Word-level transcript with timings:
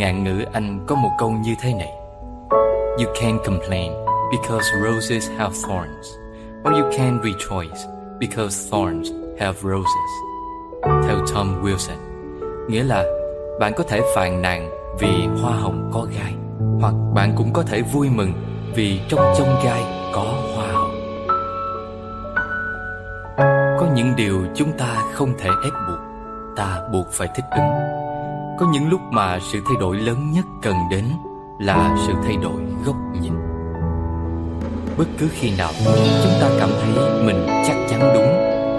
ngạn 0.00 0.24
ngữ 0.24 0.44
Anh 0.52 0.84
có 0.86 0.94
một 0.94 1.10
câu 1.18 1.30
như 1.30 1.54
thế 1.60 1.74
này. 1.74 1.92
You 2.98 3.14
can't 3.14 3.38
complain 3.44 3.92
because 4.32 4.70
roses 4.84 5.30
have 5.38 5.54
thorns, 5.68 6.06
Or 6.68 6.72
you 6.72 6.90
can't 6.98 7.20
rejoice 7.22 7.76
because 8.20 8.70
thorns 8.70 9.10
have 9.38 9.54
roses. 9.62 10.10
Theo 10.82 11.26
Tom 11.34 11.64
Wilson, 11.64 11.96
Nghĩa 12.68 12.82
là 12.82 13.04
bạn 13.60 13.72
có 13.76 13.84
thể 13.84 14.00
phàn 14.14 14.42
nàn 14.42 14.70
vì 14.98 15.26
hoa 15.42 15.52
hồng 15.52 15.90
có 15.92 16.06
gai, 16.18 16.34
Hoặc 16.80 16.94
bạn 17.14 17.32
cũng 17.36 17.52
có 17.52 17.62
thể 17.62 17.82
vui 17.82 18.08
mừng 18.10 18.32
vì 18.74 19.00
trong 19.08 19.34
chông 19.38 19.60
gai 19.64 19.82
có 20.14 20.34
hoa 20.56 20.66
hồng. 20.72 20.94
Có 23.80 23.86
những 23.94 24.16
điều 24.16 24.46
chúng 24.54 24.72
ta 24.78 25.02
không 25.12 25.32
thể 25.38 25.50
ép 25.64 25.72
buộc, 25.88 25.98
Ta 26.56 26.82
buộc 26.92 27.06
phải 27.12 27.28
thích 27.34 27.44
ứng. 27.50 27.99
Có 28.60 28.66
những 28.72 28.88
lúc 28.88 29.00
mà 29.10 29.38
sự 29.40 29.60
thay 29.68 29.76
đổi 29.80 29.96
lớn 29.96 30.32
nhất 30.32 30.44
cần 30.62 30.74
đến 30.90 31.04
Là 31.58 31.96
sự 32.06 32.12
thay 32.24 32.36
đổi 32.36 32.62
góc 32.84 32.96
nhìn. 33.20 33.32
Bất 34.98 35.04
cứ 35.18 35.28
khi 35.32 35.56
nào, 35.58 35.70
chúng 36.22 36.32
ta 36.40 36.48
cảm 36.58 36.68
thấy 36.80 37.24
mình 37.24 37.46
chắc 37.66 37.76
chắn 37.90 38.00
đúng 38.14 38.28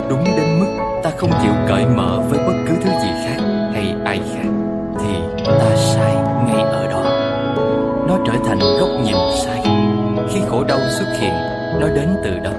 Đúng 0.10 0.24
đến 0.24 0.60
mức 0.60 1.00
ta 1.04 1.12
không 1.18 1.32
chịu 1.42 1.52
cởi 1.68 1.86
mở 1.86 2.24
với 2.30 2.40
bất 2.40 2.54
cứ 2.68 2.74
thứ 2.84 2.90
gì 2.90 3.10
khác 3.26 3.38
hay 3.74 3.96
ai 4.06 4.22
khác, 4.34 4.50
Thì 5.00 5.44
ta 5.46 5.76
sai 5.76 6.16
ngay 6.46 6.62
ở 6.62 6.88
đó. 6.88 7.04
Nó 8.08 8.18
trở 8.26 8.34
thành 8.46 8.60
góc 8.80 8.90
nhìn 9.04 9.16
sai. 9.46 9.62
Khi 10.30 10.40
khổ 10.50 10.64
đau 10.64 10.80
xuất 10.90 11.18
hiện, 11.20 11.34
Nó 11.80 11.88
đến 11.88 12.10
từ 12.24 12.40
đâu? 12.40 12.56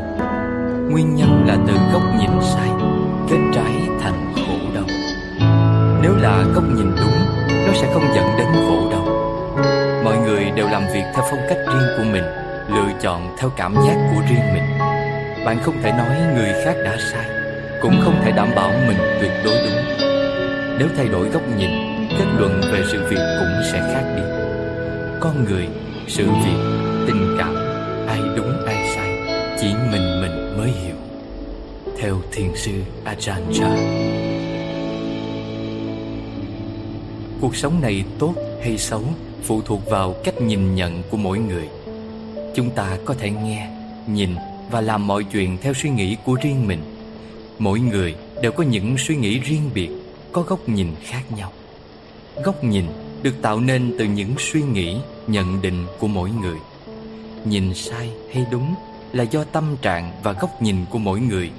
Nguyên 0.91 1.15
nhân 1.15 1.45
là 1.47 1.57
từ 1.67 1.75
góc 1.93 2.03
nhìn 2.19 2.31
sai. 2.41 2.82
Là 6.23 6.45
góc 6.55 6.65
nhìn 6.65 6.91
đúng 7.01 7.13
Nó 7.67 7.73
sẽ 7.75 7.91
không 7.95 8.15
dẫn 8.15 8.25
đến 8.39 8.47
khổ 8.53 8.91
đau 8.91 9.05
Mọi 10.05 10.17
người 10.19 10.45
đều 10.57 10.69
làm 10.69 10.83
việc 10.95 11.05
theo 11.15 11.25
phong 11.31 11.41
cách 11.49 11.59
riêng 11.59 11.89
của 11.97 12.05
mình 12.13 12.25
Lựa 12.69 12.93
chọn 13.01 13.37
theo 13.39 13.51
cảm 13.57 13.75
giác 13.75 13.97
của 14.11 14.21
riêng 14.29 14.55
mình. 14.55 14.79
Bạn 15.45 15.59
không 15.63 15.83
thể 15.83 15.93
nói 15.93 16.17
người 16.35 16.53
khác 16.65 16.75
đã 16.85 16.97
sai 17.13 17.27
Cũng 17.81 18.01
không 18.05 18.21
thể 18.25 18.33
đảm 18.33 18.49
bảo 18.57 18.73
mình 18.89 18.99
tuyệt 19.21 19.33
đối 19.45 19.55
đúng. 19.55 20.09
Nếu 20.79 20.89
thay 20.97 21.09
đổi 21.09 21.29
góc 21.29 21.43
nhìn 21.59 21.71
Kết 22.19 22.27
luận 22.39 22.61
về 22.73 22.83
sự 22.93 23.05
việc 23.09 23.37
cũng 23.39 23.63
sẽ 23.73 23.81
khác 23.95 24.15
đi. 24.17 24.23
Con 25.21 25.45
người, 25.45 25.69
sự 26.09 26.25
việc, 26.25 26.59
tình 27.07 27.37
cảm 27.39 27.55
Ai 28.09 28.21
đúng 28.37 28.67
ai 28.67 28.93
sai 28.97 29.09
Chỉ 29.61 29.67
mình 29.93 30.21
mình 30.23 30.59
mới 30.59 30.71
hiểu. 30.71 30.97
Theo 32.01 32.17
thiền 32.33 32.51
sư 32.57 32.73
Ajahn 33.05 33.53
Chah. 33.53 34.32
Cuộc 37.43 37.57
sống 37.57 37.81
này 37.81 38.05
tốt 38.19 38.35
hay 38.63 38.79
xấu 38.79 39.03
Phụ 39.43 39.63
thuộc 39.63 39.91
vào 39.91 40.15
cách 40.25 40.43
nhìn 40.43 40.75
nhận 40.75 41.03
của 41.11 41.17
mỗi 41.17 41.39
người. 41.39 41.69
Chúng 42.55 42.71
ta 42.71 42.99
có 43.05 43.15
thể 43.15 43.31
nghe, 43.31 43.69
nhìn 44.07 44.31
và 44.71 44.81
làm 44.81 45.07
mọi 45.07 45.25
chuyện 45.25 45.59
theo 45.63 45.75
suy 45.75 45.91
nghĩ 45.91 46.17
của 46.25 46.39
riêng 46.43 46.69
mình. 46.69 46.81
Mỗi 47.59 47.81
người 47.81 48.15
đều 48.43 48.53
có 48.53 48.65
những 48.65 48.99
suy 48.99 49.17
nghĩ 49.17 49.39
riêng 49.39 49.71
biệt 49.75 49.89
Có 50.33 50.43
góc 50.43 50.69
nhìn 50.69 50.89
khác 51.03 51.23
nhau. 51.37 51.53
Góc 52.45 52.65
nhìn 52.65 52.85
được 53.23 53.35
tạo 53.43 53.61
nên 53.61 53.95
từ 53.99 54.05
những 54.05 54.35
suy 54.39 54.63
nghĩ, 54.63 54.97
nhận 55.27 55.63
định 55.63 55.87
của 55.99 56.07
mỗi 56.07 56.31
người. 56.31 56.59
Nhìn 57.45 57.75
sai 57.75 58.11
hay 58.35 58.47
đúng 58.51 58.75
là 59.13 59.25
do 59.25 59.45
tâm 59.45 59.77
trạng 59.83 60.13
và 60.23 60.33
góc 60.33 60.63
nhìn 60.63 60.77
của 60.91 60.99
mỗi 60.99 61.21
người 61.21 61.51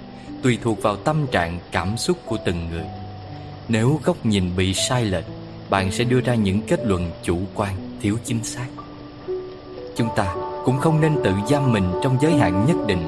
Tùy 0.43 0.57
thuộc 0.61 0.81
vào 0.81 0.95
tâm 0.95 1.27
trạng, 1.31 1.59
cảm 1.71 1.97
xúc 1.97 2.17
của 2.25 2.37
từng 2.45 2.69
người. 2.69 2.85
Nếu 3.67 3.99
góc 4.03 4.25
nhìn 4.25 4.55
bị 4.55 4.73
sai 4.73 5.05
lệch 5.05 5.25
bạn 5.73 5.91
sẽ 5.91 6.03
đưa 6.03 6.21
ra 6.21 6.35
những 6.35 6.61
kết 6.67 6.85
luận 6.85 7.11
chủ 7.23 7.37
quan, 7.55 7.75
thiếu 8.01 8.17
chính 8.23 8.43
xác. 8.43 8.65
Chúng 9.95 10.07
ta 10.15 10.35
cũng 10.65 10.79
không 10.79 11.01
nên 11.01 11.15
tự 11.23 11.31
giam 11.49 11.73
mình 11.73 11.83
trong 12.03 12.17
giới 12.21 12.33
hạn 12.33 12.65
nhất 12.67 12.75
định 12.87 12.99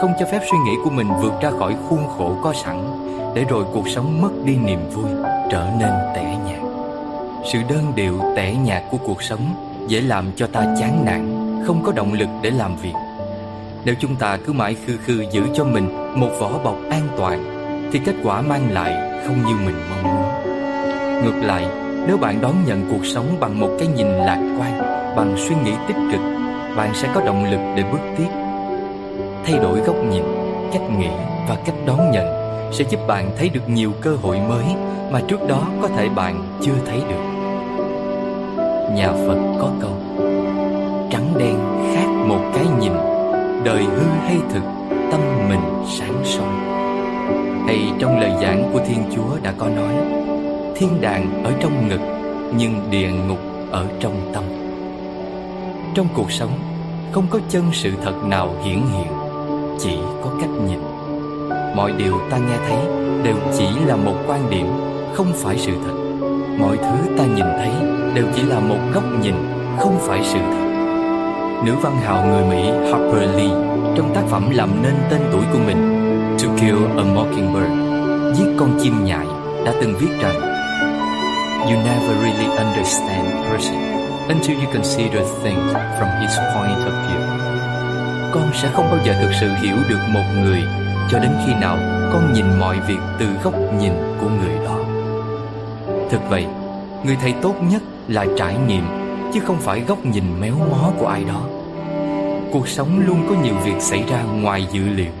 Không 0.00 0.12
cho 0.20 0.26
phép 0.26 0.40
suy 0.50 0.58
nghĩ 0.64 0.72
của 0.84 0.90
mình 0.90 1.06
vượt 1.22 1.32
ra 1.42 1.50
khỏi 1.50 1.76
khuôn 1.88 2.08
khổ 2.08 2.36
có 2.42 2.52
sẵn 2.64 2.84
Để 3.34 3.44
rồi 3.44 3.64
cuộc 3.72 3.88
sống 3.88 4.22
mất 4.22 4.30
đi 4.44 4.56
niềm 4.56 4.78
vui, 4.90 5.10
trở 5.50 5.70
nên 5.80 5.90
tẻ 6.14 6.38
nhạt. 6.46 6.60
Sự 7.52 7.58
đơn 7.68 7.92
điệu 7.96 8.20
tẻ 8.36 8.54
nhạt 8.54 8.82
của 8.90 8.98
cuộc 8.98 9.22
sống 9.22 9.54
Dễ 9.88 10.00
làm 10.00 10.24
cho 10.36 10.46
ta 10.46 10.74
chán 10.80 11.04
nản, 11.04 11.52
không 11.66 11.82
có 11.84 11.92
động 11.92 12.12
lực 12.12 12.28
để 12.42 12.50
làm 12.50 12.76
việc. 12.76 12.94
Nếu 13.84 13.94
chúng 14.00 14.16
ta 14.16 14.38
cứ 14.46 14.52
mãi 14.52 14.76
khư 14.86 14.96
khư 14.96 15.24
giữ 15.32 15.42
cho 15.54 15.64
mình 15.64 16.18
một 16.20 16.30
vỏ 16.40 16.58
bọc 16.58 16.76
an 16.90 17.08
toàn 17.16 17.44
Thì 17.92 18.00
kết 18.04 18.14
quả 18.24 18.40
mang 18.40 18.72
lại 18.72 19.22
không 19.26 19.36
như 19.46 19.54
mình 19.66 19.76
mong 19.90 20.14
muốn. 20.14 20.24
Ngược 21.24 21.46
lại, 21.46 21.83
nếu 22.06 22.16
bạn 22.16 22.40
đón 22.40 22.54
nhận 22.66 22.84
cuộc 22.90 23.06
sống 23.06 23.36
bằng 23.40 23.60
một 23.60 23.70
cái 23.78 23.88
nhìn 23.88 24.06
lạc 24.06 24.56
quan, 24.58 24.94
Bằng 25.16 25.34
suy 25.36 25.54
nghĩ 25.64 25.72
tích 25.88 25.96
cực, 26.12 26.20
bạn 26.76 26.94
sẽ 26.94 27.08
có 27.14 27.20
động 27.20 27.44
lực 27.44 27.60
để 27.76 27.84
bước 27.92 27.98
tiếp. 28.18 28.28
Thay 29.44 29.58
đổi 29.58 29.80
góc 29.80 29.96
nhìn, 30.10 30.22
cách 30.72 30.82
nghĩ 30.98 31.08
và 31.48 31.56
cách 31.66 31.74
đón 31.86 32.10
nhận 32.10 32.26
sẽ 32.72 32.84
giúp 32.88 33.00
bạn 33.06 33.30
thấy 33.38 33.48
được 33.48 33.68
nhiều 33.68 33.92
cơ 34.00 34.16
hội 34.22 34.40
mới 34.48 34.64
mà 35.10 35.20
trước 35.28 35.48
đó 35.48 35.62
có 35.82 35.88
thể 35.88 36.08
bạn 36.08 36.58
chưa 36.60 36.74
thấy 36.86 37.00
được. 37.08 37.24
Nhà 38.94 39.12
phật 39.12 39.38
có 39.60 39.70
câu, 39.80 39.92
trắng 41.10 41.34
đen 41.38 41.56
khác 41.94 42.06
một 42.26 42.50
cái 42.54 42.64
nhìn, 42.80 42.92
đời 43.64 43.84
hư 43.84 44.06
hay 44.26 44.36
thực, 44.52 44.62
tâm 45.10 45.20
mình 45.48 45.84
sáng 45.98 46.24
soi. 46.24 46.48
Hay 47.66 47.92
trong 47.98 48.20
lời 48.20 48.32
giảng 48.42 48.70
của 48.72 48.80
thiên 48.86 49.02
chúa 49.14 49.38
đã 49.42 49.52
có 49.58 49.68
nói 49.68 49.94
thiên 50.76 51.00
đàng 51.00 51.44
ở 51.44 51.52
trong 51.60 51.88
ngực, 51.88 52.00
nhưng 52.56 52.90
địa 52.90 53.10
ngục 53.28 53.38
ở 53.70 53.86
trong 54.00 54.30
tâm. 54.32 54.44
Trong 55.94 56.06
cuộc 56.14 56.32
sống, 56.32 56.50
Không 57.12 57.26
có 57.30 57.38
chân 57.48 57.64
sự 57.72 57.92
thật 58.04 58.14
nào 58.24 58.54
hiển 58.64 58.78
hiện, 58.78 59.12
Chỉ 59.78 59.96
có 60.22 60.30
cách 60.40 60.50
nhìn. 60.68 60.78
Mọi 61.76 61.92
điều 61.92 62.20
ta 62.30 62.38
nghe 62.38 62.56
thấy 62.68 62.78
Đều 63.22 63.36
chỉ 63.58 63.66
là 63.86 63.96
một 63.96 64.14
quan 64.26 64.50
điểm, 64.50 64.66
Không 65.14 65.32
phải 65.34 65.58
sự 65.58 65.72
thật. 65.84 65.94
Mọi 66.58 66.76
thứ 66.76 67.16
ta 67.18 67.24
nhìn 67.24 67.46
thấy 67.58 67.70
Đều 68.14 68.24
chỉ 68.36 68.42
là 68.42 68.60
một 68.60 68.78
góc 68.94 69.04
nhìn, 69.22 69.34
Không 69.78 69.98
phải 70.00 70.20
sự 70.22 70.38
thật. 70.38 70.64
Nữ 71.66 71.72
văn 71.82 71.96
hào 71.96 72.26
người 72.26 72.44
Mỹ 72.44 72.90
Harper 72.90 73.36
Lee 73.36 73.64
Trong 73.96 74.12
tác 74.14 74.22
phẩm 74.28 74.50
làm 74.50 74.82
nên 74.82 74.94
tên 75.10 75.20
tuổi 75.32 75.42
của 75.52 75.58
mình, 75.66 75.90
To 76.42 76.48
Kill 76.60 76.98
a 76.98 77.04
Mockingbird 77.14 77.72
Giết 78.38 78.54
con 78.58 78.78
chim 78.82 79.04
nhại, 79.04 79.26
Đã 79.64 79.72
từng 79.80 79.94
viết 80.00 80.08
rằng 80.20 80.53
You 81.64 81.76
never 81.76 82.14
really 82.20 82.48
understand 82.56 83.26
a 83.32 83.50
person 83.50 83.78
until 84.28 84.54
you 84.60 84.68
consider 84.72 85.22
things 85.42 85.72
from 85.72 86.20
his 86.20 86.36
point 86.54 86.78
of 86.88 86.94
view. 87.06 87.20
Con 88.32 88.50
sẽ 88.54 88.70
không 88.72 88.90
bao 88.90 88.98
giờ 89.04 89.14
thực 89.20 89.30
sự 89.40 89.48
hiểu 89.62 89.76
được 89.88 89.98
một 90.08 90.24
người 90.42 90.62
cho 91.10 91.18
đến 91.18 91.30
khi 91.46 91.54
nào 91.54 91.76
con 92.12 92.32
nhìn 92.32 92.60
mọi 92.60 92.80
việc 92.80 92.98
từ 93.18 93.26
góc 93.44 93.54
nhìn 93.80 93.92
của 94.20 94.28
người 94.28 94.54
đó. 94.64 94.78
Thực 96.10 96.20
vậy, 96.28 96.46
người 97.04 97.16
thầy 97.20 97.34
tốt 97.42 97.54
nhất 97.70 97.82
là 98.08 98.26
trải 98.38 98.56
nghiệm 98.66 98.84
chứ 99.34 99.40
không 99.40 99.56
phải 99.60 99.80
góc 99.80 100.04
nhìn 100.04 100.40
méo 100.40 100.54
mó 100.70 100.90
của 100.98 101.06
ai 101.06 101.24
đó. 101.24 101.40
Cuộc 102.52 102.68
sống 102.68 103.02
luôn 103.06 103.26
có 103.28 103.34
nhiều 103.42 103.54
việc 103.64 103.80
xảy 103.80 104.04
ra 104.10 104.22
ngoài 104.22 104.66
dự 104.72 104.82
liệu. 104.96 105.12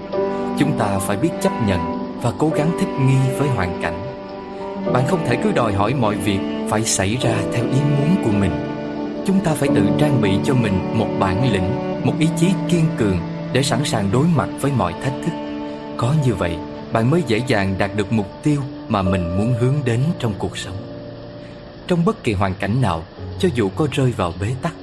Chúng 0.58 0.78
ta 0.78 0.98
phải 0.98 1.16
biết 1.16 1.30
chấp 1.42 1.52
nhận 1.66 1.80
và 2.22 2.32
cố 2.38 2.50
gắng 2.54 2.70
thích 2.80 2.88
nghi 3.06 3.18
với 3.38 3.48
hoàn 3.48 3.82
cảnh. 3.82 4.03
Bạn 4.92 5.06
không 5.08 5.24
thể 5.26 5.36
cứ 5.44 5.52
đòi 5.52 5.72
hỏi 5.72 5.94
mọi 5.94 6.14
việc 6.14 6.38
phải 6.68 6.84
xảy 6.84 7.16
ra 7.20 7.34
theo 7.52 7.64
ý 7.64 7.80
muốn 7.98 8.24
của 8.24 8.32
mình 8.32 8.74
Chúng 9.26 9.40
ta 9.44 9.54
phải 9.54 9.68
tự 9.74 9.82
trang 9.98 10.20
bị 10.20 10.30
cho 10.44 10.54
mình 10.54 10.98
một 10.98 11.08
bản 11.20 11.52
lĩnh, 11.52 11.70
một 12.04 12.14
ý 12.18 12.28
chí 12.36 12.46
kiên 12.68 12.84
cường 12.98 13.18
để 13.52 13.62
sẵn 13.62 13.84
sàng 13.84 14.10
đối 14.12 14.26
mặt 14.26 14.48
với 14.60 14.72
mọi 14.72 14.92
thách 14.92 15.12
thức. 15.24 15.32
Có 15.96 16.14
như 16.24 16.34
vậy, 16.34 16.56
bạn 16.92 17.10
mới 17.10 17.22
dễ 17.26 17.40
dàng 17.46 17.74
đạt 17.78 17.90
được 17.96 18.12
mục 18.12 18.42
tiêu 18.42 18.62
mà 18.88 19.02
mình 19.02 19.36
muốn 19.38 19.54
hướng 19.60 19.74
đến 19.84 20.00
trong 20.18 20.34
cuộc 20.38 20.58
sống. 20.58 20.76
Trong 21.86 22.04
bất 22.04 22.24
kỳ 22.24 22.32
hoàn 22.32 22.54
cảnh 22.54 22.80
nào, 22.80 23.04
cho 23.38 23.48
dù 23.54 23.68
có 23.76 23.88
rơi 23.92 24.12
vào 24.12 24.32
bế 24.40 24.54
tắc, 24.62 24.74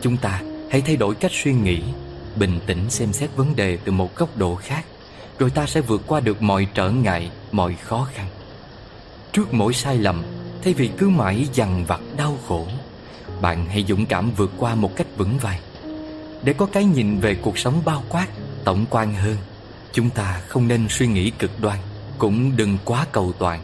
chúng 0.00 0.16
ta 0.16 0.40
hãy 0.70 0.80
thay 0.80 0.96
đổi 0.96 1.14
cách 1.14 1.32
suy 1.34 1.52
nghĩ, 1.52 1.82
bình 2.36 2.60
tĩnh 2.66 2.90
xem 2.90 3.12
xét 3.12 3.30
vấn 3.36 3.56
đề 3.56 3.78
từ 3.84 3.92
một 3.92 4.16
góc 4.16 4.36
độ 4.36 4.54
khác, 4.54 4.84
rồi 5.38 5.50
ta 5.50 5.66
sẽ 5.66 5.80
vượt 5.80 6.02
qua 6.06 6.20
được 6.20 6.42
mọi 6.42 6.66
trở 6.74 6.90
ngại, 6.90 7.30
mọi 7.52 7.74
khó 7.74 8.08
khăn. 8.14 8.26
Trước 9.36 9.54
mỗi 9.54 9.72
sai 9.72 9.98
lầm, 9.98 10.22
thay 10.64 10.74
vì 10.74 10.90
cứ 10.98 11.08
mãi 11.08 11.46
dằn 11.52 11.84
vặt 11.84 12.00
đau 12.16 12.38
khổ, 12.48 12.66
bạn 13.40 13.66
hãy 13.66 13.84
dũng 13.88 14.06
cảm 14.06 14.30
vượt 14.36 14.52
qua 14.58 14.74
một 14.74 14.96
cách 14.96 15.06
vững 15.16 15.38
vàng. 15.38 15.60
Để 16.42 16.52
có 16.52 16.66
cái 16.66 16.84
nhìn 16.84 17.20
về 17.20 17.34
cuộc 17.34 17.58
sống 17.58 17.82
bao 17.84 18.02
quát, 18.08 18.26
tổng 18.64 18.84
quan 18.90 19.14
hơn 19.14 19.36
Chúng 19.92 20.10
ta 20.10 20.40
không 20.48 20.68
nên 20.68 20.86
suy 20.88 21.06
nghĩ 21.06 21.30
cực 21.30 21.50
đoan 21.60 21.78
Cũng 22.18 22.56
đừng 22.56 22.78
quá 22.84 23.06
cầu 23.12 23.32
toàn. 23.38 23.60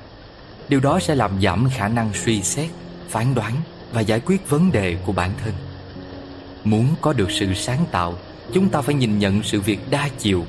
Điều 0.69 0.81
đó 0.81 1.01
sẽ 1.01 1.15
làm 1.15 1.43
giảm 1.43 1.69
khả 1.75 1.89
năng 1.89 2.15
suy 2.15 2.43
xét, 2.43 2.71
phán 3.09 3.35
đoán 3.35 3.53
Và 3.93 4.01
giải 4.01 4.21
quyết 4.21 4.49
vấn 4.49 4.73
đề 4.73 4.97
của 5.07 5.13
bản 5.13 5.31
thân. 5.45 5.53
Muốn 6.65 6.87
có 7.01 7.13
được 7.13 7.31
sự 7.31 7.55
sáng 7.55 7.85
tạo 7.91 8.19
Chúng 8.53 8.69
ta 8.69 8.81
phải 8.81 8.95
nhìn 8.95 9.19
nhận 9.19 9.43
sự 9.43 9.61
việc 9.61 9.91
đa 9.91 10.09
chiều. 10.19 10.47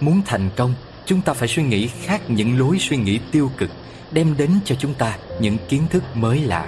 Muốn 0.00 0.22
thành 0.26 0.50
công 0.56 0.74
Chúng 1.06 1.20
ta 1.20 1.32
phải 1.32 1.48
suy 1.48 1.62
nghĩ 1.62 1.86
khác 1.86 2.20
những 2.28 2.58
lối 2.58 2.78
suy 2.78 2.96
nghĩ 2.96 3.18
tiêu 3.32 3.50
cực. 3.56 3.70
Đem 4.12 4.36
đến 4.36 4.50
cho 4.64 4.74
chúng 4.74 4.94
ta 4.94 5.18
những 5.40 5.56
kiến 5.68 5.82
thức 5.90 6.02
mới 6.14 6.40
lạ. 6.40 6.66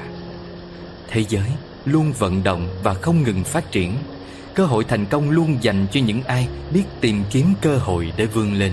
Thế 1.09 1.25
giới 1.29 1.49
luôn 1.85 2.13
vận 2.13 2.45
động 2.45 2.69
và 2.83 2.95
không 2.95 3.23
ngừng 3.23 3.45
phát 3.45 3.71
triển. 3.71 3.95
Cơ 4.55 4.67
hội 4.67 4.85
thành 4.85 5.07
công 5.07 5.31
luôn 5.31 5.59
dành 5.61 5.87
cho 5.93 6.01
những 6.01 6.23
ai 6.23 6.49
biết 6.73 6.85
tìm 7.01 7.25
kiếm 7.31 7.55
cơ 7.61 7.77
hội 7.77 8.13
để 8.17 8.27
vươn 8.27 8.55
lên. 8.55 8.73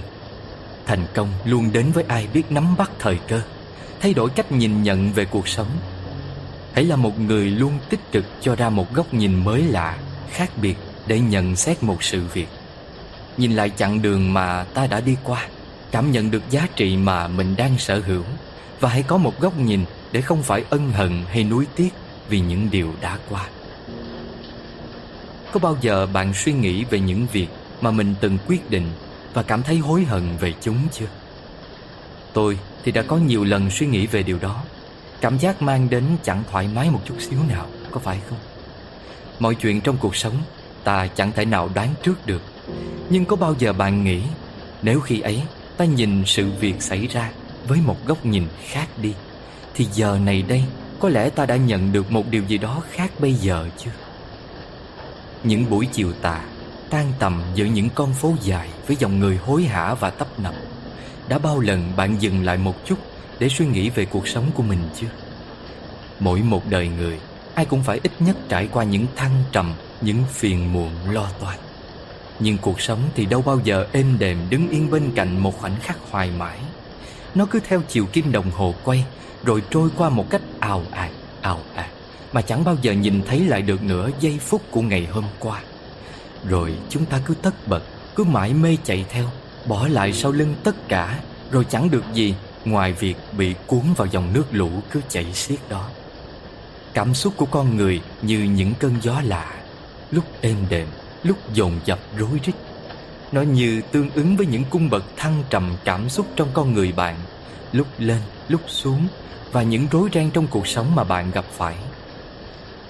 Thành 0.86 1.06
công 1.14 1.30
luôn 1.46 1.70
đến 1.74 1.92
với 1.92 2.04
ai 2.08 2.28
biết 2.34 2.52
nắm 2.52 2.78
bắt 2.78 2.92
thời 3.00 3.20
cơ 3.28 3.42
Thay 4.00 4.14
đổi 4.14 4.30
cách 4.30 4.52
nhìn 4.52 4.84
nhận 4.84 5.12
về 5.12 5.26
cuộc 5.26 5.48
sống. 5.48 5.70
Hãy 6.74 6.86
là 6.86 6.96
một 6.96 7.20
người 7.20 7.46
luôn 7.46 7.80
tích 7.90 8.12
cực 8.12 8.26
cho 8.42 8.56
ra 8.56 8.70
một 8.70 8.94
góc 8.94 9.14
nhìn 9.14 9.44
mới 9.44 9.62
lạ, 9.64 9.98
khác 10.30 10.52
biệt 10.62 10.76
để 11.08 11.20
nhận 11.20 11.56
xét 11.56 11.84
một 11.84 12.04
sự 12.04 12.24
việc. 12.34 12.48
Nhìn 13.38 13.52
lại 13.52 13.72
chặng 13.78 14.02
đường 14.02 14.34
mà 14.34 14.64
ta 14.64 14.88
đã 14.88 15.02
đi 15.02 15.16
qua 15.24 15.48
Cảm 15.92 16.12
nhận 16.12 16.32
được 16.32 16.44
giá 16.50 16.68
trị 16.76 16.98
mà 16.98 17.28
mình 17.28 17.56
đang 17.58 17.78
sở 17.78 18.00
hữu. 18.00 18.24
Và 18.80 18.90
hãy 18.90 19.04
có 19.04 19.18
một 19.18 19.40
góc 19.40 19.58
nhìn 19.58 19.86
để 20.12 20.22
không 20.22 20.44
phải 20.44 20.64
ân 20.70 20.92
hận 20.92 21.24
hay 21.30 21.44
nuối 21.44 21.66
tiếc 21.76 21.90
vì 22.30 22.40
những 22.40 22.68
điều 22.72 22.94
đã 23.02 23.18
qua 23.30 23.50
Có 25.52 25.60
bao 25.60 25.78
giờ 25.82 26.08
bạn 26.14 26.34
suy 26.34 26.54
nghĩ 26.54 26.84
về 26.84 27.00
những 27.00 27.28
việc 27.32 27.48
mà 27.82 27.92
mình 27.92 28.16
từng 28.22 28.38
quyết 28.48 28.70
định 28.70 28.92
Và 29.34 29.44
cảm 29.44 29.64
thấy 29.64 29.78
hối 29.78 30.04
hận 30.04 30.38
về 30.40 30.54
chúng 30.62 30.78
chưa? 30.92 31.06
Tôi 32.34 32.60
thì 32.84 32.92
đã 32.92 33.02
có 33.02 33.18
nhiều 33.18 33.44
lần 33.44 33.70
suy 33.70 33.88
nghĩ 33.88 34.08
về 34.08 34.24
điều 34.24 34.40
đó 34.40 34.64
Cảm 35.22 35.38
giác 35.38 35.62
mang 35.62 35.90
đến 35.90 36.04
chẳng 36.24 36.44
thoải 36.52 36.70
mái 36.76 36.90
một 36.92 37.02
chút 37.06 37.16
xíu 37.20 37.40
nào, 37.50 37.68
Có 37.92 38.00
phải 38.00 38.20
không? 38.30 38.40
Mọi 39.40 39.56
chuyện 39.56 39.82
trong 39.82 39.98
cuộc 39.98 40.16
sống, 40.16 40.34
Ta 40.84 41.08
chẳng 41.08 41.32
thể 41.32 41.46
nào 41.46 41.70
đoán 41.76 41.90
trước 42.04 42.26
được 42.26 42.42
Nhưng 43.10 43.26
có 43.26 43.36
bao 43.36 43.56
giờ 43.60 43.74
bạn 43.74 44.04
nghĩ, 44.04 44.22
Nếu 44.82 45.00
khi 45.00 45.22
ấy 45.22 45.44
ta 45.78 45.86
nhìn 45.86 46.24
sự 46.26 46.52
việc 46.60 46.82
xảy 46.82 47.08
ra 47.08 47.32
với 47.70 47.82
một 47.82 48.06
góc 48.06 48.26
nhìn 48.26 48.48
khác 48.66 48.88
đi, 49.02 49.14
Thì 49.74 49.88
giờ 49.94 50.20
này 50.24 50.42
đây 50.42 50.64
Có 51.00 51.10
lẽ 51.10 51.30
ta 51.30 51.46
đã 51.46 51.56
nhận 51.56 51.92
được 51.92 52.12
một 52.12 52.30
điều 52.30 52.44
gì 52.44 52.58
đó 52.58 52.82
khác 52.92 53.12
bây 53.20 53.34
giờ 53.34 53.70
chứ? 53.78 53.90
Những 55.44 55.70
buổi 55.70 55.86
chiều 55.86 56.14
tà, 56.22 56.42
Tan 56.90 57.14
tầm 57.20 57.42
giữa 57.56 57.66
những 57.66 57.90
con 57.96 58.14
phố 58.14 58.34
dài 58.42 58.70
Với 58.88 58.98
dòng 59.00 59.20
người 59.20 59.38
hối 59.38 59.64
hả 59.64 59.94
và 59.94 60.10
tấp 60.10 60.40
nập, 60.40 60.54
Đã 61.28 61.40
bao 61.40 61.60
lần 61.60 61.92
bạn 61.98 62.16
dừng 62.20 62.46
lại 62.46 62.58
một 62.58 62.86
chút 62.86 63.00
Để 63.40 63.50
suy 63.50 63.66
nghĩ 63.66 63.90
về 63.90 64.06
cuộc 64.06 64.28
sống 64.28 64.52
của 64.54 64.64
mình 64.64 64.80
chưa 65.00 65.10
Mỗi 66.20 66.42
một 66.42 66.64
đời 66.70 66.88
người, 66.88 67.20
Ai 67.56 67.66
cũng 67.66 67.84
phải 67.84 68.00
ít 68.04 68.12
nhất 68.20 68.38
trải 68.50 68.68
qua 68.72 68.84
những 68.84 69.06
thăng 69.16 69.44
trầm, 69.52 69.74
Những 70.02 70.24
phiền 70.32 70.74
muộn 70.74 70.92
lo 71.12 71.30
toan. 71.40 71.58
Nhưng 72.40 72.58
cuộc 72.58 72.82
sống 72.82 73.00
thì 73.16 73.26
đâu 73.26 73.42
bao 73.42 73.60
giờ 73.64 73.88
êm 73.92 74.20
đềm 74.20 74.38
Đứng 74.50 74.70
yên 74.70 74.92
bên 74.92 75.12
cạnh 75.16 75.38
một 75.38 75.58
khoảnh 75.58 75.76
khắc 75.82 75.98
hoài 76.12 76.32
mãi. 76.32 76.60
Nó 77.36 77.46
cứ 77.46 77.60
theo 77.60 77.82
chiều 77.88 78.06
kim 78.06 78.32
đồng 78.32 78.52
hồ 78.52 78.74
quay 78.84 79.06
Rồi 79.44 79.64
trôi 79.70 79.90
qua 79.98 80.10
một 80.10 80.30
cách 80.30 80.42
ào 80.60 80.84
ạt, 80.92 81.12
ào 81.42 81.60
ạt 81.76 81.90
Mà 82.32 82.42
chẳng 82.42 82.64
bao 82.64 82.76
giờ 82.82 82.92
nhìn 82.92 83.22
thấy 83.28 83.40
lại 83.40 83.62
được 83.62 83.84
nữa 83.84 84.10
giây 84.20 84.40
phút 84.40 84.62
của 84.72 84.82
ngày 84.82 85.06
hôm 85.12 85.26
qua. 85.40 85.62
Rồi 86.46 86.74
chúng 86.90 87.06
ta 87.06 87.22
cứ 87.26 87.34
tất 87.34 87.68
bật 87.68 87.84
Cứ 88.16 88.24
mãi 88.24 88.54
mê 88.54 88.78
chạy 88.84 89.06
theo 89.10 89.26
Bỏ 89.66 89.88
lại 89.88 90.14
sau 90.14 90.32
lưng 90.32 90.56
tất 90.64 90.88
cả 90.88 91.20
Rồi 91.52 91.66
chẳng 91.70 91.92
được 91.92 92.04
gì 92.14 92.36
Ngoài 92.66 92.94
việc 92.94 93.16
bị 93.38 93.56
cuốn 93.68 93.84
vào 93.98 94.08
dòng 94.08 94.34
nước 94.34 94.46
lũ 94.52 94.70
cứ 94.92 95.02
chảy 95.10 95.34
xiết 95.34 95.60
đó. 95.70 95.90
Cảm 96.94 97.14
xúc 97.14 97.34
của 97.38 97.46
con 97.46 97.78
người 97.78 98.02
như 98.22 98.40
những 98.40 98.74
cơn 98.80 98.96
gió 99.02 99.22
lạ 99.26 99.56
Lúc 100.12 100.24
êm 100.42 100.58
đềm, 100.70 100.88
lúc 101.24 101.38
dồn 101.54 101.80
dập 101.86 102.00
rối 102.18 102.40
rít. 102.44 102.56
Nó 103.32 103.42
như 103.42 103.82
tương 103.92 104.10
ứng 104.10 104.38
với 104.38 104.46
những 104.46 104.64
cung 104.70 104.90
bậc 104.90 105.04
thăng 105.18 105.44
trầm 105.50 105.76
cảm 105.86 106.10
xúc 106.10 106.28
trong 106.36 106.50
con 106.54 106.74
người 106.74 106.92
bạn 106.92 107.16
Lúc 107.72 107.88
lên, 107.98 108.22
lúc 108.48 108.62
xuống 108.68 109.08
Và 109.52 109.64
những 109.64 109.88
rối 109.92 110.10
ren 110.14 110.32
trong 110.32 110.48
cuộc 110.48 110.68
sống 110.68 110.96
mà 110.96 111.04
bạn 111.04 111.32
gặp 111.32 111.46
phải. 111.58 111.76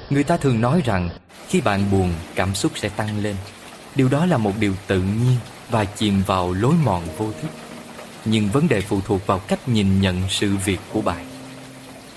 Người 0.09 0.23
ta 0.23 0.37
thường 0.37 0.61
nói 0.61 0.81
rằng 0.85 1.09
Khi 1.47 1.61
bạn 1.61 1.91
buồn, 1.91 2.13
cảm 2.35 2.55
xúc 2.55 2.71
sẽ 2.75 2.89
tăng 2.89 3.23
lên. 3.23 3.35
Điều 3.95 4.09
đó 4.09 4.25
là 4.25 4.37
một 4.37 4.53
điều 4.59 4.73
tự 4.87 5.01
nhiên 5.01 5.35
Và 5.69 5.85
chìm 5.85 6.21
vào 6.25 6.53
lối 6.53 6.73
mòn 6.83 7.03
vô 7.17 7.31
thức. 7.41 7.51
Nhưng 8.25 8.49
vấn 8.49 8.67
đề 8.67 8.81
phụ 8.81 9.01
thuộc 9.01 9.27
vào 9.27 9.39
cách 9.39 9.69
nhìn 9.69 10.01
nhận 10.01 10.21
sự 10.29 10.55
việc 10.65 10.79
của 10.93 11.01
bạn. 11.01 11.25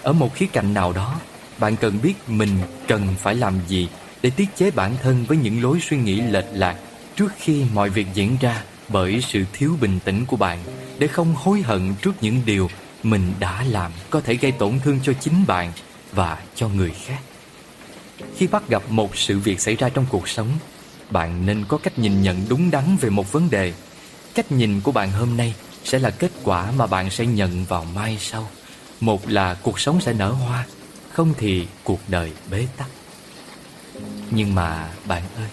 Ở 0.02 0.12
một 0.12 0.34
khía 0.34 0.46
cạnh 0.52 0.74
nào 0.74 0.92
đó 0.92 1.20
bạn 1.58 1.76
cần 1.76 1.98
biết 2.02 2.14
mình 2.26 2.58
cần 2.88 3.06
phải 3.18 3.34
làm 3.34 3.54
gì 3.68 3.88
để 4.22 4.30
tiết 4.30 4.56
chế 4.56 4.70
bản 4.70 4.96
thân 5.02 5.24
với 5.28 5.36
những 5.36 5.62
lối 5.62 5.78
suy 5.80 5.96
nghĩ 5.96 6.20
lệch 6.20 6.46
lạc 6.52 6.76
trước 7.16 7.32
khi 7.38 7.64
mọi 7.74 7.90
việc 7.90 8.06
diễn 8.14 8.36
ra 8.40 8.62
bởi 8.88 9.20
sự 9.28 9.44
thiếu 9.52 9.76
bình 9.80 9.98
tĩnh 10.04 10.24
của 10.26 10.36
bạn 10.36 10.58
để 10.98 11.06
không 11.06 11.34
hối 11.34 11.62
hận 11.62 11.94
trước 12.02 12.12
những 12.20 12.40
điều 12.46 12.70
mình 13.02 13.32
đã 13.40 13.64
làm 13.68 13.92
có 14.10 14.20
thể 14.20 14.34
gây 14.34 14.52
tổn 14.52 14.78
thương 14.84 14.98
cho 15.02 15.12
chính 15.20 15.46
bạn 15.46 15.72
và 16.12 16.38
cho 16.54 16.68
người 16.68 16.92
khác. 17.06 17.20
Khi 18.36 18.46
bắt 18.46 18.68
gặp 18.68 18.82
một 18.88 19.16
sự 19.16 19.38
việc 19.38 19.60
xảy 19.60 19.76
ra 19.76 19.88
trong 19.88 20.06
cuộc 20.08 20.28
sống, 20.28 20.48
bạn 21.10 21.46
nên 21.46 21.64
có 21.68 21.78
cách 21.78 21.98
nhìn 21.98 22.22
nhận 22.22 22.46
đúng 22.48 22.70
đắn 22.70 22.96
về 23.00 23.10
một 23.10 23.32
vấn 23.32 23.50
đề. 23.50 23.72
Cách 24.34 24.52
nhìn 24.52 24.80
của 24.80 24.92
bạn 24.92 25.10
hôm 25.10 25.36
nay 25.36 25.54
sẽ 25.84 25.98
là 25.98 26.10
kết 26.10 26.30
quả 26.44 26.70
mà 26.70 26.86
bạn 26.86 27.10
sẽ 27.10 27.26
nhận 27.26 27.64
vào 27.64 27.86
mai 27.94 28.16
sau. 28.20 28.50
Một 29.00 29.28
là 29.28 29.54
cuộc 29.54 29.80
sống 29.80 30.00
sẽ 30.00 30.12
nở 30.12 30.30
hoa, 30.30 30.66
không 31.12 31.34
thì 31.38 31.66
cuộc 31.84 32.00
đời 32.08 32.32
bế 32.50 32.66
tắc 32.76 32.88
Nhưng 34.30 34.54
mà 34.54 34.90
bạn 35.06 35.22
ơi 35.36 35.48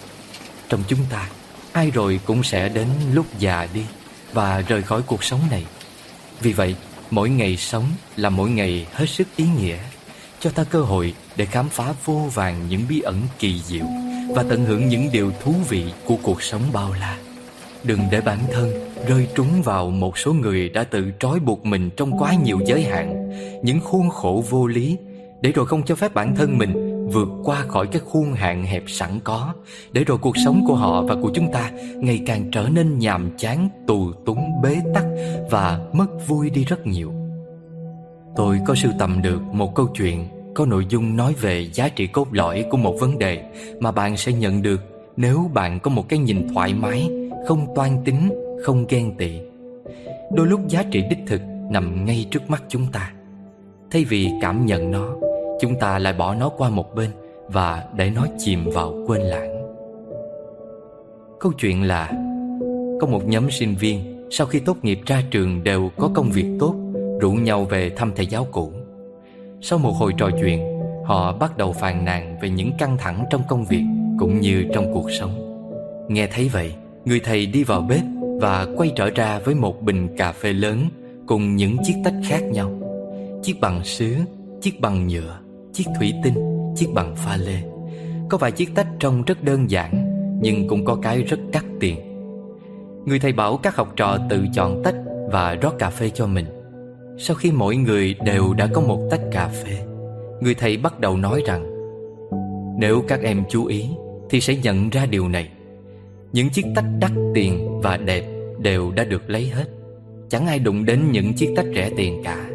Trong 0.70 0.84
chúng 0.88 1.00
ta 1.10 1.30
Ai 1.72 1.92
rồi 1.92 2.20
cũng 2.26 2.44
sẽ 2.44 2.70
đến 2.70 2.88
lúc 3.14 3.26
già 3.40 3.68
đi 3.74 3.84
Và 4.34 4.62
rời 4.62 4.82
khỏi 4.82 5.02
cuộc 5.02 5.24
sống 5.24 5.40
này. 5.52 5.66
Vì 6.42 6.54
vậy, 6.54 6.76
Mỗi 7.12 7.30
ngày 7.30 7.58
sống 7.58 7.86
là 8.16 8.30
mỗi 8.30 8.50
ngày 8.50 8.88
hết 8.94 9.06
sức 9.06 9.28
ý 9.36 9.46
nghĩa, 9.60 9.78
Cho 10.40 10.50
ta 10.50 10.64
cơ 10.64 10.82
hội 10.82 11.14
để 11.36 11.46
khám 11.46 11.70
phá 11.70 11.94
vô 12.06 12.30
vàng 12.34 12.56
những 12.70 12.82
bí 12.90 13.02
ẩn 13.02 13.22
kỳ 13.40 13.62
diệu 13.62 13.86
Và 14.36 14.44
tận 14.50 14.66
hưởng 14.66 14.88
những 14.88 15.10
điều 15.12 15.32
thú 15.44 15.56
vị 15.70 15.84
của 16.06 16.16
cuộc 16.24 16.44
sống 16.44 16.62
bao 16.74 16.94
la. 17.00 17.18
Đừng 17.84 18.00
để 18.12 18.22
bản 18.22 18.40
thân 18.52 18.92
rơi 19.08 19.28
trúng 19.36 19.62
vào 19.62 19.90
một 19.90 20.18
số 20.18 20.34
người 20.34 20.70
đã 20.70 20.84
tự 20.84 21.12
trói 21.20 21.40
buộc 21.40 21.66
mình 21.66 21.90
trong 21.98 22.20
quá 22.20 22.34
nhiều 22.34 22.60
giới 22.66 22.84
hạn, 22.84 23.30
Những 23.64 23.82
khuôn 23.82 24.10
khổ 24.10 24.44
vô 24.50 24.68
lý, 24.68 24.98
để 25.42 25.52
rồi 25.52 25.66
không 25.66 25.84
cho 25.86 25.96
phép 25.96 26.14
bản 26.14 26.36
thân 26.36 26.58
mình 26.58 26.89
vượt 27.12 27.30
qua 27.44 27.66
khỏi 27.68 27.88
cái 27.88 28.02
khuôn 28.06 28.34
hạn 28.34 28.64
hẹp 28.64 28.84
sẵn 28.88 29.20
có, 29.24 29.54
để 29.92 30.04
rồi 30.04 30.18
cuộc 30.18 30.38
sống 30.46 30.64
của 30.68 30.76
họ 30.76 31.02
và 31.02 31.16
của 31.22 31.32
chúng 31.34 31.52
ta 31.52 31.72
ngày 31.96 32.22
càng 32.26 32.52
trở 32.52 32.70
nên 32.74 33.00
nhàm 33.00 33.32
chán, 33.38 33.70
tù 33.88 34.12
túng, 34.26 34.62
bế 34.64 34.78
tắc 34.94 35.06
và 35.52 35.80
mất 35.94 36.08
vui 36.28 36.50
đi 36.50 36.64
rất 36.64 36.88
nhiều. 36.88 37.14
Tôi 38.36 38.60
có 38.66 38.76
sưu 38.76 38.92
tầm 39.00 39.22
được 39.22 39.42
một 39.42 39.76
câu 39.76 39.88
chuyện 39.88 40.28
có 40.56 40.66
nội 40.66 40.86
dung 40.90 41.18
nói 41.18 41.34
về 41.42 41.70
giá 41.74 41.90
trị 41.90 42.08
cốt 42.08 42.28
lõi 42.32 42.66
của 42.70 42.78
một 42.78 42.96
vấn 43.00 43.18
đề 43.18 43.44
mà 43.80 43.92
bạn 43.92 44.18
sẽ 44.18 44.32
nhận 44.32 44.62
được 44.62 44.82
nếu 45.18 45.50
bạn 45.54 45.80
có 45.80 45.92
một 45.92 46.10
cái 46.10 46.20
nhìn 46.20 46.48
thoải 46.54 46.74
mái, 46.74 47.10
không 47.48 47.68
toan 47.76 48.04
tính, 48.06 48.30
không 48.64 48.86
ghen 48.90 49.16
tị. 49.18 49.40
Đôi 50.32 50.48
lúc 50.48 50.68
giá 50.68 50.84
trị 50.92 51.04
đích 51.10 51.20
thực 51.28 51.42
nằm 51.70 52.06
ngay 52.06 52.28
trước 52.32 52.50
mắt 52.50 52.64
chúng 52.68 52.88
ta. 52.92 53.12
Thay 53.92 54.04
vì 54.04 54.30
cảm 54.42 54.66
nhận 54.66 54.92
nó 54.92 55.16
Chúng 55.60 55.80
ta 55.80 56.00
lại 56.00 56.14
bỏ 56.14 56.36
nó 56.36 56.50
qua 56.50 56.70
một 56.70 56.96
bên 56.96 57.10
Và 57.48 57.84
để 57.96 58.10
nó 58.10 58.26
chìm 58.38 58.70
vào 58.74 58.94
quên 59.08 59.22
lãng. 59.22 59.74
Câu 61.40 61.52
chuyện 61.60 61.84
là 61.84 62.12
Có 63.00 63.08
một 63.08 63.28
nhóm 63.28 63.52
sinh 63.52 63.76
viên 63.76 64.28
Sau 64.32 64.48
khi 64.48 64.60
tốt 64.60 64.78
nghiệp 64.82 65.00
ra 65.06 65.24
trường 65.32 65.64
đều 65.64 65.90
có 65.98 66.10
công 66.14 66.30
việc 66.32 66.46
tốt 66.60 66.76
Rủ 67.22 67.32
nhau 67.32 67.64
về 67.64 67.90
thăm 67.90 68.12
thầy 68.16 68.26
giáo 68.26 68.48
cũ. 68.52 68.72
Sau 69.62 69.80
một 69.80 69.92
hồi 69.92 70.14
trò 70.18 70.30
chuyện 70.42 70.80
Họ 71.06 71.34
bắt 71.34 71.58
đầu 71.58 71.74
phàn 71.74 72.06
nàn 72.06 72.38
về 72.42 72.50
những 72.50 72.72
căng 72.80 72.98
thẳng 72.98 73.26
trong 73.30 73.42
công 73.48 73.66
việc 73.66 73.84
Cũng 74.20 74.42
như 74.42 74.64
trong 74.74 74.94
cuộc 74.94 75.12
sống. 75.20 75.66
Nghe 76.10 76.28
thấy 76.28 76.50
vậy 76.50 76.74
Người 77.06 77.20
thầy 77.20 77.46
đi 77.46 77.64
vào 77.64 77.82
bếp 77.82 78.02
Và 78.42 78.68
quay 78.78 78.92
trở 78.96 79.10
ra 79.10 79.40
với 79.40 79.56
một 79.56 79.82
bình 79.82 80.08
cà 80.18 80.32
phê 80.32 80.54
lớn 80.54 80.88
Cùng 81.28 81.56
những 81.56 81.78
chiếc 81.84 81.96
tách 82.04 82.16
khác 82.24 82.44
nhau. 82.44 82.72
Chiếc 83.44 83.60
bằng 83.62 83.84
sứ, 83.84 84.16
chiếc 84.62 84.82
bằng 84.82 85.08
nhựa 85.08 85.40
chiếc 85.74 85.86
thủy 86.00 86.14
tinh, 86.24 86.34
chiếc 86.76 86.88
bằng 86.94 87.16
pha 87.16 87.38
lê. 87.38 87.62
Có 88.30 88.38
vài 88.38 88.52
chiếc 88.52 88.76
tách 88.76 88.88
trông 89.00 89.24
rất 89.24 89.44
đơn 89.44 89.70
giản, 89.70 90.06
nhưng 90.42 90.68
cũng 90.68 90.86
có 90.86 90.96
cái 90.96 91.24
rất 91.24 91.40
đắt 91.52 91.64
tiền. 91.80 92.00
Người 93.06 93.20
thầy 93.20 93.32
bảo 93.32 93.58
các 93.58 93.76
học 93.76 93.94
trò 93.96 94.18
tự 94.30 94.46
chọn 94.54 94.84
tách 94.84 94.96
và 95.32 95.56
rót 95.62 95.74
cà 95.80 95.90
phê 95.90 96.10
cho 96.10 96.28
mình. 96.28 96.46
Sau 97.18 97.36
khi 97.36 97.52
mỗi 97.52 97.76
người 97.76 98.16
đều 98.26 98.54
đã 98.54 98.68
có 98.74 98.82
một 98.82 99.08
tách 99.12 99.22
cà 99.32 99.48
phê, 99.48 99.82
người 100.42 100.54
thầy 100.54 100.78
bắt 100.78 101.00
đầu 101.00 101.18
nói 101.18 101.42
rằng 101.46 101.66
Nếu 102.80 103.04
các 103.08 103.22
em 103.22 103.44
chú 103.50 103.66
ý 103.66 103.90
thì 104.30 104.42
sẽ 104.42 104.56
nhận 104.56 104.90
ra 104.90 105.06
điều 105.06 105.30
này. 105.30 105.50
Những 106.32 106.50
chiếc 106.50 106.66
tách 106.76 106.86
đắt 107.00 107.12
tiền 107.34 107.82
và 107.82 107.98
đẹp 107.98 108.24
đều 108.60 108.92
đã 108.92 109.04
được 109.04 109.30
lấy 109.30 109.48
hết. 109.48 109.66
Chẳng 110.30 110.48
ai 110.48 110.60
đụng 110.60 110.86
đến 110.86 111.12
những 111.12 111.34
chiếc 111.34 111.54
tách 111.56 111.66
rẻ 111.76 111.90
tiền 111.98 112.22
cả. 112.24 112.50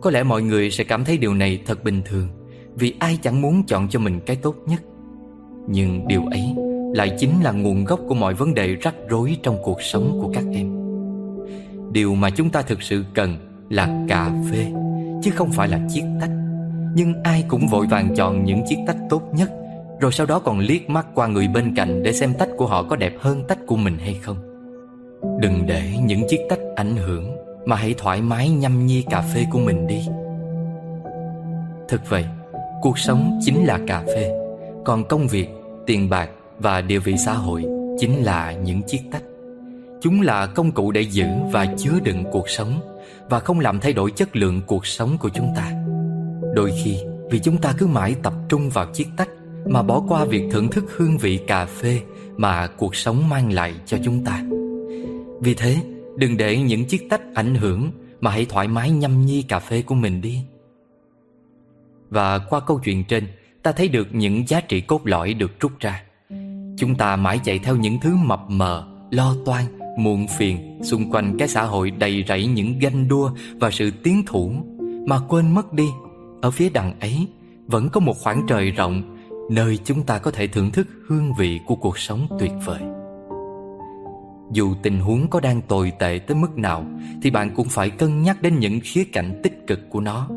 Có 0.00 0.10
lẽ 0.10 0.22
mọi 0.22 0.42
người 0.42 0.70
sẽ 0.70 0.84
cảm 0.84 1.04
thấy 1.04 1.18
điều 1.18 1.34
này 1.34 1.60
thật 1.66 1.84
bình 1.84 2.02
thường, 2.04 2.28
Vì 2.74 2.94
ai 2.98 3.18
chẳng 3.22 3.42
muốn 3.42 3.62
chọn 3.66 3.88
cho 3.88 3.98
mình 3.98 4.20
cái 4.26 4.36
tốt 4.36 4.54
nhất. 4.66 4.82
Nhưng 5.68 6.08
điều 6.08 6.26
ấy 6.26 6.54
lại 6.94 7.16
chính 7.18 7.42
là 7.42 7.52
nguồn 7.52 7.84
gốc 7.84 8.00
của 8.08 8.14
mọi 8.14 8.34
vấn 8.34 8.54
đề 8.54 8.74
rắc 8.74 8.94
rối 9.08 9.36
trong 9.42 9.58
cuộc 9.64 9.82
sống 9.82 10.18
của 10.22 10.32
các 10.34 10.44
em. 10.52 10.78
Điều 11.92 12.14
mà 12.14 12.30
chúng 12.30 12.50
ta 12.50 12.62
thực 12.62 12.82
sự 12.82 13.04
cần 13.14 13.36
là 13.70 14.04
cà 14.08 14.32
phê, 14.50 14.66
Chứ 15.22 15.30
không 15.30 15.52
phải 15.52 15.68
là 15.68 15.80
chiếc 15.94 16.04
tách. 16.20 16.30
Nhưng 16.94 17.22
ai 17.22 17.44
cũng 17.48 17.68
vội 17.68 17.86
vàng 17.86 18.14
chọn 18.16 18.44
những 18.44 18.62
chiếc 18.68 18.76
tách 18.86 18.98
tốt 19.10 19.22
nhất, 19.32 19.50
Rồi 20.00 20.12
sau 20.12 20.26
đó 20.26 20.38
còn 20.38 20.58
liếc 20.58 20.90
mắt 20.90 21.06
qua 21.14 21.26
người 21.26 21.48
bên 21.48 21.74
cạnh 21.74 22.02
Để 22.02 22.12
xem 22.12 22.34
tách 22.38 22.48
của 22.56 22.66
họ 22.66 22.82
có 22.82 22.96
đẹp 22.96 23.12
hơn 23.18 23.42
tách 23.48 23.58
của 23.66 23.76
mình 23.76 23.98
hay 23.98 24.14
không. 24.22 24.36
Đừng 25.40 25.66
để 25.66 25.92
những 26.04 26.22
chiếc 26.28 26.40
tách 26.48 26.60
ảnh 26.76 26.96
hưởng 26.96 27.37
mà 27.68 27.76
hãy 27.76 27.94
thoải 27.98 28.22
mái 28.22 28.48
nhâm 28.48 28.86
nhi 28.86 29.04
cà 29.10 29.22
phê 29.22 29.46
của 29.52 29.58
mình 29.58 29.86
đi. 29.86 30.06
Thực 31.88 32.10
vậy, 32.10 32.24
cuộc 32.82 32.98
sống 32.98 33.38
chính 33.44 33.64
là 33.64 33.78
cà 33.86 34.02
phê. 34.06 34.30
Còn 34.84 35.04
công 35.08 35.28
việc, 35.28 35.48
tiền 35.86 36.10
bạc 36.10 36.30
và 36.58 36.80
địa 36.80 36.98
vị 36.98 37.14
xã 37.24 37.32
hội 37.32 37.64
chính 37.98 38.24
là 38.24 38.52
những 38.52 38.82
chiếc 38.82 39.00
tách. 39.12 39.22
Chúng 40.00 40.20
là 40.20 40.46
công 40.46 40.72
cụ 40.72 40.90
để 40.90 41.00
giữ 41.00 41.26
và 41.52 41.66
chứa 41.78 42.00
đựng 42.04 42.24
cuộc 42.32 42.48
sống 42.48 42.80
Và 43.30 43.40
không 43.40 43.60
làm 43.60 43.80
thay 43.80 43.92
đổi 43.92 44.10
chất 44.10 44.36
lượng 44.36 44.60
cuộc 44.66 44.86
sống 44.86 45.18
của 45.20 45.28
chúng 45.28 45.48
ta. 45.56 45.72
Đôi 46.54 46.72
khi 46.84 46.98
vì 47.30 47.38
chúng 47.38 47.58
ta 47.58 47.74
cứ 47.78 47.86
mãi 47.86 48.14
tập 48.22 48.32
trung 48.48 48.70
vào 48.70 48.86
chiếc 48.92 49.06
tách 49.16 49.28
Mà 49.66 49.82
bỏ 49.82 50.02
qua 50.08 50.24
việc 50.24 50.42
thưởng 50.50 50.68
thức 50.68 50.84
hương 50.96 51.18
vị 51.18 51.40
cà 51.46 51.66
phê 51.66 52.00
Mà 52.36 52.66
cuộc 52.66 52.96
sống 52.96 53.28
mang 53.28 53.52
lại 53.52 53.74
cho 53.86 53.96
chúng 54.04 54.24
ta. 54.24 54.44
Vì 55.40 55.54
thế 55.54 55.76
đừng 56.18 56.36
để 56.36 56.58
những 56.58 56.84
chiếc 56.84 57.10
tách 57.10 57.34
ảnh 57.34 57.54
hưởng 57.54 57.90
Mà 58.20 58.30
hãy 58.30 58.46
thoải 58.48 58.68
mái 58.68 58.90
nhâm 58.90 59.26
nhi 59.26 59.42
cà 59.42 59.58
phê 59.58 59.82
của 59.82 59.94
mình 59.94 60.20
đi. 60.20 60.42
Và 62.10 62.38
qua 62.38 62.60
câu 62.60 62.80
chuyện 62.84 63.04
trên, 63.04 63.26
Ta 63.62 63.72
thấy 63.72 63.88
được 63.88 64.08
những 64.12 64.48
giá 64.48 64.60
trị 64.60 64.80
cốt 64.80 65.00
lõi 65.04 65.34
được 65.34 65.60
rút 65.60 65.72
ra. 65.80 66.02
Chúng 66.76 66.94
ta 66.98 67.16
mãi 67.16 67.40
chạy 67.44 67.58
theo 67.58 67.76
những 67.76 67.98
thứ 68.00 68.16
mập 68.16 68.40
mờ, 68.48 68.86
Lo 69.10 69.34
toan, 69.44 69.64
muộn 69.98 70.26
phiền, 70.38 70.80
xung 70.82 71.10
quanh 71.10 71.36
cái 71.38 71.48
xã 71.48 71.62
hội 71.62 71.90
đầy 71.90 72.24
rẫy 72.28 72.46
những 72.46 72.78
ganh 72.78 73.08
đua 73.08 73.30
và 73.60 73.70
sự 73.70 73.90
tiến 73.90 74.22
thủ. 74.26 74.52
Mà 75.06 75.18
quên 75.28 75.54
mất 75.54 75.72
đi, 75.72 75.86
ở 76.42 76.50
phía 76.50 76.70
đằng 76.70 77.00
ấy 77.00 77.26
vẫn 77.66 77.88
có 77.88 78.00
một 78.00 78.14
khoảng 78.18 78.46
trời 78.48 78.70
rộng, 78.70 79.16
nơi 79.50 79.78
chúng 79.84 80.02
ta 80.02 80.18
có 80.18 80.30
thể 80.30 80.46
thưởng 80.46 80.70
thức 80.70 80.86
hương 81.06 81.32
vị 81.38 81.60
của 81.66 81.74
cuộc 81.74 81.98
sống 81.98 82.26
tuyệt 82.40 82.52
vời 82.64 82.97
dù 84.52 84.74
tình 84.82 85.00
huống 85.00 85.30
có 85.30 85.40
đang 85.40 85.62
tồi 85.62 85.92
tệ 85.98 86.20
tới 86.26 86.36
mức 86.36 86.58
nào, 86.58 86.86
thì 87.22 87.30
bạn 87.30 87.50
cũng 87.54 87.68
phải 87.68 87.90
cân 87.90 88.22
nhắc 88.22 88.42
đến 88.42 88.58
những 88.58 88.80
khía 88.82 89.04
cạnh 89.04 89.40
tích 89.42 89.66
cực 89.66 89.80
của 89.90 90.00
nó. 90.00 90.28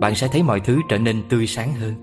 Bạn 0.00 0.14
sẽ 0.14 0.28
thấy 0.28 0.42
mọi 0.42 0.60
thứ 0.60 0.78
trở 0.88 0.98
nên 0.98 1.22
tươi 1.28 1.46
sáng 1.46 1.74
hơn. 1.74 1.94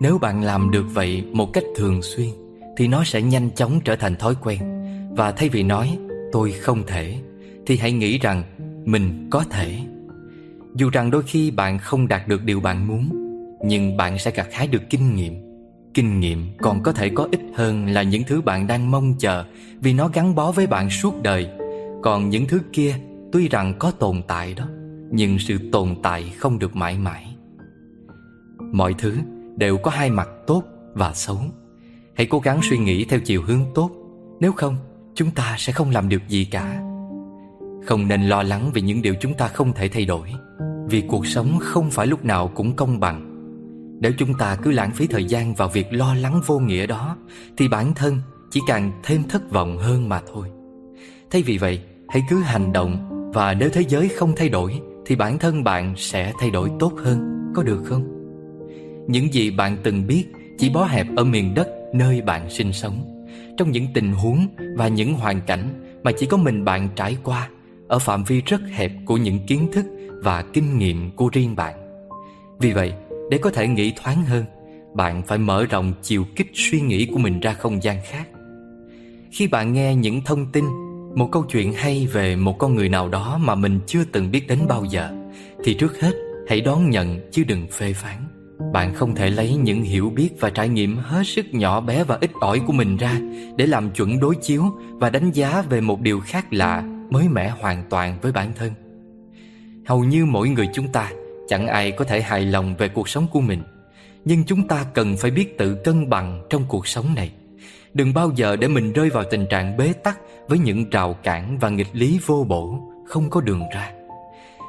Nếu 0.00 0.18
bạn 0.18 0.42
làm 0.42 0.70
được 0.70 0.86
vậy 0.94 1.24
một 1.32 1.52
cách 1.52 1.64
thường 1.76 2.02
xuyên, 2.02 2.28
thì 2.76 2.88
nó 2.88 3.04
sẽ 3.04 3.22
nhanh 3.22 3.50
chóng 3.50 3.80
trở 3.84 3.96
thành 3.96 4.16
thói 4.16 4.34
quen. 4.42 4.58
Và 5.10 5.32
thay 5.32 5.48
vì 5.48 5.62
nói, 5.62 5.98
tôi 6.32 6.52
không 6.52 6.82
thể, 6.86 7.18
Thì 7.66 7.76
hãy 7.76 7.92
nghĩ 7.92 8.18
rằng, 8.18 8.42
mình 8.84 9.28
có 9.30 9.44
thể. 9.50 9.78
Dù 10.74 10.90
rằng 10.90 11.10
đôi 11.10 11.22
khi 11.22 11.50
bạn 11.50 11.78
không 11.78 12.08
đạt 12.08 12.28
được 12.28 12.44
điều 12.44 12.60
bạn 12.60 12.86
muốn, 12.88 13.08
Nhưng 13.64 13.96
bạn 13.96 14.18
sẽ 14.18 14.30
gặt 14.30 14.48
hái 14.52 14.66
được 14.66 14.82
kinh 14.90 15.14
nghiệm. 15.14 15.47
Kinh 15.98 16.20
nghiệm 16.20 16.46
còn 16.58 16.82
có 16.82 16.92
thể 16.92 17.08
có 17.08 17.28
ích 17.30 17.40
hơn 17.54 17.86
là 17.86 18.02
những 18.02 18.22
thứ 18.26 18.40
bạn 18.40 18.66
đang 18.66 18.90
mong 18.90 19.14
chờ 19.18 19.44
Vì 19.80 19.92
nó 19.92 20.08
gắn 20.08 20.34
bó 20.34 20.52
với 20.52 20.66
bạn 20.66 20.90
suốt 20.90 21.22
đời. 21.22 21.48
Còn 22.02 22.30
những 22.30 22.46
thứ 22.46 22.60
kia, 22.72 22.94
tuy 23.32 23.48
rằng 23.48 23.74
có 23.78 23.90
tồn 23.90 24.22
tại 24.28 24.54
đó, 24.54 24.64
Nhưng 25.10 25.38
sự 25.38 25.58
tồn 25.72 25.94
tại 26.02 26.32
không 26.38 26.58
được 26.58 26.76
mãi 26.76 26.98
mãi. 26.98 27.36
Mọi 28.72 28.94
thứ 28.98 29.16
đều 29.56 29.76
có 29.76 29.90
hai 29.90 30.10
mặt 30.10 30.28
tốt 30.46 30.62
và 30.94 31.14
xấu. 31.14 31.40
Hãy 32.16 32.26
cố 32.26 32.38
gắng 32.38 32.60
suy 32.62 32.78
nghĩ 32.78 33.04
theo 33.04 33.20
chiều 33.20 33.42
hướng 33.42 33.64
tốt. 33.74 33.90
Nếu 34.40 34.52
không, 34.52 34.76
chúng 35.14 35.30
ta 35.30 35.54
sẽ 35.58 35.72
không 35.72 35.90
làm 35.90 36.08
được 36.08 36.28
gì 36.28 36.44
cả. 36.44 36.82
Không 37.86 38.08
nên 38.08 38.22
lo 38.22 38.42
lắng 38.42 38.70
về 38.74 38.82
những 38.82 39.02
điều 39.02 39.14
chúng 39.20 39.34
ta 39.34 39.48
không 39.48 39.72
thể 39.72 39.88
thay 39.88 40.04
đổi, 40.04 40.32
vì 40.88 41.02
cuộc 41.08 41.26
sống 41.26 41.58
không 41.60 41.90
phải 41.90 42.06
lúc 42.06 42.24
nào 42.24 42.48
cũng 42.54 42.76
công 42.76 43.00
bằng 43.00 43.27
nếu 44.00 44.12
chúng 44.18 44.34
ta 44.34 44.56
cứ 44.62 44.70
lãng 44.70 44.90
phí 44.90 45.06
thời 45.06 45.24
gian 45.24 45.54
vào 45.54 45.68
việc 45.68 45.86
lo 45.90 46.14
lắng 46.14 46.40
vô 46.46 46.58
nghĩa 46.58 46.86
đó 46.86 47.16
thì 47.56 47.68
bản 47.68 47.94
thân 47.94 48.18
chỉ 48.50 48.60
càng 48.66 48.92
thêm 49.02 49.22
thất 49.28 49.50
vọng 49.50 49.78
hơn 49.78 50.08
mà 50.08 50.20
thôi. 50.32 50.48
Thay 51.30 51.42
vì 51.42 51.58
vậy 51.58 51.80
hãy 52.08 52.22
cứ 52.30 52.40
hành 52.40 52.72
động 52.72 53.08
và 53.34 53.54
nếu 53.54 53.70
thế 53.72 53.84
giới 53.88 54.08
không 54.08 54.32
thay 54.36 54.48
đổi 54.48 54.80
thì 55.06 55.16
bản 55.16 55.38
thân 55.38 55.64
bạn 55.64 55.94
sẽ 55.96 56.32
thay 56.40 56.50
đổi 56.50 56.70
tốt 56.78 56.92
hơn 57.04 57.50
có 57.54 57.62
được 57.62 57.82
không? 57.84 58.08
Những 59.08 59.32
gì 59.32 59.50
bạn 59.50 59.76
từng 59.82 60.06
biết 60.06 60.24
chỉ 60.58 60.70
bó 60.70 60.84
hẹp 60.84 61.06
ở 61.16 61.24
miền 61.24 61.54
đất 61.54 61.68
nơi 61.94 62.22
bạn 62.22 62.50
sinh 62.50 62.72
sống. 62.72 63.24
Trong 63.56 63.70
những 63.70 63.86
tình 63.94 64.12
huống 64.12 64.46
và 64.76 64.88
những 64.88 65.14
hoàn 65.14 65.40
cảnh 65.40 66.00
mà 66.02 66.12
chỉ 66.18 66.26
có 66.26 66.36
mình 66.36 66.64
bạn 66.64 66.88
trải 66.96 67.16
qua 67.24 67.48
ở 67.88 67.98
phạm 67.98 68.24
vi 68.24 68.40
rất 68.40 68.60
hẹp 68.70 68.92
của 69.04 69.16
những 69.16 69.46
kiến 69.46 69.68
thức 69.72 69.86
và 70.22 70.42
kinh 70.52 70.78
nghiệm 70.78 71.10
của 71.10 71.28
riêng 71.32 71.56
bạn. 71.56 71.74
Vì 72.58 72.72
vậy, 72.72 72.92
để 73.30 73.38
có 73.38 73.50
thể 73.50 73.68
nghĩ 73.68 73.92
thoáng 73.96 74.24
hơn, 74.24 74.44
bạn 74.94 75.22
phải 75.22 75.38
mở 75.38 75.64
rộng 75.64 75.92
chiều 76.02 76.24
kích 76.36 76.50
suy 76.54 76.80
nghĩ 76.80 77.06
của 77.12 77.18
mình 77.18 77.40
ra 77.40 77.52
không 77.52 77.82
gian 77.82 77.96
khác. 78.04 78.28
Khi 79.30 79.46
bạn 79.46 79.72
nghe 79.72 79.94
những 79.94 80.20
thông 80.24 80.52
tin, 80.52 80.64
một 81.14 81.28
câu 81.32 81.42
chuyện 81.42 81.72
hay 81.72 82.08
về 82.12 82.36
một 82.36 82.58
con 82.58 82.74
người 82.74 82.88
nào 82.88 83.08
đó 83.08 83.38
mà 83.42 83.54
mình 83.54 83.80
chưa 83.86 84.04
từng 84.12 84.30
biết 84.30 84.46
đến 84.48 84.58
bao 84.68 84.84
giờ, 84.84 85.10
thì 85.64 85.74
trước 85.74 86.00
hết 86.00 86.12
hãy 86.48 86.60
đón 86.60 86.90
nhận 86.90 87.20
chứ 87.30 87.44
đừng 87.44 87.66
phê 87.66 87.92
phán. 87.92 88.16
Bạn 88.72 88.94
không 88.94 89.14
thể 89.14 89.30
lấy 89.30 89.56
những 89.56 89.82
hiểu 89.82 90.10
biết 90.10 90.28
và 90.40 90.50
trải 90.50 90.68
nghiệm 90.68 90.96
hết 90.96 91.26
sức 91.26 91.46
nhỏ 91.52 91.80
bé 91.80 92.04
và 92.04 92.18
ít 92.20 92.30
ỏi 92.40 92.60
của 92.66 92.72
mình 92.72 92.96
ra 92.96 93.20
để 93.56 93.66
làm 93.66 93.90
chuẩn 93.90 94.20
đối 94.20 94.34
chiếu 94.34 94.62
và 94.90 95.10
đánh 95.10 95.30
giá 95.30 95.62
về 95.62 95.80
một 95.80 96.00
điều 96.00 96.20
khác 96.20 96.46
lạ, 96.50 96.84
mới 97.10 97.28
mẻ 97.28 97.48
hoàn 97.60 97.84
toàn 97.90 98.18
với 98.22 98.32
bản 98.32 98.52
thân. 98.56 98.72
Hầu 99.86 100.04
như 100.04 100.24
mỗi 100.26 100.48
người 100.48 100.68
chúng 100.74 100.88
ta 100.88 101.10
chẳng 101.48 101.66
ai 101.66 101.92
có 101.92 102.04
thể 102.04 102.22
hài 102.22 102.40
lòng 102.40 102.74
về 102.76 102.88
cuộc 102.88 103.08
sống 103.08 103.26
của 103.32 103.40
mình, 103.40 103.62
nhưng 104.24 104.44
chúng 104.44 104.68
ta 104.68 104.84
cần 104.94 105.16
phải 105.16 105.30
biết 105.30 105.58
tự 105.58 105.74
cân 105.74 106.10
bằng 106.10 106.46
trong 106.50 106.64
cuộc 106.68 106.88
sống 106.88 107.14
này. 107.14 107.30
Đừng 107.94 108.14
bao 108.14 108.30
giờ 108.34 108.56
để 108.56 108.68
mình 108.68 108.92
rơi 108.92 109.10
vào 109.10 109.24
tình 109.30 109.46
trạng 109.50 109.76
bế 109.76 109.92
tắc 109.92 110.18
với 110.48 110.58
những 110.58 110.90
rào 110.90 111.14
cản 111.14 111.58
và 111.58 111.68
nghịch 111.68 111.88
lý 111.92 112.20
vô 112.26 112.46
bổ, 112.48 112.78
không 113.06 113.30
có 113.30 113.40
đường 113.40 113.62
ra. 113.74 113.92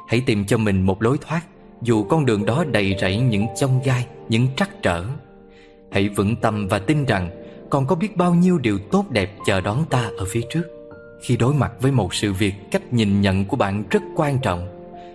Hãy 0.08 0.22
tìm 0.26 0.46
cho 0.46 0.58
mình 0.58 0.82
một 0.82 1.02
lối 1.02 1.18
thoát 1.20 1.42
dù 1.82 2.04
con 2.04 2.26
đường 2.26 2.46
đó 2.46 2.64
đầy 2.72 2.96
rẫy 3.00 3.16
những 3.16 3.46
chông 3.56 3.80
gai, 3.84 4.06
những 4.28 4.48
trắc 4.56 4.70
trở. 4.82 5.04
Hãy 5.92 6.08
vững 6.08 6.36
tâm 6.36 6.68
và 6.68 6.78
tin 6.78 7.04
rằng 7.04 7.30
còn 7.70 7.86
có 7.86 7.94
biết 7.94 8.16
bao 8.16 8.34
nhiêu 8.34 8.58
điều 8.58 8.78
tốt 8.78 9.10
đẹp 9.10 9.30
chờ 9.46 9.60
đón 9.60 9.84
ta 9.90 10.10
ở 10.18 10.24
phía 10.28 10.42
trước. 10.50 10.62
Khi 11.22 11.36
đối 11.36 11.54
mặt 11.54 11.72
với 11.80 11.92
một 11.92 12.14
sự 12.14 12.32
việc, 12.32 12.54
cách 12.70 12.92
nhìn 12.92 13.20
nhận 13.20 13.44
của 13.44 13.56
bạn 13.56 13.84
rất 13.90 14.02
quan 14.16 14.38
trọng. 14.38 14.68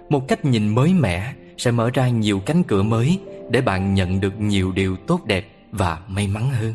Một 0.09 0.27
cách 0.27 0.45
nhìn 0.45 0.67
mới 0.67 0.93
mẻ 0.93 1.33
sẽ 1.57 1.71
mở 1.71 1.89
ra 1.93 2.09
nhiều 2.09 2.39
cánh 2.39 2.63
cửa 2.63 2.83
mới 2.83 3.19
để 3.49 3.61
bạn 3.61 3.93
nhận 3.93 4.19
được 4.19 4.39
nhiều 4.39 4.71
điều 4.71 4.95
tốt 4.95 5.25
đẹp 5.25 5.47
và 5.71 5.99
may 6.07 6.27
mắn 6.27 6.49
hơn. 6.49 6.73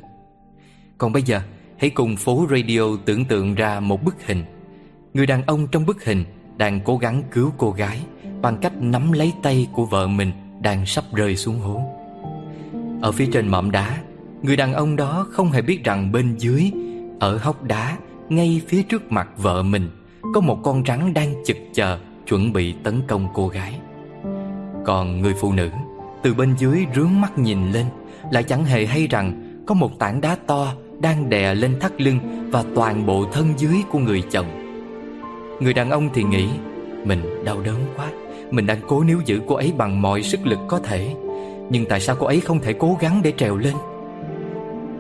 Còn 0.99 1.13
bây 1.13 1.23
giờ, 1.23 1.41
hãy 1.79 1.91
cùng 1.91 2.17
phố 2.17 2.47
radio 2.51 2.83
tưởng 3.05 3.25
tượng 3.25 3.55
ra 3.55 3.81
một 3.81 4.05
bức 4.05 4.27
hình. 4.27 4.45
Người 5.15 5.27
đàn 5.27 5.43
ông 5.43 5.67
trong 5.67 5.87
bức 5.87 6.05
hình 6.05 6.25
đang 6.57 6.81
cố 6.81 6.97
gắng 6.97 7.23
cứu 7.31 7.53
cô 7.59 7.71
gái 7.71 8.01
bằng 8.43 8.57
cách 8.57 8.73
nắm 8.81 9.13
lấy 9.13 9.33
tay 9.43 9.67
của 9.73 9.85
vợ 9.85 10.07
mình 10.07 10.33
đang 10.63 10.87
sắp 10.87 11.05
rơi 11.15 11.37
xuống 11.37 11.59
hố. 11.59 11.83
Ở 13.03 13.13
phía 13.13 13.27
trên 13.33 13.49
mỏm 13.49 13.71
đá, 13.71 13.99
người 14.43 14.57
đàn 14.57 14.73
ông 14.73 14.97
đó 14.97 15.27
không 15.31 15.51
hề 15.51 15.63
biết 15.63 15.85
rằng 15.85 16.13
bên 16.13 16.37
dưới, 16.39 16.73
ở 17.21 17.39
hốc 17.39 17.63
đá, 17.63 17.97
ngay 18.29 18.63
phía 18.69 18.83
trước 18.83 19.13
mặt 19.13 19.29
vợ 19.37 19.63
mình, 19.63 19.91
có 20.35 20.41
một 20.41 20.61
con 20.63 20.83
rắn 20.87 21.15
đang 21.15 21.35
chực 21.47 21.57
chờ 21.75 21.99
chuẩn 22.27 22.53
bị 22.53 22.75
tấn 22.85 23.03
công 23.09 23.29
cô 23.35 23.49
gái. 23.49 23.81
Còn 24.85 25.23
người 25.23 25.35
phụ 25.41 25.53
nữ, 25.53 25.71
từ 26.23 26.35
bên 26.35 26.55
dưới 26.59 26.87
rướng 26.95 27.21
mắt 27.21 27.39
nhìn 27.39 27.73
lên, 27.73 27.87
lại 28.31 28.43
chẳng 28.43 28.65
hề 28.65 28.87
hay 28.87 29.07
rằng 29.07 29.43
có 29.67 29.75
một 29.75 29.99
tảng 29.99 30.21
đá 30.21 30.37
to 30.47 30.73
đang 31.01 31.29
đè 31.29 31.55
lên 31.55 31.81
thắt 31.81 32.01
lưng 32.01 32.49
và 32.53 32.65
toàn 32.75 33.07
bộ 33.07 33.25
thân 33.33 33.47
dưới 33.57 33.77
của 33.91 33.99
người 33.99 34.23
chồng. 34.31 34.47
Người 35.61 35.73
đàn 35.73 35.91
ông 35.91 36.09
thì 36.15 36.23
nghĩ 36.23 36.49
mình 37.05 37.45
đau 37.45 37.61
đớn 37.61 37.77
quá 37.97 38.07
mình 38.53 38.67
đang 38.67 38.79
cố 38.87 39.03
níu 39.03 39.21
giữ 39.25 39.41
cô 39.47 39.55
ấy 39.55 39.73
bằng 39.77 40.03
mọi 40.03 40.23
sức 40.23 40.47
lực 40.47 40.59
có 40.69 40.79
thể 40.79 41.15
Nhưng 41.71 41.87
tại 41.87 42.01
sao 42.01 42.17
cô 42.19 42.27
ấy 42.27 42.41
không 42.41 42.61
thể 42.61 42.73
cố 42.73 42.97
gắng 43.01 43.21
để 43.25 43.33
trèo 43.37 43.57
lên 43.57 43.75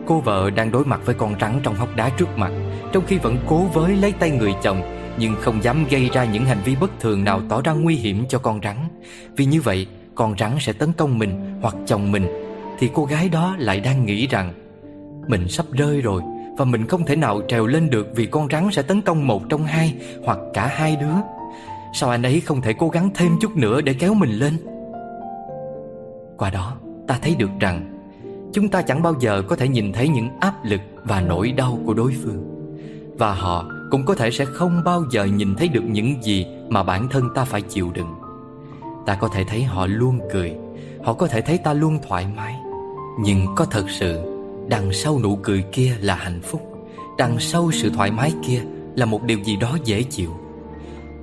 Cô 0.06 0.20
vợ 0.20 0.50
đang 0.50 0.72
đối 0.72 0.84
mặt 0.84 1.00
với 1.04 1.14
con 1.14 1.34
rắn 1.40 1.60
trong 1.62 1.74
hốc 1.74 1.96
đá 1.96 2.08
trước 2.08 2.38
mặt 2.38 2.52
Trong 2.92 3.04
khi 3.06 3.18
vẫn 3.18 3.36
cố 3.46 3.58
với 3.58 3.96
lấy 3.96 4.12
tay 4.12 4.30
người 4.30 4.54
chồng 4.62 4.82
nhưng 5.20 5.36
không 5.40 5.62
dám 5.62 5.84
gây 5.90 6.10
ra 6.12 6.24
những 6.24 6.44
hành 6.44 6.60
vi 6.64 6.76
bất 6.80 7.00
thường 7.00 7.24
nào 7.24 7.40
tỏ 7.48 7.62
ra 7.62 7.72
nguy 7.72 7.94
hiểm 7.94 8.24
cho 8.28 8.38
con 8.38 8.60
rắn. 8.62 8.76
Vì 9.36 9.44
như 9.44 9.60
vậy, 9.60 9.86
con 10.14 10.34
rắn 10.38 10.50
sẽ 10.60 10.72
tấn 10.72 10.92
công 10.92 11.18
mình 11.18 11.58
hoặc 11.62 11.74
chồng 11.86 12.12
mình, 12.12 12.26
Thì 12.78 12.90
cô 12.94 13.04
gái 13.04 13.28
đó 13.28 13.56
lại 13.58 13.80
đang 13.80 14.06
nghĩ 14.06 14.26
rằng, 14.26 14.52
Mình 15.28 15.48
sắp 15.48 15.66
rơi 15.72 16.00
rồi 16.00 16.22
Và 16.58 16.64
mình 16.64 16.86
không 16.86 17.04
thể 17.06 17.16
nào 17.16 17.40
trèo 17.48 17.66
lên 17.66 17.90
được 17.90 18.06
Vì 18.14 18.26
con 18.26 18.48
rắn 18.50 18.68
sẽ 18.72 18.82
tấn 18.82 19.02
công 19.02 19.26
một 19.26 19.42
trong 19.48 19.64
hai 19.64 19.94
Hoặc 20.24 20.38
cả 20.54 20.66
hai 20.66 20.96
đứa. 20.96 21.14
Sao 21.94 22.10
anh 22.10 22.22
ấy 22.22 22.40
không 22.40 22.60
thể 22.60 22.72
cố 22.72 22.88
gắng 22.88 23.10
thêm 23.14 23.32
chút 23.40 23.56
nữa 23.56 23.80
để 23.80 23.94
kéo 23.94 24.14
mình 24.14 24.30
lên? 24.30 24.56
Qua 26.36 26.50
đó, 26.50 26.76
ta 27.06 27.18
thấy 27.22 27.34
được 27.38 27.50
rằng, 27.60 28.00
Chúng 28.52 28.68
ta 28.68 28.82
chẳng 28.82 29.02
bao 29.02 29.14
giờ 29.20 29.42
có 29.48 29.56
thể 29.56 29.68
nhìn 29.68 29.92
thấy 29.92 30.08
những 30.08 30.28
áp 30.40 30.64
lực 30.64 30.80
và 31.04 31.20
nỗi 31.20 31.52
đau 31.52 31.78
của 31.86 31.94
đối 31.94 32.12
phương. 32.24 32.44
Và 33.18 33.34
họ 33.34 33.64
cũng 33.90 34.04
có 34.04 34.14
thể 34.14 34.30
sẽ 34.30 34.44
không 34.44 34.84
bao 34.84 35.04
giờ 35.10 35.24
nhìn 35.24 35.54
thấy 35.54 35.68
được 35.68 35.84
những 35.86 36.22
gì 36.22 36.46
mà 36.68 36.82
bản 36.82 37.08
thân 37.08 37.28
ta 37.34 37.44
phải 37.44 37.62
chịu 37.62 37.90
đựng. 37.94 38.14
Ta 39.06 39.14
có 39.14 39.28
thể 39.28 39.44
thấy 39.44 39.62
họ 39.62 39.86
luôn 39.86 40.20
cười, 40.32 40.56
Họ 41.04 41.12
có 41.12 41.26
thể 41.26 41.40
thấy 41.40 41.58
ta 41.58 41.72
luôn 41.72 41.98
thoải 42.08 42.26
mái. 42.36 42.54
Nhưng 43.20 43.46
có 43.56 43.64
thật 43.64 43.84
sự, 43.88 44.20
Đằng 44.68 44.92
sau 44.92 45.20
nụ 45.22 45.36
cười 45.42 45.64
kia 45.72 45.96
là 46.00 46.14
hạnh 46.14 46.40
phúc, 46.42 46.60
Đằng 47.18 47.40
sau 47.40 47.70
sự 47.72 47.90
thoải 47.90 48.10
mái 48.10 48.32
kia 48.46 48.62
Là 48.96 49.06
một 49.06 49.22
điều 49.22 49.38
gì 49.38 49.56
đó 49.56 49.76
dễ 49.84 50.02
chịu. 50.02 50.30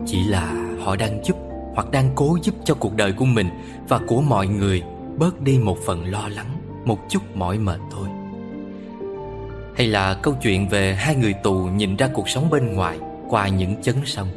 Chỉ 0.05 0.23
là 0.23 0.53
họ 0.83 0.95
đang 0.95 1.25
giúp, 1.25 1.35
Hoặc 1.75 1.91
đang 1.91 2.09
cố 2.15 2.37
giúp 2.43 2.55
cho 2.65 2.75
cuộc 2.75 2.95
đời 2.95 3.11
của 3.11 3.25
mình 3.25 3.49
Và 3.87 3.99
của 4.07 4.21
mọi 4.21 4.47
người 4.47 4.83
Bớt 5.17 5.41
đi 5.41 5.59
một 5.59 5.77
phần 5.85 6.05
lo 6.11 6.27
lắng, 6.27 6.57
Một 6.85 6.99
chút 7.09 7.21
mỏi 7.35 7.57
mệt 7.57 7.79
thôi. 7.91 8.07
Hay 9.77 9.87
là 9.87 10.13
câu 10.13 10.33
chuyện 10.41 10.67
về 10.67 10.95
hai 10.95 11.15
người 11.15 11.33
tù 11.33 11.53
Nhìn 11.53 11.95
ra 11.95 12.09
cuộc 12.13 12.29
sống 12.29 12.49
bên 12.49 12.73
ngoài 12.73 12.97
Qua 13.29 13.47
những 13.47 13.81
chấn 13.81 13.95
sông? 14.05 14.27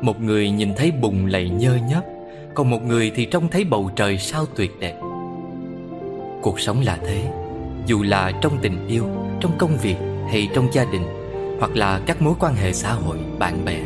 Một 0.00 0.20
người 0.20 0.50
nhìn 0.50 0.74
thấy 0.76 0.90
bùng 0.90 1.26
lầy 1.26 1.48
nhơ 1.48 1.78
nhớp 1.90 2.02
Còn 2.54 2.70
một 2.70 2.82
người 2.82 3.12
thì 3.14 3.24
trông 3.24 3.48
thấy 3.48 3.64
bầu 3.64 3.90
trời 3.96 4.18
sao 4.18 4.46
tuyệt 4.56 4.70
đẹp. 4.80 4.94
Cuộc 6.42 6.60
sống 6.60 6.80
là 6.80 6.98
thế 7.06 7.30
Dù 7.86 8.02
là 8.02 8.32
trong 8.42 8.58
tình 8.62 8.88
yêu, 8.88 9.04
trong 9.40 9.52
công 9.58 9.76
việc 9.76 9.96
hay 10.30 10.48
trong 10.54 10.68
gia 10.72 10.84
đình 10.84 11.02
Hoặc 11.58 11.76
là 11.76 12.00
các 12.06 12.22
mối 12.22 12.34
quan 12.40 12.54
hệ 12.54 12.72
xã 12.72 12.92
hội, 12.92 13.16
bạn 13.38 13.64
bè 13.64 13.80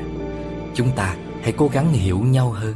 Chúng 0.75 0.91
ta 0.97 1.17
hãy 1.43 1.53
cố 1.53 1.71
gắng 1.73 1.93
hiểu 1.93 2.19
nhau 2.19 2.51
hơn 2.51 2.75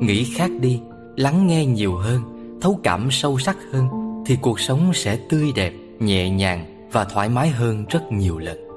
Nghĩ 0.00 0.24
khác 0.36 0.50
đi, 0.60 0.80
lắng 1.16 1.46
nghe 1.46 1.66
nhiều 1.66 1.96
hơn 1.96 2.22
Thấu 2.60 2.80
cảm 2.82 3.10
sâu 3.10 3.38
sắc 3.38 3.56
hơn 3.72 3.88
Thì 4.26 4.36
cuộc 4.42 4.60
sống 4.60 4.90
sẽ 4.94 5.18
tươi 5.30 5.52
đẹp, 5.56 5.72
nhẹ 6.00 6.30
nhàng 6.30 6.77
và 6.92 7.04
thoải 7.04 7.28
mái 7.28 7.48
hơn 7.48 7.84
rất 7.88 8.12
nhiều 8.12 8.38
lần. 8.38 8.68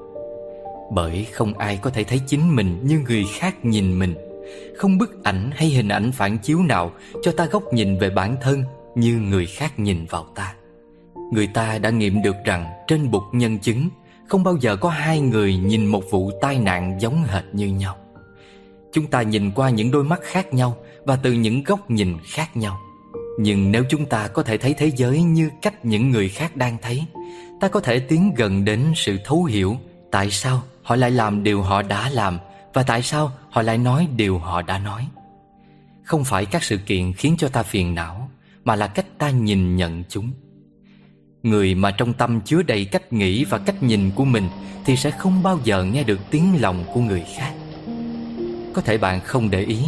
Bởi 0.90 1.26
không 1.32 1.58
ai 1.58 1.78
có 1.82 1.90
thể 1.90 2.04
thấy 2.04 2.20
chính 2.26 2.56
mình 2.56 2.80
như 2.82 2.98
người 2.98 3.24
khác 3.38 3.64
nhìn 3.64 3.98
mình. 3.98 4.14
Không 4.76 4.98
bức 4.98 5.24
ảnh 5.24 5.50
hay 5.54 5.68
hình 5.68 5.88
ảnh 5.88 6.12
phản 6.12 6.38
chiếu 6.38 6.62
nào 6.62 6.92
cho 7.22 7.32
ta 7.32 7.46
góc 7.46 7.62
nhìn 7.72 7.98
về 7.98 8.10
bản 8.10 8.36
thân 8.40 8.64
như 8.94 9.12
người 9.14 9.46
khác 9.46 9.78
nhìn 9.78 10.06
vào 10.10 10.26
ta. 10.34 10.54
Người 11.32 11.46
ta 11.46 11.78
đã 11.78 11.90
nghiệm 11.90 12.22
được 12.22 12.36
rằng 12.44 12.66
trên 12.88 13.10
bục 13.10 13.22
nhân 13.32 13.58
chứng, 13.58 13.88
Không 14.28 14.44
bao 14.44 14.56
giờ 14.60 14.76
có 14.76 14.88
hai 14.88 15.20
người 15.20 15.56
nhìn 15.56 15.86
một 15.86 16.04
vụ 16.10 16.30
tai 16.40 16.58
nạn 16.58 16.98
giống 17.00 17.24
hệt 17.24 17.44
như 17.52 17.66
nhau. 17.66 17.96
Chúng 18.92 19.06
ta 19.06 19.22
nhìn 19.22 19.50
qua 19.50 19.70
những 19.70 19.90
đôi 19.90 20.04
mắt 20.04 20.20
khác 20.22 20.54
nhau 20.54 20.76
Và 21.04 21.16
từ 21.16 21.32
những 21.32 21.62
góc 21.62 21.90
nhìn 21.90 22.16
khác 22.24 22.56
nhau. 22.56 22.78
Nhưng 23.38 23.72
nếu 23.72 23.84
chúng 23.88 24.06
ta 24.06 24.28
có 24.28 24.42
thể 24.42 24.58
thấy 24.58 24.74
thế 24.78 24.90
giới 24.90 25.22
như 25.22 25.50
cách 25.62 25.84
những 25.84 26.10
người 26.10 26.28
khác 26.28 26.56
đang 26.56 26.76
thấy 26.82 27.04
Ta 27.62 27.68
có 27.68 27.80
thể 27.80 27.98
tiến 28.00 28.34
gần 28.36 28.64
đến 28.64 28.92
sự 28.96 29.18
thấu 29.24 29.44
hiểu 29.44 29.76
Tại 30.10 30.30
sao 30.30 30.62
họ 30.82 30.96
lại 30.96 31.10
làm 31.10 31.42
điều 31.42 31.62
họ 31.62 31.82
đã 31.82 32.08
làm 32.08 32.38
Và 32.72 32.82
tại 32.82 33.02
sao 33.02 33.32
họ 33.50 33.62
lại 33.62 33.78
nói 33.78 34.08
điều 34.16 34.38
họ 34.38 34.62
đã 34.62 34.78
nói. 34.78 35.08
Không 36.04 36.24
phải 36.24 36.46
các 36.46 36.62
sự 36.62 36.76
kiện 36.76 37.12
khiến 37.12 37.34
cho 37.38 37.48
ta 37.48 37.62
phiền 37.62 37.94
não, 37.94 38.30
Mà 38.64 38.76
là 38.76 38.86
cách 38.86 39.06
ta 39.18 39.30
nhìn 39.30 39.76
nhận 39.76 40.04
chúng. 40.08 40.30
Người 41.42 41.74
mà 41.74 41.90
trong 41.90 42.12
tâm 42.12 42.40
chứa 42.40 42.62
đầy 42.62 42.84
cách 42.84 43.12
nghĩ 43.12 43.44
và 43.44 43.58
cách 43.58 43.82
nhìn 43.82 44.10
của 44.14 44.24
mình 44.24 44.48
Thì 44.84 44.96
sẽ 44.96 45.10
không 45.10 45.42
bao 45.42 45.58
giờ 45.64 45.84
nghe 45.84 46.02
được 46.02 46.18
tiếng 46.30 46.60
lòng 46.60 46.84
của 46.94 47.00
người 47.00 47.24
khác. 47.36 47.52
Có 48.74 48.82
thể 48.82 48.98
bạn 48.98 49.20
không 49.20 49.50
để 49.50 49.60
ý, 49.60 49.78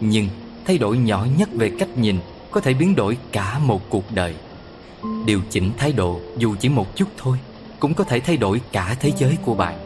Nhưng 0.00 0.28
thay 0.64 0.78
đổi 0.78 0.98
nhỏ 0.98 1.26
nhất 1.38 1.48
về 1.52 1.72
cách 1.78 1.98
nhìn 1.98 2.18
Có 2.50 2.60
thể 2.60 2.74
biến 2.74 2.94
đổi 2.94 3.16
cả 3.32 3.58
một 3.58 3.90
cuộc 3.90 4.04
đời. 4.14 4.34
Điều 5.24 5.40
chỉnh 5.50 5.70
thái 5.76 5.92
độ, 5.92 6.20
dù 6.36 6.54
chỉ 6.60 6.68
một 6.68 6.96
chút 6.96 7.08
thôi, 7.16 7.38
Cũng 7.80 7.94
có 7.94 8.04
thể 8.04 8.20
thay 8.20 8.36
đổi 8.36 8.60
cả 8.72 8.96
thế 9.00 9.12
giới 9.18 9.36
của 9.44 9.54
bạn. 9.54 9.78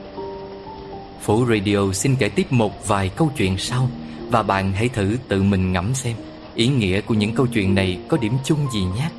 Phủ 1.22 1.46
Radio 1.46 1.92
xin 1.92 2.16
kể 2.16 2.28
tiếp 2.28 2.52
một 2.52 2.88
vài 2.88 3.08
câu 3.08 3.30
chuyện 3.36 3.58
sau, 3.58 3.88
Và 4.30 4.42
bạn 4.42 4.72
hãy 4.72 4.88
thử 4.88 5.16
tự 5.28 5.42
mình 5.42 5.72
ngẫm 5.72 5.94
xem 5.94 6.16
Ý 6.54 6.68
nghĩa 6.68 7.00
của 7.00 7.14
những 7.14 7.34
câu 7.34 7.46
chuyện 7.46 7.74
này 7.74 7.98
có 8.08 8.16
điểm 8.16 8.32
chung 8.44 8.58
gì 8.72 8.80
nhé. 8.96 9.10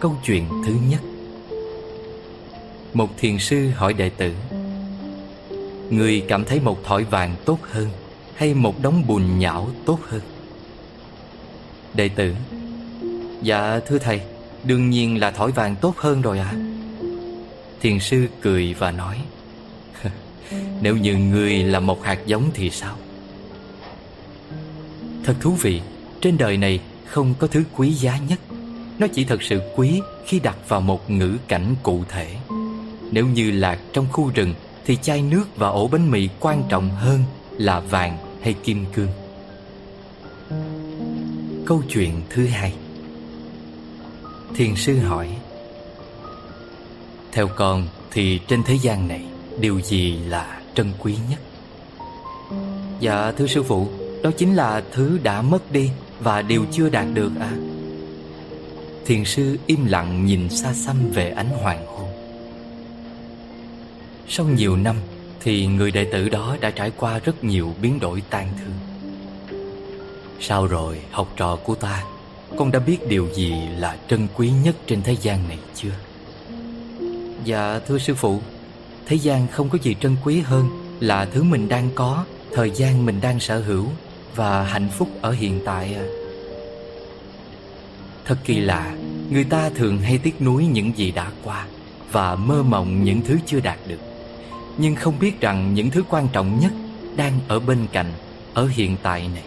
Câu 0.00 0.16
chuyện 0.24 0.44
thứ 0.66 0.72
nhất. 0.90 1.00
Một 2.94 3.08
thiền 3.18 3.38
sư 3.38 3.70
hỏi 3.70 3.92
đệ 3.92 4.08
tử, 4.08 4.34
Người 5.90 6.24
cảm 6.28 6.44
thấy 6.44 6.60
một 6.60 6.84
thỏi 6.84 7.04
vàng 7.04 7.36
tốt 7.44 7.58
hơn 7.70 7.88
Hay 8.34 8.54
một 8.54 8.82
đống 8.82 9.06
bùn 9.06 9.38
nhão 9.38 9.68
tốt 9.86 9.98
hơn? 10.08 10.20
Đệ 11.94 12.08
tử 12.08 12.34
Dạ 13.42 13.80
thưa 13.86 13.98
thầy. 13.98 14.20
Đương 14.66 14.90
nhiên 14.90 15.20
là 15.20 15.30
thỏi 15.30 15.52
vàng 15.52 15.76
tốt 15.80 15.94
hơn 15.96 16.22
rồi 16.22 16.38
ạ. 16.38 16.52
À. 16.52 16.58
Thiền 17.80 18.00
sư 18.00 18.26
cười 18.40 18.74
và 18.74 18.90
nói, 18.90 19.18
Nếu 20.80 20.96
như 20.96 21.16
người 21.16 21.64
là 21.64 21.80
một 21.80 22.04
hạt 22.04 22.18
giống 22.26 22.50
thì 22.54 22.70
sao? 22.70 22.96
Thật 25.24 25.34
thú 25.40 25.50
vị, 25.50 25.80
Trên 26.20 26.38
đời 26.38 26.56
này 26.56 26.80
không 27.04 27.34
có 27.38 27.46
thứ 27.46 27.64
quý 27.76 27.92
giá 27.92 28.18
nhất. 28.28 28.38
Nó 28.98 29.06
chỉ 29.06 29.24
thật 29.24 29.42
sự 29.42 29.60
quý 29.76 30.00
khi 30.26 30.40
đặt 30.40 30.56
vào 30.68 30.80
một 30.80 31.10
ngữ 31.10 31.36
cảnh 31.48 31.74
cụ 31.82 32.04
thể. 32.08 32.36
Nếu 33.10 33.26
như 33.26 33.50
lạc 33.50 33.78
trong 33.92 34.06
khu 34.12 34.30
rừng 34.34 34.54
Thì 34.84 34.98
chai 35.02 35.22
nước 35.22 35.56
và 35.56 35.68
ổ 35.68 35.88
bánh 35.88 36.10
mì 36.10 36.28
quan 36.40 36.62
trọng 36.68 36.90
hơn 36.90 37.22
là 37.50 37.80
vàng 37.80 38.18
hay 38.42 38.54
kim 38.64 38.84
cương. 38.94 39.08
Câu 41.66 41.82
chuyện 41.88 42.22
thứ 42.30 42.46
hai. 42.46 42.74
Thiền 44.54 44.76
sư 44.76 44.98
hỏi, 44.98 45.28
Theo 47.32 47.48
con 47.48 47.86
thì 48.10 48.40
trên 48.48 48.62
thế 48.62 48.74
gian 48.74 49.08
này 49.08 49.24
Điều 49.60 49.80
gì 49.80 50.18
là 50.28 50.60
trân 50.74 50.92
quý 50.98 51.16
nhất? 51.30 51.40
Dạ 53.00 53.32
thưa 53.32 53.46
sư 53.46 53.62
phụ, 53.62 53.88
Đó 54.22 54.30
chính 54.36 54.54
là 54.54 54.82
thứ 54.92 55.18
đã 55.22 55.42
mất 55.42 55.72
đi 55.72 55.90
Và 56.20 56.42
điều 56.42 56.64
chưa 56.72 56.88
đạt 56.88 57.06
được 57.14 57.32
à 57.40 57.52
Thiền 59.06 59.24
sư 59.24 59.58
im 59.66 59.86
lặng 59.86 60.26
nhìn 60.26 60.48
xa 60.50 60.72
xăm 60.72 60.96
về 61.10 61.30
ánh 61.30 61.48
hoàng 61.48 61.86
hôn. 61.86 62.08
Sau 64.28 64.46
nhiều 64.46 64.76
năm 64.76 64.96
Thì 65.40 65.66
người 65.66 65.90
đệ 65.90 66.04
tử 66.12 66.28
đó 66.28 66.56
đã 66.60 66.70
trải 66.70 66.92
qua 66.96 67.18
rất 67.18 67.44
nhiều 67.44 67.74
biến 67.82 68.00
đổi 68.00 68.22
tan 68.30 68.48
thương. 68.58 68.74
Sao 70.40 70.66
rồi 70.66 71.00
học 71.10 71.32
trò 71.36 71.56
của 71.56 71.74
ta 71.74 72.04
con 72.58 72.72
đã 72.72 72.78
biết 72.78 73.08
điều 73.08 73.28
gì 73.34 73.54
là 73.78 73.96
trân 74.08 74.28
quý 74.36 74.50
nhất 74.64 74.76
trên 74.86 75.02
thế 75.02 75.16
gian 75.20 75.48
này 75.48 75.58
chưa? 75.74 75.92
Dạ 77.44 77.80
thưa 77.86 77.98
sư 77.98 78.14
phụ. 78.14 78.40
Thế 79.06 79.16
gian 79.16 79.46
không 79.48 79.68
có 79.68 79.78
gì 79.82 79.96
trân 80.00 80.16
quý 80.24 80.40
hơn 80.40 80.68
Là 81.00 81.24
thứ 81.24 81.42
mình 81.42 81.68
đang 81.68 81.90
có, 81.94 82.24
Thời 82.54 82.70
gian 82.70 83.06
mình 83.06 83.20
đang 83.20 83.40
sở 83.40 83.60
hữu 83.60 83.86
Và 84.34 84.62
hạnh 84.62 84.88
phúc 84.88 85.08
ở 85.22 85.32
hiện 85.32 85.60
tại 85.64 85.94
à. 85.94 86.04
Thật 88.24 88.38
kỳ 88.44 88.60
lạ, 88.60 88.94
Người 89.30 89.44
ta 89.44 89.70
thường 89.70 89.98
hay 89.98 90.18
tiếc 90.18 90.42
nuối 90.42 90.66
những 90.66 90.92
gì 90.96 91.10
đã 91.10 91.30
qua 91.44 91.66
Và 92.12 92.34
mơ 92.34 92.62
mộng 92.62 93.04
những 93.04 93.20
thứ 93.20 93.38
chưa 93.46 93.60
đạt 93.60 93.78
được. 93.86 94.00
Nhưng 94.78 94.94
không 94.94 95.18
biết 95.18 95.40
rằng 95.40 95.74
những 95.74 95.90
thứ 95.90 96.02
quan 96.08 96.28
trọng 96.32 96.60
nhất 96.60 96.72
Đang 97.16 97.32
ở 97.48 97.60
bên 97.60 97.86
cạnh, 97.92 98.12
Ở 98.54 98.66
hiện 98.66 98.96
tại 99.02 99.28
này. 99.34 99.44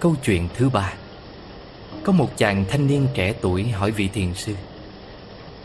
Câu 0.00 0.14
chuyện 0.24 0.48
thứ 0.56 0.68
ba. 0.68 0.92
Có 2.04 2.12
một 2.12 2.36
chàng 2.36 2.64
thanh 2.68 2.86
niên 2.86 3.06
trẻ 3.14 3.34
tuổi 3.40 3.68
hỏi 3.68 3.90
vị 3.90 4.08
thiền 4.08 4.34
sư, 4.34 4.54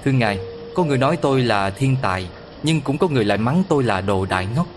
Thưa 0.06 0.12
Ngài, 0.12 0.40
Có 0.76 0.84
người 0.84 0.98
nói 0.98 1.18
tôi 1.18 1.42
là 1.42 1.70
thiên 1.70 1.96
tài, 2.02 2.28
Nhưng 2.64 2.82
cũng 2.82 2.98
có 2.98 3.08
người 3.08 3.26
lại 3.26 3.38
mắng 3.38 3.64
tôi 3.70 3.84
là 3.84 4.02
đồ 4.02 4.26
đại 4.26 4.48
ngốc. 4.56 4.68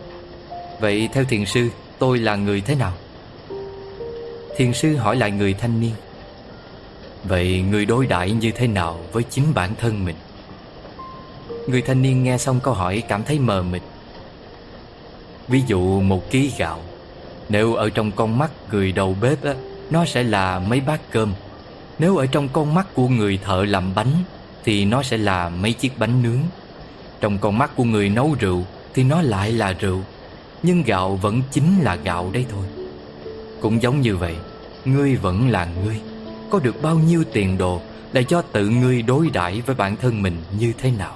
Vậy 0.80 1.08
theo 1.12 1.24
thiền 1.24 1.46
sư, 1.46 1.68
Tôi 1.98 2.18
là 2.18 2.36
người 2.36 2.60
thế 2.60 2.74
nào? 2.74 2.92
Thiền 4.56 4.72
sư 4.72 4.96
hỏi 4.96 5.16
lại 5.16 5.30
người 5.30 5.54
thanh 5.54 5.80
niên, 5.80 5.94
Vậy 7.24 7.62
người 7.70 7.86
đối 7.86 8.06
đãi 8.06 8.30
như 8.30 8.50
thế 8.50 8.66
nào 8.66 9.00
với 9.12 9.22
chính 9.22 9.54
bản 9.54 9.74
thân 9.80 10.04
mình? 10.04 10.16
Người 11.66 11.82
thanh 11.82 12.02
niên 12.02 12.24
nghe 12.24 12.38
xong 12.38 12.60
câu 12.62 12.74
hỏi 12.74 13.02
cảm 13.08 13.24
thấy 13.24 13.38
mờ 13.38 13.62
mịt. 13.62 13.82
Ví 15.48 15.62
dụ 15.66 16.00
một 16.00 16.30
ký 16.30 16.52
gạo 16.58 16.80
nếu 17.48 17.74
ở 17.74 17.90
trong 17.90 18.10
con 18.12 18.38
mắt 18.38 18.50
người 18.72 18.92
đầu 18.92 19.16
bếp 19.20 19.44
á, 19.44 19.54
Nó 19.90 20.04
sẽ 20.04 20.22
là 20.22 20.58
mấy 20.58 20.80
bát 20.80 21.00
cơm. 21.10 21.32
Nếu 21.98 22.16
ở 22.16 22.26
trong 22.26 22.48
con 22.48 22.74
mắt 22.74 22.86
của 22.94 23.08
người 23.08 23.38
thợ 23.44 23.64
làm 23.64 23.94
bánh 23.94 24.12
Thì 24.64 24.84
nó 24.84 25.02
sẽ 25.02 25.16
là 25.16 25.48
mấy 25.48 25.72
chiếc 25.72 25.98
bánh 25.98 26.22
nướng. 26.22 26.40
Trong 27.20 27.38
con 27.38 27.58
mắt 27.58 27.70
của 27.76 27.84
người 27.84 28.08
nấu 28.08 28.36
rượu 28.40 28.64
Thì 28.94 29.04
nó 29.04 29.22
lại 29.22 29.52
là 29.52 29.72
rượu 29.72 30.00
Nhưng 30.62 30.82
gạo 30.82 31.16
vẫn 31.16 31.42
chính 31.52 31.80
là 31.80 31.94
gạo 31.96 32.30
đấy 32.32 32.44
thôi. 32.50 32.66
Cũng 33.60 33.82
giống 33.82 34.00
như 34.00 34.16
vậy 34.16 34.36
Ngươi 34.84 35.16
vẫn 35.16 35.50
là 35.50 35.68
ngươi. 35.84 36.00
Có 36.50 36.58
được 36.58 36.82
bao 36.82 36.98
nhiêu 36.98 37.24
tiền 37.32 37.58
đồ 37.58 37.80
Là 38.12 38.20
do 38.20 38.42
tự 38.42 38.68
ngươi 38.68 39.02
đối 39.02 39.30
đãi 39.30 39.60
với 39.60 39.74
bản 39.74 39.96
thân 39.96 40.22
mình 40.22 40.36
như 40.58 40.72
thế 40.78 40.90
nào? 40.90 41.14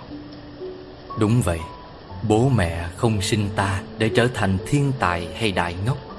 Đúng 1.19 1.43
vậy 1.43 1.59
Bố 2.29 2.49
mẹ 2.49 2.88
không 2.97 3.23
sinh 3.23 3.49
ta 3.57 3.83
Để 3.99 4.09
trở 4.09 4.29
thành 4.35 4.59
thiên 4.66 4.93
tài 4.99 5.29
hay 5.38 5.53
đại 5.53 5.75
ngốc. 5.87 6.10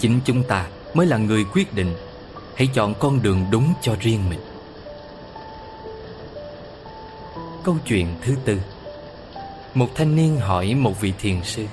Chính 0.00 0.20
chúng 0.24 0.42
ta 0.42 0.66
mới 0.94 1.06
là 1.06 1.16
người 1.16 1.44
quyết 1.44 1.74
định. 1.74 1.94
Hãy 2.56 2.68
chọn 2.74 2.94
con 2.94 3.22
đường 3.22 3.46
đúng 3.50 3.72
cho 3.82 3.96
riêng 4.00 4.30
mình. 4.30 4.40
Câu 7.64 7.76
chuyện 7.86 8.06
thứ 8.22 8.34
tư. 8.44 8.60
Một 9.74 9.88
thanh 9.94 10.16
niên 10.16 10.36
hỏi 10.36 10.74
một 10.74 11.00
vị 11.00 11.12
thiền 11.18 11.42
sư. 11.44 11.64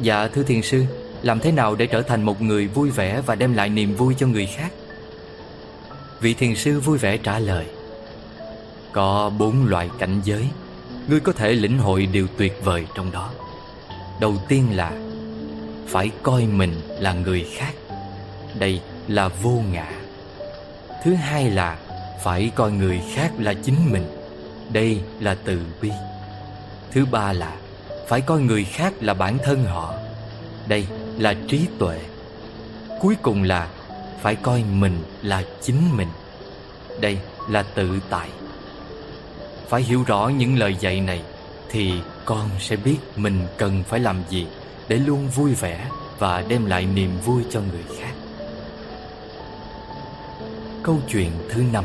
Dạ 0.00 0.28
thưa 0.28 0.42
thiền 0.42 0.62
sư, 0.62 0.84
Làm 1.22 1.40
thế 1.40 1.52
nào 1.52 1.74
để 1.74 1.86
trở 1.86 2.02
thành 2.02 2.22
một 2.22 2.42
người 2.42 2.66
vui 2.66 2.90
vẻ 2.90 3.20
Và 3.26 3.34
đem 3.34 3.54
lại 3.54 3.68
niềm 3.68 3.94
vui 3.94 4.14
cho 4.18 4.26
người 4.26 4.46
khác? 4.46 4.72
Vị 6.20 6.34
thiền 6.34 6.54
sư 6.54 6.80
vui 6.80 6.98
vẻ 6.98 7.16
trả 7.16 7.38
lời. 7.38 7.66
Có 8.92 9.30
bốn 9.38 9.66
loại 9.66 9.90
cảnh 9.98 10.20
giới. 10.24 10.46
Ngươi 11.08 11.20
có 11.20 11.32
thể 11.32 11.52
lĩnh 11.52 11.78
hội 11.78 12.06
điều 12.06 12.26
tuyệt 12.36 12.60
vời 12.64 12.86
trong 12.94 13.12
đó. 13.12 13.30
Đầu 14.20 14.36
tiên 14.48 14.76
là 14.76 15.09
phải 15.90 16.10
coi 16.22 16.46
mình 16.46 16.74
là 16.88 17.12
người 17.12 17.46
khác. 17.54 17.72
Đây 18.58 18.80
là 19.08 19.28
vô 19.28 19.62
ngã. 19.72 19.92
Thứ 21.04 21.14
hai 21.14 21.50
là 21.50 21.78
Phải 22.22 22.50
coi 22.54 22.72
người 22.72 23.00
khác 23.14 23.32
là 23.38 23.54
chính 23.54 23.92
mình. 23.92 24.04
Đây 24.72 25.00
là 25.20 25.36
từ 25.44 25.60
bi. 25.82 25.90
Thứ 26.92 27.06
ba 27.06 27.32
là 27.32 27.56
Phải 28.08 28.20
coi 28.20 28.40
người 28.40 28.64
khác 28.64 28.92
là 29.00 29.14
bản 29.14 29.38
thân 29.44 29.64
họ. 29.64 29.94
Đây 30.68 30.86
là 31.18 31.34
trí 31.48 31.66
tuệ. 31.78 32.00
Cuối 33.00 33.16
cùng 33.22 33.42
là 33.42 33.68
Phải 34.20 34.34
coi 34.34 34.64
mình 34.64 35.02
là 35.22 35.42
chính 35.62 35.96
mình. 35.96 36.08
Đây 37.00 37.18
là 37.48 37.62
tự 37.62 38.00
tại. 38.10 38.28
Phải 39.68 39.82
hiểu 39.82 40.04
rõ 40.06 40.28
những 40.28 40.58
lời 40.58 40.76
dạy 40.80 41.00
này 41.00 41.22
Thì 41.70 41.92
con 42.24 42.50
sẽ 42.60 42.76
biết 42.76 42.96
mình 43.16 43.46
cần 43.58 43.82
phải 43.88 44.00
làm 44.00 44.22
gì. 44.30 44.46
Để 44.90 44.96
luôn 44.96 45.28
vui 45.28 45.54
vẻ 45.54 45.88
Và 46.18 46.44
đem 46.48 46.66
lại 46.66 46.86
niềm 46.94 47.10
vui 47.24 47.42
cho 47.50 47.60
người 47.60 47.84
khác. 47.98 48.12
Câu 50.82 50.98
chuyện 51.08 51.30
thứ 51.50 51.62
năm. 51.72 51.84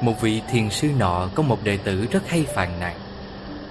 Một 0.00 0.20
vị 0.20 0.42
thiền 0.50 0.70
sư 0.70 0.88
nọ 0.98 1.28
có 1.34 1.42
một 1.42 1.58
đệ 1.64 1.76
tử 1.76 2.06
rất 2.10 2.28
hay 2.28 2.44
phàn 2.54 2.80
nàn. 2.80 2.96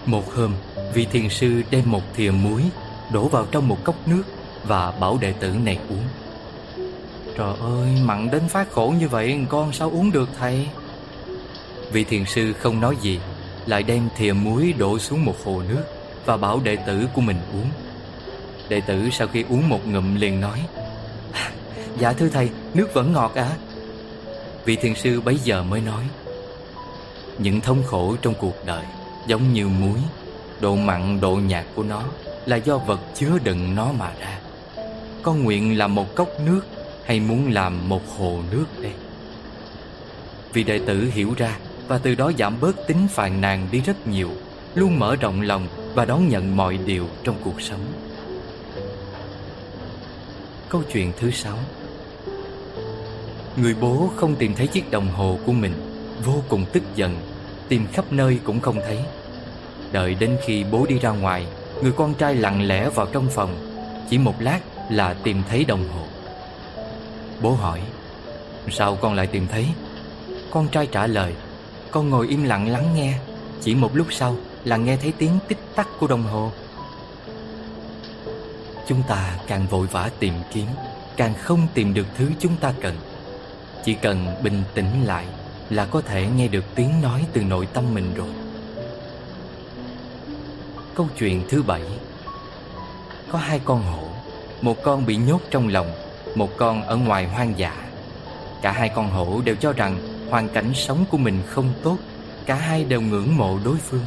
Một 0.05 0.33
hôm, 0.33 0.53
vị 0.93 1.07
thiền 1.11 1.29
sư 1.29 1.61
đem 1.71 1.91
một 1.91 2.01
thìa 2.15 2.31
muối 2.31 2.63
Đổ 3.11 3.27
vào 3.27 3.45
trong 3.51 3.67
một 3.67 3.77
cốc 3.83 4.07
nước 4.07 4.23
Và 4.63 4.91
bảo 4.91 5.17
đệ 5.21 5.31
tử 5.31 5.55
này 5.63 5.79
uống. 5.89 6.03
Trời 7.37 7.53
ơi, 7.59 7.89
mặn 8.03 8.31
đến 8.31 8.41
phát 8.47 8.71
khổ 8.71 8.93
như 8.99 9.07
vậy 9.07 9.39
Con 9.49 9.73
sao 9.73 9.89
uống 9.89 10.11
được 10.11 10.29
thầy? 10.39 10.67
Vị 11.91 12.03
thiền 12.03 12.25
sư 12.25 12.53
không 12.53 12.81
nói 12.81 12.95
gì 13.01 13.19
Lại 13.65 13.83
đem 13.83 14.09
thìa 14.15 14.33
muối 14.33 14.73
đổ 14.77 14.99
xuống 14.99 15.25
một 15.25 15.35
hồ 15.45 15.61
nước. 15.69 15.96
Và 16.27 16.37
bảo 16.37 16.59
đệ 16.63 16.75
tử 16.75 17.07
của 17.13 17.21
mình 17.21 17.37
uống. 17.53 17.69
Đệ 18.69 18.81
tử 18.81 19.09
sau 19.11 19.27
khi 19.27 19.45
uống 19.49 19.69
một 19.69 19.87
ngụm 19.87 20.15
liền 20.15 20.41
nói 20.41 20.59
Dạ 21.99 22.13
thưa 22.13 22.29
thầy, 22.29 22.49
nước 22.73 22.93
vẫn 22.93 23.13
ngọt 23.13 23.31
à 23.35 23.51
Vị 24.65 24.75
thiền 24.75 24.95
sư 24.95 25.21
bấy 25.21 25.37
giờ 25.43 25.63
mới 25.63 25.81
nói 25.81 26.03
Những 27.37 27.61
thống 27.61 27.83
khổ 27.85 28.15
trong 28.21 28.33
cuộc 28.39 28.65
đời 28.65 28.85
Giống 29.27 29.53
như 29.53 29.67
muối 29.67 29.99
Độ 30.59 30.75
mặn, 30.75 31.21
độ 31.21 31.35
nhạt 31.35 31.65
của 31.75 31.83
nó 31.83 32.03
Là 32.45 32.55
do 32.55 32.77
vật 32.77 32.99
chứa 33.15 33.37
đựng 33.43 33.75
nó 33.75 33.91
mà 33.91 34.11
ra. 34.19 34.39
Con 35.23 35.43
nguyện 35.43 35.77
làm 35.77 35.95
một 35.95 36.15
cốc 36.15 36.29
nước 36.45 36.61
Hay 37.05 37.19
muốn 37.19 37.51
làm 37.53 37.89
một 37.89 38.01
hồ 38.17 38.39
nước 38.51 38.65
đây? 38.81 38.93
Vị 40.53 40.63
đệ 40.63 40.79
tử 40.79 41.09
hiểu 41.13 41.33
ra 41.37 41.57
Và 41.87 41.97
từ 41.97 42.15
đó 42.15 42.31
giảm 42.39 42.59
bớt 42.61 42.87
tính 42.87 43.07
phàn 43.09 43.41
nàn 43.41 43.67
đi 43.71 43.81
rất 43.81 44.07
nhiều 44.07 44.31
Luôn 44.75 44.99
mở 44.99 45.15
rộng 45.15 45.41
lòng 45.41 45.67
và 45.97 46.05
đón 46.05 46.29
nhận 46.29 46.55
mọi 46.55 46.77
điều 46.85 47.07
trong 47.23 47.35
cuộc 47.43 47.61
sống. 47.61 47.79
Câu 50.69 50.81
chuyện 50.93 51.11
thứ 51.19 51.31
sáu. 51.31 51.57
Người 53.55 53.75
bố 53.81 54.09
không 54.15 54.35
tìm 54.35 54.55
thấy 54.55 54.67
chiếc 54.67 54.91
đồng 54.91 55.07
hồ 55.07 55.39
của 55.45 55.51
mình, 55.51 55.73
Vô 56.25 56.43
cùng 56.49 56.65
tức 56.73 56.83
giận, 56.95 57.15
Tìm 57.69 57.87
khắp 57.93 58.05
nơi 58.11 58.39
cũng 58.43 58.59
không 58.59 58.79
thấy. 58.87 58.99
Đợi 59.91 60.15
đến 60.19 60.37
khi 60.45 60.63
bố 60.71 60.85
đi 60.89 60.99
ra 60.99 61.09
ngoài, 61.09 61.47
Người 61.81 61.91
con 61.91 62.13
trai 62.13 62.35
lặng 62.35 62.67
lẽ 62.67 62.89
vào 62.89 63.07
trong 63.11 63.29
phòng, 63.29 63.57
Chỉ 64.09 64.17
một 64.17 64.35
lát 64.39 64.59
là 64.89 65.13
tìm 65.13 65.43
thấy 65.49 65.65
đồng 65.65 65.87
hồ. 65.87 66.05
Bố 67.41 67.51
hỏi, 67.51 67.81
Sao 68.69 68.95
con 68.95 69.13
lại 69.13 69.27
tìm 69.27 69.47
thấy? 69.47 69.65
Con 70.51 70.67
trai 70.67 70.87
trả 70.87 71.07
lời, 71.07 71.33
Con 71.91 72.09
ngồi 72.09 72.27
im 72.27 72.43
lặng 72.43 72.69
lắng 72.69 72.95
nghe, 72.95 73.13
Chỉ 73.61 73.75
một 73.75 73.95
lúc 73.95 74.07
sau 74.09 74.35
là 74.63 74.77
nghe 74.77 74.97
thấy 74.97 75.13
tiếng 75.17 75.39
tích 75.47 75.59
tắc 75.75 75.87
của 75.99 76.07
đồng 76.07 76.23
hồ. 76.23 76.51
Chúng 78.87 79.03
ta 79.07 79.39
càng 79.47 79.67
vội 79.67 79.87
vã 79.87 80.09
tìm 80.19 80.33
kiếm, 80.53 80.67
Càng 81.17 81.33
không 81.33 81.67
tìm 81.73 81.93
được 81.93 82.07
thứ 82.17 82.29
chúng 82.39 82.55
ta 82.55 82.73
cần. 82.81 82.95
Chỉ 83.85 83.93
cần 83.93 84.35
bình 84.43 84.63
tĩnh 84.73 85.03
lại 85.05 85.25
Là 85.69 85.85
có 85.85 86.01
thể 86.01 86.27
nghe 86.35 86.47
được 86.47 86.63
tiếng 86.75 87.01
nói 87.01 87.25
từ 87.33 87.43
nội 87.43 87.67
tâm 87.73 87.93
mình 87.93 88.13
rồi. 88.15 88.29
Câu 90.95 91.07
chuyện 91.17 91.43
thứ 91.49 91.63
bảy. 91.63 91.83
Có 93.31 93.37
hai 93.37 93.59
con 93.65 93.83
hổ, 93.83 94.07
Một 94.61 94.83
con 94.83 95.05
bị 95.05 95.15
nhốt 95.15 95.41
trong 95.51 95.67
lòng, 95.67 95.91
Một 96.35 96.49
con 96.57 96.83
ở 96.83 96.95
ngoài 96.95 97.27
hoang 97.27 97.57
dã. 97.57 97.75
Cả 98.61 98.71
hai 98.71 98.89
con 98.89 99.09
hổ 99.09 99.41
đều 99.45 99.55
cho 99.55 99.73
rằng 99.73 99.97
Hoàn 100.29 100.49
cảnh 100.49 100.73
sống 100.73 101.05
của 101.11 101.17
mình 101.17 101.41
không 101.47 101.73
tốt, 101.83 101.97
Cả 102.45 102.55
hai 102.55 102.83
đều 102.83 103.01
ngưỡng 103.01 103.37
mộ 103.37 103.59
đối 103.63 103.77
phương. 103.77 104.05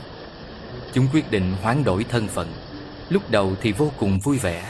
Chúng 0.94 1.08
quyết 1.12 1.30
định 1.30 1.52
hoán 1.62 1.84
đổi 1.84 2.04
thân 2.04 2.28
phận. 2.28 2.52
Lúc 3.08 3.30
đầu 3.30 3.56
thì 3.62 3.72
vô 3.72 3.92
cùng 3.98 4.18
vui 4.18 4.38
vẻ, 4.38 4.64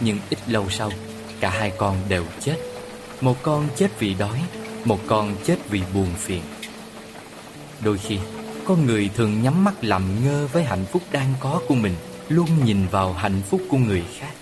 Nhưng 0.00 0.18
ít 0.30 0.38
lâu 0.46 0.70
sau, 0.70 0.90
Cả 1.40 1.50
hai 1.50 1.72
con 1.78 1.96
đều 2.08 2.24
chết. 2.40 2.56
Một 3.20 3.36
con 3.42 3.68
chết 3.76 3.98
vì 3.98 4.14
đói, 4.14 4.40
Một 4.84 5.00
con 5.06 5.36
chết 5.44 5.56
vì 5.68 5.82
buồn 5.94 6.08
phiền. 6.18 6.42
Đôi 7.84 7.98
khi 7.98 8.18
Con 8.64 8.86
người 8.86 9.10
thường 9.14 9.42
nhắm 9.42 9.64
mắt 9.64 9.84
làm 9.84 10.24
ngơ 10.24 10.48
với 10.52 10.64
hạnh 10.64 10.84
phúc 10.92 11.02
đang 11.12 11.34
có 11.40 11.60
của 11.68 11.74
mình, 11.74 11.94
Luôn 12.28 12.48
nhìn 12.64 12.86
vào 12.86 13.12
hạnh 13.12 13.42
phúc 13.50 13.60
của 13.68 13.78
người 13.78 14.04
khác. 14.18 14.32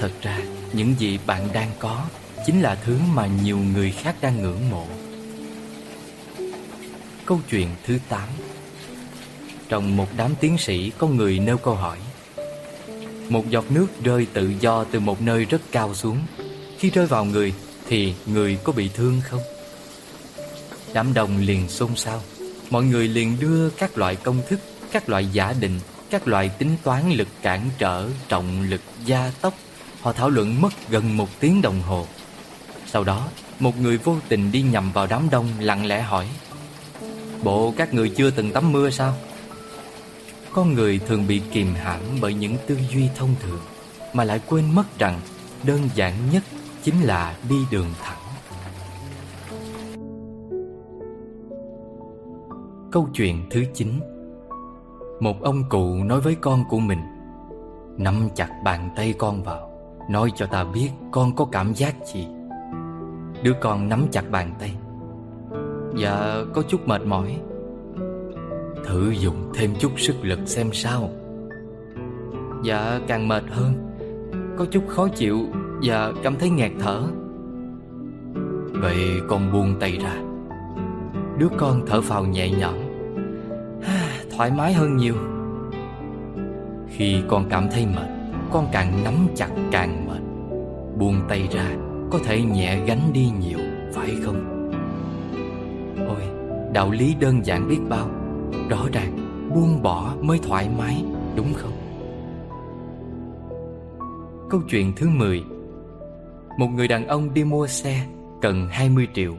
Thật 0.00 0.10
ra, 0.22 0.38
những 0.72 0.94
gì 0.98 1.18
bạn 1.26 1.48
đang 1.52 1.70
có 1.78 2.04
Chính 2.46 2.60
là 2.60 2.74
thứ 2.74 2.98
mà 3.14 3.26
nhiều 3.42 3.58
người 3.58 3.90
khác 3.90 4.16
đang 4.20 4.42
ngưỡng 4.42 4.70
mộ. 4.70 4.86
Câu 7.26 7.40
chuyện 7.50 7.68
thứ 7.86 7.98
8 8.08 8.28
trong 9.68 9.96
một 9.96 10.08
đám 10.16 10.34
tiến 10.40 10.58
sĩ 10.58 10.92
có 10.98 11.06
người 11.06 11.38
nêu 11.38 11.58
câu 11.58 11.74
hỏi. 11.74 11.98
Một 13.28 13.50
giọt 13.50 13.64
nước 13.70 13.86
rơi 14.04 14.26
tự 14.32 14.52
do 14.60 14.84
từ 14.84 15.00
một 15.00 15.22
nơi 15.22 15.44
rất 15.44 15.60
cao 15.72 15.94
xuống. 15.94 16.18
Khi 16.78 16.90
rơi 16.90 17.06
vào 17.06 17.24
người, 17.24 17.54
thì 17.86 18.14
người 18.26 18.58
có 18.64 18.72
bị 18.72 18.90
thương 18.94 19.20
không? 19.24 19.40
Đám 20.92 21.14
đông 21.14 21.38
liền 21.38 21.68
xôn 21.68 21.96
xao. 21.96 22.22
Mọi 22.70 22.84
người 22.84 23.08
liền 23.08 23.36
đưa 23.40 23.70
các 23.70 23.98
loại 23.98 24.16
công 24.16 24.42
thức, 24.48 24.60
Các 24.92 25.08
loại 25.08 25.26
giả 25.32 25.54
định, 25.60 25.80
Các 26.10 26.28
loại 26.28 26.48
tính 26.48 26.76
toán 26.82 27.12
lực 27.12 27.28
cản 27.42 27.60
trở, 27.78 28.08
Trọng 28.28 28.62
lực, 28.62 28.80
gia 29.04 29.32
tốc. 29.40 29.54
Họ 30.00 30.12
thảo 30.12 30.30
luận 30.30 30.60
mất 30.60 30.72
gần 30.88 31.16
một 31.16 31.28
tiếng 31.40 31.62
đồng 31.62 31.82
hồ. 31.82 32.06
Sau 32.86 33.04
đó, 33.04 33.28
Một 33.58 33.80
người 33.80 33.98
vô 33.98 34.16
tình 34.28 34.52
đi 34.52 34.62
nhầm 34.62 34.92
vào 34.92 35.06
đám 35.06 35.30
đông, 35.30 35.48
Lặng 35.60 35.86
lẽ 35.86 36.00
hỏi, 36.00 36.28
Bộ, 37.42 37.74
các 37.76 37.94
người 37.94 38.08
chưa 38.08 38.30
từng 38.30 38.52
tắm 38.52 38.72
mưa 38.72 38.90
sao? 38.90 39.14
Con 40.52 40.74
người 40.74 41.00
thường 41.06 41.24
bị 41.28 41.42
kìm 41.52 41.66
hãm 41.74 42.00
Bởi 42.20 42.34
những 42.34 42.56
tư 42.66 42.78
duy 42.90 43.08
thông 43.16 43.34
thường, 43.42 43.60
Mà 44.14 44.24
lại 44.24 44.40
quên 44.48 44.64
mất 44.74 44.98
rằng 44.98 45.20
Đơn 45.66 45.80
giản 45.94 46.14
nhất 46.32 46.42
chính 46.82 46.94
là 47.02 47.36
đi 47.48 47.56
đường 47.70 47.88
thẳng. 48.02 48.18
Câu 52.92 53.08
chuyện 53.14 53.46
thứ 53.50 53.64
9 53.74 53.88
Một 55.20 55.42
ông 55.42 55.68
cụ 55.68 55.94
nói 56.04 56.20
với 56.20 56.34
con 56.34 56.64
của 56.68 56.78
mình, 56.78 57.00
Nắm 57.96 58.28
chặt 58.34 58.48
bàn 58.64 58.90
tay 58.96 59.14
con 59.18 59.42
vào, 59.42 59.70
Nói 60.08 60.32
cho 60.36 60.46
ta 60.46 60.64
biết 60.64 60.90
con 61.10 61.36
có 61.36 61.44
cảm 61.44 61.74
giác 61.74 61.94
gì. 62.14 62.26
Đứa 63.42 63.52
con 63.60 63.88
nắm 63.88 64.06
chặt 64.12 64.30
bàn 64.30 64.54
tay. 64.58 64.74
Dạ 65.96 66.34
có 66.54 66.62
chút 66.68 66.88
mệt 66.88 67.02
mỏi. 67.04 67.40
Thử 68.88 69.10
dùng 69.10 69.52
thêm 69.54 69.74
chút 69.80 69.92
sức 69.96 70.14
lực 70.22 70.38
xem 70.46 70.70
sao. 70.72 71.10
Dạ 72.64 73.00
càng 73.08 73.28
mệt 73.28 73.42
hơn. 73.50 73.74
Có 74.58 74.64
chút 74.70 74.84
khó 74.88 75.08
chịu 75.08 75.46
và 75.82 76.12
cảm 76.22 76.36
thấy 76.36 76.50
nghẹt 76.50 76.72
thở. 76.80 77.02
Vậy 78.72 79.20
con 79.28 79.52
buông 79.52 79.74
tay 79.80 79.98
ra. 80.02 80.14
Đứa 81.38 81.48
con 81.58 81.82
thở 81.86 82.00
phào 82.00 82.24
nhẹ 82.24 82.50
nhõm. 82.50 82.74
Thoải 84.36 84.50
mái 84.50 84.72
hơn 84.72 84.96
nhiều. 84.96 85.14
Khi 86.88 87.22
con 87.28 87.48
cảm 87.50 87.68
thấy 87.70 87.86
mệt, 87.86 88.08
Con 88.52 88.66
càng 88.72 89.04
nắm 89.04 89.14
chặt 89.34 89.48
càng 89.70 90.06
mệt. 90.08 90.22
Buông 90.98 91.20
tay 91.28 91.48
ra, 91.52 91.76
Có 92.10 92.18
thể 92.24 92.42
nhẹ 92.42 92.84
gánh 92.86 93.10
đi 93.12 93.30
nhiều, 93.40 93.58
Phải 93.92 94.10
không? 94.24 94.70
Ôi, 96.08 96.22
Đạo 96.72 96.90
lý 96.90 97.14
đơn 97.20 97.46
giản 97.46 97.68
biết 97.68 97.78
bao. 97.88 98.17
Rõ 98.68 98.86
ràng, 98.92 99.18
Buông 99.54 99.82
bỏ 99.82 100.14
mới 100.22 100.38
thoải 100.38 100.68
mái, 100.78 101.04
Đúng 101.36 101.54
không? 101.54 101.72
Câu 104.50 104.60
chuyện 104.70 104.92
thứ 104.96 105.08
10 105.08 105.44
một 106.58 106.66
người 106.66 106.88
đàn 106.88 107.06
ông 107.06 107.34
đi 107.34 107.44
mua 107.44 107.66
xe 107.66 108.06
Cần 108.42 108.68
20 108.70 109.08
triệu, 109.14 109.34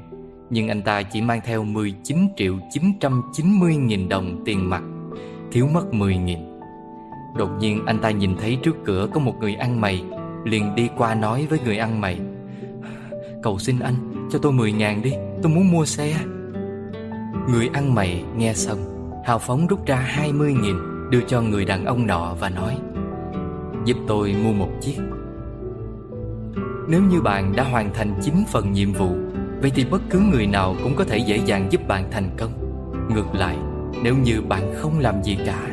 Nhưng 0.50 0.68
anh 0.68 0.82
ta 0.82 1.02
chỉ 1.02 1.22
mang 1.22 1.40
theo 1.46 1.64
19 1.64 2.18
triệu 2.38 2.56
990 2.72 3.76
nghìn 3.76 4.10
đồng 4.10 4.42
tiền 4.46 4.70
mặt, 4.70 4.84
Thiếu 5.52 5.68
mất 5.74 5.94
10 5.94 6.18
nghìn. 6.18 6.40
Đột 7.38 7.50
nhiên, 7.60 7.86
anh 7.86 8.00
ta 8.00 8.12
nhìn 8.12 8.36
thấy 8.38 8.58
trước 8.64 8.76
cửa 8.86 9.08
có 9.14 9.20
một 9.20 9.36
người 9.40 9.56
ăn 9.56 9.82
mày, 9.82 10.04
Liền 10.44 10.76
đi 10.76 10.90
qua 10.98 11.16
nói 11.16 11.48
với 11.50 11.60
người 11.66 11.78
ăn 11.78 12.02
mày. 12.02 12.20
Cầu 13.44 13.60
xin 13.60 13.80
anh, 13.80 14.28
cho 14.32 14.40
tôi 14.40 14.52
10 14.52 14.72
ngàn 14.72 15.02
đi, 15.02 15.14
Tôi 15.44 15.52
muốn 15.52 15.72
mua 15.72 15.86
xe. 15.86 16.16
Người 17.50 17.70
ăn 17.74 17.96
mày 17.96 18.24
nghe 18.38 18.54
xong 18.54 18.99
Hào 19.24 19.40
phóng 19.40 19.68
rút 19.68 19.86
ra 19.86 19.96
20 19.96 20.54
nghìn, 20.54 20.76
Đưa 21.10 21.22
cho 21.28 21.42
người 21.42 21.66
đàn 21.66 21.86
ông 21.86 22.08
nọ 22.08 22.36
và 22.40 22.50
nói, 22.50 22.78
Giúp 23.86 23.98
tôi 24.08 24.36
mua 24.44 24.54
một 24.54 24.70
chiếc. 24.82 24.98
Nếu 26.88 27.02
như 27.02 27.22
bạn 27.22 27.54
đã 27.56 27.64
hoàn 27.64 27.94
thành 27.94 28.14
9 28.22 28.34
phần 28.48 28.72
nhiệm 28.72 28.94
vụ, 28.94 29.16
Vậy 29.62 29.72
thì 29.76 29.86
bất 29.92 30.02
cứ 30.10 30.20
người 30.20 30.48
nào 30.48 30.76
cũng 30.84 30.96
có 30.96 31.04
thể 31.04 31.18
dễ 31.18 31.38
dàng 31.46 31.68
giúp 31.72 31.88
bạn 31.88 32.12
thành 32.12 32.30
công. 32.38 32.52
Ngược 33.10 33.36
lại, 33.36 33.58
Nếu 34.04 34.16
như 34.18 34.42
bạn 34.42 34.74
không 34.76 35.00
làm 35.00 35.24
gì 35.24 35.38
cả, 35.46 35.68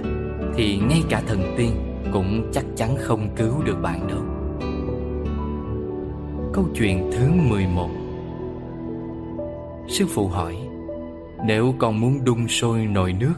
Thì 0.55 0.79
ngay 0.79 1.03
cả 1.09 1.23
thần 1.27 1.55
tiên 1.57 1.71
Cũng 2.13 2.51
chắc 2.53 2.65
chắn 2.77 2.97
không 2.99 3.29
cứu 3.37 3.63
được 3.65 3.83
bạn 3.83 4.09
đâu. 4.09 4.21
Câu 6.53 6.65
chuyện 6.75 7.11
thứ 7.13 7.29
11 7.49 7.91
Sư 9.89 10.07
phụ 10.15 10.29
hỏi 10.29 10.66
nếu 11.45 11.75
con 11.79 12.01
muốn 12.01 12.25
đun 12.25 12.49
sôi 12.49 12.87
nồi 12.87 13.13
nước 13.13 13.35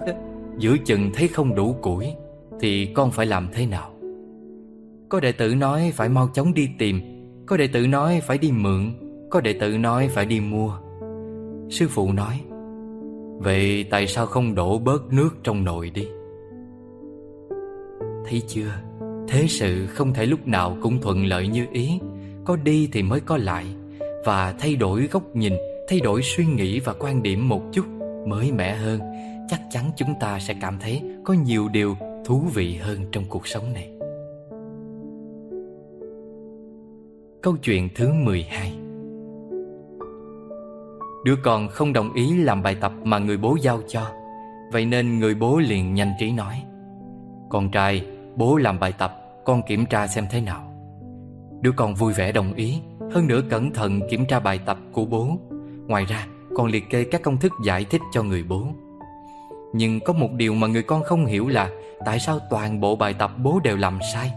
Giữa 0.59 0.77
chừng 0.85 1.11
thấy 1.15 1.29
không 1.29 1.55
đủ 1.55 1.73
củi, 1.73 2.07
Thì 2.61 2.87
con 2.95 3.11
phải 3.11 3.27
làm 3.27 3.49
thế 3.53 3.67
nào? 3.67 3.91
Có 5.09 5.21
đệ 5.21 5.33
tử 5.33 5.55
nói 5.55 5.93
phải 5.95 6.09
mau 6.09 6.29
chóng 6.35 6.55
đi 6.55 6.69
tìm, 6.79 7.01
Có 7.47 7.57
đệ 7.57 7.67
tử 7.67 7.87
nói 7.87 8.21
phải 8.27 8.39
đi 8.39 8.53
mượn, 8.53 8.93
Có 9.31 9.41
đệ 9.41 9.53
tử 9.53 9.79
nói 9.79 10.09
phải 10.09 10.27
đi 10.27 10.41
mua. 10.41 10.73
Sư 11.71 11.87
phụ 11.89 12.13
nói, 12.13 12.41
Vậy 13.39 13.85
tại 13.91 14.07
sao 14.07 14.27
không 14.27 14.55
đổ 14.55 14.79
bớt 14.79 15.13
nước 15.13 15.31
trong 15.43 15.65
nồi 15.65 15.91
đi? 15.91 16.09
Thấy 18.27 18.43
chưa? 18.49 18.73
Thế 19.29 19.47
sự 19.49 19.87
không 19.87 20.15
thể 20.15 20.27
lúc 20.27 20.47
nào 20.47 20.77
cũng 20.83 21.01
thuận 21.01 21.27
lợi 21.27 21.49
như 21.49 21.67
ý, 21.73 22.01
Có 22.45 22.57
đi 22.57 22.89
thì 22.93 23.03
mới 23.03 23.21
có 23.21 23.37
lại, 23.37 23.67
Và 24.25 24.55
thay 24.59 24.77
đổi 24.77 25.09
góc 25.13 25.37
nhìn 25.37 25.53
Thay 25.89 26.01
đổi 26.01 26.23
suy 26.23 26.47
nghĩ 26.47 26.81
và 26.81 26.95
quan 26.99 27.23
điểm 27.23 27.49
một 27.49 27.63
chút 27.73 27.87
Mới 28.27 28.53
mẻ 28.53 28.75
hơn 28.75 29.01
Chắc 29.49 29.61
chắn 29.71 29.91
chúng 29.97 30.15
ta 30.21 30.39
sẽ 30.39 30.55
cảm 30.61 30.79
thấy 30.81 31.03
Có 31.25 31.35
nhiều 31.35 31.69
điều 31.69 31.97
thú 32.25 32.43
vị 32.55 32.77
hơn 32.77 32.99
trong 33.13 33.25
cuộc 33.29 33.47
sống 33.47 33.73
này. 33.75 33.91
Câu 37.43 37.57
chuyện 37.57 37.89
thứ 37.95 38.13
12 38.13 38.73
Đứa 41.25 41.37
con 41.45 41.69
không 41.69 41.93
đồng 41.93 42.13
ý 42.13 42.37
làm 42.37 42.63
bài 42.63 42.77
tập 42.81 42.93
mà 43.05 43.19
người 43.19 43.37
bố 43.37 43.57
giao 43.61 43.81
cho 43.89 44.11
Vậy 44.73 44.87
nên 44.87 45.19
người 45.19 45.35
bố 45.35 45.59
liền 45.59 45.95
nhanh 45.95 46.13
trí 46.19 46.33
nói 46.33 46.63
Con 47.49 47.71
trai, 47.71 48.07
bố 48.37 48.57
làm 48.57 48.81
bài 48.81 48.93
tập 48.99 49.15
Con 49.45 49.63
kiểm 49.69 49.87
tra 49.87 50.07
xem 50.07 50.25
thế 50.31 50.41
nào. 50.41 50.73
Đứa 51.61 51.73
con 51.77 51.95
vui 51.95 52.13
vẻ 52.13 52.33
đồng 52.33 52.55
ý 52.55 52.81
Hơn 53.11 53.27
nữa 53.27 53.41
cẩn 53.51 53.71
thận 53.73 54.01
kiểm 54.11 54.27
tra 54.27 54.41
bài 54.41 54.61
tập 54.67 54.79
của 54.93 55.05
bố. 55.05 55.39
Ngoài 55.89 56.05
ra 56.05 56.27
còn 56.55 56.67
liệt 56.67 56.91
kê 56.91 57.05
các 57.05 57.23
công 57.23 57.37
thức 57.37 57.53
giải 57.65 57.85
thích 57.85 58.03
cho 58.13 58.23
người 58.23 58.43
bố. 58.43 58.67
Nhưng 59.73 60.01
có 60.01 60.13
một 60.13 60.33
điều 60.33 60.55
mà 60.55 60.67
người 60.67 60.83
con 60.83 61.03
không 61.03 61.27
hiểu 61.27 61.49
là 61.49 61.71
Tại 62.07 62.21
sao 62.21 62.39
toàn 62.51 62.81
bộ 62.81 62.97
bài 62.97 63.15
tập 63.15 63.31
bố 63.39 63.61
đều 63.65 63.77
làm 63.77 63.99
sai. 64.13 64.33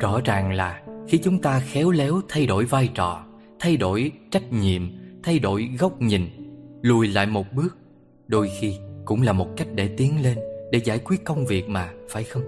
Rõ 0.00 0.20
ràng 0.24 0.52
là 0.52 0.82
khi 1.08 1.18
chúng 1.18 1.38
ta 1.38 1.60
khéo 1.60 1.90
léo 1.90 2.20
thay 2.28 2.46
đổi 2.46 2.64
vai 2.64 2.88
trò 2.94 3.24
Thay 3.58 3.76
đổi 3.76 4.12
trách 4.30 4.52
nhiệm 4.52 4.82
Thay 5.22 5.38
đổi 5.38 5.70
góc 5.78 6.00
nhìn 6.00 6.22
Lùi 6.82 7.08
lại 7.08 7.26
một 7.26 7.46
bước 7.56 7.76
Đôi 8.26 8.50
khi 8.60 8.76
cũng 9.04 9.22
là 9.22 9.32
một 9.32 9.48
cách 9.56 9.68
để 9.74 9.88
tiến 9.96 10.22
lên 10.22 10.38
Để 10.72 10.80
giải 10.84 10.98
quyết 10.98 11.24
công 11.24 11.46
việc 11.46 11.68
mà, 11.68 11.90
phải 12.08 12.24
không? 12.24 12.42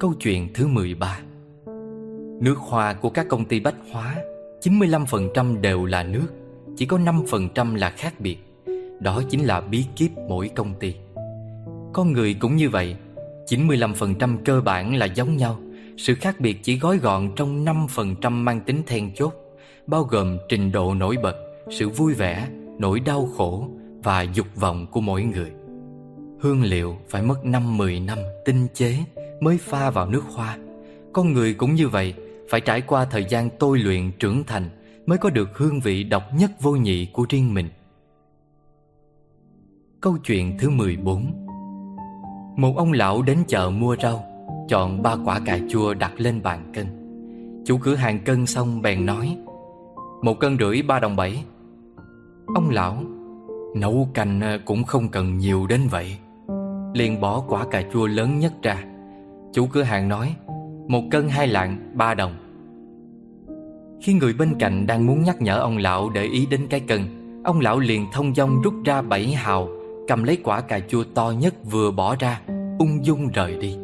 Câu 0.00 0.14
chuyện 0.20 0.48
thứ 0.54 0.66
13 0.66 1.18
Nước 2.40 2.58
hoa 2.58 2.94
của 2.94 3.10
các 3.10 3.26
công 3.28 3.44
ty 3.44 3.60
bách 3.60 3.76
hóa. 3.92 4.16
95% 4.64 5.60
đều 5.60 5.84
là 5.84 6.02
nước 6.02 6.26
Chỉ 6.76 6.86
có 6.86 6.98
5% 6.98 7.74
là 7.74 7.90
khác 7.90 8.20
biệt. 8.20 8.38
Đó 9.00 9.22
chính 9.30 9.44
là 9.44 9.60
bí 9.60 9.84
kíp 9.96 10.10
mỗi 10.28 10.48
công 10.48 10.74
ty. 10.80 10.94
Con 11.92 12.12
người 12.12 12.34
cũng 12.34 12.56
như 12.56 12.70
vậy 12.70 12.96
95% 13.48 14.36
cơ 14.44 14.60
bản 14.60 14.94
là 14.94 15.06
giống 15.06 15.36
nhau. 15.36 15.58
Sự 15.96 16.14
khác 16.14 16.40
biệt 16.40 16.58
chỉ 16.62 16.78
gói 16.78 16.98
gọn 16.98 17.30
trong 17.36 17.64
5% 17.64 18.30
mang 18.30 18.60
tính 18.60 18.82
then 18.86 19.14
chốt 19.14 19.34
Bao 19.86 20.02
gồm 20.02 20.38
trình 20.48 20.72
độ 20.72 20.94
nổi 20.94 21.16
bật 21.22 21.36
Sự 21.70 21.88
vui 21.88 22.14
vẻ, 22.14 22.48
nỗi 22.78 23.00
đau 23.00 23.28
khổ 23.36 23.68
Và 24.02 24.22
dục 24.22 24.46
vọng 24.54 24.86
của 24.90 25.00
mỗi 25.00 25.22
người. 25.22 25.50
Hương 26.40 26.62
liệu 26.62 26.96
phải 27.08 27.22
mất 27.22 27.38
5-10 27.44 28.04
năm 28.04 28.18
tinh 28.44 28.66
chế 28.74 28.96
Mới 29.40 29.58
pha 29.58 29.90
vào 29.90 30.08
nước 30.08 30.22
hoa. 30.34 30.58
Con 31.12 31.32
người 31.32 31.54
cũng 31.54 31.74
như 31.74 31.88
vậy 31.88 32.14
phải 32.50 32.60
trải 32.60 32.80
qua 32.80 33.04
thời 33.04 33.24
gian 33.28 33.48
tôi 33.58 33.78
luyện 33.78 34.12
trưởng 34.18 34.44
thành 34.44 34.68
mới 35.06 35.18
có 35.18 35.30
được 35.30 35.58
hương 35.58 35.80
vị 35.80 36.04
độc 36.04 36.22
nhất 36.34 36.50
vô 36.60 36.72
nhị 36.72 37.06
của 37.12 37.26
riêng 37.28 37.54
mình. 37.54 37.68
Câu 40.00 40.16
chuyện 40.24 40.58
thứ 40.58 40.70
14 40.70 41.46
Một 42.56 42.76
ông 42.76 42.92
lão 42.92 43.22
đến 43.22 43.38
chợ 43.48 43.70
mua 43.70 43.96
rau, 44.02 44.24
chọn 44.68 45.02
ba 45.02 45.16
quả 45.24 45.40
cà 45.46 45.58
chua 45.70 45.94
đặt 45.94 46.12
lên 46.16 46.42
bàn 46.42 46.72
cân. 46.74 47.04
Chủ 47.64 47.78
cửa 47.78 47.94
hàng 47.94 48.18
cân 48.24 48.46
xong 48.46 48.82
bèn 48.82 49.06
nói 49.06 49.36
Một 50.22 50.40
cân 50.40 50.58
rưỡi 50.58 50.82
ba 50.82 50.98
đồng 50.98 51.16
bảy 51.16 51.44
Ông 52.54 52.70
lão 52.70 53.02
Nấu 53.76 54.08
canh 54.14 54.40
ờ, 54.40 54.58
cũng 54.64 54.84
không 54.84 55.08
cần 55.08 55.38
nhiều 55.38 55.66
đến 55.66 55.80
vậy 55.90 56.16
liền 56.94 57.20
bỏ 57.20 57.40
quả 57.48 57.66
cà 57.70 57.82
chua 57.92 58.06
lớn 58.06 58.38
nhất 58.38 58.52
ra 58.62 58.84
Chủ 59.52 59.66
cửa 59.66 59.82
hàng 59.82 60.08
nói 60.08 60.36
một 60.88 61.02
cân 61.10 61.28
hai 61.28 61.48
lạng, 61.48 61.92
ba 61.94 62.14
đồng. 62.14 62.34
Khi 64.02 64.12
người 64.12 64.32
bên 64.32 64.54
cạnh 64.58 64.86
đang 64.86 65.06
muốn 65.06 65.22
nhắc 65.22 65.42
nhở 65.42 65.58
ông 65.58 65.76
lão 65.76 66.10
để 66.10 66.24
ý 66.24 66.46
đến 66.50 66.66
cái 66.70 66.80
cân 66.80 67.00
Ông 67.44 67.60
lão 67.60 67.80
liền 67.80 68.06
thông 68.12 68.34
dong 68.34 68.62
rút 68.62 68.74
ra 68.84 69.02
bảy 69.02 69.32
hào, 69.32 69.68
Cầm 70.08 70.24
lấy 70.24 70.38
quả 70.42 70.60
cà 70.60 70.80
chua 70.80 71.04
to 71.14 71.34
nhất 71.38 71.54
vừa 71.70 71.90
bỏ 71.90 72.16
ra, 72.18 72.40
Ung 72.78 73.04
dung 73.04 73.28
rời 73.28 73.56
đi. 73.60 73.76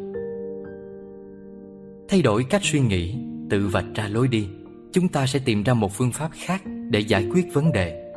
Thay 2.09 2.21
đổi 2.21 2.43
cách 2.43 2.61
suy 2.63 2.79
nghĩ, 2.79 3.15
Tự 3.49 3.67
vạch 3.67 3.85
ra 3.95 4.07
lối 4.07 4.27
đi, 4.27 4.47
Chúng 4.91 5.07
ta 5.07 5.27
sẽ 5.27 5.39
tìm 5.45 5.63
ra 5.63 5.73
một 5.73 5.93
phương 5.93 6.11
pháp 6.11 6.29
khác 6.33 6.61
Để 6.89 6.99
giải 6.99 7.27
quyết 7.33 7.53
vấn 7.53 7.71
đề. 7.71 8.13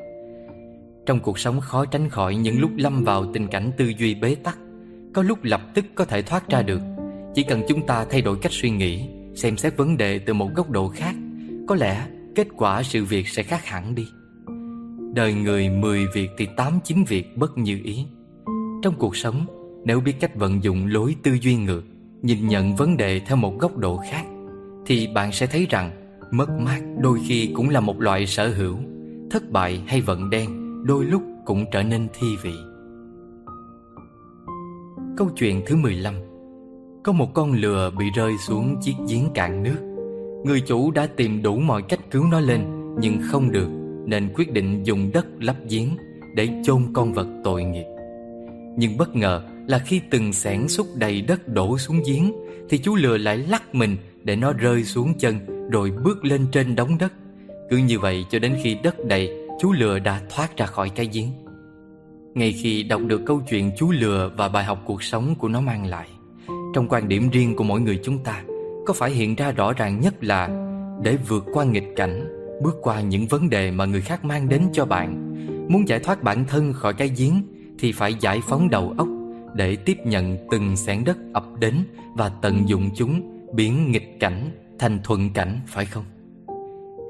Trong 1.06 1.20
cuộc 1.20 1.38
sống 1.38 1.60
khó 1.60 1.84
tránh 1.84 2.08
khỏi 2.08 2.36
những 2.36 2.60
lúc 2.60 2.70
lâm 2.76 3.04
vào 3.04 3.32
tình 3.32 3.48
cảnh 3.48 3.70
tư 3.76 3.92
duy 3.98 4.14
bế 4.14 4.34
tắc, 4.34 4.58
Có 5.14 5.22
lúc 5.22 5.38
lập 5.42 5.60
tức 5.74 5.84
có 5.94 6.04
thể 6.04 6.22
thoát 6.22 6.48
ra 6.48 6.62
được. 6.62 6.80
Chỉ 7.34 7.42
cần 7.42 7.62
chúng 7.68 7.86
ta 7.86 8.04
thay 8.10 8.22
đổi 8.22 8.36
cách 8.42 8.52
suy 8.52 8.70
nghĩ, 8.70 9.08
Xem 9.34 9.56
xét 9.56 9.76
vấn 9.76 9.96
đề 9.96 10.18
từ 10.18 10.34
một 10.34 10.50
góc 10.54 10.70
độ 10.70 10.88
khác, 10.88 11.14
có 11.68 11.74
lẽ 11.74 12.06
kết 12.34 12.48
quả 12.56 12.82
sự 12.82 13.04
việc 13.04 13.28
sẽ 13.28 13.42
khác 13.42 13.64
hẳn 13.64 13.94
đi. 13.94 14.06
Đời 15.14 15.34
người 15.34 15.68
mười 15.68 16.06
việc 16.14 16.30
thì 16.38 16.48
tám 16.56 16.78
chín 16.84 17.04
việc 17.08 17.36
bất 17.36 17.58
như 17.58 17.80
ý. 17.84 18.06
Trong 18.82 18.94
cuộc 18.98 19.16
sống, 19.16 19.46
Nếu 19.84 20.00
biết 20.00 20.14
cách 20.20 20.36
vận 20.36 20.64
dụng 20.64 20.86
lối 20.86 21.16
tư 21.22 21.36
duy 21.40 21.56
ngược, 21.56 21.82
Nhìn 22.22 22.48
nhận 22.48 22.76
vấn 22.76 22.96
đề 22.96 23.20
theo 23.20 23.36
một 23.36 23.58
góc 23.58 23.76
độ 23.76 24.00
khác, 24.10 24.24
Thì 24.86 25.06
bạn 25.06 25.32
sẽ 25.32 25.46
thấy 25.46 25.66
rằng 25.70 25.90
Mất 26.30 26.50
mát 26.50 26.80
đôi 26.98 27.18
khi 27.26 27.50
cũng 27.54 27.68
là 27.70 27.80
một 27.80 28.00
loại 28.00 28.26
sở 28.26 28.48
hữu, 28.48 28.76
Thất 29.30 29.50
bại 29.50 29.82
hay 29.86 30.00
vận 30.00 30.30
đen 30.30 30.50
Đôi 30.86 31.04
lúc 31.04 31.22
cũng 31.44 31.64
trở 31.72 31.82
nên 31.82 32.08
thi 32.20 32.26
vị. 32.42 32.54
Câu 35.16 35.30
chuyện 35.36 35.62
thứ 35.66 35.76
15 35.76 36.14
có 37.04 37.12
một 37.12 37.34
con 37.34 37.52
lừa 37.52 37.90
bị 37.98 38.10
rơi 38.10 38.32
xuống 38.38 38.76
chiếc 38.80 38.94
giếng 39.08 39.28
cạn 39.34 39.62
nước. 39.62 39.76
Người 40.44 40.60
chủ 40.60 40.90
đã 40.90 41.06
tìm 41.06 41.42
đủ 41.42 41.56
mọi 41.56 41.82
cách 41.82 42.00
cứu 42.10 42.24
nó 42.24 42.40
lên, 42.40 42.60
Nhưng 43.00 43.20
không 43.22 43.52
được, 43.52 43.68
Nên 44.06 44.32
quyết 44.34 44.52
định 44.52 44.82
dùng 44.84 45.10
đất 45.12 45.26
lấp 45.38 45.56
giếng 45.68 45.88
Để 46.34 46.48
chôn 46.64 46.82
con 46.94 47.12
vật 47.12 47.26
tội 47.44 47.64
nghiệp. 47.64 47.84
Nhưng 48.76 48.96
bất 48.96 49.16
ngờ 49.16 49.42
là 49.68 49.78
khi 49.78 50.00
từng 50.10 50.32
xẻng 50.32 50.68
xúc 50.68 50.86
đầy 50.94 51.22
đất 51.22 51.48
đổ 51.48 51.78
xuống 51.78 52.00
giếng, 52.06 52.32
Thì 52.68 52.78
chú 52.78 52.94
lừa 52.94 53.16
lại 53.16 53.36
lắc 53.36 53.74
mình 53.74 53.96
Để 54.22 54.36
nó 54.36 54.52
rơi 54.52 54.84
xuống 54.84 55.14
chân 55.18 55.68
Rồi 55.70 55.92
bước 56.04 56.24
lên 56.24 56.46
trên 56.52 56.76
đống 56.76 56.98
đất. 56.98 57.12
Cứ 57.70 57.76
như 57.76 57.98
vậy 57.98 58.24
cho 58.30 58.38
đến 58.38 58.56
khi 58.62 58.76
đất 58.82 59.04
đầy, 59.06 59.30
Chú 59.60 59.72
lừa 59.72 59.98
đã 59.98 60.20
thoát 60.30 60.56
ra 60.56 60.66
khỏi 60.66 60.88
cái 60.88 61.08
giếng. 61.12 61.28
Ngay 62.34 62.52
khi 62.52 62.82
đọc 62.82 63.00
được 63.06 63.22
câu 63.26 63.42
chuyện 63.50 63.70
chú 63.78 63.90
lừa 63.90 64.30
Và 64.36 64.48
bài 64.48 64.64
học 64.64 64.82
cuộc 64.84 65.02
sống 65.02 65.34
của 65.34 65.48
nó 65.48 65.60
mang 65.60 65.86
lại 65.86 66.08
trong 66.74 66.88
quan 66.88 67.08
điểm 67.08 67.30
riêng 67.30 67.56
của 67.56 67.64
mỗi 67.64 67.80
người 67.80 68.00
chúng 68.04 68.18
ta 68.18 68.42
có 68.86 68.94
phải 68.94 69.10
hiện 69.10 69.34
ra 69.34 69.52
rõ 69.52 69.72
ràng 69.72 70.00
nhất 70.00 70.24
là 70.24 70.48
để 71.02 71.16
vượt 71.28 71.44
qua 71.52 71.64
nghịch 71.64 71.88
cảnh, 71.96 72.24
bước 72.62 72.76
qua 72.82 73.00
những 73.00 73.26
vấn 73.26 73.50
đề 73.50 73.70
mà 73.70 73.84
người 73.84 74.00
khác 74.00 74.24
mang 74.24 74.48
đến 74.48 74.62
cho 74.72 74.84
bạn. 74.84 75.34
Muốn 75.68 75.88
giải 75.88 75.98
thoát 75.98 76.22
bản 76.22 76.44
thân 76.44 76.72
khỏi 76.72 76.94
cái 76.94 77.10
giếng 77.16 77.42
thì 77.78 77.92
phải 77.92 78.14
giải 78.20 78.40
phóng 78.48 78.70
đầu 78.70 78.94
óc 78.98 79.08
để 79.54 79.76
tiếp 79.76 79.96
nhận 80.04 80.36
từng 80.50 80.76
xẻng 80.76 81.04
đất 81.04 81.18
ập 81.32 81.44
đến 81.58 81.74
và 82.14 82.28
tận 82.42 82.68
dụng 82.68 82.90
chúng 82.94 83.22
biến 83.52 83.90
nghịch 83.90 84.20
cảnh 84.20 84.50
thành 84.78 84.98
thuận 85.04 85.30
cảnh 85.30 85.60
phải 85.66 85.84
không? 85.84 86.04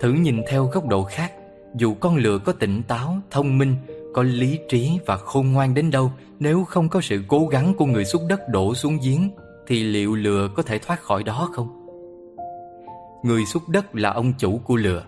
Thử 0.01 0.13
nhìn 0.13 0.41
theo 0.49 0.67
góc 0.67 0.89
độ 0.89 1.03
khác, 1.03 1.33
dù 1.77 1.95
con 1.95 2.17
lừa 2.17 2.39
có 2.39 2.53
tỉnh 2.53 2.83
táo, 2.89 3.17
thông 3.31 3.59
minh, 3.59 3.75
có 4.15 4.23
lý 4.23 4.59
trí 4.69 4.99
và 5.07 5.17
khôn 5.17 5.53
ngoan 5.53 5.75
đến 5.75 5.91
đâu 5.91 6.13
nếu 6.39 6.65
không 6.65 6.89
có 6.89 7.01
sự 7.01 7.23
cố 7.29 7.47
gắng 7.47 7.75
của 7.75 7.87
người 7.87 8.05
xúc 8.05 8.23
đất 8.29 8.49
đổ 8.49 8.75
xuống 8.75 8.99
giếng 9.05 9.31
thì 9.67 9.85
liệu 9.85 10.15
lừa 10.15 10.49
có 10.49 10.63
thể 10.63 10.79
thoát 10.79 11.01
khỏi 11.01 11.23
đó 11.23 11.49
không? 11.53 11.69
Người 13.23 13.45
xúc 13.47 13.69
đất 13.69 13.95
là 13.95 14.11
ông 14.11 14.33
chủ 14.39 14.61
của 14.65 14.77
lừa 14.77 15.05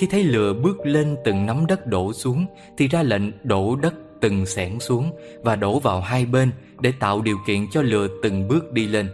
Khi 0.00 0.06
thấy 0.06 0.24
lừa 0.24 0.54
bước 0.54 0.76
lên 0.84 1.16
từng 1.24 1.46
nắm 1.46 1.66
đất 1.66 1.86
đổ 1.86 2.12
xuống, 2.12 2.46
Thì 2.78 2.88
ra 2.88 3.02
lệnh 3.02 3.22
đổ 3.42 3.76
đất 3.76 3.94
từng 4.20 4.46
xẻng 4.46 4.80
xuống 4.80 5.12
Và 5.42 5.56
đổ 5.56 5.78
vào 5.78 6.00
hai 6.00 6.26
bên 6.26 6.50
Để 6.80 6.92
tạo 7.00 7.22
điều 7.22 7.36
kiện 7.46 7.66
cho 7.70 7.82
lừa 7.82 8.08
từng 8.22 8.48
bước 8.48 8.72
đi 8.72 8.86
lên 8.86 9.08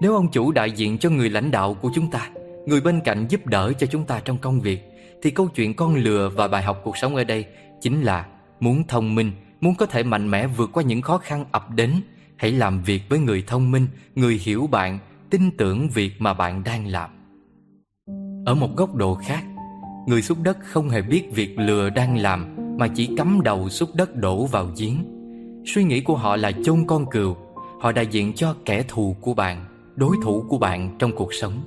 Nếu 0.00 0.14
ông 0.14 0.30
chủ 0.30 0.52
đại 0.52 0.70
diện 0.70 0.98
cho 0.98 1.10
người 1.10 1.30
lãnh 1.30 1.50
đạo 1.50 1.74
của 1.74 1.90
chúng 1.94 2.10
ta, 2.10 2.30
Người 2.66 2.80
bên 2.80 3.00
cạnh 3.04 3.26
giúp 3.28 3.46
đỡ 3.46 3.72
cho 3.78 3.86
chúng 3.86 4.04
ta 4.04 4.20
trong 4.24 4.38
công 4.38 4.60
việc, 4.60 4.80
Thì 5.22 5.30
câu 5.30 5.48
chuyện 5.48 5.74
con 5.74 5.94
lừa 5.94 6.28
và 6.28 6.48
bài 6.48 6.62
học 6.62 6.80
cuộc 6.84 6.96
sống 6.96 7.16
ở 7.16 7.24
đây 7.24 7.44
Chính 7.80 8.02
là 8.02 8.26
muốn 8.60 8.84
thông 8.88 9.14
minh, 9.14 9.32
Muốn 9.60 9.74
có 9.74 9.86
thể 9.86 10.02
mạnh 10.02 10.30
mẽ 10.30 10.46
vượt 10.46 10.70
qua 10.72 10.82
những 10.82 11.02
khó 11.02 11.18
khăn 11.18 11.44
ập 11.52 11.70
đến 11.70 12.02
Hãy 12.42 12.52
làm 12.52 12.82
việc 12.82 13.02
với 13.08 13.18
người 13.18 13.44
thông 13.46 13.70
minh, 13.70 13.86
Người 14.14 14.40
hiểu 14.42 14.66
bạn, 14.66 14.98
Tin 15.30 15.50
tưởng 15.56 15.88
việc 15.88 16.12
mà 16.18 16.34
bạn 16.34 16.64
đang 16.64 16.86
làm. 16.86 17.10
Ở 18.46 18.54
một 18.54 18.76
góc 18.76 18.94
độ 18.94 19.14
khác, 19.14 19.44
Người 20.06 20.22
xúc 20.22 20.38
đất 20.42 20.58
không 20.62 20.88
hề 20.88 21.02
biết 21.02 21.32
việc 21.34 21.58
lừa 21.58 21.90
đang 21.90 22.18
làm 22.18 22.56
Mà 22.78 22.88
chỉ 22.88 23.08
cắm 23.16 23.40
đầu 23.42 23.68
xúc 23.68 23.88
đất 23.94 24.16
đổ 24.16 24.46
vào 24.46 24.70
giếng. 24.78 24.96
Suy 25.66 25.84
nghĩ 25.84 26.00
của 26.00 26.16
họ 26.16 26.36
là 26.36 26.52
chôn 26.64 26.84
con 26.86 27.10
cừu. 27.10 27.36
Họ 27.80 27.92
đại 27.92 28.06
diện 28.06 28.32
cho 28.32 28.56
kẻ 28.64 28.84
thù 28.88 29.16
của 29.20 29.34
bạn, 29.34 29.64
Đối 29.96 30.16
thủ 30.22 30.44
của 30.48 30.58
bạn 30.58 30.96
trong 30.98 31.12
cuộc 31.16 31.34
sống. 31.34 31.62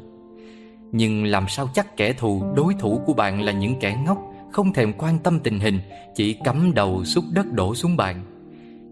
Nhưng 0.91 1.25
làm 1.25 1.45
sao 1.47 1.69
chắc 1.73 1.97
kẻ 1.97 2.13
thù, 2.13 2.53
Đối 2.55 2.73
thủ 2.79 3.01
của 3.05 3.13
bạn 3.13 3.41
là 3.41 3.51
những 3.51 3.75
kẻ 3.79 3.97
ngốc, 4.05 4.17
Không 4.51 4.73
thèm 4.73 4.93
quan 4.93 5.19
tâm 5.19 5.39
tình 5.39 5.59
hình, 5.59 5.79
Chỉ 6.15 6.33
cắm 6.33 6.73
đầu 6.73 7.03
xúc 7.05 7.23
đất 7.31 7.51
đổ 7.51 7.75
xuống 7.75 7.97
bạn? 7.97 8.34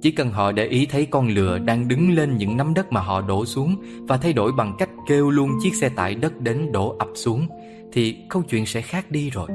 Chỉ 0.04 0.12
cần 0.12 0.32
họ 0.32 0.52
để 0.52 0.66
ý 0.66 0.86
thấy 0.86 1.06
con 1.06 1.28
lừa 1.28 1.60
đang 1.60 1.88
đứng 1.88 2.16
lên 2.16 2.38
những 2.38 2.58
nắm 2.58 2.74
đất 2.74 2.92
mà 2.92 3.02
họ 3.02 3.22
đổ 3.22 3.46
xuống 3.46 3.76
và 4.08 4.18
thay 4.18 4.34
đổi 4.34 4.52
bằng 4.58 4.76
cách 4.80 4.90
kêu 5.08 5.30
luôn 5.30 5.50
chiếc 5.64 5.76
xe 5.76 5.90
tải 5.90 6.16
đất 6.16 6.42
đến 6.42 6.72
đổ 6.72 6.96
ập 7.00 7.08
xuống 7.16 7.48
thì 7.94 8.18
câu 8.30 8.44
chuyện 8.50 8.66
sẽ 8.66 8.82
khác 8.82 9.12
đi 9.12 9.30
rồi. 9.30 9.48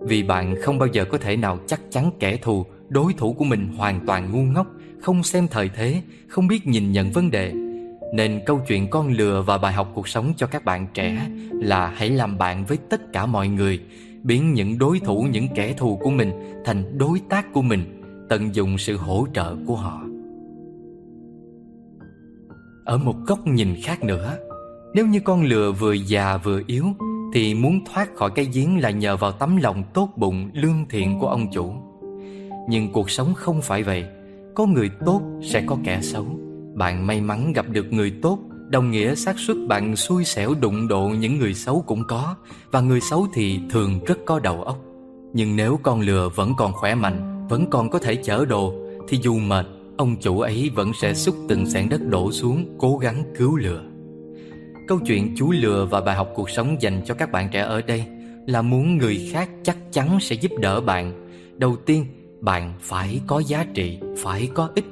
Vì 0.00 0.22
bạn 0.22 0.54
không 0.62 0.78
bao 0.78 0.88
giờ 0.92 1.04
có 1.04 1.18
thể 1.18 1.36
nào 1.36 1.58
chắc 1.66 1.80
chắn 1.90 2.10
kẻ 2.20 2.36
thù, 2.36 2.66
đối 2.88 3.12
thủ 3.12 3.32
của 3.32 3.44
mình 3.44 3.68
hoàn 3.76 4.06
toàn 4.06 4.32
ngu 4.32 4.42
ngốc, 4.42 4.66
không 5.00 5.22
xem 5.22 5.48
thời 5.48 5.68
thế, 5.68 6.02
không 6.28 6.48
biết 6.48 6.66
nhìn 6.66 6.92
nhận 6.92 7.10
vấn 7.10 7.30
đề. 7.30 7.52
Nên 8.14 8.40
câu 8.46 8.60
chuyện 8.68 8.90
con 8.90 9.08
lừa 9.08 9.42
và 9.42 9.58
bài 9.58 9.72
học 9.72 9.92
cuộc 9.94 10.08
sống 10.08 10.32
cho 10.36 10.46
các 10.46 10.64
bạn 10.64 10.86
trẻ 10.94 11.26
là 11.50 11.92
hãy 11.96 12.10
làm 12.10 12.38
bạn 12.38 12.64
với 12.64 12.78
tất 12.90 13.12
cả 13.12 13.26
mọi 13.26 13.48
người, 13.48 13.80
biến 14.22 14.54
những 14.54 14.78
đối 14.78 15.00
thủ, 15.00 15.26
những 15.30 15.48
kẻ 15.54 15.74
thù 15.76 15.96
của 15.96 16.10
mình 16.10 16.32
thành 16.64 16.98
đối 16.98 17.20
tác 17.28 17.52
của 17.52 17.62
mình, 17.62 17.95
tận 18.28 18.54
dụng 18.54 18.78
sự 18.78 18.96
hỗ 18.96 19.26
trợ 19.34 19.56
của 19.66 19.76
họ. 19.76 20.02
Ở 22.84 22.98
một 22.98 23.16
góc 23.26 23.46
nhìn 23.46 23.74
khác 23.82 24.04
nữa, 24.04 24.36
nếu 24.94 25.06
như 25.06 25.20
con 25.20 25.44
lừa 25.44 25.72
vừa 25.72 25.92
già 25.92 26.36
vừa 26.36 26.62
yếu 26.66 26.84
thì 27.32 27.54
muốn 27.54 27.80
thoát 27.84 28.14
khỏi 28.16 28.30
cái 28.34 28.48
giếng 28.52 28.80
là 28.80 28.90
nhờ 28.90 29.16
vào 29.16 29.32
tấm 29.32 29.56
lòng 29.56 29.84
tốt 29.94 30.08
bụng, 30.16 30.50
lương 30.54 30.84
thiện 30.90 31.18
của 31.18 31.28
ông 31.28 31.46
chủ. 31.52 31.72
Nhưng 32.68 32.92
cuộc 32.92 33.10
sống 33.10 33.34
không 33.34 33.62
phải 33.62 33.82
vậy 33.82 34.04
Có 34.54 34.66
người 34.66 34.90
tốt 35.06 35.22
sẽ 35.42 35.62
có 35.66 35.76
kẻ 35.84 36.00
xấu. 36.02 36.26
Bạn 36.74 37.06
may 37.06 37.20
mắn 37.20 37.52
gặp 37.52 37.66
được 37.68 37.92
người 37.92 38.12
tốt 38.22 38.38
Đồng 38.68 38.90
nghĩa 38.90 39.14
xác 39.14 39.38
suất 39.38 39.56
bạn 39.68 39.96
xui 39.96 40.24
xẻo 40.24 40.54
đụng 40.60 40.88
độ 40.88 41.08
những 41.08 41.38
người 41.38 41.54
xấu 41.54 41.84
cũng 41.86 42.02
có 42.08 42.34
Và 42.70 42.80
người 42.80 43.00
xấu 43.00 43.26
thì 43.34 43.60
thường 43.70 44.00
rất 44.06 44.18
có 44.26 44.38
đầu 44.38 44.62
óc. 44.62 44.78
Nhưng 45.32 45.56
nếu 45.56 45.78
con 45.82 46.00
lừa 46.00 46.28
vẫn 46.28 46.52
còn 46.56 46.72
khỏe 46.72 46.94
mạnh 46.94 47.35
vẫn 47.48 47.70
còn 47.70 47.90
có 47.90 47.98
thể 47.98 48.16
chở 48.16 48.44
đồ 48.44 48.74
Thì 49.08 49.18
dù 49.22 49.38
mệt 49.38 49.66
Ông 49.96 50.16
chủ 50.20 50.40
ấy 50.40 50.70
vẫn 50.74 50.92
sẽ 51.02 51.14
xúc 51.14 51.36
từng 51.48 51.66
sạn 51.66 51.88
đất 51.88 52.00
đổ 52.06 52.32
xuống 52.32 52.76
Cố 52.78 52.98
gắng 52.98 53.22
cứu 53.38 53.56
lừa 53.56 53.82
Câu 54.88 54.98
chuyện 55.06 55.34
chú 55.36 55.50
lừa 55.50 55.86
và 55.90 56.00
bài 56.00 56.16
học 56.16 56.32
cuộc 56.34 56.50
sống 56.50 56.76
dành 56.80 57.02
cho 57.06 57.14
các 57.14 57.32
bạn 57.32 57.48
trẻ 57.52 57.60
ở 57.60 57.82
đây 57.82 58.04
là 58.46 58.62
muốn 58.62 58.98
người 58.98 59.28
khác 59.32 59.48
chắc 59.62 59.76
chắn 59.92 60.20
sẽ 60.20 60.36
giúp 60.36 60.52
đỡ 60.60 60.80
bạn. 60.80 61.12
Đầu 61.56 61.76
tiên, 61.76 62.06
bạn 62.40 62.72
phải 62.80 63.20
có 63.26 63.38
giá 63.38 63.64
trị, 63.74 63.98
phải 64.22 64.48
có 64.54 64.70
ích. 64.74 64.84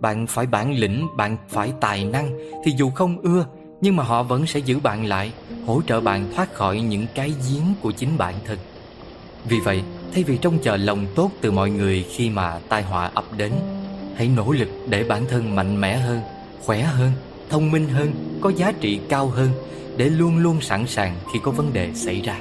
Bạn 0.00 0.26
phải 0.26 0.46
bản 0.46 0.72
lĩnh, 0.72 1.06
bạn 1.16 1.36
phải 1.48 1.72
tài 1.80 2.04
năng 2.04 2.38
thì 2.64 2.72
dù 2.76 2.90
không 2.90 3.20
ưa 3.20 3.46
nhưng 3.80 3.96
mà 3.96 4.04
họ 4.04 4.22
vẫn 4.22 4.46
sẽ 4.46 4.60
giữ 4.60 4.78
bạn 4.80 5.06
lại, 5.06 5.32
hỗ 5.66 5.82
trợ 5.86 6.00
bạn 6.00 6.32
thoát 6.34 6.54
khỏi 6.54 6.80
những 6.80 7.06
cái 7.14 7.32
giếng 7.50 7.74
của 7.82 7.92
chính 7.92 8.18
bản 8.18 8.34
thân. 8.44 8.58
Vì 9.48 9.60
vậy, 9.64 9.82
thay 10.14 10.24
vì 10.24 10.36
trông 10.36 10.58
chờ 10.58 10.76
lòng 10.76 11.06
tốt 11.14 11.30
từ 11.40 11.50
mọi 11.50 11.70
người 11.70 12.06
khi 12.10 12.30
mà 12.30 12.58
tai 12.68 12.82
họa 12.82 13.10
ập 13.14 13.24
đến, 13.36 13.52
hãy 14.16 14.28
nỗ 14.28 14.52
lực 14.52 14.68
để 14.88 15.04
bản 15.04 15.26
thân 15.28 15.54
mạnh 15.56 15.80
mẽ 15.80 15.96
hơn, 15.96 16.20
khỏe 16.64 16.82
hơn 16.82 17.12
thông 17.50 17.70
minh 17.70 17.88
hơn, 17.88 18.12
có 18.40 18.52
giá 18.56 18.72
trị 18.80 19.00
cao 19.08 19.26
hơn 19.26 19.48
để 19.96 20.08
luôn 20.08 20.38
luôn 20.38 20.60
sẵn 20.60 20.86
sàng 20.86 21.16
khi 21.32 21.38
có 21.42 21.50
vấn 21.50 21.72
đề 21.72 21.90
xảy 21.94 22.20
ra. 22.20 22.40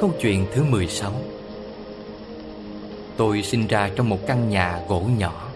Câu 0.00 0.12
chuyện 0.20 0.46
thứ 0.54 0.64
16 0.64 1.12
Tôi 3.16 3.42
sinh 3.42 3.66
ra 3.66 3.90
trong 3.96 4.08
một 4.08 4.26
căn 4.26 4.48
nhà 4.48 4.80
gỗ 4.88 5.02
nhỏ. 5.18 5.48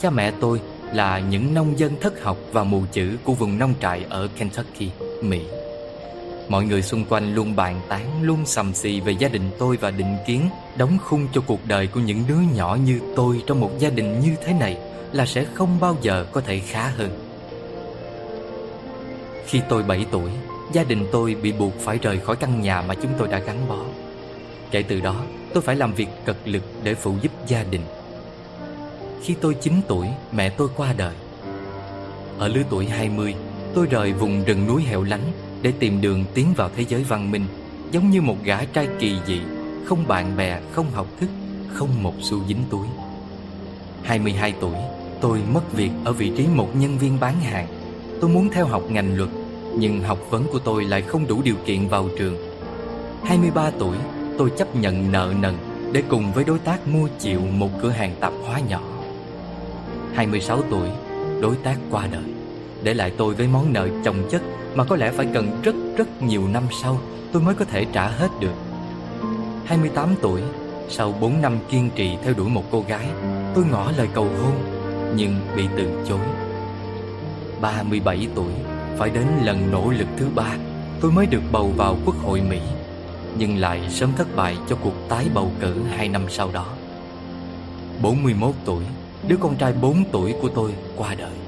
Cha 0.00 0.10
mẹ 0.10 0.32
tôi 0.40 0.60
là 0.92 1.18
những 1.18 1.54
nông 1.54 1.78
dân 1.78 1.92
thất 2.00 2.22
học 2.22 2.36
và 2.52 2.64
mù 2.64 2.82
chữ 2.92 3.16
của 3.24 3.34
vùng 3.34 3.58
nông 3.58 3.74
trại 3.80 4.04
ở 4.08 4.28
Kentucky, 4.36 4.90
Mỹ. 5.22 5.40
Mọi 6.48 6.64
người 6.64 6.82
xung 6.82 7.04
quanh 7.04 7.34
luôn 7.34 7.56
bàn 7.56 7.80
tán, 7.88 8.22
luôn 8.22 8.46
sầm 8.46 8.74
xì 8.74 9.00
về 9.00 9.12
gia 9.12 9.28
đình 9.28 9.50
tôi 9.58 9.76
và 9.76 9.90
định 9.90 10.16
kiến 10.26 10.48
đóng 10.76 10.98
khung 11.04 11.28
cho 11.32 11.40
cuộc 11.46 11.60
đời 11.68 11.86
của 11.86 12.00
những 12.00 12.24
đứa 12.28 12.38
nhỏ 12.54 12.78
như 12.84 13.00
tôi 13.16 13.42
trong 13.46 13.60
một 13.60 13.70
gia 13.78 13.90
đình 13.90 14.20
như 14.20 14.34
thế 14.44 14.52
này 14.52 14.78
là 15.12 15.26
sẽ 15.26 15.44
không 15.54 15.80
bao 15.80 15.96
giờ 16.02 16.26
có 16.32 16.40
thể 16.40 16.58
khá 16.58 16.88
hơn. 16.88 17.18
Khi 19.46 19.60
tôi 19.68 19.82
7 19.82 20.06
tuổi, 20.10 20.30
gia 20.72 20.84
đình 20.84 21.06
tôi 21.12 21.34
bị 21.34 21.52
buộc 21.52 21.72
phải 21.80 21.98
rời 21.98 22.18
khỏi 22.18 22.36
căn 22.36 22.60
nhà 22.60 22.82
mà 22.82 22.94
chúng 22.94 23.12
tôi 23.18 23.28
đã 23.28 23.38
gắn 23.38 23.68
bó. 23.68 23.78
Kể 24.70 24.82
từ 24.82 25.00
đó, 25.00 25.24
tôi 25.54 25.62
phải 25.62 25.76
làm 25.76 25.94
việc 25.94 26.08
cật 26.24 26.36
lực 26.44 26.62
để 26.82 26.94
phụ 26.94 27.14
giúp 27.22 27.32
gia 27.46 27.62
đình. 27.62 27.82
Khi 29.22 29.34
tôi 29.40 29.54
9 29.54 29.72
tuổi, 29.88 30.08
mẹ 30.32 30.50
tôi 30.50 30.68
qua 30.76 30.94
đời. 30.96 31.14
Ở 32.38 32.48
lứa 32.48 32.62
tuổi 32.70 32.86
20, 32.86 33.34
tôi 33.74 33.86
rời 33.86 34.12
vùng 34.12 34.44
rừng 34.44 34.66
núi 34.66 34.82
hẻo 34.82 35.02
lánh 35.02 35.32
để 35.66 35.72
tìm 35.78 36.00
đường 36.00 36.24
tiến 36.34 36.46
vào 36.56 36.70
thế 36.76 36.84
giới 36.88 37.02
văn 37.02 37.30
minh, 37.30 37.44
giống 37.90 38.10
như 38.10 38.22
một 38.22 38.36
gã 38.44 38.64
trai 38.64 38.88
kỳ 38.98 39.16
dị, 39.26 39.40
không 39.84 40.08
bạn 40.08 40.36
bè, 40.36 40.60
không 40.72 40.90
học 40.90 41.06
thức, 41.20 41.30
không 41.72 42.02
một 42.02 42.14
xu 42.20 42.38
dính 42.48 42.64
túi. 42.70 42.86
22 44.02 44.52
tuổi, 44.60 44.76
tôi 45.20 45.40
mất 45.52 45.72
việc 45.72 45.90
ở 46.04 46.12
vị 46.12 46.32
trí 46.36 46.46
một 46.54 46.68
nhân 46.76 46.98
viên 46.98 47.20
bán 47.20 47.40
hàng. 47.40 47.66
Tôi 48.20 48.30
muốn 48.30 48.48
theo 48.52 48.66
học 48.66 48.82
ngành 48.90 49.16
luật, 49.16 49.28
nhưng 49.78 50.02
học 50.02 50.18
vấn 50.30 50.46
của 50.52 50.58
tôi 50.58 50.84
lại 50.84 51.02
không 51.02 51.26
đủ 51.26 51.42
điều 51.42 51.56
kiện 51.66 51.88
vào 51.88 52.08
trường. 52.18 52.36
23 53.24 53.70
tuổi, 53.78 53.96
tôi 54.38 54.50
chấp 54.58 54.76
nhận 54.76 55.12
nợ 55.12 55.34
nần 55.40 55.54
để 55.92 56.02
cùng 56.08 56.32
với 56.32 56.44
đối 56.44 56.58
tác 56.58 56.88
mua 56.88 57.08
chịu 57.18 57.40
một 57.40 57.70
cửa 57.82 57.90
hàng 57.90 58.14
tạp 58.20 58.32
hóa 58.46 58.60
nhỏ. 58.68 58.82
26 60.14 60.62
tuổi, 60.70 60.88
đối 61.40 61.56
tác 61.56 61.76
qua 61.90 62.06
đời, 62.06 62.35
để 62.86 62.94
lại 62.94 63.12
tôi 63.16 63.34
với 63.34 63.48
món 63.48 63.72
nợ 63.72 63.88
chồng 64.04 64.28
chất 64.30 64.42
mà 64.74 64.84
có 64.84 64.96
lẽ 64.96 65.10
phải 65.10 65.26
cần 65.34 65.60
rất 65.62 65.74
rất 65.96 66.22
nhiều 66.22 66.48
năm 66.48 66.62
sau 66.82 67.00
tôi 67.32 67.42
mới 67.42 67.54
có 67.54 67.64
thể 67.64 67.86
trả 67.92 68.08
hết 68.08 68.28
được. 68.40 68.54
28 69.64 70.14
tuổi, 70.22 70.40
sau 70.88 71.14
4 71.20 71.42
năm 71.42 71.58
kiên 71.70 71.90
trì 71.96 72.16
theo 72.22 72.34
đuổi 72.34 72.48
một 72.48 72.64
cô 72.70 72.84
gái, 72.88 73.06
tôi 73.54 73.64
ngỏ 73.70 73.92
lời 73.96 74.08
cầu 74.14 74.24
hôn 74.24 74.52
nhưng 75.16 75.34
bị 75.56 75.64
từ 75.76 76.04
chối. 76.08 76.18
37 77.60 78.28
tuổi, 78.34 78.52
phải 78.98 79.10
đến 79.10 79.26
lần 79.42 79.70
nỗ 79.72 79.90
lực 79.90 80.08
thứ 80.16 80.26
ba, 80.34 80.56
tôi 81.00 81.12
mới 81.12 81.26
được 81.26 81.42
bầu 81.52 81.72
vào 81.76 81.96
Quốc 82.04 82.16
hội 82.22 82.40
Mỹ, 82.40 82.60
nhưng 83.38 83.58
lại 83.58 83.80
sớm 83.90 84.12
thất 84.16 84.36
bại 84.36 84.56
cho 84.68 84.76
cuộc 84.76 85.08
tái 85.08 85.26
bầu 85.34 85.50
cử 85.60 85.74
hai 85.96 86.08
năm 86.08 86.22
sau 86.28 86.50
đó. 86.52 86.66
41 88.02 88.54
tuổi, 88.64 88.84
đứa 89.28 89.36
con 89.36 89.56
trai 89.56 89.72
4 89.72 90.04
tuổi 90.12 90.34
của 90.42 90.48
tôi 90.48 90.74
qua 90.96 91.14
đời. 91.14 91.45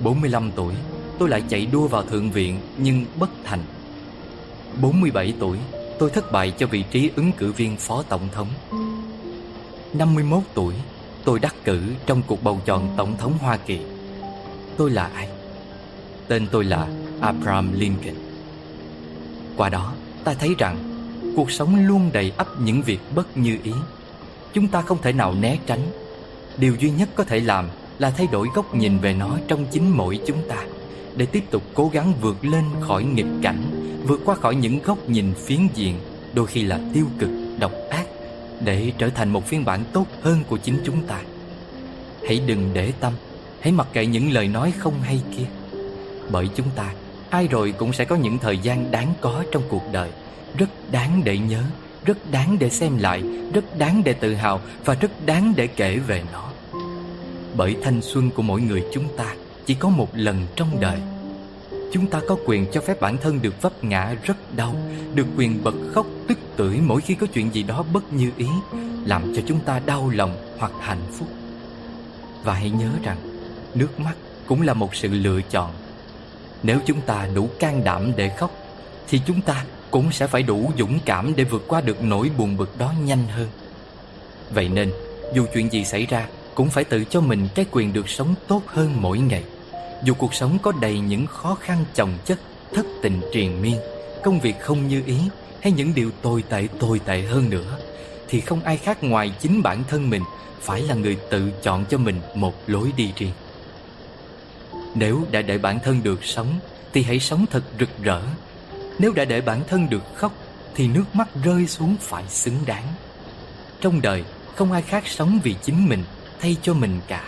45 0.00 0.50
tuổi, 0.56 0.74
tôi 1.18 1.28
lại 1.28 1.42
chạy 1.48 1.66
đua 1.66 1.88
vào 1.88 2.02
thượng 2.02 2.30
viện 2.30 2.60
nhưng 2.78 3.04
bất 3.18 3.30
thành. 3.44 3.60
47 4.80 5.34
tuổi, 5.40 5.58
tôi 5.98 6.10
thất 6.10 6.32
bại 6.32 6.52
cho 6.58 6.66
vị 6.66 6.84
trí 6.90 7.10
ứng 7.16 7.32
cử 7.32 7.52
viên 7.52 7.76
phó 7.76 8.02
tổng 8.02 8.28
thống. 8.32 8.48
51 9.92 10.42
tuổi, 10.54 10.74
tôi 11.24 11.38
đắc 11.38 11.54
cử 11.64 11.82
trong 12.06 12.22
cuộc 12.26 12.42
bầu 12.42 12.60
chọn 12.64 12.94
tổng 12.96 13.16
thống 13.16 13.38
Hoa 13.38 13.56
Kỳ. 13.56 13.80
Tôi 14.76 14.90
là 14.90 15.10
ai? 15.14 15.28
Tên 16.28 16.46
tôi 16.52 16.64
là 16.64 16.86
Abraham 17.20 17.72
Lincoln. 17.72 18.14
Qua 19.56 19.68
đó, 19.68 19.92
ta 20.24 20.34
thấy 20.34 20.54
rằng 20.58 20.76
cuộc 21.36 21.50
sống 21.50 21.86
luôn 21.86 22.10
đầy 22.12 22.32
ắp 22.36 22.46
những 22.60 22.82
việc 22.82 22.98
bất 23.14 23.36
như 23.36 23.58
ý. 23.62 23.72
Chúng 24.52 24.68
ta 24.68 24.82
không 24.82 25.02
thể 25.02 25.12
nào 25.12 25.34
né 25.34 25.58
tránh. 25.66 25.80
Điều 26.56 26.74
duy 26.74 26.90
nhất 26.90 27.08
có 27.14 27.24
thể 27.24 27.40
làm 27.40 27.68
là 27.98 28.10
thay 28.10 28.26
đổi 28.32 28.48
góc 28.54 28.74
nhìn 28.74 28.98
về 28.98 29.14
nó 29.14 29.38
trong 29.48 29.66
chính 29.70 29.96
mỗi 29.96 30.20
chúng 30.26 30.48
ta 30.48 30.64
để 31.16 31.26
tiếp 31.26 31.44
tục 31.50 31.62
cố 31.74 31.90
gắng 31.92 32.12
vượt 32.20 32.44
lên 32.44 32.64
khỏi 32.80 33.04
nghịch 33.04 33.26
cảnh, 33.42 33.62
vượt 34.06 34.20
qua 34.24 34.34
khỏi 34.34 34.54
những 34.54 34.82
góc 34.82 35.08
nhìn 35.08 35.34
phiến 35.34 35.60
diện, 35.74 35.94
đôi 36.34 36.46
khi 36.46 36.62
là 36.62 36.80
tiêu 36.94 37.06
cực, 37.18 37.30
độc 37.58 37.72
ác 37.90 38.06
để 38.60 38.92
trở 38.98 39.08
thành 39.08 39.30
một 39.30 39.46
phiên 39.46 39.64
bản 39.64 39.84
tốt 39.92 40.06
hơn 40.22 40.44
của 40.48 40.56
chính 40.56 40.80
chúng 40.84 41.06
ta. 41.06 41.20
Hãy 42.26 42.42
đừng 42.46 42.70
để 42.74 42.92
tâm 43.00 43.12
Hãy 43.60 43.72
mặc 43.72 43.86
kệ 43.92 44.06
những 44.06 44.32
lời 44.32 44.48
nói 44.48 44.72
không 44.78 45.00
hay 45.02 45.20
kia 45.36 45.44
Bởi 46.30 46.48
chúng 46.54 46.70
ta 46.76 46.92
Ai 47.30 47.48
rồi 47.48 47.74
cũng 47.78 47.92
sẽ 47.92 48.04
có 48.04 48.16
những 48.16 48.38
thời 48.38 48.58
gian 48.58 48.90
đáng 48.90 49.14
có 49.20 49.44
trong 49.52 49.62
cuộc 49.68 49.82
đời 49.92 50.10
Rất 50.58 50.70
đáng 50.92 51.20
để 51.24 51.38
nhớ 51.38 51.62
Rất 52.04 52.30
đáng 52.30 52.56
để 52.60 52.70
xem 52.70 52.98
lại 52.98 53.22
Rất 53.54 53.78
đáng 53.78 54.02
để 54.04 54.12
tự 54.12 54.34
hào 54.34 54.60
Và 54.84 54.94
rất 54.94 55.26
đáng 55.26 55.52
để 55.56 55.66
kể 55.66 55.98
về 55.98 56.22
nó 56.32 56.50
bởi 57.56 57.76
thanh 57.82 58.02
xuân 58.02 58.30
của 58.30 58.42
mỗi 58.42 58.60
người 58.60 58.84
chúng 58.92 59.16
ta, 59.16 59.34
Chỉ 59.66 59.74
có 59.74 59.88
một 59.88 60.08
lần 60.12 60.46
trong 60.56 60.80
đời. 60.80 60.98
Chúng 61.92 62.06
ta 62.06 62.20
có 62.28 62.36
quyền 62.46 62.66
cho 62.72 62.80
phép 62.80 63.00
bản 63.00 63.16
thân 63.16 63.42
được 63.42 63.62
vấp 63.62 63.84
ngã 63.84 64.14
rất 64.22 64.56
đau, 64.56 64.74
Được 65.14 65.26
quyền 65.36 65.64
bật 65.64 65.74
khóc 65.94 66.06
tức 66.28 66.38
tưởi 66.56 66.80
mỗi 66.80 67.00
khi 67.00 67.14
có 67.14 67.26
chuyện 67.26 67.54
gì 67.54 67.62
đó 67.62 67.84
bất 67.92 68.12
như 68.12 68.30
ý, 68.36 68.48
Làm 69.04 69.34
cho 69.36 69.42
chúng 69.46 69.60
ta 69.60 69.80
đau 69.86 70.10
lòng 70.10 70.36
hoặc 70.58 70.72
hạnh 70.80 71.02
phúc. 71.12 71.28
Và 72.44 72.54
hãy 72.54 72.70
nhớ 72.70 72.90
rằng, 73.02 73.16
Nước 73.74 74.00
mắt 74.00 74.14
cũng 74.46 74.62
là 74.62 74.74
một 74.74 74.94
sự 74.94 75.08
lựa 75.08 75.40
chọn. 75.50 75.70
Nếu 76.62 76.78
chúng 76.86 77.00
ta 77.00 77.28
đủ 77.34 77.48
can 77.58 77.84
đảm 77.84 78.12
để 78.16 78.28
khóc, 78.28 78.50
Thì 79.08 79.20
chúng 79.26 79.40
ta 79.40 79.64
cũng 79.90 80.12
sẽ 80.12 80.26
phải 80.26 80.42
đủ 80.42 80.72
dũng 80.78 80.98
cảm 81.04 81.32
để 81.36 81.44
vượt 81.44 81.64
qua 81.68 81.80
được 81.80 82.02
nỗi 82.02 82.30
buồn 82.38 82.56
bực 82.56 82.78
đó 82.78 82.92
nhanh 83.04 83.26
hơn. 83.28 83.48
Vậy 84.50 84.68
nên, 84.68 84.92
dù 85.34 85.46
chuyện 85.54 85.72
gì 85.72 85.84
xảy 85.84 86.06
ra 86.06 86.26
cũng 86.56 86.70
phải 86.70 86.84
tự 86.84 87.04
cho 87.04 87.20
mình 87.20 87.48
cái 87.54 87.66
quyền 87.70 87.92
được 87.92 88.08
sống 88.08 88.34
tốt 88.48 88.62
hơn 88.66 89.02
mỗi 89.02 89.18
ngày. 89.18 89.44
Dù 90.04 90.14
cuộc 90.14 90.34
sống 90.34 90.58
có 90.62 90.72
đầy 90.80 90.98
những 90.98 91.26
khó 91.26 91.54
khăn 91.54 91.84
chồng 91.94 92.12
chất, 92.24 92.38
Thất 92.74 92.86
tình 93.02 93.20
triền 93.32 93.62
miên, 93.62 93.76
Công 94.24 94.40
việc 94.40 94.60
không 94.60 94.88
như 94.88 95.02
ý, 95.06 95.18
Hay 95.62 95.72
những 95.72 95.94
điều 95.94 96.10
tồi 96.22 96.44
tệ 96.48 96.68
tồi 96.78 97.00
tệ 97.04 97.22
hơn 97.22 97.50
nữa, 97.50 97.78
Thì 98.28 98.40
không 98.40 98.60
ai 98.60 98.76
khác 98.76 99.04
ngoài 99.04 99.32
chính 99.40 99.62
bản 99.62 99.84
thân 99.88 100.10
mình 100.10 100.22
Phải 100.60 100.82
là 100.82 100.94
người 100.94 101.16
tự 101.30 101.50
chọn 101.62 101.84
cho 101.90 101.98
mình 101.98 102.20
một 102.34 102.54
lối 102.66 102.92
đi 102.96 103.12
riêng. 103.16 103.32
Nếu 104.94 105.24
đã 105.30 105.42
để 105.42 105.58
bản 105.58 105.78
thân 105.84 106.02
được 106.02 106.24
sống, 106.24 106.58
Thì 106.92 107.02
hãy 107.02 107.20
sống 107.20 107.46
thật 107.50 107.62
rực 107.80 108.02
rỡ. 108.02 108.20
Nếu 108.98 109.12
đã 109.12 109.24
để 109.24 109.40
bản 109.40 109.60
thân 109.68 109.90
được 109.90 110.02
khóc, 110.14 110.32
Thì 110.74 110.88
nước 110.88 111.04
mắt 111.12 111.28
rơi 111.44 111.66
xuống 111.66 111.96
phải 112.00 112.24
xứng 112.28 112.58
đáng. 112.66 112.86
Trong 113.80 114.02
đời, 114.02 114.24
không 114.54 114.72
ai 114.72 114.82
khác 114.82 115.06
sống 115.06 115.38
vì 115.42 115.54
chính 115.62 115.88
mình 115.88 116.04
Thay 116.40 116.56
cho 116.62 116.74
mình 116.74 117.00
cả. 117.08 117.24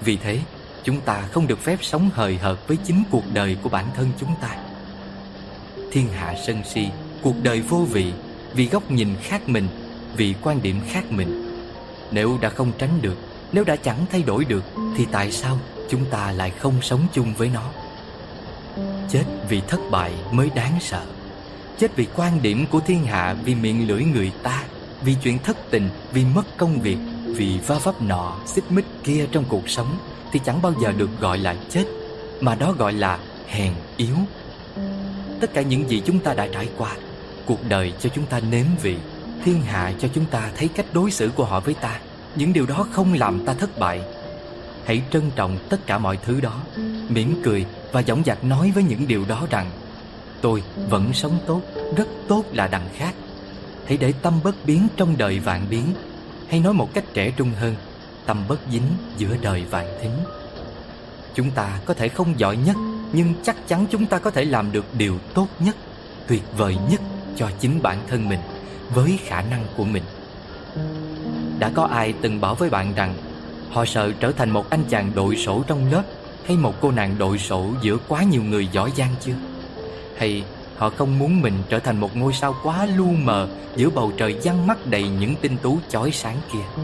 Vì 0.00 0.16
thế 0.16 0.40
Chúng 0.88 1.00
ta 1.00 1.22
không 1.32 1.46
được 1.46 1.58
phép 1.58 1.78
sống 1.82 2.10
hời 2.14 2.36
hợt 2.36 2.58
với 2.68 2.76
chính 2.84 3.02
cuộc 3.10 3.24
đời 3.32 3.56
của 3.62 3.68
bản 3.68 3.86
thân 3.94 4.10
chúng 4.20 4.34
ta. 4.40 4.56
Thiên 5.92 6.08
hạ 6.08 6.34
sân 6.46 6.62
si, 6.64 6.88
cuộc 7.22 7.34
đời 7.42 7.60
vô 7.60 7.86
vị 7.90 8.12
Vì 8.54 8.66
góc 8.66 8.90
nhìn 8.90 9.08
khác 9.22 9.48
mình, 9.48 9.68
vì 10.16 10.34
quan 10.42 10.62
điểm 10.62 10.80
khác 10.88 11.04
mình. 11.10 11.60
Nếu 12.10 12.38
đã 12.40 12.48
không 12.48 12.72
tránh 12.78 13.02
được, 13.02 13.16
nếu 13.52 13.64
đã 13.64 13.76
chẳng 13.76 14.06
thay 14.12 14.22
đổi 14.22 14.44
được 14.44 14.64
Thì 14.96 15.06
tại 15.12 15.32
sao 15.32 15.58
chúng 15.90 16.04
ta 16.10 16.32
lại 16.32 16.50
không 16.50 16.74
sống 16.82 17.06
chung 17.12 17.34
với 17.34 17.50
nó? 17.54 17.70
Chết 19.08 19.24
vì 19.48 19.60
thất 19.68 19.80
bại 19.90 20.12
mới 20.32 20.50
đáng 20.54 20.78
sợ. 20.80 21.06
Chết 21.78 21.96
vì 21.96 22.06
quan 22.16 22.42
điểm 22.42 22.66
của 22.70 22.80
thiên 22.80 23.04
hạ 23.04 23.36
Vì 23.44 23.54
miệng 23.54 23.88
lưỡi 23.88 24.02
người 24.02 24.32
ta 24.42 24.64
Vì 25.02 25.16
chuyện 25.22 25.38
thất 25.38 25.56
tình 25.70 25.88
Vì 26.12 26.24
mất 26.24 26.56
công 26.56 26.80
việc 26.80 26.98
vì 27.36 27.58
va 27.66 27.78
vấp 27.78 28.02
nọ 28.02 28.36
xích 28.46 28.64
mích 28.70 28.84
kia 29.04 29.26
trong 29.32 29.44
cuộc 29.48 29.68
sống 29.68 29.96
thì 30.32 30.40
chẳng 30.44 30.62
bao 30.62 30.72
giờ 30.82 30.92
được 30.92 31.10
gọi 31.20 31.38
là 31.38 31.56
chết 31.70 31.84
Mà 32.40 32.54
đó 32.54 32.72
gọi 32.72 32.92
là 32.92 33.18
hèn 33.46 33.72
yếu. 33.96 34.16
Tất 35.40 35.54
cả 35.54 35.62
những 35.62 35.90
gì 35.90 36.02
chúng 36.06 36.18
ta 36.18 36.34
đã 36.34 36.48
trải 36.52 36.68
qua 36.76 36.96
Cuộc 37.46 37.58
đời 37.68 37.92
cho 38.00 38.10
chúng 38.14 38.26
ta 38.26 38.40
nếm 38.40 38.66
vị 38.82 38.96
Thiên 39.44 39.62
hạ 39.62 39.92
cho 39.98 40.08
chúng 40.14 40.24
ta 40.24 40.50
thấy 40.56 40.68
cách 40.68 40.86
đối 40.92 41.10
xử 41.10 41.30
của 41.36 41.44
họ 41.44 41.60
với 41.60 41.74
ta 41.74 42.00
Những 42.36 42.52
điều 42.52 42.66
đó 42.66 42.86
không 42.92 43.12
làm 43.12 43.44
ta 43.44 43.54
thất 43.54 43.78
bại. 43.78 44.02
Hãy 44.84 45.02
trân 45.10 45.30
trọng 45.36 45.58
tất 45.68 45.86
cả 45.86 45.98
mọi 45.98 46.18
thứ 46.24 46.40
đó 46.40 46.60
Mỉm 47.08 47.40
cười 47.44 47.66
và 47.92 48.02
dõng 48.02 48.22
dạc 48.24 48.44
nói 48.44 48.72
với 48.74 48.82
những 48.82 49.08
điều 49.08 49.24
đó 49.24 49.46
rằng 49.50 49.70
Tôi 50.40 50.62
vẫn 50.90 51.12
sống 51.12 51.38
tốt, 51.46 51.62
rất 51.96 52.08
tốt 52.28 52.44
là 52.52 52.66
đằng 52.66 52.88
khác. 52.96 53.14
Hãy 53.86 53.96
để 53.96 54.12
tâm 54.22 54.40
bất 54.44 54.54
biến 54.66 54.88
trong 54.96 55.18
đời 55.18 55.38
vạn 55.38 55.66
biến 55.70 55.84
hay 56.48 56.60
nói 56.60 56.72
một 56.72 56.94
cách 56.94 57.04
trẻ 57.14 57.30
trung 57.36 57.52
hơn, 57.60 57.74
tâm 58.26 58.44
bất 58.48 58.60
dính 58.70 58.88
giữa 59.16 59.36
đời 59.42 59.64
vạn 59.70 59.86
thính. 60.02 60.16
Chúng 61.34 61.50
ta 61.50 61.80
có 61.84 61.94
thể 61.94 62.08
không 62.08 62.38
giỏi 62.38 62.56
nhất, 62.56 62.76
Nhưng 63.12 63.34
chắc 63.42 63.68
chắn 63.68 63.86
chúng 63.90 64.06
ta 64.06 64.18
có 64.18 64.30
thể 64.30 64.44
làm 64.44 64.72
được 64.72 64.84
điều 64.98 65.18
tốt 65.34 65.46
nhất, 65.58 65.76
Tuyệt 66.26 66.42
vời 66.56 66.76
nhất 66.90 67.00
cho 67.36 67.50
chính 67.60 67.82
bản 67.82 67.98
thân 68.08 68.28
mình 68.28 68.40
Với 68.94 69.18
khả 69.24 69.42
năng 69.42 69.64
của 69.76 69.84
mình. 69.84 70.02
Đã 71.58 71.70
có 71.74 71.82
ai 71.84 72.14
từng 72.22 72.40
bảo 72.40 72.54
với 72.54 72.70
bạn 72.70 72.94
rằng, 72.94 73.14
Họ 73.70 73.84
sợ 73.84 74.12
trở 74.20 74.32
thành 74.32 74.50
một 74.50 74.70
anh 74.70 74.84
chàng 74.88 75.12
đội 75.14 75.36
sổ 75.36 75.64
trong 75.66 75.92
lớp 75.92 76.02
Hay 76.46 76.56
một 76.56 76.74
cô 76.80 76.90
nàng 76.90 77.18
đội 77.18 77.38
sổ 77.38 77.66
giữa 77.82 77.96
quá 78.08 78.22
nhiều 78.22 78.42
người 78.42 78.68
giỏi 78.72 78.92
giang 78.96 79.14
chưa? 79.20 79.36
Hay 80.18 80.44
họ 80.78 80.90
không 80.90 81.18
muốn 81.18 81.40
mình 81.40 81.54
trở 81.68 81.78
thành 81.78 82.00
một 82.00 82.16
ngôi 82.16 82.32
sao 82.32 82.54
quá 82.62 82.86
lu 82.96 83.06
mờ 83.06 83.48
Giữa 83.76 83.90
bầu 83.90 84.12
trời 84.16 84.36
văng 84.44 84.66
mắt 84.66 84.86
đầy 84.86 85.08
những 85.08 85.34
tinh 85.40 85.56
tú 85.62 85.78
chói 85.88 86.10
sáng 86.10 86.36
kia. 86.52 86.82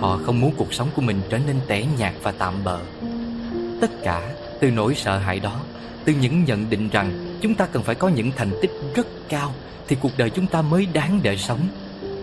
Họ 0.00 0.18
không 0.26 0.40
muốn 0.40 0.54
cuộc 0.56 0.74
sống 0.74 0.88
của 0.96 1.02
mình 1.02 1.20
trở 1.30 1.38
nên 1.38 1.56
tẻ 1.66 1.86
nhạt 1.98 2.12
và 2.22 2.32
tạm 2.38 2.54
bợ. 2.64 2.78
Tất 3.80 3.90
cả 4.02 4.34
từ 4.60 4.70
nỗi 4.70 4.94
sợ 4.94 5.18
hãi 5.18 5.40
đó 5.40 5.60
Từ 6.04 6.12
những 6.20 6.44
nhận 6.44 6.70
định 6.70 6.88
rằng 6.88 7.36
chúng 7.40 7.54
ta 7.54 7.66
cần 7.66 7.82
phải 7.82 7.94
có 7.94 8.08
những 8.08 8.30
thành 8.36 8.50
tích 8.62 8.70
rất 8.94 9.06
cao 9.28 9.52
Thì 9.88 9.96
cuộc 10.00 10.12
đời 10.16 10.30
chúng 10.30 10.46
ta 10.46 10.62
mới 10.62 10.86
đáng 10.92 11.20
để 11.22 11.36
sống 11.36 11.60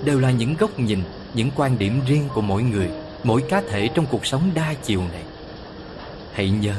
Đều 0.06 0.20
là 0.20 0.32
những 0.32 0.56
góc 0.60 0.80
nhìn, 0.80 1.00
những 1.34 1.52
quan 1.56 1.78
điểm 1.78 2.02
riêng 2.08 2.30
của 2.34 2.42
mỗi 2.42 2.64
người 2.64 2.90
Mỗi 3.24 3.42
cá 3.50 3.62
thể 3.70 3.90
trong 3.96 4.06
cuộc 4.06 4.26
sống 4.26 4.52
đa 4.54 4.74
chiều 4.84 5.02
này. 5.14 5.24
Hãy 6.34 6.50
nhớ, 6.50 6.76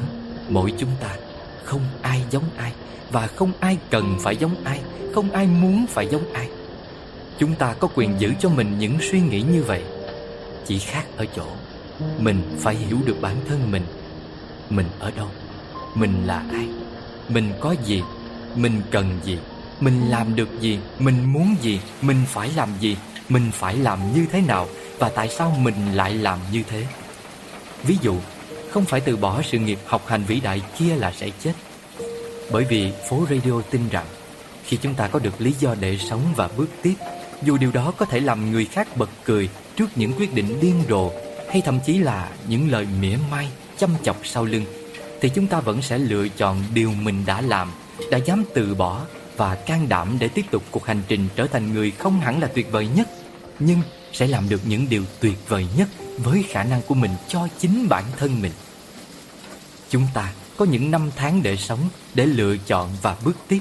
mỗi 0.49 0.73
chúng 0.79 0.91
ta 1.01 1.17
không 1.65 1.81
ai 2.03 2.23
giống 2.31 2.45
ai. 2.57 2.73
Và 3.13 3.27
không 3.27 3.53
ai 3.61 3.79
cần 3.91 4.17
phải 4.21 4.37
giống 4.37 4.65
ai, 4.65 4.81
Không 5.15 5.31
ai 5.31 5.47
muốn 5.47 5.87
phải 5.87 6.09
giống 6.11 6.33
ai. 6.33 6.49
Chúng 7.39 7.55
ta 7.55 7.75
có 7.81 7.89
quyền 7.95 8.21
giữ 8.21 8.33
cho 8.41 8.49
mình 8.49 8.79
những 8.79 8.99
suy 9.11 9.21
nghĩ 9.21 9.43
như 9.43 9.63
vậy. 9.63 9.83
Chỉ 10.67 10.79
khác 10.79 11.05
ở 11.17 11.27
chỗ, 11.37 11.47
Mình 12.19 12.43
phải 12.59 12.75
hiểu 12.75 12.99
được 13.05 13.17
bản 13.21 13.37
thân 13.49 13.71
mình. 13.71 13.83
Mình 14.71 14.87
ở 14.99 15.11
đâu? 15.17 15.29
Mình 15.95 16.27
là 16.27 16.45
ai? 16.53 16.69
Mình 17.29 17.53
có 17.61 17.75
gì? 17.85 18.03
Mình 18.55 18.83
cần 18.91 19.21
gì? 19.25 19.39
Mình 19.81 20.11
làm 20.11 20.37
được 20.37 20.61
gì? 20.61 20.79
Mình 20.99 21.33
muốn 21.33 21.57
gì? 21.61 21.81
Mình 22.03 22.23
phải 22.27 22.51
làm 22.57 22.69
gì? 22.81 22.97
Mình 23.29 23.51
phải 23.53 23.77
làm 23.77 23.99
như 24.15 24.27
thế 24.33 24.41
nào? 24.41 24.69
Và 24.99 25.09
tại 25.09 25.29
sao 25.29 25.57
mình 25.59 25.95
lại 25.95 26.15
làm 26.15 26.39
như 26.53 26.63
thế? 26.69 26.87
Ví 27.83 27.97
dụ, 28.03 28.17
Không 28.71 28.85
phải 28.85 29.01
từ 29.01 29.17
bỏ 29.17 29.43
sự 29.43 29.59
nghiệp 29.59 29.79
học 29.87 30.03
hành 30.07 30.25
vĩ 30.25 30.41
đại 30.41 30.63
kia 30.79 30.97
là 30.97 31.13
sẽ 31.13 31.31
chết. 31.41 31.53
Bởi 32.53 32.65
vì 32.65 32.93
phố 33.09 33.27
radio 33.31 33.63
tin 33.71 33.89
rằng 33.89 34.07
Khi 34.65 34.77
chúng 34.83 34.95
ta 34.95 35.09
có 35.09 35.19
được 35.19 35.41
lý 35.41 35.55
do 35.61 35.75
để 35.81 35.99
sống 35.99 36.21
và 36.37 36.49
bước 36.57 36.69
tiếp 36.83 36.95
Dù 37.43 37.59
điều 37.59 37.71
đó 37.73 37.93
có 37.97 38.07
thể 38.07 38.21
làm 38.21 38.51
người 38.53 38.65
khác 38.65 38.97
bật 38.97 39.11
cười 39.25 39.49
trước 39.77 39.87
những 39.97 40.13
quyết 40.13 40.35
định 40.35 40.61
điên 40.61 40.83
rồ 40.89 41.11
hay 41.51 41.63
thậm 41.65 41.79
chí 41.87 41.99
là 41.99 42.31
những 42.49 42.71
lời 42.71 42.87
mỉa 43.01 43.17
mai, 43.31 43.49
chăm 43.79 43.91
chọc 44.03 44.17
sau 44.25 44.45
lưng 44.45 44.65
thì 45.23 45.29
chúng 45.29 45.47
ta 45.47 45.61
vẫn 45.61 45.83
sẽ 45.83 45.99
lựa 45.99 46.29
chọn 46.29 46.63
điều 46.75 46.93
mình 46.93 47.23
đã 47.27 47.41
làm, 47.41 47.73
đã 48.11 48.19
dám 48.19 48.45
từ 48.55 48.75
bỏ 48.75 49.01
và 49.37 49.55
can 49.55 49.89
đảm 49.89 50.17
để 50.19 50.29
tiếp 50.29 50.45
tục 50.51 50.63
cuộc 50.71 50.87
hành 50.87 51.03
trình 51.09 51.29
trở 51.37 51.47
thành 51.47 51.73
người 51.73 51.91
không 51.91 52.21
hẳn 52.21 52.41
là 52.41 52.47
tuyệt 52.47 52.73
vời 52.73 52.89
nhất, 52.97 53.09
nhưng 53.59 53.79
sẽ 54.13 54.27
làm 54.27 54.49
được 54.49 54.61
những 54.65 54.89
điều 54.89 55.05
tuyệt 55.21 55.49
vời 55.49 55.67
nhất 55.77 55.89
với 56.19 56.45
khả 56.49 56.65
năng 56.65 56.83
của 56.83 56.95
mình 56.95 57.11
cho 57.29 57.49
chính 57.59 57.89
bản 57.89 58.05
thân 58.17 58.43
mình. 58.43 58.53
Chúng 59.91 60.07
ta 60.15 60.33
có 60.63 60.67
những 60.67 60.91
năm 60.91 61.11
tháng 61.17 61.43
để 61.43 61.57
sống, 61.57 61.79
để 62.15 62.27
lựa 62.27 62.57
chọn 62.57 62.89
và 63.03 63.17
bước 63.25 63.37
tiếp. 63.49 63.59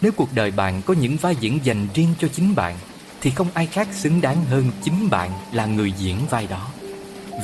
Nếu 0.00 0.12
cuộc 0.12 0.28
đời 0.34 0.50
bạn 0.50 0.82
có 0.82 0.94
những 0.94 1.16
vai 1.16 1.36
diễn 1.40 1.58
dành 1.64 1.86
riêng 1.94 2.14
cho 2.18 2.28
chính 2.28 2.54
bạn 2.54 2.76
thì 3.20 3.30
không 3.30 3.46
ai 3.54 3.66
khác 3.66 3.88
xứng 3.92 4.20
đáng 4.20 4.44
hơn 4.44 4.70
chính 4.82 5.10
bạn 5.10 5.30
là 5.52 5.66
người 5.66 5.92
diễn 5.98 6.16
vai 6.30 6.46
đó. 6.46 6.68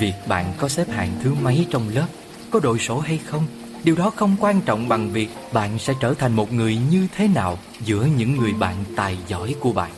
Việc 0.01 0.13
bạn 0.27 0.53
có 0.59 0.69
xếp 0.69 0.91
hạng 0.91 1.13
thứ 1.23 1.35
mấy 1.43 1.67
trong 1.71 1.89
lớp, 1.89 2.07
có 2.51 2.61
đội 2.61 2.79
sổ 2.79 2.99
hay 2.99 3.19
không, 3.19 3.47
điều 3.85 3.97
đó 3.97 4.11
không 4.17 4.37
quan 4.41 4.61
trọng 4.61 4.89
bằng 4.89 5.11
việc 5.11 5.29
bạn 5.53 5.79
sẽ 5.79 5.95
trở 6.01 6.15
thành 6.15 6.33
một 6.33 6.53
người 6.53 6.79
như 6.91 7.07
thế 7.17 7.29
nào 7.29 7.59
giữa 7.81 8.09
những 8.17 8.37
người 8.37 8.53
bạn 8.53 8.75
tài 8.97 9.19
giỏi 9.29 9.55
của 9.61 9.73
bạn. 9.73 9.91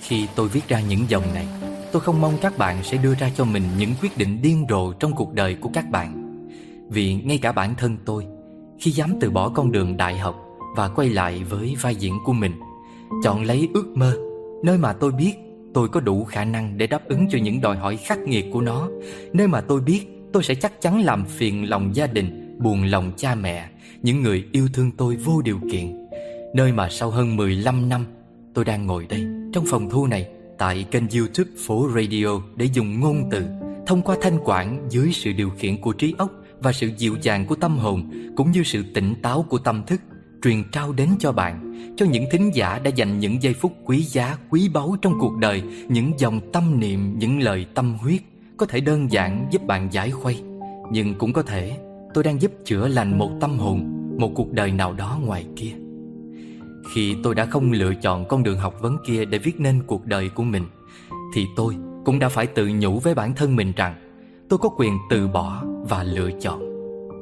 Khi 0.00 0.26
tôi 0.34 0.48
viết 0.48 0.68
ra 0.68 0.80
những 0.80 1.04
dòng 1.08 1.34
này, 1.34 1.46
tôi 1.92 2.02
không 2.02 2.20
mong 2.20 2.38
các 2.42 2.58
bạn 2.58 2.84
sẽ 2.84 2.96
đưa 2.96 3.14
ra 3.14 3.30
cho 3.36 3.44
mình 3.44 3.64
những 3.78 3.94
quyết 4.02 4.18
định 4.18 4.42
điên 4.42 4.66
rồ 4.68 4.92
trong 4.92 5.14
cuộc 5.14 5.34
đời 5.34 5.56
của 5.60 5.70
các 5.74 5.90
bạn. 5.90 6.21
Vì 6.92 7.14
ngay 7.14 7.38
cả 7.38 7.52
bản 7.52 7.74
thân 7.78 7.96
tôi, 8.04 8.26
khi 8.80 8.90
dám 8.90 9.14
từ 9.20 9.30
bỏ 9.30 9.48
con 9.48 9.72
đường 9.72 9.96
đại 9.96 10.18
học 10.18 10.36
và 10.76 10.88
quay 10.88 11.08
lại 11.08 11.42
với 11.44 11.76
vai 11.80 11.94
diễn 11.94 12.18
của 12.24 12.32
mình, 12.32 12.52
chọn 13.22 13.44
lấy 13.44 13.68
ước 13.74 13.86
mơ 13.94 14.16
Nơi 14.62 14.78
mà 14.78 14.92
tôi 14.92 15.12
biết 15.12 15.34
tôi 15.74 15.88
có 15.88 16.00
đủ 16.00 16.24
khả 16.24 16.44
năng 16.44 16.78
để 16.78 16.86
đáp 16.86 17.08
ứng 17.08 17.28
cho 17.30 17.38
những 17.38 17.60
đòi 17.60 17.76
hỏi 17.76 17.96
khắc 17.96 18.18
nghiệt 18.18 18.46
của 18.52 18.60
nó 18.60 18.88
Nơi 19.32 19.48
mà 19.48 19.60
tôi 19.60 19.80
biết 19.80 20.06
tôi 20.32 20.42
sẽ 20.42 20.54
chắc 20.54 20.80
chắn 20.80 21.00
làm 21.04 21.24
phiền 21.24 21.70
lòng 21.70 21.96
gia 21.96 22.06
đình, 22.06 22.56
buồn 22.58 22.84
lòng 22.84 23.12
cha 23.16 23.34
mẹ 23.34 23.68
Những 24.02 24.22
người 24.22 24.44
yêu 24.52 24.68
thương 24.72 24.90
tôi 24.90 25.16
vô 25.16 25.42
điều 25.42 25.58
kiện. 25.72 26.08
Nơi 26.54 26.72
mà 26.72 26.88
sau 26.90 27.10
hơn 27.10 27.36
15 27.36 27.88
năm 27.88 28.04
tôi 28.54 28.64
đang 28.64 28.86
ngồi 28.86 29.06
đây 29.08 29.26
Trong 29.52 29.64
phòng 29.66 29.90
thu 29.90 30.06
này 30.06 30.28
Tại 30.58 30.84
kênh 30.90 31.08
youtube 31.08 31.50
Phố 31.66 31.88
Radio 31.94 32.40
Để 32.56 32.68
dùng 32.72 33.00
ngôn 33.00 33.28
từ 33.30 33.42
thông 33.86 34.02
qua 34.02 34.16
thanh 34.20 34.38
quản 34.44 34.86
dưới 34.90 35.10
sự 35.12 35.32
điều 35.32 35.50
khiển 35.50 35.80
của 35.80 35.92
trí 35.92 36.14
óc 36.18 36.30
và 36.62 36.72
sự 36.72 36.90
dịu 36.98 37.16
dàng 37.22 37.46
của 37.46 37.54
tâm 37.54 37.78
hồn 37.78 38.10
cũng 38.36 38.50
như 38.50 38.62
sự 38.62 38.84
tỉnh 38.94 39.14
táo 39.22 39.42
của 39.42 39.58
tâm 39.58 39.82
thức 39.86 40.00
truyền 40.42 40.64
trao 40.72 40.92
đến 40.92 41.08
cho 41.18 41.32
bạn, 41.32 41.72
cho 41.96 42.06
những 42.06 42.24
thính 42.32 42.50
giả 42.54 42.78
đã 42.78 42.90
dành 42.90 43.18
những 43.18 43.42
giây 43.42 43.54
phút 43.54 43.72
quý 43.84 44.02
giá, 44.02 44.36
quý 44.50 44.68
báu 44.68 44.96
trong 45.02 45.12
cuộc 45.20 45.36
đời, 45.38 45.62
những 45.88 46.12
dòng 46.18 46.40
tâm 46.52 46.80
niệm, 46.80 47.18
những 47.18 47.40
lời 47.40 47.66
tâm 47.74 47.94
huyết 47.94 48.20
có 48.56 48.66
thể 48.66 48.80
đơn 48.80 49.12
giản 49.12 49.48
giúp 49.50 49.62
bạn 49.66 49.88
giải 49.92 50.10
khuây, 50.10 50.42
nhưng 50.90 51.14
cũng 51.14 51.32
có 51.32 51.42
thể 51.42 51.78
tôi 52.14 52.24
đang 52.24 52.42
giúp 52.42 52.52
chữa 52.64 52.88
lành 52.88 53.18
một 53.18 53.30
tâm 53.40 53.58
hồn, 53.58 54.08
một 54.18 54.32
cuộc 54.34 54.52
đời 54.52 54.72
nào 54.72 54.92
đó 54.92 55.18
ngoài 55.24 55.46
kia. 55.56 55.72
Khi 56.94 57.16
tôi 57.22 57.34
đã 57.34 57.46
không 57.46 57.72
lựa 57.72 57.94
chọn 57.94 58.28
con 58.28 58.42
đường 58.42 58.58
học 58.58 58.74
vấn 58.80 58.96
kia 59.06 59.24
để 59.24 59.38
viết 59.38 59.60
nên 59.60 59.82
cuộc 59.86 60.06
đời 60.06 60.28
của 60.28 60.42
mình, 60.42 60.64
thì 61.34 61.46
tôi 61.56 61.76
cũng 62.04 62.18
đã 62.18 62.28
phải 62.28 62.46
tự 62.46 62.70
nhủ 62.78 62.98
với 62.98 63.14
bản 63.14 63.34
thân 63.34 63.56
mình 63.56 63.72
rằng 63.76 63.94
tôi 64.48 64.58
có 64.58 64.68
quyền 64.68 64.98
từ 65.10 65.28
bỏ 65.28 65.64
và 65.88 66.02
lựa 66.02 66.30
chọn. 66.40 66.62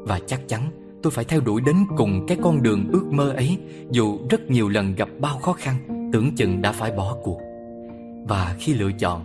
Và 0.06 0.20
chắc 0.26 0.48
chắn 0.48 0.70
tôi 1.02 1.10
phải 1.10 1.24
theo 1.24 1.40
đuổi 1.40 1.60
đến 1.66 1.76
cùng 1.96 2.26
cái 2.28 2.38
con 2.42 2.62
đường 2.62 2.88
ước 2.92 3.04
mơ 3.10 3.30
ấy 3.30 3.58
dù 3.90 4.18
rất 4.30 4.50
nhiều 4.50 4.68
lần 4.68 4.94
gặp 4.94 5.08
bao 5.20 5.38
khó 5.38 5.52
khăn, 5.52 5.76
tưởng 6.12 6.36
chừng 6.36 6.62
đã 6.62 6.72
phải 6.72 6.92
bỏ 6.92 7.16
cuộc. 7.22 7.38
Và 8.28 8.56
khi 8.58 8.74
lựa 8.74 8.92
chọn, 8.92 9.24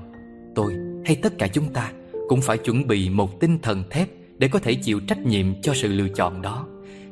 tôi 0.56 0.74
hay 1.06 1.16
tất 1.16 1.38
cả 1.38 1.48
chúng 1.48 1.74
ta 1.74 1.92
cũng 2.28 2.42
phải 2.42 2.58
chuẩn 2.58 2.88
bị 2.88 3.10
một 3.10 3.40
tinh 3.40 3.60
thần 3.62 3.84
thép 3.90 4.10
để 4.38 4.48
có 4.48 4.60
thể 4.60 4.74
chịu 4.74 5.00
trách 5.08 5.20
nhiệm 5.20 5.62
cho 5.62 5.74
sự 5.74 5.88
lựa 5.88 6.08
chọn 6.08 6.42
đó, 6.42 6.68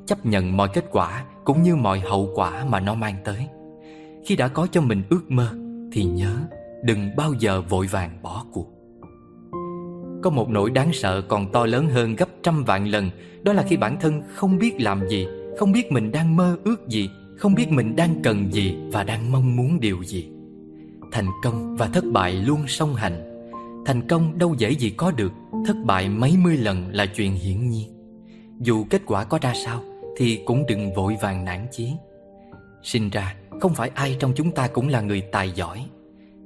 chấp 0.05 0.25
nhận 0.25 0.57
mọi 0.57 0.69
kết 0.73 0.85
quả 0.91 1.25
cũng 1.45 1.63
như 1.63 1.75
mọi 1.75 1.99
hậu 1.99 2.31
quả 2.35 2.65
mà 2.69 2.79
nó 2.79 2.95
mang 2.95 3.15
tới. 3.23 3.47
Khi 4.25 4.35
đã 4.35 4.47
có 4.47 4.67
cho 4.71 4.81
mình 4.81 5.03
ước 5.09 5.31
mơ 5.31 5.49
thì 5.91 6.03
nhớ 6.03 6.35
đừng 6.83 7.15
bao 7.15 7.33
giờ 7.39 7.61
vội 7.61 7.87
vàng 7.87 8.19
bỏ 8.21 8.45
cuộc. 8.51 8.72
Có 10.23 10.29
một 10.29 10.49
nỗi 10.49 10.69
đáng 10.69 10.93
sợ 10.93 11.21
còn 11.21 11.51
to 11.51 11.65
lớn 11.65 11.89
hơn 11.89 12.15
gấp 12.15 12.29
trăm 12.43 12.63
vạn 12.63 12.87
lần, 12.87 13.09
Đó 13.43 13.53
là 13.53 13.63
khi 13.63 13.77
bản 13.77 13.97
thân 14.01 14.21
không 14.35 14.57
biết 14.57 14.81
làm 14.81 15.09
gì, 15.09 15.27
Không 15.57 15.71
biết 15.71 15.91
mình 15.91 16.11
đang 16.11 16.35
mơ 16.35 16.57
ước 16.63 16.87
gì, 16.87 17.09
Không 17.37 17.53
biết 17.53 17.69
mình 17.69 17.95
đang 17.95 18.21
cần 18.23 18.53
gì 18.53 18.75
Và 18.91 19.03
đang 19.03 19.31
mong 19.31 19.55
muốn 19.55 19.79
điều 19.79 20.03
gì. 20.03 20.29
Thành 21.11 21.27
công 21.43 21.75
và 21.77 21.87
thất 21.87 22.03
bại 22.13 22.33
luôn 22.33 22.67
song 22.67 22.95
hành. 22.95 23.43
Thành 23.85 24.07
công 24.07 24.37
đâu 24.37 24.55
dễ 24.57 24.71
gì 24.71 24.89
có 24.89 25.11
được, 25.11 25.31
Thất 25.65 25.75
bại 25.85 26.09
mấy 26.09 26.35
mươi 26.37 26.57
lần 26.57 26.89
là 26.91 27.05
chuyện 27.05 27.33
hiển 27.33 27.69
nhiên. 27.69 27.89
Dù 28.59 28.85
kết 28.89 29.01
quả 29.05 29.23
có 29.23 29.39
ra 29.41 29.53
sao 29.65 29.83
Thì 30.17 30.39
cũng 30.45 30.65
đừng 30.67 30.93
vội 30.93 31.15
vàng 31.21 31.45
nản 31.45 31.67
chí. 31.71 31.91
Sinh 32.83 33.09
ra, 33.09 33.35
không 33.61 33.73
phải 33.73 33.91
ai 33.95 34.15
trong 34.19 34.33
chúng 34.35 34.51
ta 34.51 34.67
cũng 34.67 34.87
là 34.87 35.01
người 35.01 35.21
tài 35.21 35.51
giỏi. 35.51 35.85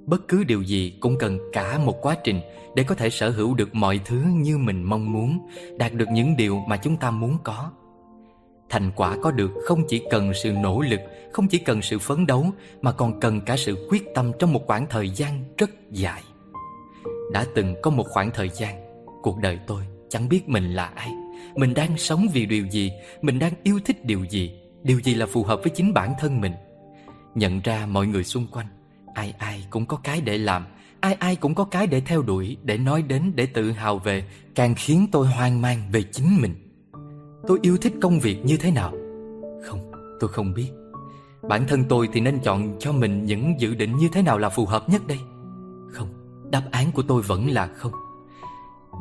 Bất 0.07 0.27
cứ 0.27 0.43
điều 0.43 0.61
gì 0.61 0.93
cũng 0.99 1.17
cần 1.17 1.39
cả 1.53 1.79
một 1.85 2.01
quá 2.01 2.15
trình 2.23 2.41
để 2.75 2.83
có 2.83 2.95
thể 2.95 3.09
sở 3.09 3.29
hữu 3.29 3.53
được 3.53 3.75
mọi 3.75 3.99
thứ 4.05 4.23
như 4.33 4.57
mình 4.57 4.83
mong 4.83 5.13
muốn, 5.13 5.49
đạt 5.77 5.93
được 5.93 6.09
những 6.11 6.37
điều 6.37 6.63
mà 6.67 6.77
chúng 6.77 6.97
ta 6.97 7.11
muốn 7.11 7.37
có. 7.43 7.71
Thành 8.69 8.91
quả 8.95 9.17
có 9.21 9.31
được 9.31 9.51
không 9.65 9.83
chỉ 9.87 10.01
cần 10.09 10.33
sự 10.33 10.51
nỗ 10.51 10.81
lực, 10.81 10.99
không 11.31 11.47
chỉ 11.47 11.57
cần 11.57 11.81
sự 11.81 11.99
phấn 11.99 12.27
đấu 12.27 12.45
mà 12.81 12.91
còn 12.91 13.19
cần 13.19 13.41
cả 13.41 13.57
sự 13.57 13.87
quyết 13.89 14.03
tâm 14.15 14.31
trong 14.39 14.53
một 14.53 14.67
khoảng 14.67 14.85
thời 14.89 15.09
gian 15.09 15.43
rất 15.57 15.69
dài. 15.91 16.23
Đã 17.33 17.45
từng 17.55 17.75
có 17.81 17.91
một 17.91 18.05
khoảng 18.09 18.31
thời 18.31 18.49
gian, 18.49 19.05
cuộc 19.21 19.37
đời 19.37 19.59
tôi 19.67 19.83
chẳng 20.09 20.29
biết 20.29 20.49
mình 20.49 20.73
là 20.73 20.85
ai, 20.85 21.11
mình 21.55 21.73
đang 21.73 21.97
sống 21.97 22.27
vì 22.33 22.45
điều 22.45 22.67
gì, 22.67 22.91
mình 23.21 23.39
đang 23.39 23.53
yêu 23.63 23.79
thích 23.85 24.05
điều 24.05 24.23
gì, 24.23 24.51
điều 24.83 24.99
gì 25.01 25.13
là 25.13 25.25
phù 25.25 25.43
hợp 25.43 25.59
với 25.63 25.69
chính 25.75 25.93
bản 25.93 26.13
thân 26.19 26.41
mình. 26.41 26.53
Nhận 27.35 27.61
ra 27.61 27.85
mọi 27.85 28.07
người 28.07 28.23
xung 28.23 28.47
quanh 28.51 28.67
Ai 29.17 29.33
ai 29.37 29.67
cũng 29.69 29.85
có 29.85 29.97
cái 30.03 30.21
để 30.21 30.37
làm. 30.37 30.65
Ai 30.99 31.13
ai 31.13 31.35
cũng 31.35 31.55
có 31.55 31.63
cái 31.63 31.87
để 31.87 32.01
theo 32.01 32.21
đuổi 32.21 32.57
Để 32.63 32.77
nói 32.77 33.01
đến, 33.01 33.31
để 33.35 33.45
tự 33.45 33.71
hào 33.71 33.99
về. 33.99 34.23
Càng 34.55 34.75
khiến 34.77 35.07
tôi 35.11 35.27
hoang 35.27 35.61
mang 35.61 35.89
về 35.91 36.03
chính 36.03 36.41
mình. 36.41 36.55
Tôi 37.47 37.59
yêu 37.61 37.77
thích 37.77 37.93
công 38.01 38.19
việc 38.19 38.45
như 38.45 38.57
thế 38.57 38.71
nào? 38.71 38.93
Không, 39.65 39.91
tôi 40.19 40.29
không 40.29 40.53
biết. 40.53 40.71
Bản 41.49 41.67
thân 41.67 41.83
tôi 41.89 42.09
thì 42.13 42.21
nên 42.21 42.39
chọn 42.39 42.75
cho 42.79 42.91
mình 42.91 43.25
những 43.25 43.59
dự 43.59 43.75
định 43.75 43.97
như 43.97 44.09
thế 44.13 44.21
nào 44.21 44.37
là 44.37 44.49
phù 44.49 44.65
hợp 44.65 44.89
nhất 44.89 45.07
đây? 45.07 45.19
Không, 45.91 46.07
đáp 46.51 46.63
án 46.71 46.91
của 46.91 47.03
tôi 47.07 47.21
vẫn 47.21 47.49
là 47.49 47.67
không. 47.67 47.91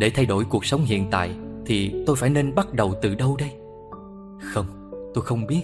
Để 0.00 0.10
thay 0.10 0.26
đổi 0.26 0.44
cuộc 0.44 0.64
sống 0.64 0.84
hiện 0.84 1.08
tại 1.10 1.36
Thì 1.66 2.04
tôi 2.06 2.16
phải 2.16 2.30
nên 2.30 2.54
bắt 2.54 2.72
đầu 2.72 2.94
từ 3.02 3.14
đâu 3.14 3.36
đây? 3.38 3.50
Không, 4.40 4.66
tôi 5.14 5.24
không 5.24 5.46
biết. 5.46 5.62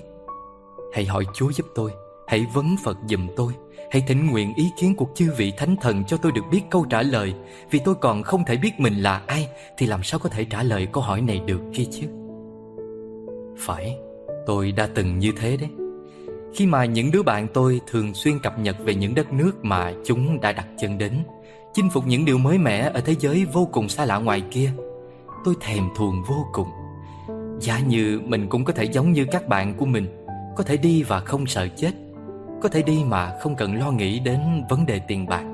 Hãy 0.94 1.07
hỏi 1.07 1.24
Chúa 1.34 1.53
giúp 1.53 1.66
tôi. 1.74 1.90
Hãy 2.26 2.46
vấn 2.55 2.76
Phật 2.84 2.96
giùm 3.09 3.28
tôi. 3.36 3.53
Hãy 3.93 4.03
thỉnh 4.07 4.26
nguyện 4.26 4.55
ý 4.55 4.70
kiến 4.76 4.95
của 4.95 5.07
chư 5.14 5.32
vị 5.36 5.53
thánh 5.57 5.76
thần 5.76 6.05
cho 6.05 6.16
tôi 6.16 6.32
được 6.32 6.45
biết 6.51 6.61
câu 6.70 6.86
trả 6.90 7.03
lời. 7.03 7.34
Vì 7.70 7.78
tôi 7.84 7.95
còn 7.95 8.22
không 8.22 8.45
thể 8.45 8.57
biết 8.57 8.80
mình 8.80 8.95
là 8.95 9.22
ai 9.26 9.49
Thì 9.76 9.86
làm 9.86 10.03
sao 10.03 10.20
có 10.20 10.28
thể 10.28 10.45
trả 10.45 10.62
lời 10.62 10.86
câu 10.93 11.03
hỏi 11.03 11.20
này 11.20 11.40
được 11.47 11.61
kia 11.74 11.84
chứ? 11.90 12.07
Phải, 13.59 13.97
tôi 14.47 14.72
đã 14.72 14.88
từng 14.95 15.18
như 15.18 15.32
thế 15.36 15.57
đấy. 15.57 15.68
Khi 16.55 16.66
mà 16.66 16.84
những 16.84 17.11
đứa 17.11 17.22
bạn 17.22 17.47
tôi 17.55 17.80
thường 17.90 18.14
xuyên 18.14 18.38
cập 18.38 18.59
nhật 18.59 18.76
về 18.84 18.95
những 18.95 19.14
đất 19.14 19.32
nước 19.32 19.64
mà 19.64 19.93
chúng 20.05 20.40
đã 20.40 20.53
đặt 20.53 20.66
chân 20.78 20.99
đến 20.99 21.12
Chinh 21.74 21.90
phục 21.90 22.07
những 22.07 22.24
điều 22.24 22.38
mới 22.38 22.59
mẻ 22.59 22.90
ở 22.95 23.01
thế 23.01 23.14
giới 23.18 23.45
vô 23.45 23.68
cùng 23.72 23.88
xa 23.88 24.05
lạ 24.05 24.18
ngoài 24.18 24.43
kia 24.51 24.70
Tôi 25.45 25.55
thèm 25.61 25.84
thuồng 25.97 26.22
vô 26.28 26.47
cùng. 26.53 26.68
Giả 27.61 27.80
như 27.80 28.20
mình 28.24 28.49
cũng 28.49 28.64
có 28.64 28.72
thể 28.72 28.84
giống 28.84 29.12
như 29.12 29.26
các 29.32 29.49
bạn 29.49 29.74
của 29.74 29.86
mình 29.86 30.07
Có 30.57 30.64
thể 30.64 30.76
đi 30.76 31.03
và 31.03 31.20
không 31.20 31.47
sợ 31.47 31.68
chết 31.76 31.93
có 32.63 32.69
thể 32.69 32.83
đi 32.83 33.05
mà 33.07 33.33
không 33.41 33.57
cần 33.57 33.79
lo 33.79 33.91
nghĩ 33.91 34.19
đến 34.19 34.41
vấn 34.69 34.87
đề 34.87 34.99
tiền 34.99 35.27
bạc. 35.27 35.45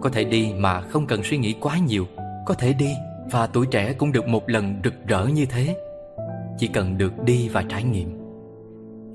Có 0.00 0.10
thể 0.10 0.24
đi 0.24 0.52
mà 0.56 0.80
không 0.80 1.06
cần 1.06 1.22
suy 1.24 1.38
nghĩ 1.38 1.54
quá 1.60 1.78
nhiều. 1.78 2.06
Có 2.46 2.54
thể 2.54 2.72
đi 2.72 2.90
và 3.30 3.46
tuổi 3.46 3.66
trẻ 3.66 3.92
cũng 3.92 4.12
được 4.12 4.28
một 4.28 4.48
lần 4.48 4.80
rực 4.84 5.06
rỡ 5.06 5.26
như 5.26 5.46
thế. 5.46 5.76
Chỉ 6.58 6.66
cần 6.66 6.98
được 6.98 7.22
đi 7.24 7.48
và 7.48 7.64
trải 7.68 7.82
nghiệm. 7.84 8.18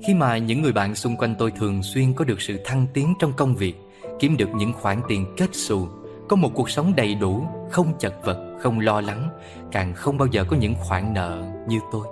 Khi 0.06 0.14
mà 0.14 0.38
những 0.38 0.62
người 0.62 0.72
bạn 0.72 0.94
xung 0.94 1.16
quanh 1.16 1.34
tôi 1.38 1.50
thường 1.50 1.82
xuyên 1.82 2.12
có 2.12 2.24
được 2.24 2.40
sự 2.40 2.60
thăng 2.64 2.86
tiến 2.94 3.14
trong 3.18 3.32
công 3.36 3.54
việc 3.54 3.74
Kiếm 4.18 4.36
được 4.36 4.48
những 4.54 4.72
khoản 4.72 5.00
tiền 5.08 5.26
kết 5.36 5.48
xù 5.52 5.88
Có 6.28 6.36
một 6.36 6.50
cuộc 6.54 6.70
sống 6.70 6.92
đầy 6.96 7.14
đủ, 7.14 7.42
không 7.70 7.92
chật 7.98 8.14
vật, 8.24 8.56
không 8.60 8.80
lo 8.80 9.00
lắng 9.00 9.28
Càng 9.72 9.94
không 9.94 10.18
bao 10.18 10.28
giờ 10.30 10.44
có 10.44 10.56
những 10.56 10.74
khoản 10.74 11.14
nợ 11.14 11.44
như 11.68 11.78
tôi. 11.92 12.06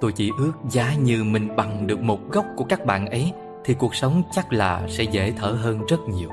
Tôi 0.00 0.12
chỉ 0.12 0.30
ước 0.38 0.52
giá 0.70 0.94
như 0.94 1.24
mình 1.24 1.56
bằng 1.56 1.86
được 1.86 2.00
một 2.00 2.30
góc 2.32 2.44
của 2.56 2.64
các 2.64 2.86
bạn 2.86 3.06
ấy 3.06 3.32
thì 3.64 3.74
cuộc 3.74 3.94
sống 3.94 4.22
chắc 4.32 4.52
là 4.52 4.82
sẽ 4.88 5.04
dễ 5.04 5.32
thở 5.36 5.48
hơn 5.48 5.80
rất 5.88 6.00
nhiều. 6.08 6.28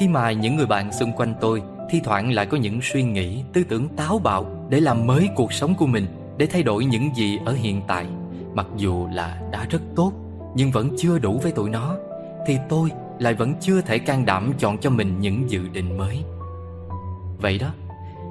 Khi 0.00 0.08
mà 0.08 0.32
những 0.32 0.56
người 0.56 0.66
bạn 0.66 0.92
xung 0.92 1.12
quanh 1.12 1.34
tôi 1.40 1.62
thi 1.90 2.00
thoảng 2.04 2.32
lại 2.32 2.46
có 2.46 2.56
những 2.56 2.80
suy 2.82 3.02
nghĩ, 3.02 3.42
tư 3.52 3.64
tưởng 3.64 3.88
táo 3.88 4.18
bạo 4.18 4.46
để 4.68 4.80
làm 4.80 5.06
mới 5.06 5.28
cuộc 5.36 5.52
sống 5.52 5.74
của 5.74 5.86
mình, 5.86 6.06
để 6.36 6.46
thay 6.46 6.62
đổi 6.62 6.84
những 6.84 7.16
gì 7.16 7.38
ở 7.44 7.52
hiện 7.52 7.82
tại, 7.86 8.06
mặc 8.54 8.66
dù 8.76 9.06
là 9.12 9.40
đã 9.50 9.66
rất 9.70 9.82
tốt 9.96 10.12
nhưng 10.54 10.70
vẫn 10.70 10.90
chưa 10.98 11.18
đủ 11.18 11.38
với 11.42 11.52
tụi 11.52 11.70
nó, 11.70 11.96
thì 12.46 12.58
tôi 12.68 12.90
lại 13.18 13.34
vẫn 13.34 13.54
chưa 13.60 13.80
thể 13.80 13.98
can 13.98 14.26
đảm 14.26 14.52
chọn 14.58 14.78
cho 14.78 14.90
mình 14.90 15.20
những 15.20 15.50
dự 15.50 15.68
định 15.72 15.98
mới. 15.98 16.24
Vậy 17.38 17.58
đó, 17.58 17.68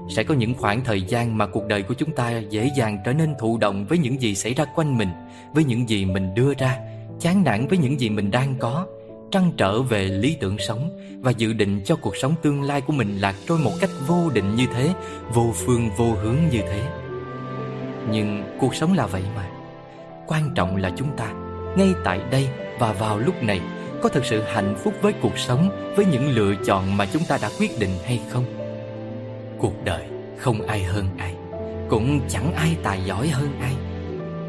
sẽ 0.09 0.23
có 0.23 0.33
những 0.33 0.53
khoảng 0.53 0.83
thời 0.83 1.01
gian 1.01 1.37
mà 1.37 1.47
cuộc 1.47 1.67
đời 1.67 1.83
của 1.83 1.93
chúng 1.93 2.11
ta 2.11 2.37
dễ 2.37 2.71
dàng 2.75 2.97
trở 3.05 3.13
nên 3.13 3.33
thụ 3.39 3.57
động 3.57 3.85
với 3.85 3.97
những 3.97 4.21
gì 4.21 4.35
xảy 4.35 4.53
ra 4.53 4.65
quanh 4.75 4.97
mình, 4.97 5.09
với 5.53 5.63
những 5.63 5.89
gì 5.89 6.05
mình 6.05 6.35
đưa 6.35 6.53
ra 6.53 6.79
chán 7.23 7.43
nản 7.43 7.67
với 7.67 7.77
những 7.77 7.99
gì 7.99 8.09
mình 8.09 8.31
đang 8.31 8.55
có, 8.59 8.85
trăn 9.31 9.51
trở 9.57 9.81
về 9.81 10.03
lý 10.03 10.37
tưởng 10.39 10.57
sống 10.57 10.99
và 11.21 11.31
dự 11.31 11.53
định 11.53 11.81
cho 11.85 11.95
cuộc 11.95 12.17
sống 12.17 12.35
tương 12.41 12.61
lai 12.61 12.81
của 12.81 12.93
mình 12.93 13.17
lạc 13.17 13.35
trôi 13.47 13.59
một 13.59 13.71
cách 13.79 13.89
vô 14.07 14.29
định 14.33 14.55
như 14.55 14.65
thế, 14.73 14.93
vô 15.33 15.51
phương, 15.55 15.89
vô 15.97 16.05
hướng 16.05 16.37
như 16.51 16.59
thế. 16.59 16.81
Nhưng 18.11 18.43
cuộc 18.59 18.75
sống 18.75 18.93
là 18.93 19.07
vậy 19.07 19.23
mà. 19.35 19.49
Quan 20.27 20.49
trọng 20.55 20.75
là 20.75 20.91
chúng 20.97 21.17
ta, 21.17 21.33
ngay 21.77 21.93
tại 22.03 22.21
đây 22.31 22.47
và 22.79 22.93
vào 22.93 23.19
lúc 23.19 23.43
này, 23.43 23.61
có 24.01 24.09
thực 24.09 24.25
sự 24.25 24.41
hạnh 24.41 24.75
phúc 24.83 24.93
với 25.01 25.13
cuộc 25.21 25.37
sống, 25.37 25.93
với 25.95 26.05
những 26.05 26.29
lựa 26.29 26.55
chọn 26.65 26.97
mà 26.97 27.05
chúng 27.05 27.23
ta 27.27 27.37
đã 27.41 27.49
quyết 27.59 27.79
định 27.79 27.91
hay 28.05 28.21
không? 28.29 28.45
Cuộc 29.57 29.83
đời 29.83 30.03
không 30.37 30.61
ai 30.61 30.83
hơn 30.83 31.05
ai, 31.17 31.35
cũng 31.89 32.19
chẳng 32.29 32.53
ai 32.53 32.77
tài 32.83 33.01
giỏi 33.05 33.27
hơn 33.27 33.49
ai. 33.61 33.75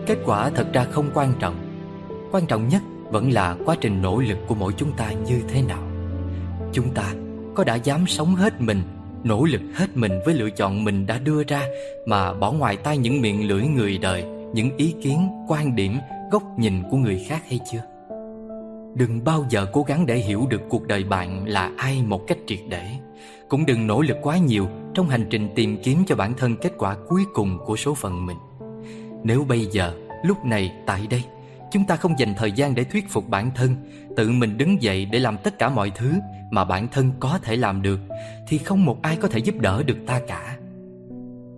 Kết 0.07 0.19
quả 0.25 0.51
thật 0.51 0.67
ra 0.73 0.85
không 0.85 1.11
quan 1.15 1.33
trọng 1.41 1.64
quan 2.35 2.47
trọng 2.47 2.69
nhất 2.69 2.83
vẫn 3.11 3.33
là 3.33 3.57
quá 3.65 3.77
trình 3.81 4.03
nỗ 4.03 4.19
lực 4.19 4.39
của 4.47 4.55
mỗi 4.55 4.73
chúng 4.77 4.93
ta 4.93 5.13
như 5.13 5.41
thế 5.49 5.63
nào. 5.63 5.83
Chúng 6.73 6.91
ta 6.95 7.13
có 7.55 7.65
đã 7.65 7.75
dám 7.75 8.07
sống 8.07 8.35
hết 8.35 8.61
mình, 8.61 8.83
nỗ 9.25 9.45
lực 9.45 9.61
hết 9.75 9.97
mình 9.97 10.13
với 10.25 10.35
lựa 10.35 10.51
chọn 10.51 10.85
mình 10.85 11.07
đã 11.07 11.19
đưa 11.19 11.43
ra 11.45 11.63
mà 12.07 12.35
bỏ 12.35 12.53
ngoài 12.53 12.77
tai 12.77 12.99
những 12.99 13.21
miệng 13.21 13.49
lưỡi 13.49 13.63
người 13.63 13.99
đời, 13.99 14.25
những 14.53 14.77
ý 14.77 14.95
kiến, 15.03 15.29
quan 15.49 15.77
điểm, 15.77 15.99
góc 16.31 16.43
nhìn 16.59 16.83
của 16.91 16.97
người 16.97 17.25
khác 17.29 17.43
hay 17.49 17.61
chưa? 17.73 17.83
Đừng 18.95 19.25
bao 19.25 19.47
giờ 19.51 19.67
cố 19.73 19.83
gắng 19.83 20.07
để 20.07 20.17
hiểu 20.17 20.47
được 20.51 20.63
cuộc 20.69 20.87
đời 20.87 21.05
bạn 21.05 21.49
là 21.49 21.73
ai 21.77 22.03
một 22.03 22.27
cách 22.27 22.39
triệt 22.47 22.61
để. 22.69 22.87
Cũng 23.49 23.67
đừng 23.67 23.87
nỗ 23.87 24.03
lực 24.03 24.17
quá 24.23 24.39
nhiều 24.39 24.69
trong 24.95 25.09
hành 25.09 25.27
trình 25.31 25.49
tìm 25.55 25.79
kiếm 25.83 26.05
cho 26.07 26.17
bản 26.17 26.35
thân 26.37 26.57
kết 26.57 26.73
quả 26.79 26.97
cuối 27.09 27.25
cùng 27.35 27.59
của 27.67 27.77
số 27.77 27.95
phận 27.95 28.27
mình. 28.27 28.39
Nếu 29.23 29.45
bây 29.49 29.67
giờ, 29.67 29.95
lúc 30.25 30.45
này 30.45 30.73
tại 30.87 31.07
đây 31.11 31.23
Chúng 31.75 31.85
ta 31.85 31.97
không 31.97 32.19
dành 32.19 32.35
thời 32.37 32.53
gian 32.53 32.75
để 32.75 32.85
thuyết 32.85 33.09
phục 33.09 33.29
bản 33.29 33.51
thân, 33.55 33.77
Tự 34.17 34.31
mình 34.31 34.59
đứng 34.59 34.83
dậy 34.83 35.05
để 35.05 35.19
làm 35.19 35.37
tất 35.39 35.59
cả 35.59 35.69
mọi 35.69 35.93
thứ 35.95 36.13
Mà 36.51 36.65
bản 36.65 36.89
thân 36.89 37.13
có 37.21 37.39
thể 37.43 37.57
làm 37.57 37.83
được, 37.83 38.01
Thì 38.49 38.59
không 38.59 38.85
một 38.85 39.03
ai 39.03 39.17
có 39.17 39.29
thể 39.29 39.39
giúp 39.39 39.55
đỡ 39.61 39.83
được 39.83 39.97
ta 40.07 40.21
cả. 40.29 40.57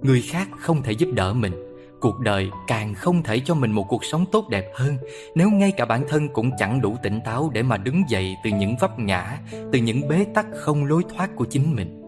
Người 0.02 0.22
khác 0.22 0.48
không 0.58 0.82
thể 0.82 0.92
giúp 0.92 1.08
đỡ 1.14 1.34
mình, 1.34 1.52
Cuộc 2.00 2.20
đời 2.20 2.50
càng 2.66 2.94
không 2.94 3.22
thể 3.22 3.40
cho 3.44 3.54
mình 3.54 3.72
một 3.72 3.86
cuộc 3.88 4.04
sống 4.04 4.24
tốt 4.32 4.48
đẹp 4.48 4.64
hơn, 4.74 4.96
Nếu 5.34 5.50
ngay 5.50 5.72
cả 5.72 5.84
bản 5.84 6.04
thân 6.08 6.28
cũng 6.28 6.50
chẳng 6.58 6.80
đủ 6.80 6.96
tỉnh 7.02 7.20
táo 7.24 7.50
Để 7.54 7.62
mà 7.62 7.76
đứng 7.76 8.02
dậy 8.08 8.36
từ 8.44 8.50
những 8.50 8.76
vấp 8.80 8.98
ngã, 8.98 9.38
Từ 9.72 9.78
những 9.78 10.08
bế 10.08 10.26
tắc 10.34 10.46
không 10.54 10.84
lối 10.84 11.02
thoát 11.14 11.36
của 11.36 11.44
chính 11.44 11.76
mình. 11.76 12.02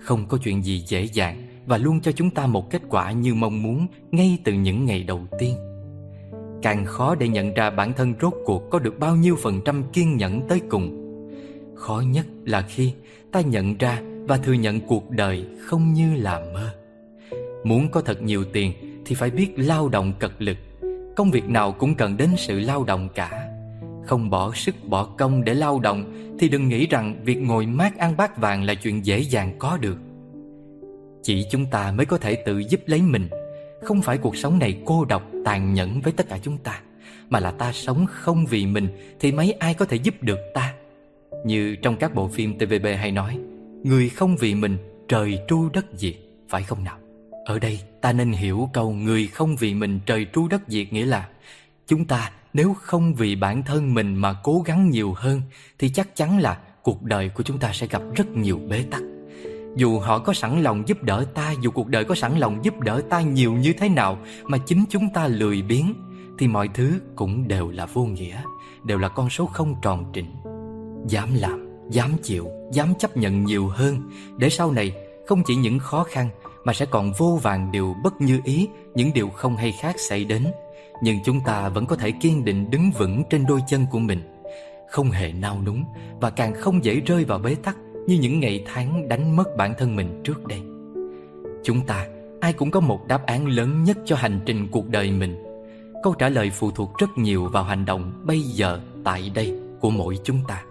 Không 0.00 0.26
có 0.28 0.38
chuyện 0.38 0.64
gì 0.64 0.84
dễ 0.86 1.08
dàng 1.12 1.42
Và 1.66 1.78
luôn 1.78 2.00
cho 2.00 2.12
chúng 2.12 2.30
ta 2.30 2.46
một 2.46 2.70
kết 2.70 2.82
quả 2.88 3.12
như 3.12 3.34
mong 3.34 3.62
muốn 3.62 3.86
Ngay 4.10 4.38
từ 4.44 4.52
những 4.52 4.84
ngày 4.84 5.02
đầu 5.02 5.20
tiên. 5.38 5.56
Càng 6.66 6.84
khó 6.84 7.14
để 7.14 7.28
nhận 7.28 7.54
ra 7.54 7.70
bản 7.70 7.92
thân 7.92 8.14
rốt 8.20 8.34
cuộc 8.44 8.70
Có 8.70 8.78
được 8.78 8.98
bao 8.98 9.16
nhiêu 9.16 9.36
phần 9.36 9.60
trăm 9.64 9.82
kiên 9.92 10.16
nhẫn 10.16 10.48
tới 10.48 10.60
cùng. 10.68 10.90
Khó 11.74 12.02
nhất 12.06 12.26
là 12.44 12.62
khi 12.62 12.92
ta 13.32 13.40
nhận 13.40 13.76
ra 13.76 14.00
và 14.28 14.36
thừa 14.36 14.52
nhận 14.52 14.80
cuộc 14.80 15.10
đời 15.10 15.46
không 15.66 15.92
như 15.92 16.14
là 16.16 16.42
mơ. 16.54 16.70
Muốn 17.64 17.90
có 17.90 18.00
thật 18.00 18.22
nhiều 18.22 18.44
tiền 18.52 18.72
thì 19.06 19.14
phải 19.14 19.30
biết 19.30 19.52
lao 19.56 19.88
động 19.88 20.12
cật 20.18 20.32
lực, 20.38 20.56
Công 21.16 21.30
việc 21.30 21.48
nào 21.48 21.72
cũng 21.72 21.94
cần 21.94 22.16
đến 22.16 22.30
sự 22.36 22.60
lao 22.60 22.84
động 22.84 23.08
cả. 23.14 23.48
Không 24.06 24.30
bỏ 24.30 24.52
sức 24.54 24.74
bỏ 24.84 25.04
công 25.04 25.44
để 25.44 25.54
lao 25.54 25.80
động 25.80 26.34
Thì 26.38 26.48
đừng 26.48 26.68
nghĩ 26.68 26.86
rằng 26.86 27.16
việc 27.24 27.38
ngồi 27.38 27.66
mát 27.66 27.98
ăn 27.98 28.16
bát 28.16 28.38
vàng 28.38 28.62
là 28.62 28.74
chuyện 28.74 29.06
dễ 29.06 29.18
dàng 29.18 29.56
có 29.58 29.78
được. 29.80 29.96
Chỉ 31.22 31.46
chúng 31.50 31.66
ta 31.66 31.92
mới 31.92 32.06
có 32.06 32.18
thể 32.18 32.34
tự 32.34 32.58
giúp 32.58 32.80
lấy 32.86 33.02
mình. 33.02 33.28
Không 33.86 34.02
phải 34.02 34.18
cuộc 34.18 34.36
sống 34.36 34.58
này 34.58 34.78
cô 34.84 35.04
độc, 35.04 35.22
tàn 35.44 35.74
nhẫn 35.74 36.00
với 36.00 36.12
tất 36.12 36.28
cả 36.28 36.38
chúng 36.42 36.58
ta, 36.58 36.80
Mà 37.30 37.40
là 37.40 37.50
ta 37.50 37.72
sống 37.72 38.06
không 38.10 38.46
vì 38.46 38.66
mình 38.66 38.88
Thì 39.20 39.32
mấy 39.32 39.52
ai 39.52 39.74
có 39.74 39.84
thể 39.84 39.96
giúp 39.96 40.14
được 40.20 40.38
ta? 40.54 40.74
Như 41.44 41.76
trong 41.76 41.96
các 41.96 42.14
bộ 42.14 42.28
phim 42.28 42.58
TVB 42.58 42.86
hay 42.98 43.12
nói, 43.12 43.38
Người 43.84 44.08
không 44.08 44.36
vì 44.36 44.54
mình, 44.54 44.78
trời 45.08 45.38
tru 45.48 45.68
đất 45.72 45.86
diệt, 45.92 46.14
Phải 46.48 46.62
không 46.62 46.84
nào? 46.84 46.98
Ở 47.44 47.58
đây, 47.58 47.80
ta 48.00 48.12
nên 48.12 48.32
hiểu 48.32 48.70
câu 48.72 48.92
Người 48.92 49.26
không 49.26 49.56
vì 49.56 49.74
mình, 49.74 50.00
trời 50.06 50.26
tru 50.32 50.48
đất 50.48 50.62
diệt 50.68 50.92
Nghĩa 50.92 51.06
là, 51.06 51.28
chúng 51.86 52.04
ta 52.04 52.30
nếu 52.52 52.74
không 52.74 53.14
vì 53.14 53.36
bản 53.36 53.62
thân 53.62 53.94
mình 53.94 54.14
mà 54.14 54.34
cố 54.42 54.62
gắng 54.66 54.90
nhiều 54.90 55.12
hơn, 55.16 55.42
Thì 55.78 55.88
chắc 55.88 56.16
chắn 56.16 56.38
là 56.38 56.58
cuộc 56.82 57.02
đời 57.02 57.28
của 57.28 57.42
chúng 57.42 57.58
ta 57.58 57.70
sẽ 57.72 57.86
gặp 57.86 58.02
rất 58.14 58.28
nhiều 58.28 58.60
bế 58.68 58.84
tắc. 58.90 59.02
Dù 59.76 59.98
họ 59.98 60.18
có 60.18 60.32
sẵn 60.32 60.62
lòng 60.62 60.88
giúp 60.88 61.02
đỡ 61.02 61.24
ta 61.34 61.54
Dù 61.62 61.70
cuộc 61.70 61.88
đời 61.88 62.04
có 62.04 62.14
sẵn 62.14 62.38
lòng 62.38 62.64
giúp 62.64 62.80
đỡ 62.80 63.02
ta 63.10 63.20
nhiều 63.20 63.52
như 63.52 63.72
thế 63.72 63.88
nào 63.88 64.18
Mà 64.44 64.58
chính 64.58 64.84
chúng 64.88 65.08
ta 65.14 65.28
lười 65.28 65.62
biếng 65.62 65.94
Thì 66.38 66.48
mọi 66.48 66.68
thứ 66.74 67.00
cũng 67.16 67.48
đều 67.48 67.70
là 67.70 67.86
vô 67.86 68.04
nghĩa 68.04 68.36
Đều 68.84 68.98
là 68.98 69.08
con 69.08 69.30
số 69.30 69.46
không 69.46 69.74
tròn 69.82 70.04
trĩnh 70.14 70.34
Dám 71.08 71.28
làm 71.34 71.66
dám 71.90 72.10
chịu, 72.22 72.48
dám 72.72 72.94
chấp 72.98 73.16
nhận 73.16 73.44
nhiều 73.44 73.68
hơn 73.68 74.10
để 74.38 74.50
sau 74.50 74.72
này 74.72 74.92
không 75.26 75.42
chỉ 75.46 75.54
những 75.54 75.78
khó 75.78 76.04
khăn 76.04 76.28
mà 76.64 76.72
sẽ 76.72 76.86
còn 76.86 77.12
vô 77.12 77.38
vàng 77.42 77.72
điều 77.72 77.94
bất 78.02 78.20
như 78.20 78.40
ý, 78.44 78.68
những 78.94 79.12
điều 79.14 79.28
không 79.28 79.56
hay 79.56 79.72
khác 79.72 79.94
xảy 79.98 80.24
đến. 80.24 80.46
Nhưng 81.02 81.18
chúng 81.24 81.40
ta 81.40 81.68
vẫn 81.68 81.86
có 81.86 81.96
thể 81.96 82.10
kiên 82.10 82.44
định 82.44 82.70
đứng 82.70 82.90
vững 82.90 83.22
trên 83.30 83.46
đôi 83.46 83.60
chân 83.68 83.86
của 83.90 83.98
mình, 83.98 84.42
không 84.90 85.10
hề 85.10 85.32
nao 85.32 85.62
núng 85.62 85.84
và 86.20 86.30
càng 86.30 86.54
không 86.54 86.84
dễ 86.84 87.00
rơi 87.00 87.24
vào 87.24 87.38
bế 87.38 87.54
tắc 87.54 87.76
như 88.06 88.18
những 88.20 88.40
ngày 88.40 88.64
tháng 88.66 89.08
đánh 89.08 89.36
mất 89.36 89.56
bản 89.56 89.74
thân 89.78 89.96
mình 89.96 90.20
trước 90.24 90.46
đây. 90.46 90.60
Chúng 91.64 91.86
ta, 91.86 92.06
ai 92.40 92.52
cũng 92.52 92.70
có 92.70 92.80
một 92.80 93.06
đáp 93.08 93.26
án 93.26 93.46
lớn 93.46 93.84
nhất 93.84 93.98
cho 94.04 94.16
hành 94.16 94.40
trình 94.46 94.68
cuộc 94.70 94.88
đời 94.88 95.10
mình. 95.10 95.42
Câu 96.02 96.14
trả 96.14 96.28
lời 96.28 96.50
phụ 96.50 96.70
thuộc 96.70 96.98
rất 96.98 97.10
nhiều 97.16 97.48
vào 97.48 97.64
hành 97.64 97.84
động 97.84 98.12
bây 98.24 98.40
giờ, 98.40 98.80
tại 99.04 99.30
đây 99.34 99.58
của 99.80 99.90
mỗi 99.90 100.18
chúng 100.24 100.38
ta. 100.48 100.62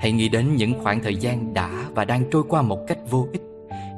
Hãy 0.00 0.12
nghĩ 0.12 0.28
đến 0.28 0.56
những 0.56 0.74
khoảng 0.82 1.02
thời 1.02 1.16
gian 1.16 1.54
đã 1.54 1.84
và 1.94 2.04
đang 2.04 2.24
trôi 2.30 2.42
qua 2.48 2.62
một 2.62 2.86
cách 2.88 2.98
vô 3.10 3.26
ích 3.32 3.42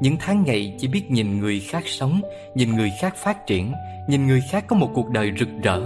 Những 0.01 0.16
tháng 0.20 0.43
ngày 0.47 0.74
chỉ 0.78 0.89
biết 0.89 1.11
nhìn 1.11 1.41
người 1.41 1.61
khác 1.61 1.82
sống, 1.87 2.20
Nhìn 2.55 2.76
người 2.76 2.91
khác 3.01 3.16
phát 3.16 3.47
triển, 3.47 3.72
Nhìn 4.09 4.26
người 4.26 4.43
khác 4.51 4.64
có 4.68 4.76
một 4.76 4.91
cuộc 4.95 5.11
đời 5.11 5.32
rực 5.39 5.49
rỡ, 5.62 5.80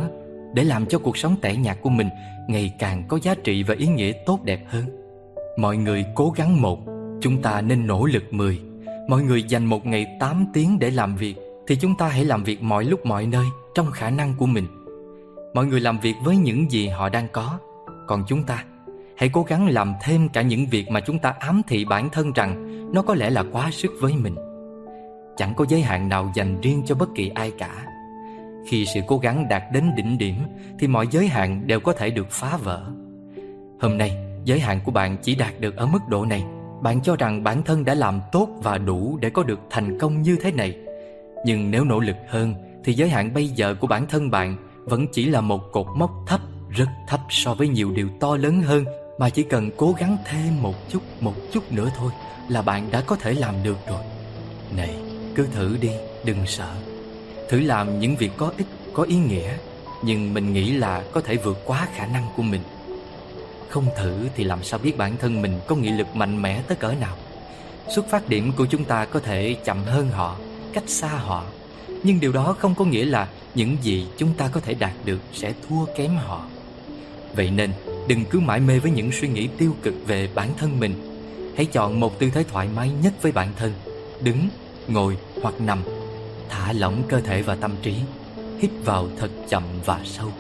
Để 0.55 0.65
làm 0.65 0.87
cho 0.87 0.99
cuộc 0.99 1.17
sống 1.17 1.37
tẻ 1.41 1.57
nhạt 1.57 1.79
của 1.83 1.91
mình 1.91 2.09
Ngày 2.49 2.75
càng 2.79 3.05
có 3.09 3.19
giá 3.23 3.35
trị 3.45 3.63
và 3.63 3.75
ý 3.79 3.87
nghĩa 3.87 4.13
tốt 4.27 4.45
đẹp 4.45 4.61
hơn 4.67 4.98
Mọi 5.59 5.77
người 5.77 6.05
cố 6.15 6.33
gắng 6.37 6.63
một 6.63 6.79
Chúng 7.21 7.43
ta 7.43 7.61
nên 7.61 7.87
nỗ 7.87 8.07
lực 8.07 8.25
mười 8.31 8.61
Mọi 9.09 9.23
người 9.23 9.43
dành 9.43 9.65
một 9.65 9.87
ngày 9.87 10.07
8 10.21 10.47
tiếng 10.53 10.79
để 10.79 10.91
làm 10.91 11.17
việc 11.17 11.37
Thì 11.67 11.77
chúng 11.77 11.97
ta 11.97 12.09
hãy 12.09 12.25
làm 12.25 12.45
việc 12.45 12.63
mọi 12.63 12.85
lúc 12.85 13.07
mọi 13.07 13.27
nơi 13.27 13.47
Trong 13.75 13.91
khả 13.91 14.11
năng 14.11 14.35
của 14.35 14.47
mình 14.47 14.67
Mọi 15.55 15.67
người 15.67 15.81
làm 15.81 16.01
việc 16.01 16.15
với 16.25 16.37
những 16.37 16.71
gì 16.71 16.89
họ 16.89 17.09
đang 17.09 17.29
có 17.33 17.59
Còn 18.07 18.25
chúng 18.29 18.43
ta 18.43 18.65
Hãy 19.19 19.29
cố 19.29 19.43
gắng 19.43 19.69
làm 19.69 19.95
thêm 20.03 20.29
cả 20.29 20.43
những 20.43 20.67
việc 20.67 20.91
mà 20.91 21.01
chúng 21.01 21.19
ta 21.19 21.31
ám 21.31 21.63
thị 21.69 21.85
bản 21.85 22.09
thân 22.11 22.33
rằng 22.33 22.69
nó 22.95 23.03
có 23.03 23.15
lẽ 23.15 23.31
là 23.31 23.45
quá 23.53 23.71
sức 23.73 23.93
với 24.01 24.15
mình. 24.17 24.35
Chẳng 25.37 25.55
có 25.57 25.67
giới 25.69 25.81
hạn 25.81 26.09
nào 26.09 26.33
dành 26.35 26.61
riêng 26.61 26.83
cho 26.87 26.95
bất 26.95 27.09
kỳ 27.15 27.29
ai 27.29 27.53
cả. 27.59 27.87
Khi 28.67 28.87
sự 28.95 29.01
cố 29.07 29.19
gắng 29.19 29.49
đạt 29.49 29.63
đến 29.73 29.85
đỉnh 29.97 30.19
điểm 30.19 30.35
thì 30.79 30.87
mọi 30.87 31.07
giới 31.11 31.27
hạn 31.27 31.67
đều 31.67 31.81
có 31.81 31.93
thể 31.93 32.11
được 32.11 32.31
phá 32.31 32.57
vỡ. 32.57 32.83
Hôm 33.81 33.99
nay, 33.99 34.28
giới 34.49 34.61
hạn 34.61 34.81
của 34.85 34.91
bạn 34.91 35.17
chỉ 35.23 35.35
đạt 35.35 35.61
được 35.61 35.77
ở 35.77 35.87
mức 35.87 35.99
độ 36.09 36.25
này. 36.25 36.45
Bạn 36.83 37.01
cho 37.03 37.17
rằng 37.17 37.45
bản 37.45 37.63
thân 37.63 37.85
đã 37.85 37.95
làm 37.95 38.21
tốt 38.33 38.49
và 38.63 38.79
đủ 38.79 39.19
để 39.21 39.31
có 39.31 39.43
được 39.43 39.61
thành 39.71 39.99
công 39.99 40.23
như 40.23 40.37
thế 40.43 40.53
này. 40.53 40.77
Nhưng 41.45 41.71
nếu 41.71 41.85
nỗ 41.85 42.01
lực 42.01 42.17
hơn 42.29 42.55
thì 42.85 42.93
giới 42.93 43.09
hạn 43.09 43.35
bây 43.35 43.49
giờ 43.49 43.75
của 43.81 43.87
bản 43.87 44.07
thân 44.07 44.31
bạn 44.31 44.57
vẫn 44.85 45.07
chỉ 45.13 45.27
là 45.27 45.41
một 45.41 45.73
cột 45.73 45.87
mốc 45.97 46.11
thấp, 46.27 46.41
rất 46.71 46.89
thấp 47.09 47.21
so 47.29 47.55
với 47.55 47.69
nhiều 47.69 47.93
điều 47.93 48.09
to 48.21 48.37
lớn 48.37 48.63
hơn 48.63 48.85
mà 49.19 49.31
chỉ 49.31 49.43
cần 49.43 49.71
cố 49.77 49.95
gắng 49.99 50.17
thêm 50.25 50.63
một 50.63 50.75
chút, 50.89 51.03
một 51.21 51.35
chút 51.53 51.73
nữa 51.73 51.91
thôi 51.97 52.13
Là 52.49 52.63
bạn 52.63 52.91
đã 52.91 53.01
có 53.01 53.17
thể 53.17 53.35
làm 53.35 53.55
được 53.63 53.79
rồi 53.89 54.01
Này, 54.77 54.97
cứ 55.35 55.47
thử 55.53 55.77
đi, 55.81 55.91
đừng 56.25 56.47
sợ 56.47 56.75
Thử 57.49 57.61
làm 57.61 58.01
những 58.01 58.17
việc 58.17 58.31
có 58.37 58.53
ích, 58.59 58.67
có 58.93 59.03
ý 59.03 59.17
nghĩa 59.17 59.51
Nhưng 60.03 60.35
mình 60.35 60.53
nghĩ 60.53 60.73
là 60.73 61.05
có 61.13 61.21
thể 61.21 61.37
vượt 61.37 61.59
quá 61.67 61.89
khả 61.95 62.07
năng 62.07 62.25
của 62.37 62.43
mình 62.43 62.61
không 63.69 63.87
thử 63.97 64.29
thì 64.37 64.45
làm 64.45 64.63
sao 64.63 64.81
biết 64.83 64.97
bản 64.97 65.17
thân 65.17 65.43
mình 65.43 65.61
có 65.67 65.77
nghị 65.77 65.91
lực 65.91 66.17
mạnh 66.17 66.43
mẽ 66.43 66.63
tới 66.69 66.77
cỡ 66.77 66.93
nào. 67.01 67.17
Xuất 67.95 68.11
phát 68.11 68.29
điểm 68.29 68.53
của 68.57 68.67
chúng 68.67 68.85
ta 68.85 69.05
có 69.05 69.21
thể 69.21 69.57
chậm 69.65 69.85
hơn 69.85 70.11
họ, 70.11 70.37
cách 70.73 70.85
xa 70.87 71.09
họ. 71.09 71.45
Nhưng 72.03 72.21
điều 72.21 72.33
đó 72.33 72.57
không 72.59 72.75
có 72.75 72.85
nghĩa 72.85 73.05
là 73.05 73.29
những 73.55 73.77
gì 73.83 74.07
chúng 74.17 74.35
ta 74.35 74.49
có 74.49 74.61
thể 74.61 74.75
đạt 74.75 74.93
được 75.05 75.21
sẽ 75.33 75.53
thua 75.69 75.85
kém 75.97 76.17
họ. 76.17 76.47
Vậy 77.35 77.51
nên 77.51 77.73
Đừng 78.09 78.25
cứ 78.25 78.41
mãi 78.41 78.61
mê 78.61 78.79
với 78.79 78.91
những 78.91 79.13
suy 79.13 79.29
nghĩ 79.29 79.49
tiêu 79.59 79.77
cực 79.83 79.95
về 80.07 80.29
bản 80.35 80.51
thân 80.59 80.81
mình. 80.81 80.95
Hãy 81.57 81.67
chọn 81.67 82.01
một 82.01 82.19
tư 82.19 82.31
thế 82.35 82.45
thoải 82.45 82.69
mái 82.77 82.91
nhất 83.03 83.13
với 83.23 83.33
bản 83.33 83.49
thân. 83.57 83.73
Đứng, 84.21 84.49
ngồi 84.89 85.17
hoặc 85.43 85.61
nằm. 85.61 85.83
Thả 86.49 86.73
lỏng 86.73 87.03
cơ 87.09 87.21
thể 87.21 87.43
và 87.43 87.55
tâm 87.55 87.73
trí. 87.83 87.95
Hít 88.59 88.71
vào 88.85 89.09
thật 89.19 89.31
chậm 89.49 89.63
và 89.85 90.01
sâu. 90.05 90.33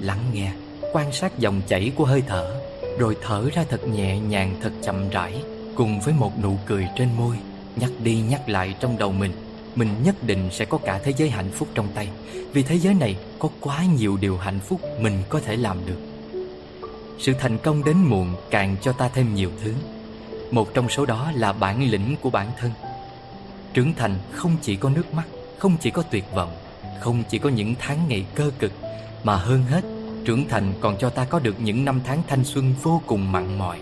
Lắng 0.00 0.18
nghe, 0.32 0.52
quan 0.94 1.12
sát 1.12 1.38
dòng 1.38 1.60
chảy 1.66 1.92
của 1.96 2.04
hơi 2.04 2.22
thở 2.26 2.60
Rồi 2.98 3.16
thở 3.22 3.50
ra 3.54 3.64
thật 3.68 3.88
nhẹ 3.88 4.18
nhàng, 4.18 4.54
thật 4.62 4.72
chậm 4.82 5.10
rãi 5.10 5.42
Cùng 5.74 6.00
với 6.00 6.14
một 6.14 6.32
nụ 6.42 6.56
cười 6.66 6.88
trên 6.96 7.08
môi 7.16 7.36
Nhắc 7.76 7.90
đi 8.02 8.20
nhắc 8.20 8.48
lại 8.48 8.74
trong 8.80 8.98
đầu 8.98 9.12
mình. 9.12 9.32
Mình 9.74 9.88
nhất 10.04 10.14
định 10.22 10.48
sẽ 10.52 10.64
có 10.64 10.78
cả 10.78 11.00
thế 11.04 11.12
giới 11.16 11.30
hạnh 11.30 11.50
phúc 11.54 11.68
trong 11.74 11.88
tay 11.94 12.08
Vì 12.52 12.62
thế 12.62 12.78
giới 12.78 12.94
này 12.94 13.16
có 13.38 13.48
quá 13.60 13.84
nhiều 13.98 14.16
điều 14.20 14.36
hạnh 14.36 14.60
phúc 14.60 14.80
mình 15.00 15.22
có 15.28 15.40
thể 15.40 15.56
làm 15.56 15.78
được. 15.86 15.98
Sự 17.18 17.32
thành 17.40 17.58
công 17.58 17.84
đến 17.84 17.96
muộn 17.96 18.34
càng 18.50 18.76
cho 18.82 18.92
ta 18.92 19.08
thêm 19.14 19.34
nhiều 19.34 19.50
thứ. 19.62 19.74
Một 20.50 20.74
trong 20.74 20.88
số 20.88 21.06
đó 21.06 21.32
là 21.34 21.52
bản 21.52 21.90
lĩnh 21.90 22.16
của 22.20 22.30
bản 22.30 22.50
thân. 22.58 22.70
Trưởng 23.74 23.94
thành 23.94 24.18
không 24.32 24.56
chỉ 24.62 24.76
có 24.76 24.90
nước 24.90 25.14
mắt 25.14 25.24
Không 25.58 25.76
chỉ 25.80 25.90
có 25.90 26.02
tuyệt 26.02 26.24
vọng 26.34 26.56
Không 27.00 27.22
chỉ 27.28 27.38
có 27.38 27.50
những 27.50 27.74
tháng 27.78 28.08
ngày 28.08 28.26
cơ 28.34 28.50
cực 28.58 28.72
Mà 29.24 29.36
hơn 29.36 29.64
hết 29.68 29.93
Trưởng 30.24 30.48
thành 30.48 30.72
còn 30.80 30.96
cho 30.98 31.10
ta 31.10 31.24
có 31.24 31.38
được 31.38 31.54
những 31.60 31.84
năm 31.84 32.00
tháng 32.04 32.22
thanh 32.28 32.44
xuân 32.44 32.74
vô 32.82 33.02
cùng 33.06 33.32
mặn 33.32 33.58
mòi. 33.58 33.78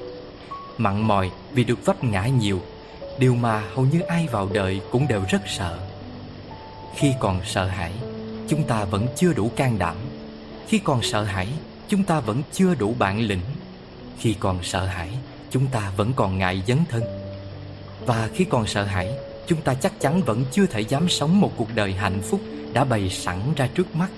Mặn 0.78 1.00
mòi 1.00 1.30
vì 1.52 1.64
được 1.64 1.84
vấp 1.84 2.04
ngã 2.04 2.26
nhiều, 2.26 2.60
Điều 3.18 3.34
mà 3.34 3.62
hầu 3.74 3.84
như 3.84 4.00
ai 4.00 4.26
vào 4.32 4.48
đời 4.52 4.80
cũng 4.90 5.08
đều 5.08 5.22
rất 5.28 5.42
sợ. 5.46 5.78
Khi 6.96 7.12
còn 7.20 7.40
sợ 7.44 7.66
hãi, 7.66 7.92
Chúng 8.48 8.64
ta 8.64 8.84
vẫn 8.84 9.06
chưa 9.16 9.32
đủ 9.32 9.50
can 9.56 9.78
đảm. 9.78 9.96
Khi 10.66 10.78
còn 10.78 11.02
sợ 11.02 11.22
hãi, 11.22 11.48
chúng 11.88 12.04
ta 12.04 12.20
vẫn 12.20 12.42
chưa 12.52 12.74
đủ 12.74 12.94
bản 12.98 13.20
lĩnh. 13.20 13.40
Khi 14.18 14.34
còn 14.40 14.58
sợ 14.62 14.86
hãi, 14.86 15.10
chúng 15.50 15.66
ta 15.66 15.92
vẫn 15.96 16.12
còn 16.16 16.38
ngại 16.38 16.62
dấn 16.66 16.78
thân. 16.88 17.02
Và 18.06 18.28
khi 18.34 18.44
còn 18.44 18.66
sợ 18.66 18.84
hãi, 18.84 19.12
chúng 19.46 19.60
ta 19.60 19.74
chắc 19.74 20.00
chắn 20.00 20.22
vẫn 20.22 20.44
chưa 20.52 20.66
thể 20.66 20.80
dám 20.80 21.08
sống 21.08 21.40
một 21.40 21.52
cuộc 21.56 21.68
đời 21.74 21.92
hạnh 21.92 22.20
phúc 22.22 22.40
đã 22.72 22.84
bày 22.84 23.10
sẵn 23.10 23.38
ra 23.56 23.68
trước 23.74 23.96
mắt 23.96 24.10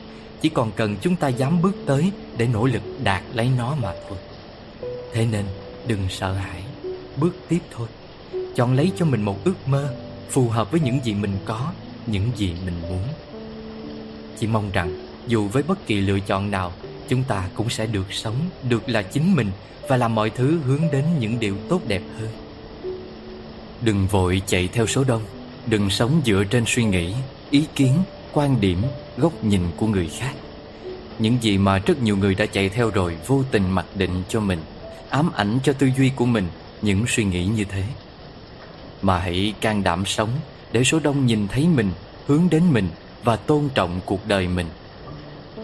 chỉ 0.44 0.50
còn 0.50 0.72
cần 0.76 0.96
chúng 1.00 1.16
ta 1.16 1.28
dám 1.28 1.62
bước 1.62 1.76
tới 1.86 2.12
để 2.36 2.46
nỗ 2.46 2.66
lực 2.66 2.82
đạt 3.02 3.22
lấy 3.34 3.48
nó 3.58 3.74
mà 3.82 3.92
thôi. 4.08 4.18
Thế 5.12 5.26
nên 5.26 5.44
đừng 5.86 6.00
sợ 6.10 6.32
hãi 6.32 6.62
bước 7.16 7.36
tiếp 7.48 7.58
thôi. 7.70 7.88
Chọn 8.54 8.74
lấy 8.74 8.92
cho 8.96 9.04
mình 9.04 9.22
một 9.22 9.44
ước 9.44 9.68
mơ 9.68 9.94
phù 10.30 10.48
hợp 10.48 10.70
với 10.70 10.80
những 10.80 11.00
gì 11.04 11.14
mình 11.14 11.36
có 11.44 11.72
những 12.06 12.30
gì 12.36 12.52
mình 12.64 12.74
muốn. 12.82 13.02
Chỉ 14.38 14.46
mong 14.46 14.70
rằng 14.72 15.06
dù 15.26 15.48
với 15.48 15.62
bất 15.62 15.86
kỳ 15.86 16.00
lựa 16.00 16.20
chọn 16.20 16.50
nào 16.50 16.72
chúng 17.08 17.22
ta 17.24 17.48
cũng 17.54 17.70
sẽ 17.70 17.86
được 17.86 18.12
sống, 18.12 18.36
được 18.68 18.88
là 18.88 19.02
chính 19.02 19.34
mình 19.34 19.50
và 19.88 19.96
làm 19.96 20.14
mọi 20.14 20.30
thứ 20.30 20.58
hướng 20.66 20.82
đến 20.92 21.04
những 21.18 21.40
điều 21.40 21.56
tốt 21.68 21.80
đẹp 21.88 22.02
hơn. 22.18 22.28
Đừng 23.80 24.06
vội 24.06 24.42
chạy 24.46 24.68
theo 24.72 24.86
số 24.86 25.04
đông, 25.04 25.22
Đừng 25.66 25.90
sống 25.90 26.20
dựa 26.24 26.44
trên 26.50 26.64
suy 26.66 26.84
nghĩ, 26.84 27.14
ý 27.50 27.66
kiến, 27.74 27.92
quan 28.32 28.60
điểm, 28.60 28.82
góc 29.16 29.44
nhìn 29.44 29.60
của 29.76 29.86
người 29.86 30.10
khác. 30.18 30.32
Những 31.18 31.36
gì 31.40 31.58
mà 31.58 31.78
rất 31.78 32.02
nhiều 32.02 32.16
người 32.16 32.34
đã 32.34 32.46
chạy 32.46 32.68
theo 32.68 32.90
rồi 32.90 33.16
vô 33.26 33.42
tình 33.50 33.70
mặc 33.70 33.86
định 33.94 34.22
cho 34.28 34.40
mình 34.40 34.58
Ám 35.14 35.30
ảnh 35.34 35.58
cho 35.64 35.72
tư 35.72 35.90
duy 35.96 36.10
của 36.16 36.26
mình 36.26 36.46
những 36.82 37.04
suy 37.08 37.24
nghĩ 37.24 37.46
như 37.46 37.64
thế. 37.64 37.82
Mà 39.02 39.18
hãy 39.18 39.54
can 39.60 39.82
đảm 39.82 40.04
sống 40.06 40.30
để 40.72 40.84
số 40.84 41.00
đông 41.00 41.26
nhìn 41.26 41.48
thấy 41.48 41.68
mình, 41.68 41.90
hướng 42.26 42.42
đến 42.50 42.62
mình 42.72 42.88
và 43.24 43.36
tôn 43.36 43.68
trọng 43.74 44.00
cuộc 44.06 44.28
đời 44.28 44.48
mình. 44.48 44.66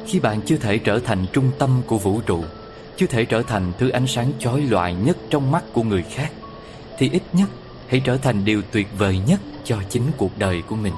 Khi 0.06 0.20
bạn 0.20 0.40
chưa 0.46 0.56
thể 0.56 0.78
trở 0.78 0.98
thành 0.98 1.26
trung 1.32 1.50
tâm 1.58 1.82
của 1.86 1.98
vũ 1.98 2.20
trụ 2.20 2.44
Chưa 2.96 3.06
thể 3.06 3.24
trở 3.24 3.42
thành 3.42 3.72
thứ 3.78 3.88
ánh 3.88 4.06
sáng 4.06 4.32
chói 4.38 4.60
loại 4.60 4.94
nhất 4.94 5.16
trong 5.30 5.50
mắt 5.50 5.64
của 5.72 5.82
người 5.82 6.02
khác 6.02 6.32
Thì 6.98 7.10
ít 7.12 7.22
nhất 7.32 7.48
hãy 7.88 8.00
trở 8.00 8.16
thành 8.16 8.44
điều 8.44 8.62
tuyệt 8.72 8.86
vời 8.98 9.20
nhất 9.26 9.40
cho 9.64 9.78
chính 9.88 10.02
cuộc 10.16 10.38
đời 10.38 10.62
của 10.62 10.76
mình. 10.76 10.94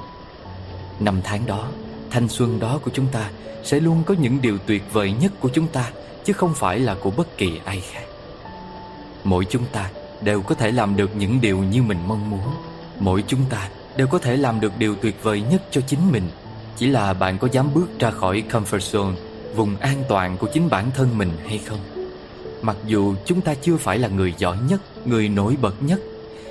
Năm 0.99 1.21
tháng 1.23 1.45
đó, 1.45 1.67
thanh 2.13 2.29
xuân 2.29 2.59
đó 2.59 2.79
của 2.83 2.91
chúng 2.93 3.07
ta 3.11 3.29
Sẽ 3.63 3.79
luôn 3.79 4.03
có 4.05 4.15
những 4.19 4.41
điều 4.41 4.57
tuyệt 4.57 4.83
vời 4.93 5.13
nhất 5.21 5.31
của 5.39 5.49
chúng 5.53 5.67
ta, 5.67 5.91
Chứ 6.25 6.33
không 6.33 6.53
phải 6.53 6.79
là 6.79 6.95
của 6.95 7.11
bất 7.11 7.37
kỳ 7.37 7.59
ai 7.65 7.81
khác. 7.91 8.03
Mỗi 9.23 9.45
chúng 9.45 9.65
ta 9.71 9.89
đều 10.21 10.41
có 10.41 10.55
thể 10.55 10.71
làm 10.71 10.95
được 10.95 11.15
những 11.15 11.41
điều 11.41 11.57
như 11.57 11.83
mình 11.83 11.97
mong 12.07 12.29
muốn. 12.29 12.47
Mỗi 12.99 13.23
chúng 13.27 13.45
ta 13.49 13.69
đều 13.97 14.07
có 14.07 14.19
thể 14.19 14.37
làm 14.37 14.59
được 14.59 14.71
điều 14.77 14.95
tuyệt 14.95 15.23
vời 15.23 15.41
nhất 15.41 15.63
cho 15.71 15.81
chính 15.81 16.11
mình. 16.11 16.23
Chỉ 16.77 16.87
là 16.87 17.13
bạn 17.13 17.37
có 17.37 17.47
dám 17.51 17.73
bước 17.73 17.99
ra 17.99 18.11
khỏi 18.11 18.43
comfort 18.51 18.77
zone, 18.77 19.13
Vùng 19.55 19.75
an 19.75 20.03
toàn 20.09 20.37
của 20.37 20.47
chính 20.53 20.69
bản 20.69 20.91
thân 20.95 21.17
mình 21.17 21.31
hay 21.47 21.57
không? 21.57 21.79
Mặc 22.61 22.77
dù 22.85 23.15
chúng 23.25 23.41
ta 23.41 23.53
chưa 23.53 23.77
phải 23.77 23.99
là 23.99 24.07
người 24.07 24.33
giỏi 24.37 24.57
nhất, 24.69 24.81
Người 25.05 25.29
nổi 25.29 25.57
bật 25.61 25.83
nhất, 25.83 25.99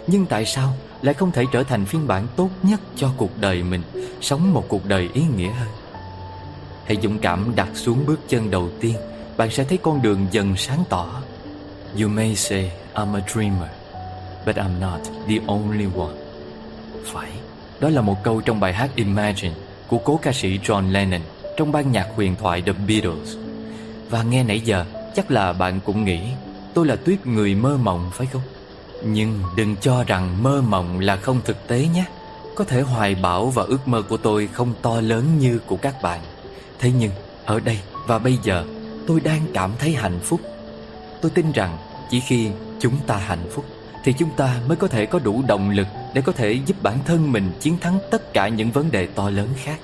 Nhưng 0.06 0.26
tại 0.26 0.46
sao 0.46 0.74
lại 1.02 1.14
không 1.14 1.32
thể 1.32 1.44
trở 1.52 1.62
thành 1.62 1.84
phiên 1.84 2.06
bản 2.06 2.26
tốt 2.36 2.50
nhất 2.62 2.80
cho 2.96 3.10
cuộc 3.16 3.38
đời 3.40 3.62
mình 3.62 3.82
Sống 4.20 4.52
một 4.52 4.64
cuộc 4.68 4.86
đời 4.86 5.10
ý 5.14 5.22
nghĩa 5.36 5.50
hơn. 5.50 5.68
Hãy 6.84 6.96
dũng 7.02 7.18
cảm 7.18 7.52
đặt 7.56 7.68
xuống 7.74 8.06
bước 8.06 8.20
chân 8.28 8.50
đầu 8.50 8.68
tiên 8.80 8.96
Bạn 9.36 9.50
sẽ 9.50 9.64
thấy 9.64 9.78
con 9.78 10.02
đường 10.02 10.26
dần 10.30 10.56
sáng 10.56 10.84
tỏ. 10.88 11.22
You 12.00 12.08
may 12.08 12.36
say 12.36 12.72
I'm 12.94 13.14
a 13.14 13.20
dreamer 13.32 13.68
But 14.46 14.56
I'm 14.56 14.80
not 14.80 15.00
the 15.28 15.36
only 15.46 15.86
one. 15.96 16.14
Phải, 17.04 17.30
đó 17.80 17.88
là 17.88 18.00
một 18.00 18.16
câu 18.22 18.40
trong 18.40 18.60
bài 18.60 18.72
hát 18.72 18.90
Imagine 18.94 19.54
Của 19.88 19.98
cố 19.98 20.16
ca 20.22 20.32
sĩ 20.32 20.58
John 20.58 20.92
Lennon 20.92 21.20
Trong 21.56 21.72
ban 21.72 21.92
nhạc 21.92 22.08
huyền 22.16 22.36
thoại 22.40 22.62
The 22.62 22.72
Beatles. 22.72 23.36
Và 24.10 24.22
nghe 24.22 24.44
nãy 24.44 24.60
giờ 24.60 24.84
Chắc 25.16 25.30
là 25.30 25.52
bạn 25.52 25.80
cũng 25.84 26.04
nghĩ 26.04 26.20
Tôi 26.74 26.86
là 26.86 26.96
tuyết 26.96 27.26
người 27.26 27.54
mơ 27.54 27.76
mộng 27.76 28.10
phải 28.14 28.26
không? 28.26 28.42
Nhưng 29.04 29.40
đừng 29.56 29.76
cho 29.76 30.04
rằng 30.04 30.42
mơ 30.42 30.62
mộng 30.68 31.00
là 31.00 31.16
không 31.16 31.40
thực 31.44 31.68
tế 31.68 31.88
nhé. 31.94 32.04
Có 32.56 32.64
thể 32.64 32.80
hoài 32.80 33.14
bão 33.14 33.46
và 33.46 33.62
ước 33.62 33.88
mơ 33.88 34.02
của 34.02 34.16
tôi 34.16 34.48
không 34.52 34.74
to 34.82 35.00
lớn 35.00 35.38
như 35.38 35.58
của 35.66 35.76
các 35.76 36.02
bạn. 36.02 36.20
Thế 36.78 36.92
nhưng, 36.98 37.10
ở 37.44 37.60
đây 37.60 37.78
và 38.06 38.18
bây 38.18 38.38
giờ, 38.42 38.64
tôi 39.06 39.20
đang 39.20 39.40
cảm 39.54 39.70
thấy 39.78 39.94
hạnh 39.94 40.20
phúc. 40.22 40.40
Tôi 41.22 41.30
tin 41.30 41.52
rằng 41.52 41.78
chỉ 42.10 42.20
khi 42.20 42.50
chúng 42.80 42.96
ta 43.06 43.16
hạnh 43.16 43.50
phúc, 43.50 43.64
Thì 44.04 44.12
chúng 44.12 44.30
ta 44.36 44.60
mới 44.68 44.76
có 44.76 44.88
thể 44.88 45.06
có 45.06 45.18
đủ 45.18 45.42
động 45.46 45.70
lực 45.70 45.86
Để 46.14 46.22
có 46.22 46.32
thể 46.32 46.52
giúp 46.52 46.82
bản 46.82 46.98
thân 47.04 47.32
mình 47.32 47.52
chiến 47.60 47.78
thắng 47.78 47.98
tất 48.10 48.32
cả 48.32 48.48
những 48.48 48.70
vấn 48.70 48.90
đề 48.90 49.06
to 49.06 49.30
lớn 49.30 49.48
khác. 49.56 49.78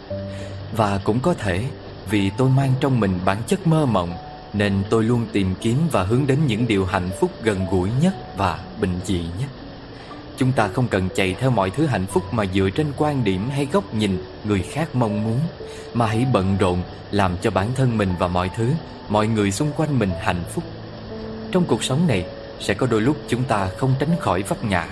Và 0.77 1.01
cũng 1.05 1.21
có 1.21 1.35
thể, 1.35 1.65
vì 2.11 2.31
tôi 2.31 2.51
mang 2.51 2.75
trong 2.81 3.01
mình 3.01 3.19
bản 3.25 3.39
chất 3.47 3.67
mơ 3.67 3.87
mộng 3.87 4.13
nên 4.53 4.83
tôi 4.91 5.05
luôn 5.05 5.27
tìm 5.33 5.55
kiếm 5.61 5.77
và 5.93 6.03
hướng 6.03 6.27
đến 6.27 6.39
những 6.47 6.67
điều 6.67 6.85
hạnh 6.85 7.11
phúc 7.21 7.31
gần 7.43 7.67
gũi 7.71 7.91
nhất 8.03 8.15
và 8.37 8.59
bình 8.81 9.01
dị 9.05 9.21
nhất. 9.41 9.49
Chúng 10.39 10.53
ta 10.53 10.69
không 10.69 10.89
cần 10.89 11.09
chạy 11.15 11.37
theo 11.41 11.51
mọi 11.51 11.71
thứ 11.71 11.87
hạnh 11.87 12.07
phúc 12.07 12.35
mà 12.35 12.45
dựa 12.55 12.71
trên 12.71 12.87
quan 12.97 13.25
điểm 13.25 13.51
hay 13.51 13.67
góc 13.73 13.95
nhìn 13.95 14.19
người 14.45 14.63
khác 14.63 14.95
mong 14.95 15.25
muốn 15.25 15.41
Mà 15.95 16.07
hãy 16.07 16.27
bận 16.33 16.57
rộn 16.59 16.83
làm 17.11 17.37
cho 17.43 17.51
bản 17.51 17.69
thân 17.75 17.99
mình 17.99 18.09
và 18.19 18.29
mọi 18.29 18.51
thứ, 18.57 18.71
mọi 19.09 19.27
người 19.27 19.51
xung 19.51 19.73
quanh 19.77 19.99
mình 19.99 20.11
hạnh 20.21 20.43
phúc. 20.55 20.65
Trong 21.53 21.65
cuộc 21.65 21.85
sống 21.85 22.07
này 22.07 22.27
Sẽ 22.61 22.75
có 22.75 22.87
đôi 22.87 23.01
lúc 23.01 23.17
chúng 23.29 23.45
ta 23.45 23.69
không 23.77 23.95
tránh 23.99 24.17
khỏi 24.21 24.43
vấp 24.43 24.65
ngã 24.65 24.89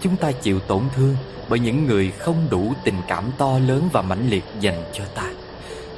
Chúng 0.00 0.16
ta 0.16 0.32
chịu 0.32 0.60
tổn 0.60 0.82
thương 0.96 1.16
Bởi 1.48 1.58
những 1.58 1.86
người 1.86 2.10
không 2.10 2.46
đủ 2.50 2.72
tình 2.84 2.96
cảm 3.08 3.24
to 3.38 3.58
lớn 3.58 3.88
và 3.92 4.02
mãnh 4.02 4.30
liệt 4.30 4.44
dành 4.60 4.82
cho 4.92 5.04
ta. 5.14 5.30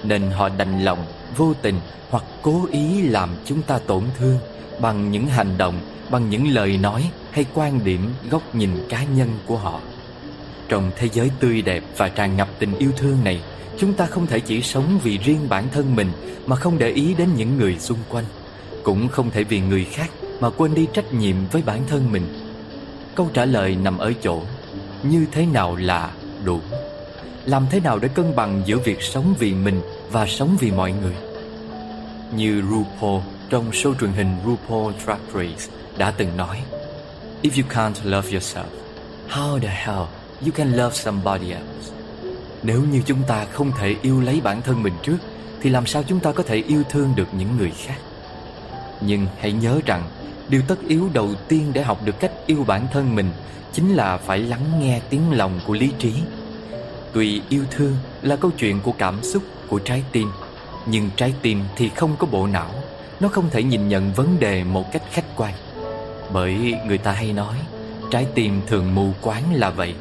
Nên 0.04 0.30
họ 0.30 0.48
đành 0.48 0.84
lòng, 0.84 0.98
vô 1.36 1.54
tình 1.62 1.80
hoặc 2.10 2.24
cố 2.42 2.66
ý 2.72 3.02
làm 3.02 3.28
chúng 3.44 3.62
ta 3.62 3.78
tổn 3.78 4.04
thương 4.18 4.38
Bằng 4.80 5.10
những 5.10 5.26
hành 5.26 5.58
động, 5.58 5.80
bằng 6.10 6.30
những 6.30 6.48
lời 6.48 6.76
nói 6.76 7.10
hay 7.30 7.44
quan 7.54 7.84
điểm, 7.84 8.12
góc 8.30 8.54
nhìn 8.54 8.70
cá 8.88 9.04
nhân 9.04 9.28
của 9.46 9.56
họ. 9.56 9.80
Trong 10.68 10.90
thế 10.96 11.08
giới 11.12 11.30
tươi 11.40 11.62
đẹp 11.62 11.84
và 11.96 12.08
tràn 12.08 12.36
ngập 12.36 12.48
tình 12.58 12.78
yêu 12.78 12.90
thương 12.96 13.24
này 13.24 13.42
Chúng 13.78 13.92
ta 13.92 14.06
không 14.06 14.26
thể 14.26 14.40
chỉ 14.40 14.62
sống 14.62 14.98
vì 15.02 15.18
riêng 15.18 15.48
bản 15.48 15.64
thân 15.72 15.96
mình 15.96 16.12
Mà 16.46 16.56
không 16.56 16.78
để 16.78 16.90
ý 16.90 17.14
đến 17.14 17.28
những 17.36 17.58
người 17.58 17.78
xung 17.78 17.98
quanh 18.08 18.24
cũng 18.82 19.08
không 19.08 19.30
thể 19.30 19.44
vì 19.44 19.60
người 19.60 19.84
khác 19.84 20.10
mà 20.40 20.50
quên 20.50 20.74
đi 20.74 20.86
trách 20.92 21.12
nhiệm 21.12 21.36
với 21.52 21.62
bản 21.62 21.80
thân 21.86 22.12
mình. 22.12 22.22
Câu 23.14 23.30
trả 23.34 23.44
lời 23.44 23.76
nằm 23.82 23.98
ở 23.98 24.12
chỗ 24.22 24.42
Như 25.02 25.26
thế 25.32 25.46
nào 25.46 25.76
là 25.76 26.10
đủ? 26.44 26.60
Làm 27.50 27.66
thế 27.70 27.80
nào 27.80 27.98
để 27.98 28.08
cân 28.08 28.36
bằng 28.36 28.62
giữa 28.64 28.78
việc 28.78 29.02
sống 29.02 29.34
vì 29.38 29.54
mình 29.54 29.80
và 30.10 30.26
sống 30.26 30.56
vì 30.60 30.70
mọi 30.70 30.92
người? 30.92 31.14
Như 32.36 32.62
RuPaul, 32.70 33.22
trong 33.50 33.70
show 33.70 33.94
truyền 34.00 34.12
hình 34.12 34.36
RuPaul 34.46 34.92
Drag 35.04 35.18
Race, 35.34 35.72
đã 35.98 36.10
từng 36.10 36.36
nói, 36.36 36.60
If 37.42 37.50
you 37.62 37.70
can't 37.70 38.10
love 38.10 38.30
yourself, 38.30 38.64
How 39.28 39.58
the 39.58 39.68
hell 39.68 40.02
you 40.40 40.50
can 40.54 40.72
love 40.72 40.96
somebody 40.96 41.50
else? 41.50 41.92
Nếu 42.62 42.82
như 42.92 43.02
chúng 43.06 43.22
ta 43.28 43.46
không 43.52 43.72
thể 43.78 43.96
yêu 44.02 44.20
lấy 44.20 44.40
bản 44.40 44.62
thân 44.62 44.82
mình 44.82 44.94
trước, 45.02 45.18
Thì 45.60 45.70
làm 45.70 45.86
sao 45.86 46.02
chúng 46.02 46.20
ta 46.20 46.32
có 46.32 46.42
thể 46.42 46.56
yêu 46.56 46.82
thương 46.90 47.12
được 47.16 47.28
những 47.32 47.56
người 47.58 47.72
khác? 47.76 47.98
Nhưng 49.00 49.26
hãy 49.40 49.52
nhớ 49.52 49.80
rằng, 49.86 50.02
Điều 50.48 50.62
tất 50.68 50.78
yếu 50.88 51.10
đầu 51.12 51.28
tiên 51.48 51.70
để 51.72 51.82
học 51.82 52.00
được 52.04 52.20
cách 52.20 52.32
yêu 52.46 52.64
bản 52.66 52.86
thân 52.92 53.14
mình 53.14 53.30
Chính 53.72 53.94
là 53.94 54.16
phải 54.16 54.38
lắng 54.38 54.80
nghe 54.80 55.00
tiếng 55.10 55.32
lòng 55.32 55.60
của 55.66 55.74
lý 55.74 55.92
trí. 55.98 56.12
Tuy 57.12 57.42
yêu 57.48 57.64
thương 57.70 57.96
là 58.22 58.36
câu 58.36 58.50
chuyện 58.58 58.80
của 58.80 58.92
cảm 58.92 59.22
xúc, 59.22 59.42
của 59.68 59.78
trái 59.78 60.04
tim. 60.12 60.28
Nhưng 60.86 61.10
trái 61.16 61.34
tim 61.42 61.62
thì 61.76 61.88
không 61.88 62.16
có 62.18 62.26
bộ 62.26 62.46
não. 62.46 62.70
Nó 63.20 63.28
không 63.28 63.50
thể 63.50 63.62
nhìn 63.62 63.88
nhận 63.88 64.12
vấn 64.12 64.40
đề 64.40 64.64
một 64.64 64.92
cách 64.92 65.02
khách 65.12 65.36
quan. 65.36 65.54
Bởi 66.32 66.74
người 66.86 66.98
ta 66.98 67.12
hay 67.12 67.32
nói 67.32 67.56
Trái 68.10 68.26
tim 68.34 68.60
thường 68.66 68.94
mù 68.94 69.12
quáng 69.20 69.54
là 69.54 69.70
vậy. 69.70 69.94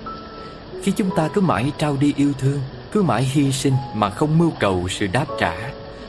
Khi 0.84 0.92
chúng 0.92 1.10
ta 1.16 1.30
cứ 1.34 1.42
mãi 1.42 1.72
trao 1.78 1.98
đi 2.00 2.14
yêu 2.18 2.34
thương 2.40 2.60
Cứ 2.92 3.02
mãi 3.04 3.24
hy 3.24 3.52
sinh 3.52 3.74
mà 3.94 4.10
không 4.10 4.38
mưu 4.38 4.52
cầu 4.60 4.88
sự 4.90 5.08
đáp 5.08 5.26
trả 5.40 5.56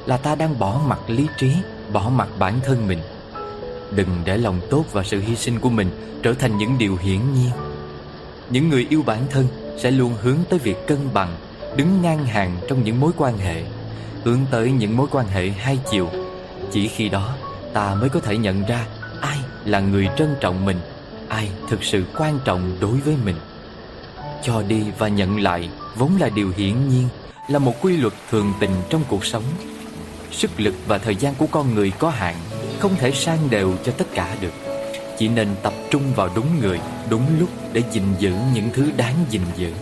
Là 0.06 0.16
ta 0.16 0.34
đang 0.34 0.58
bỏ 0.58 0.80
mặt 0.86 0.98
lý 1.06 1.26
trí 1.38 1.52
bỏ 1.92 2.10
mặt 2.14 2.28
bản 2.38 2.60
thân 2.64 2.88
mình. 2.88 2.98
Đừng 3.90 4.08
để 4.24 4.36
lòng 4.36 4.60
tốt 4.70 4.84
và 4.92 5.02
sự 5.04 5.20
hy 5.20 5.36
sinh 5.36 5.60
của 5.60 5.70
mình 5.70 5.90
trở 6.22 6.34
thành 6.34 6.58
những 6.58 6.78
điều 6.78 6.96
hiển 6.96 7.20
nhiên. 7.34 7.50
Những 8.50 8.68
người 8.68 8.86
yêu 8.90 9.02
bản 9.06 9.26
thân 9.30 9.46
sẽ 9.78 9.90
luôn 9.90 10.14
hướng 10.22 10.38
tới 10.50 10.58
việc 10.58 10.86
cân 10.86 10.98
bằng, 11.14 11.36
Đứng 11.76 12.02
ngang 12.02 12.24
hàng 12.24 12.56
trong 12.68 12.84
những 12.84 13.00
mối 13.00 13.12
quan 13.16 13.38
hệ, 13.38 13.64
Hướng 14.24 14.38
tới 14.50 14.72
những 14.72 14.96
mối 14.96 15.06
quan 15.10 15.26
hệ 15.26 15.48
hai 15.48 15.78
chiều. 15.90 16.08
Chỉ 16.72 16.88
khi 16.88 17.08
đó, 17.08 17.34
ta 17.72 17.94
mới 17.94 18.08
có 18.08 18.20
thể 18.20 18.36
nhận 18.36 18.64
ra 18.64 18.86
ai 19.20 19.38
là 19.64 19.80
người 19.80 20.08
trân 20.16 20.34
trọng 20.40 20.64
mình, 20.64 20.80
Ai 21.28 21.50
thực 21.68 21.84
sự 21.84 22.04
quan 22.18 22.38
trọng 22.44 22.76
đối 22.80 23.00
với 23.00 23.14
mình. 23.24 23.36
Cho 24.42 24.62
đi 24.62 24.82
và 24.98 25.08
nhận 25.08 25.40
lại 25.40 25.70
vốn 25.96 26.10
là 26.20 26.28
điều 26.28 26.52
hiển 26.56 26.88
nhiên, 26.88 27.08
Là 27.48 27.58
một 27.58 27.74
quy 27.80 27.96
luật 27.96 28.12
thường 28.30 28.52
tình 28.60 28.70
trong 28.90 29.02
cuộc 29.08 29.24
sống. 29.24 29.44
Sức 30.30 30.50
lực 30.56 30.74
và 30.86 30.98
thời 30.98 31.16
gian 31.16 31.34
của 31.34 31.46
con 31.50 31.74
người 31.74 31.92
có 31.98 32.10
hạn, 32.10 32.34
Không 32.78 32.96
thể 32.96 33.10
sang 33.10 33.50
đều 33.50 33.74
cho 33.84 33.92
tất 33.92 34.06
cả 34.14 34.36
được. 34.40 34.69
Chỉ 35.20 35.28
nên 35.28 35.48
tập 35.62 35.72
trung 35.90 36.02
vào 36.16 36.30
đúng 36.34 36.60
người 36.60 36.80
Đúng 37.10 37.22
lúc 37.38 37.48
để 37.72 37.82
gìn 37.92 38.02
giữ 38.18 38.32
những 38.54 38.70
thứ 38.74 38.90
đáng 38.96 39.14
gìn 39.30 39.42
giữ. 39.56 39.72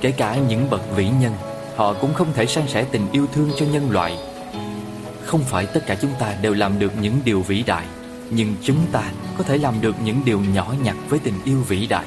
Kể 0.00 0.10
cả 0.10 0.36
những 0.48 0.70
bậc 0.70 0.96
vĩ 0.96 1.08
nhân 1.20 1.32
Họ 1.76 1.92
cũng 1.92 2.14
không 2.14 2.32
thể 2.34 2.46
san 2.46 2.68
sẻ 2.68 2.84
tình 2.92 3.06
yêu 3.12 3.26
thương 3.32 3.50
cho 3.58 3.66
nhân 3.66 3.90
loại. 3.90 4.18
Không 5.24 5.40
phải 5.40 5.66
tất 5.66 5.86
cả 5.86 5.94
chúng 5.94 6.10
ta 6.18 6.34
đều 6.42 6.54
làm 6.54 6.78
được 6.78 6.92
những 7.00 7.18
điều 7.24 7.42
vĩ 7.42 7.62
đại 7.62 7.86
Nhưng 8.30 8.54
chúng 8.62 8.86
ta 8.92 9.02
có 9.38 9.44
thể 9.44 9.58
làm 9.58 9.80
được 9.80 9.96
những 10.04 10.24
điều 10.24 10.40
nhỏ 10.54 10.74
nhặt 10.82 10.96
với 11.08 11.18
tình 11.18 11.34
yêu 11.44 11.62
vĩ 11.68 11.86
đại 11.86 12.06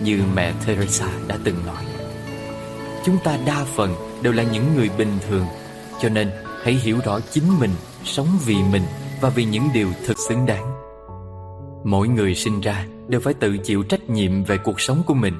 Như 0.00 0.22
mẹ 0.34 0.52
Teresa 0.66 1.08
đã 1.26 1.38
từng 1.44 1.66
nói. 1.66 1.84
Chúng 3.04 3.18
ta 3.24 3.38
đa 3.46 3.64
phần 3.76 3.94
đều 4.22 4.32
là 4.32 4.42
những 4.42 4.76
người 4.76 4.90
bình 4.98 5.18
thường 5.28 5.46
Cho 6.02 6.08
nên 6.08 6.30
Hãy 6.64 6.74
hiểu 6.74 6.98
rõ 7.04 7.20
chính 7.30 7.60
mình, 7.60 7.70
sống 8.04 8.28
vì 8.44 8.56
mình 8.72 8.82
và 9.20 9.28
vì 9.28 9.44
những 9.44 9.68
điều 9.74 9.88
thực 10.06 10.16
xứng 10.28 10.46
đáng. 10.46 10.73
Mỗi 11.84 12.08
người 12.08 12.34
sinh 12.34 12.60
ra 12.60 12.86
đều 13.08 13.20
phải 13.20 13.34
tự 13.34 13.58
chịu 13.58 13.82
trách 13.82 14.10
nhiệm 14.10 14.44
về 14.44 14.58
cuộc 14.58 14.80
sống 14.80 15.02
của 15.06 15.14
mình. 15.14 15.34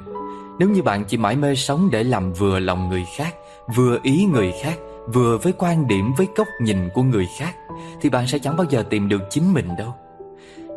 Nếu 0.59 0.69
như 0.69 0.83
bạn 0.83 1.05
chỉ 1.07 1.17
mãi 1.17 1.35
mê 1.35 1.55
sống 1.55 1.89
để 1.91 2.03
làm 2.03 2.33
vừa 2.33 2.59
lòng 2.59 2.89
người 2.89 3.03
khác, 3.17 3.35
vừa 3.75 3.99
ý 4.03 4.25
người 4.25 4.53
khác, 4.63 4.79
vừa 5.13 5.37
với 5.37 5.53
quan 5.57 5.87
điểm 5.87 6.13
với 6.17 6.27
góc 6.35 6.47
nhìn 6.61 6.89
của 6.93 7.03
người 7.03 7.27
khác, 7.39 7.55
thì 8.01 8.09
bạn 8.09 8.27
sẽ 8.27 8.39
chẳng 8.39 8.57
bao 8.57 8.65
giờ 8.69 8.83
tìm 8.89 9.09
được 9.09 9.21
chính 9.29 9.53
mình 9.53 9.67
đâu. 9.77 9.93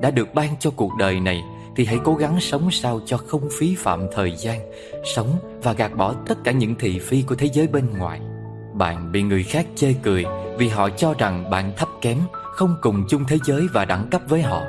Đã 0.01 0.11
được 0.11 0.35
ban 0.35 0.57
cho 0.61 0.71
cuộc 0.71 0.97
đời 0.99 1.21
này 1.21 1.45
Thì 1.77 1.85
hãy 1.85 1.99
cố 2.05 2.15
gắng 2.15 2.41
sống 2.41 2.71
sao 2.71 3.01
cho 3.07 3.17
không 3.17 3.49
phí 3.59 3.75
phạm 3.75 4.07
thời 4.13 4.37
gian 4.37 4.61
Sống 5.05 5.39
và 5.63 5.73
gạt 5.73 5.97
bỏ 5.97 6.15
tất 6.27 6.39
cả 6.45 6.53
những 6.53 6.75
thị 6.75 6.99
phi 6.99 7.23
của 7.23 7.35
thế 7.35 7.49
giới 7.53 7.67
bên 7.67 7.99
ngoài 7.99 8.21
Bạn 8.75 9.13
bị 9.13 9.23
người 9.23 9.43
khác 9.43 9.67
chê 9.75 9.95
cười 10.03 10.25
Vì 10.59 10.69
họ 10.69 10.89
cho 10.91 11.15
rằng 11.19 11.51
bạn 11.51 11.73
thấp 11.77 11.89
kém 12.01 12.19
Không 12.33 12.77
cùng 12.83 13.05
chung 13.09 13.25
thế 13.29 13.39
giới 13.45 13.67
và 13.73 13.85
đẳng 13.85 14.09
cấp 14.11 14.23
với 14.29 14.43
họ 14.43 14.63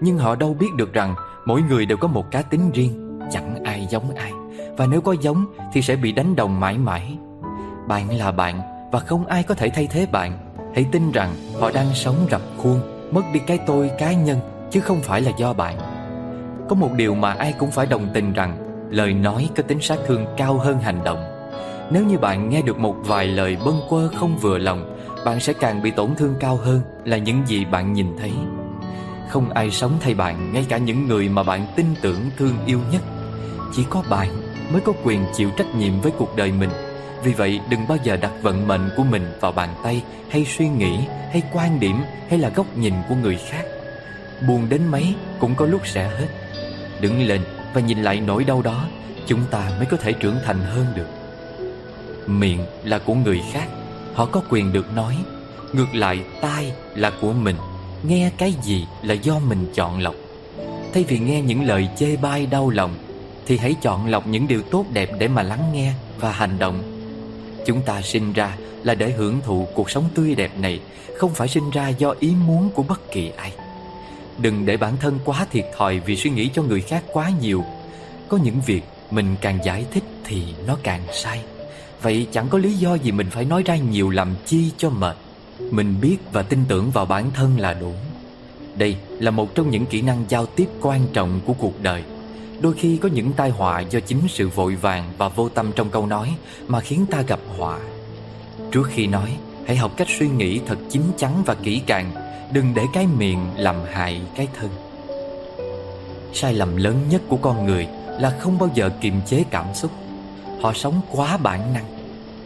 nhưng 0.00 0.18
họ 0.18 0.34
đâu 0.34 0.56
biết 0.60 0.68
được 0.76 0.92
rằng 0.92 1.14
Mỗi 1.44 1.62
người 1.62 1.86
đều 1.86 1.98
có 1.98 2.08
một 2.08 2.30
cá 2.30 2.42
tính 2.42 2.70
riêng, 2.74 3.18
Chẳng 3.30 3.64
ai 3.64 3.86
giống 3.90 4.14
ai. 4.14 4.32
Và 4.76 4.86
nếu 4.86 5.00
có 5.00 5.12
giống 5.20 5.46
thì 5.72 5.82
sẽ 5.82 5.96
bị 5.96 6.12
đánh 6.12 6.36
đồng 6.36 6.60
mãi 6.60 6.78
mãi. 6.78 7.16
Bạn 7.88 8.16
là 8.18 8.32
bạn 8.32 8.60
Và 8.92 8.98
không 8.98 9.26
ai 9.26 9.42
có 9.42 9.54
thể 9.54 9.68
thay 9.68 9.88
thế 9.90 10.06
bạn. 10.12 10.38
Hãy 10.74 10.86
tin 10.92 11.12
rằng 11.12 11.34
họ 11.60 11.70
đang 11.70 11.94
sống 11.94 12.16
rập 12.30 12.42
khuôn, 12.58 12.80
Mất 13.10 13.22
đi 13.32 13.40
cái 13.46 13.58
tôi, 13.66 13.90
cá 13.98 14.12
nhân, 14.12 14.38
Chứ 14.70 14.80
không 14.80 15.00
phải 15.00 15.20
là 15.20 15.32
do 15.38 15.52
bạn. 15.52 15.78
Có 16.68 16.74
một 16.74 16.90
điều 16.96 17.14
mà 17.14 17.32
ai 17.32 17.54
cũng 17.58 17.70
phải 17.70 17.86
đồng 17.86 18.08
tình 18.14 18.32
rằng, 18.32 18.56
Lời 18.90 19.14
nói 19.14 19.48
có 19.56 19.62
tính 19.62 19.80
sát 19.80 19.98
thương 20.06 20.26
cao 20.36 20.58
hơn 20.58 20.78
hành 20.78 21.04
động. 21.04 21.24
Nếu 21.90 22.04
như 22.04 22.18
bạn 22.18 22.48
nghe 22.48 22.62
được 22.62 22.78
một 22.78 22.96
vài 23.04 23.26
lời 23.26 23.56
bâng 23.64 23.80
quơ 23.88 24.08
không 24.14 24.36
vừa 24.36 24.58
lòng, 24.58 24.96
Bạn 25.24 25.40
sẽ 25.40 25.52
càng 25.52 25.82
bị 25.82 25.90
tổn 25.90 26.14
thương 26.14 26.34
cao 26.40 26.56
hơn 26.56 26.80
Là 27.04 27.16
những 27.16 27.42
gì 27.46 27.64
bạn 27.64 27.92
nhìn 27.92 28.06
thấy. 28.18 28.32
Không 29.32 29.50
ai 29.50 29.70
sống 29.70 29.98
thay 30.00 30.14
bạn 30.14 30.52
Ngay 30.52 30.66
cả 30.68 30.78
những 30.78 31.08
người 31.08 31.28
mà 31.28 31.42
bạn 31.42 31.66
tin 31.76 31.86
tưởng 32.02 32.30
thương 32.36 32.56
yêu 32.66 32.80
nhất. 32.92 33.02
Chỉ 33.72 33.84
có 33.90 34.02
bạn 34.10 34.28
mới 34.72 34.80
có 34.80 34.92
quyền 35.04 35.24
chịu 35.36 35.50
trách 35.56 35.74
nhiệm 35.74 36.00
với 36.00 36.12
cuộc 36.18 36.36
đời 36.36 36.52
mình. 36.52 36.70
Vì 37.24 37.32
vậy 37.32 37.60
đừng 37.70 37.88
bao 37.88 37.98
giờ 38.02 38.16
đặt 38.16 38.32
vận 38.42 38.68
mệnh 38.68 38.90
của 38.96 39.04
mình 39.04 39.32
vào 39.40 39.52
bàn 39.52 39.68
tay 39.82 40.02
Hay 40.30 40.44
suy 40.44 40.68
nghĩ, 40.68 40.98
hay 41.30 41.42
quan 41.52 41.80
điểm 41.80 41.96
Hay 42.28 42.38
là 42.38 42.48
góc 42.48 42.76
nhìn 42.76 42.94
của 43.08 43.14
người 43.14 43.38
khác. 43.48 43.64
Buồn 44.48 44.68
đến 44.68 44.86
mấy 44.86 45.14
cũng 45.40 45.54
có 45.54 45.66
lúc 45.66 45.86
sẽ 45.86 46.08
hết. 46.08 46.28
Đứng 47.00 47.26
lên 47.26 47.40
và 47.74 47.80
nhìn 47.80 48.02
lại 48.02 48.20
nỗi 48.20 48.44
đau 48.44 48.62
đó 48.62 48.84
Chúng 49.26 49.40
ta 49.50 49.70
mới 49.76 49.86
có 49.86 49.96
thể 49.96 50.12
trưởng 50.12 50.36
thành 50.44 50.60
hơn 50.60 50.86
được. 50.94 51.08
Miệng 52.26 52.60
là 52.84 52.98
của 52.98 53.14
người 53.14 53.40
khác 53.52 53.68
Họ 54.14 54.26
có 54.26 54.42
quyền 54.48 54.72
được 54.72 54.94
nói. 54.96 55.16
Ngược 55.72 55.94
lại 55.94 56.20
tai 56.40 56.72
là 56.94 57.12
của 57.20 57.32
mình. 57.32 57.56
Nghe 58.02 58.30
cái 58.38 58.54
gì 58.62 58.86
là 59.02 59.14
do 59.14 59.38
mình 59.38 59.66
chọn 59.74 60.00
lọc? 60.00 60.14
Thay 60.94 61.04
vì 61.08 61.18
nghe 61.18 61.40
những 61.40 61.64
lời 61.64 61.88
chê 61.96 62.16
bai 62.16 62.46
đau 62.46 62.70
lòng, 62.70 62.94
Thì 63.46 63.58
hãy 63.58 63.74
chọn 63.82 64.06
lọc 64.06 64.26
những 64.26 64.48
điều 64.48 64.62
tốt 64.62 64.84
đẹp 64.92 65.10
để 65.18 65.28
mà 65.28 65.42
lắng 65.42 65.70
nghe 65.72 65.92
và 66.20 66.32
hành 66.32 66.58
động. 66.58 66.82
Chúng 67.66 67.82
ta 67.82 68.02
sinh 68.02 68.32
ra 68.32 68.56
là 68.82 68.94
để 68.94 69.10
hưởng 69.10 69.40
thụ 69.44 69.68
cuộc 69.74 69.90
sống 69.90 70.04
tươi 70.14 70.34
đẹp 70.34 70.58
này, 70.58 70.80
Không 71.18 71.34
phải 71.34 71.48
sinh 71.48 71.70
ra 71.70 71.88
do 71.88 72.14
ý 72.20 72.32
muốn 72.46 72.70
của 72.70 72.82
bất 72.82 73.12
kỳ 73.12 73.30
ai. 73.36 73.52
Đừng 74.38 74.66
để 74.66 74.76
bản 74.76 74.96
thân 75.00 75.18
quá 75.24 75.46
thiệt 75.50 75.66
thòi 75.76 75.98
vì 75.98 76.16
suy 76.16 76.30
nghĩ 76.30 76.50
cho 76.54 76.62
người 76.62 76.80
khác 76.80 77.04
quá 77.12 77.30
nhiều. 77.40 77.64
Có 78.28 78.36
những 78.36 78.60
việc 78.66 78.82
mình 79.10 79.36
càng 79.40 79.58
giải 79.64 79.84
thích 79.92 80.04
thì 80.24 80.42
nó 80.66 80.76
càng 80.82 81.02
sai. 81.12 81.40
Vậy 82.02 82.26
chẳng 82.32 82.48
có 82.48 82.58
lý 82.58 82.72
do 82.72 82.94
gì 82.94 83.12
mình 83.12 83.30
phải 83.30 83.44
nói 83.44 83.62
ra 83.62 83.76
nhiều 83.76 84.10
làm 84.10 84.34
chi 84.46 84.70
cho 84.76 84.90
mệt. 84.90 85.16
Mình 85.70 85.94
biết 86.00 86.16
và 86.32 86.42
tin 86.42 86.64
tưởng 86.68 86.90
vào 86.90 87.06
bản 87.06 87.30
thân 87.34 87.60
là 87.60 87.74
đủ 87.74 87.92
Đây 88.74 88.96
là 89.18 89.30
một 89.30 89.54
trong 89.54 89.70
những 89.70 89.86
kỹ 89.86 90.02
năng 90.02 90.24
giao 90.28 90.46
tiếp 90.46 90.66
quan 90.80 91.06
trọng 91.12 91.40
của 91.46 91.52
cuộc 91.52 91.82
đời 91.82 92.02
Đôi 92.62 92.74
khi 92.74 92.96
có 92.96 93.08
những 93.08 93.32
tai 93.32 93.50
họa 93.50 93.80
do 93.80 94.00
chính 94.00 94.20
sự 94.28 94.48
vội 94.48 94.74
vàng 94.74 95.12
và 95.18 95.28
vô 95.28 95.48
tâm 95.48 95.72
trong 95.76 95.90
câu 95.90 96.06
nói 96.06 96.34
mà 96.68 96.80
khiến 96.80 97.06
ta 97.10 97.22
gặp 97.22 97.40
họa. 97.58 97.78
Trước 98.72 98.88
khi 98.90 99.06
nói, 99.06 99.36
hãy 99.66 99.76
học 99.76 99.92
cách 99.96 100.08
suy 100.18 100.28
nghĩ 100.28 100.60
thật 100.66 100.78
chín 100.90 101.02
chắn 101.16 101.42
và 101.46 101.54
kỹ 101.54 101.82
càng, 101.86 102.12
đừng 102.52 102.74
để 102.74 102.82
cái 102.92 103.06
miệng 103.06 103.46
làm 103.56 103.76
hại 103.92 104.22
cái 104.36 104.48
thân. 104.54 104.70
Sai 106.32 106.54
lầm 106.54 106.76
lớn 106.76 106.96
nhất 107.10 107.22
của 107.28 107.36
con 107.36 107.66
người 107.66 107.86
là 108.20 108.30
không 108.40 108.58
bao 108.58 108.68
giờ 108.74 108.90
kiềm 109.00 109.20
chế 109.26 109.44
cảm 109.50 109.66
xúc. 109.74 109.90
Họ 110.60 110.72
sống 110.72 111.00
quá 111.10 111.36
bản 111.36 111.74
năng. 111.74 111.84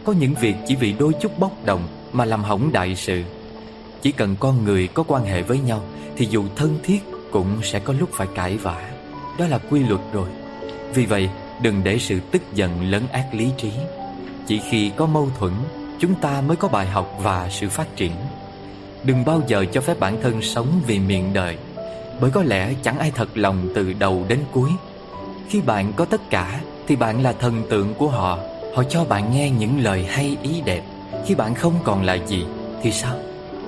Có 0.05 0.13
những 0.13 0.35
việc 0.35 0.55
chỉ 0.67 0.77
vì 0.77 0.93
đôi 0.93 1.13
chút 1.21 1.39
bốc 1.39 1.65
đồng 1.65 1.83
mà 2.17 2.25
làm 2.25 2.45
hỏng 2.45 2.73
đại 2.73 2.97
sự. 2.97 3.23
Chỉ 4.03 4.13
cần 4.13 4.37
con 4.41 4.65
người 4.65 4.87
có 4.87 5.03
quan 5.03 5.25
hệ 5.25 5.43
với 5.43 5.59
nhau, 5.59 5.83
thì 6.17 6.27
dù 6.31 6.45
thân 6.57 6.79
thiết 6.83 7.01
cũng 7.31 7.63
sẽ 7.63 7.79
có 7.79 7.95
lúc 7.99 8.09
phải 8.13 8.27
cãi 8.35 8.57
vã. 8.57 8.91
Đó 9.39 9.47
là 9.47 9.59
quy 9.59 9.81
luật 9.81 10.01
rồi. 10.13 10.29
Vì 10.95 11.07
vậy, 11.07 11.29
đừng 11.63 11.85
để 11.85 11.99
sự 11.99 12.21
tức 12.31 12.43
giận 12.55 12.91
lấn 12.91 13.03
át 13.13 13.35
lý 13.35 13.51
trí. 13.59 13.71
Chỉ 14.47 14.61
khi 14.71 14.91
có 14.97 15.07
mâu 15.07 15.29
thuẫn, 15.39 15.53
Chúng 15.99 16.15
ta 16.15 16.41
mới 16.41 16.57
có 16.57 16.69
bài 16.69 16.87
học 16.87 17.19
và 17.23 17.49
sự 17.51 17.69
phát 17.69 17.97
triển. 17.97 18.13
Đừng 19.05 19.25
bao 19.25 19.43
giờ 19.47 19.65
cho 19.73 19.81
phép 19.81 20.01
bản 20.01 20.17
thân 20.23 20.43
sống 20.43 20.81
vì 20.87 20.99
miệng 20.99 21.33
đời, 21.33 21.57
Bởi 22.21 22.31
có 22.31 22.43
lẽ 22.43 22.75
chẳng 22.83 22.99
ai 22.99 23.11
thật 23.11 23.29
lòng 23.35 23.69
từ 23.75 23.93
đầu 23.93 24.25
đến 24.29 24.39
cuối. 24.53 24.71
Khi 25.49 25.61
bạn 25.61 25.93
có 25.97 26.05
tất 26.05 26.31
cả, 26.31 26.61
Thì 26.89 26.97
bạn 26.97 27.23
là 27.23 27.33
thần 27.33 27.63
tượng 27.71 27.95
của 27.95 28.09
họ. 28.09 28.39
Họ 28.75 28.83
cho 28.83 29.05
bạn 29.05 29.33
nghe 29.33 29.51
những 29.51 29.81
lời 29.81 30.05
hay, 30.05 30.37
ý 30.43 30.61
đẹp. 30.65 30.83
Khi 31.27 31.35
bạn 31.35 31.55
không 31.55 31.75
còn 31.85 32.03
là 32.03 32.15
gì, 32.15 32.45
Thì 32.83 32.93
sao? 32.93 33.17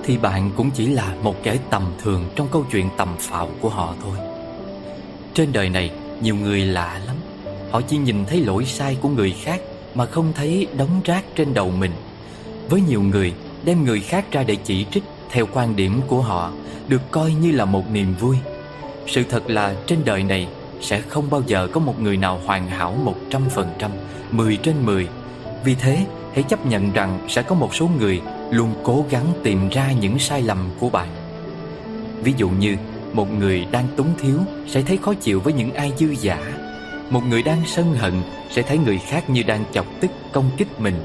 Thì 0.03 0.17
bạn 0.17 0.51
cũng 0.55 0.71
chỉ 0.71 0.87
là 0.87 1.13
một 1.23 1.43
kẻ 1.43 1.57
tầm 1.69 1.83
thường 2.01 2.25
Trong 2.35 2.47
câu 2.51 2.65
chuyện 2.71 2.89
tầm 2.97 3.15
phạo 3.19 3.49
của 3.61 3.69
họ 3.69 3.95
thôi. 4.03 4.17
Trên 5.33 5.51
đời 5.51 5.69
này, 5.69 5.91
nhiều 6.21 6.35
người 6.35 6.59
lạ 6.59 7.01
lắm. 7.05 7.15
Họ 7.71 7.81
chỉ 7.81 7.97
nhìn 7.97 8.25
thấy 8.25 8.41
lỗi 8.41 8.65
sai 8.65 8.97
của 9.01 9.09
người 9.09 9.35
khác 9.41 9.61
Mà 9.95 10.05
không 10.05 10.33
thấy 10.35 10.67
đống 10.77 11.01
rác 11.05 11.23
trên 11.35 11.53
đầu 11.53 11.71
mình. 11.71 11.91
Với 12.69 12.81
nhiều 12.81 13.01
người, 13.01 13.33
Đem 13.63 13.83
người 13.83 13.99
khác 13.99 14.25
ra 14.31 14.43
để 14.43 14.55
chỉ 14.55 14.85
trích 14.91 15.03
Theo 15.29 15.45
quan 15.53 15.75
điểm 15.75 16.01
của 16.07 16.21
họ 16.21 16.51
Được 16.87 17.01
coi 17.11 17.33
như 17.33 17.51
là 17.51 17.65
một 17.65 17.91
niềm 17.91 18.15
vui. 18.19 18.35
Sự 19.07 19.23
thật 19.29 19.49
là 19.49 19.75
trên 19.87 19.99
đời 20.05 20.23
này 20.23 20.47
Sẽ 20.81 21.01
không 21.01 21.29
bao 21.29 21.43
giờ 21.47 21.67
có 21.71 21.79
một 21.79 22.01
người 22.01 22.17
nào 22.17 22.39
hoàn 22.45 22.67
hảo 22.67 22.95
100% 23.31 23.89
10 24.31 24.57
trên 24.57 24.85
10 24.85 25.07
Vì 25.63 25.75
thế 25.75 26.05
hãy 26.39 26.49
chấp 26.49 26.65
nhận 26.65 26.91
rằng 26.91 27.19
Sẽ 27.29 27.41
có 27.41 27.55
một 27.55 27.75
số 27.75 27.89
người 27.99 28.21
Luôn 28.51 28.73
cố 28.83 29.05
gắng 29.09 29.25
tìm 29.43 29.69
ra 29.69 29.91
những 29.91 30.19
sai 30.19 30.41
lầm 30.41 30.69
của 30.79 30.89
bạn. 30.89 31.07
Ví 32.23 32.33
dụ 32.37 32.49
như 32.49 32.75
một 33.13 33.33
người 33.33 33.67
đang 33.71 33.87
túng 33.97 34.13
thiếu 34.19 34.39
sẽ 34.67 34.81
thấy 34.81 34.97
khó 34.97 35.13
chịu 35.13 35.39
với 35.39 35.53
những 35.53 35.73
ai 35.73 35.93
dư 35.97 36.15
giả. 36.15 36.39
Một 37.09 37.21
người 37.29 37.43
đang 37.43 37.61
sân 37.65 37.93
hận 37.93 38.13
sẽ 38.49 38.61
thấy 38.61 38.77
người 38.77 38.97
khác 38.97 39.29
như 39.29 39.43
đang 39.43 39.63
chọc 39.73 39.85
tức 40.01 40.11
công 40.31 40.51
kích 40.57 40.81
mình. 40.81 40.95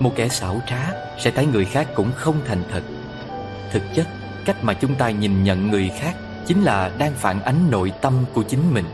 Một 0.00 0.12
kẻ 0.16 0.28
xảo 0.28 0.60
trá 0.68 0.90
sẽ 1.20 1.30
thấy 1.30 1.46
người 1.46 1.64
khác 1.64 1.88
cũng 1.94 2.10
không 2.16 2.36
thành 2.48 2.62
thật. 2.72 2.82
Thực 3.72 3.82
chất, 3.94 4.08
cách 4.44 4.64
mà 4.64 4.74
chúng 4.74 4.94
ta 4.94 5.10
nhìn 5.10 5.44
nhận 5.44 5.70
người 5.70 5.90
khác 5.98 6.14
Chính 6.46 6.62
là 6.62 6.92
đang 6.98 7.12
phản 7.14 7.42
ánh 7.42 7.70
nội 7.70 7.92
tâm 8.00 8.14
của 8.34 8.42
chính 8.42 8.74
mình. 8.74 8.84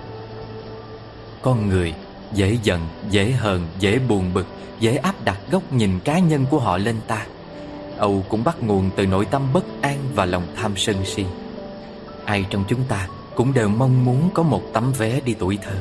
Con 1.43 1.69
người 1.69 1.95
dễ 2.33 2.57
giận, 2.63 2.81
dễ 3.11 3.31
hờn, 3.31 3.67
dễ 3.79 3.99
buồn 3.99 4.35
bực. 4.35 4.47
Dễ 4.81 4.97
áp 4.97 5.15
đặt 5.25 5.39
góc 5.51 5.73
nhìn 5.73 6.01
cá 6.05 6.19
nhân 6.19 6.47
của 6.51 6.59
họ 6.59 6.79
lên 6.79 6.97
ta. 7.07 7.27
Âu 7.97 8.25
cũng 8.29 8.45
bắt 8.45 8.63
nguồn 8.63 8.91
từ 8.97 9.07
nội 9.07 9.25
tâm 9.25 9.43
bất 9.53 9.65
an 9.83 9.99
và 10.15 10.25
lòng 10.25 10.47
tham 10.57 10.73
sân 10.77 10.97
si. 11.05 11.25
Ai 12.25 12.45
trong 12.51 12.65
chúng 12.69 12.85
ta 12.89 13.09
cũng 13.35 13.55
đều 13.55 13.69
mong 13.69 14.05
muốn 14.05 14.31
có 14.35 14.43
một 14.43 14.63
tấm 14.73 14.93
vé 14.99 15.21
đi 15.21 15.35
tuổi 15.35 15.59
thơ. 15.63 15.77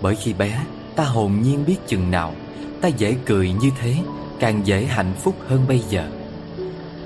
Bởi 0.00 0.16
khi 0.16 0.32
bé, 0.32 0.64
ta 0.96 1.04
hồn 1.04 1.42
nhiên 1.42 1.64
biết 1.66 1.76
chừng 1.86 2.10
nào 2.10 2.34
Ta 2.80 2.88
dễ 2.88 3.16
cười 3.26 3.52
như 3.52 3.70
thế, 3.80 3.96
Càng 4.40 4.66
dễ 4.66 4.84
hạnh 4.84 5.12
phúc 5.20 5.34
hơn 5.46 5.64
bây 5.68 5.78
giờ. 5.78 6.10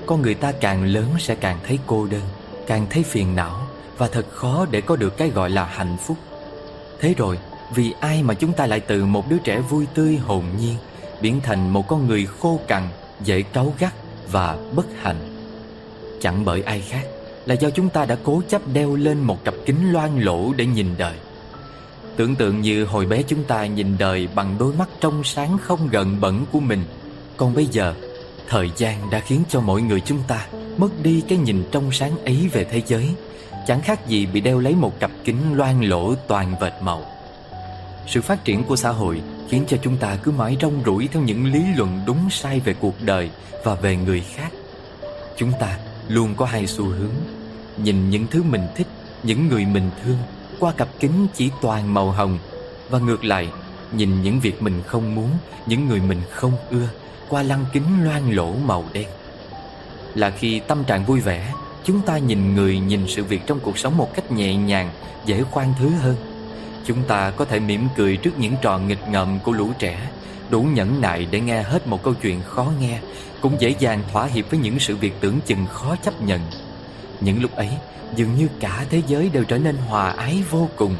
Con 0.05 0.21
người 0.21 0.35
ta 0.35 0.51
càng 0.51 0.83
lớn 0.83 1.05
sẽ 1.19 1.35
càng 1.35 1.57
thấy 1.67 1.79
cô 1.87 2.07
đơn, 2.07 2.21
Càng 2.67 2.87
thấy 2.89 3.03
phiền 3.03 3.35
não 3.35 3.67
Và 3.97 4.07
thật 4.07 4.25
khó 4.31 4.65
để 4.71 4.81
có 4.81 4.95
được 4.95 5.17
cái 5.17 5.29
gọi 5.29 5.49
là 5.49 5.65
hạnh 5.65 5.97
phúc. 6.05 6.17
Thế 6.99 7.13
rồi, 7.17 7.37
Vì 7.75 7.93
ai 7.99 8.23
mà 8.23 8.33
chúng 8.33 8.53
ta 8.53 8.65
lại 8.65 8.79
từ 8.79 9.05
một 9.05 9.29
đứa 9.29 9.37
trẻ 9.37 9.59
vui 9.59 9.85
tươi 9.93 10.17
hồn 10.17 10.43
nhiên 10.59 10.75
Biến 11.23 11.39
thành 11.43 11.69
một 11.73 11.87
con 11.87 12.07
người 12.07 12.25
khô 12.25 12.59
cằn 12.67 12.83
Dễ 13.23 13.41
cáu 13.41 13.73
gắt 13.79 13.93
và 14.31 14.57
bất 14.75 14.85
hạnh 15.01 15.19
Chẳng 16.21 16.45
bởi 16.45 16.61
ai 16.61 16.81
khác 16.81 17.03
là 17.45 17.55
do 17.55 17.69
chúng 17.69 17.89
ta 17.89 18.05
đã 18.05 18.17
cố 18.23 18.41
chấp 18.49 18.61
đeo 18.73 18.95
lên 18.95 19.19
một 19.19 19.43
cặp 19.43 19.53
kính 19.65 19.91
loang 19.93 20.23
lỗ 20.23 20.53
để 20.53 20.65
nhìn 20.65 20.87
đời. 20.97 21.13
Tưởng 22.15 22.35
tượng 22.35 22.61
như 22.61 22.85
hồi 22.85 23.05
bé 23.05 23.21
chúng 23.21 23.43
ta 23.43 23.65
nhìn 23.65 23.95
đời 23.99 24.27
bằng 24.35 24.55
đôi 24.59 24.73
mắt 24.73 24.89
trong 24.99 25.23
sáng 25.23 25.57
không 25.57 25.87
gần 25.91 26.21
bẩn 26.21 26.45
của 26.51 26.59
mình. 26.59 26.83
Còn 27.37 27.53
bây 27.53 27.65
giờ, 27.65 27.95
thời 28.47 28.71
gian 28.77 29.09
đã 29.09 29.19
khiến 29.19 29.43
cho 29.49 29.61
mỗi 29.61 29.81
người 29.81 29.99
chúng 29.99 30.19
ta 30.27 30.47
mất 30.77 30.89
đi 31.03 31.23
cái 31.27 31.37
nhìn 31.37 31.63
trong 31.71 31.91
sáng 31.91 32.25
ấy 32.25 32.49
về 32.51 32.63
thế 32.63 32.81
giới. 32.87 33.15
Chẳng 33.67 33.81
khác 33.81 34.07
gì 34.07 34.25
bị 34.25 34.41
đeo 34.41 34.59
lấy 34.59 34.75
một 34.75 34.99
cặp 34.99 35.11
kính 35.23 35.53
loang 35.53 35.83
lỗ 35.83 36.15
toàn 36.27 36.55
vệt 36.59 36.73
màu. 36.81 37.05
Sự 38.07 38.21
phát 38.21 38.45
triển 38.45 38.63
của 38.63 38.75
xã 38.75 38.89
hội 38.89 39.21
khiến 39.49 39.63
cho 39.67 39.77
chúng 39.83 39.97
ta 39.97 40.17
cứ 40.23 40.31
mãi 40.31 40.57
rong 40.61 40.83
ruổi 40.85 41.09
theo 41.11 41.23
những 41.23 41.53
lý 41.53 41.63
luận 41.77 42.01
đúng 42.07 42.29
sai 42.29 42.59
về 42.59 42.73
cuộc 42.79 42.95
đời 43.01 43.29
và 43.63 43.75
về 43.75 43.95
người 43.95 44.21
khác. 44.35 44.49
Chúng 45.37 45.51
ta 45.59 45.77
Luôn 46.07 46.35
có 46.35 46.45
hai 46.45 46.67
xu 46.67 46.85
hướng. 46.85 47.13
Nhìn 47.77 48.09
những 48.09 48.27
thứ 48.31 48.43
mình 48.43 48.61
thích 48.75 48.87
Những 49.23 49.47
người 49.47 49.65
mình 49.65 49.89
thương 50.03 50.17
Qua 50.59 50.71
cặp 50.71 50.87
kính 50.99 51.27
chỉ 51.33 51.49
toàn 51.61 51.93
màu 51.93 52.11
hồng. 52.11 52.39
Và 52.89 52.99
ngược 52.99 53.25
lại 53.25 53.49
Nhìn 53.91 54.21
những 54.21 54.39
việc 54.39 54.61
mình 54.61 54.81
không 54.87 55.15
muốn 55.15 55.29
Những 55.65 55.87
người 55.87 55.99
mình 55.99 56.21
không 56.31 56.51
ưa 56.69 56.87
Qua 57.29 57.43
lăng 57.43 57.65
kính 57.73 58.03
loang 58.03 58.35
lỗ 58.35 58.53
màu 58.65 58.85
đen. 58.93 59.07
Là 60.15 60.29
khi 60.29 60.59
tâm 60.59 60.83
trạng 60.83 61.05
vui 61.05 61.19
vẻ 61.19 61.53
Chúng 61.83 62.01
ta 62.01 62.17
nhìn 62.17 62.55
người, 62.55 62.79
nhìn 62.79 63.07
sự 63.07 63.23
việc 63.23 63.41
trong 63.47 63.59
cuộc 63.59 63.77
sống 63.77 63.97
một 63.97 64.13
cách 64.13 64.31
nhẹ 64.31 64.55
nhàng, 64.55 64.89
dễ 65.25 65.43
khoan 65.43 65.73
thứ 65.79 65.89
hơn. 65.89 66.15
Chúng 66.85 67.03
ta 67.03 67.31
có 67.31 67.45
thể 67.45 67.59
mỉm 67.59 67.87
cười 67.95 68.17
trước 68.17 68.39
những 68.39 68.55
trò 68.61 68.77
nghịch 68.77 69.09
ngợm 69.09 69.39
của 69.43 69.51
lũ 69.51 69.69
trẻ 69.79 70.09
Đủ 70.49 70.61
nhẫn 70.61 71.01
nại 71.01 71.27
để 71.31 71.39
nghe 71.39 71.61
hết 71.63 71.87
một 71.87 72.03
câu 72.03 72.13
chuyện 72.13 72.41
khó 72.41 72.71
nghe 72.79 72.99
Cũng 73.41 73.55
dễ 73.59 73.75
dàng 73.79 74.03
thỏa 74.11 74.25
hiệp 74.25 74.49
với 74.49 74.59
những 74.59 74.79
sự 74.79 74.95
việc 74.95 75.13
tưởng 75.19 75.39
chừng 75.45 75.65
khó 75.65 75.95
chấp 76.03 76.21
nhận. 76.21 76.41
Những 77.21 77.41
lúc 77.41 77.55
ấy 77.55 77.69
dường 78.15 78.35
như 78.35 78.47
cả 78.59 78.85
thế 78.89 79.01
giới 79.07 79.29
đều 79.29 79.43
trở 79.43 79.57
nên 79.57 79.75
hòa 79.75 80.09
ái 80.09 80.43
vô 80.49 80.69
cùng. 80.75 80.95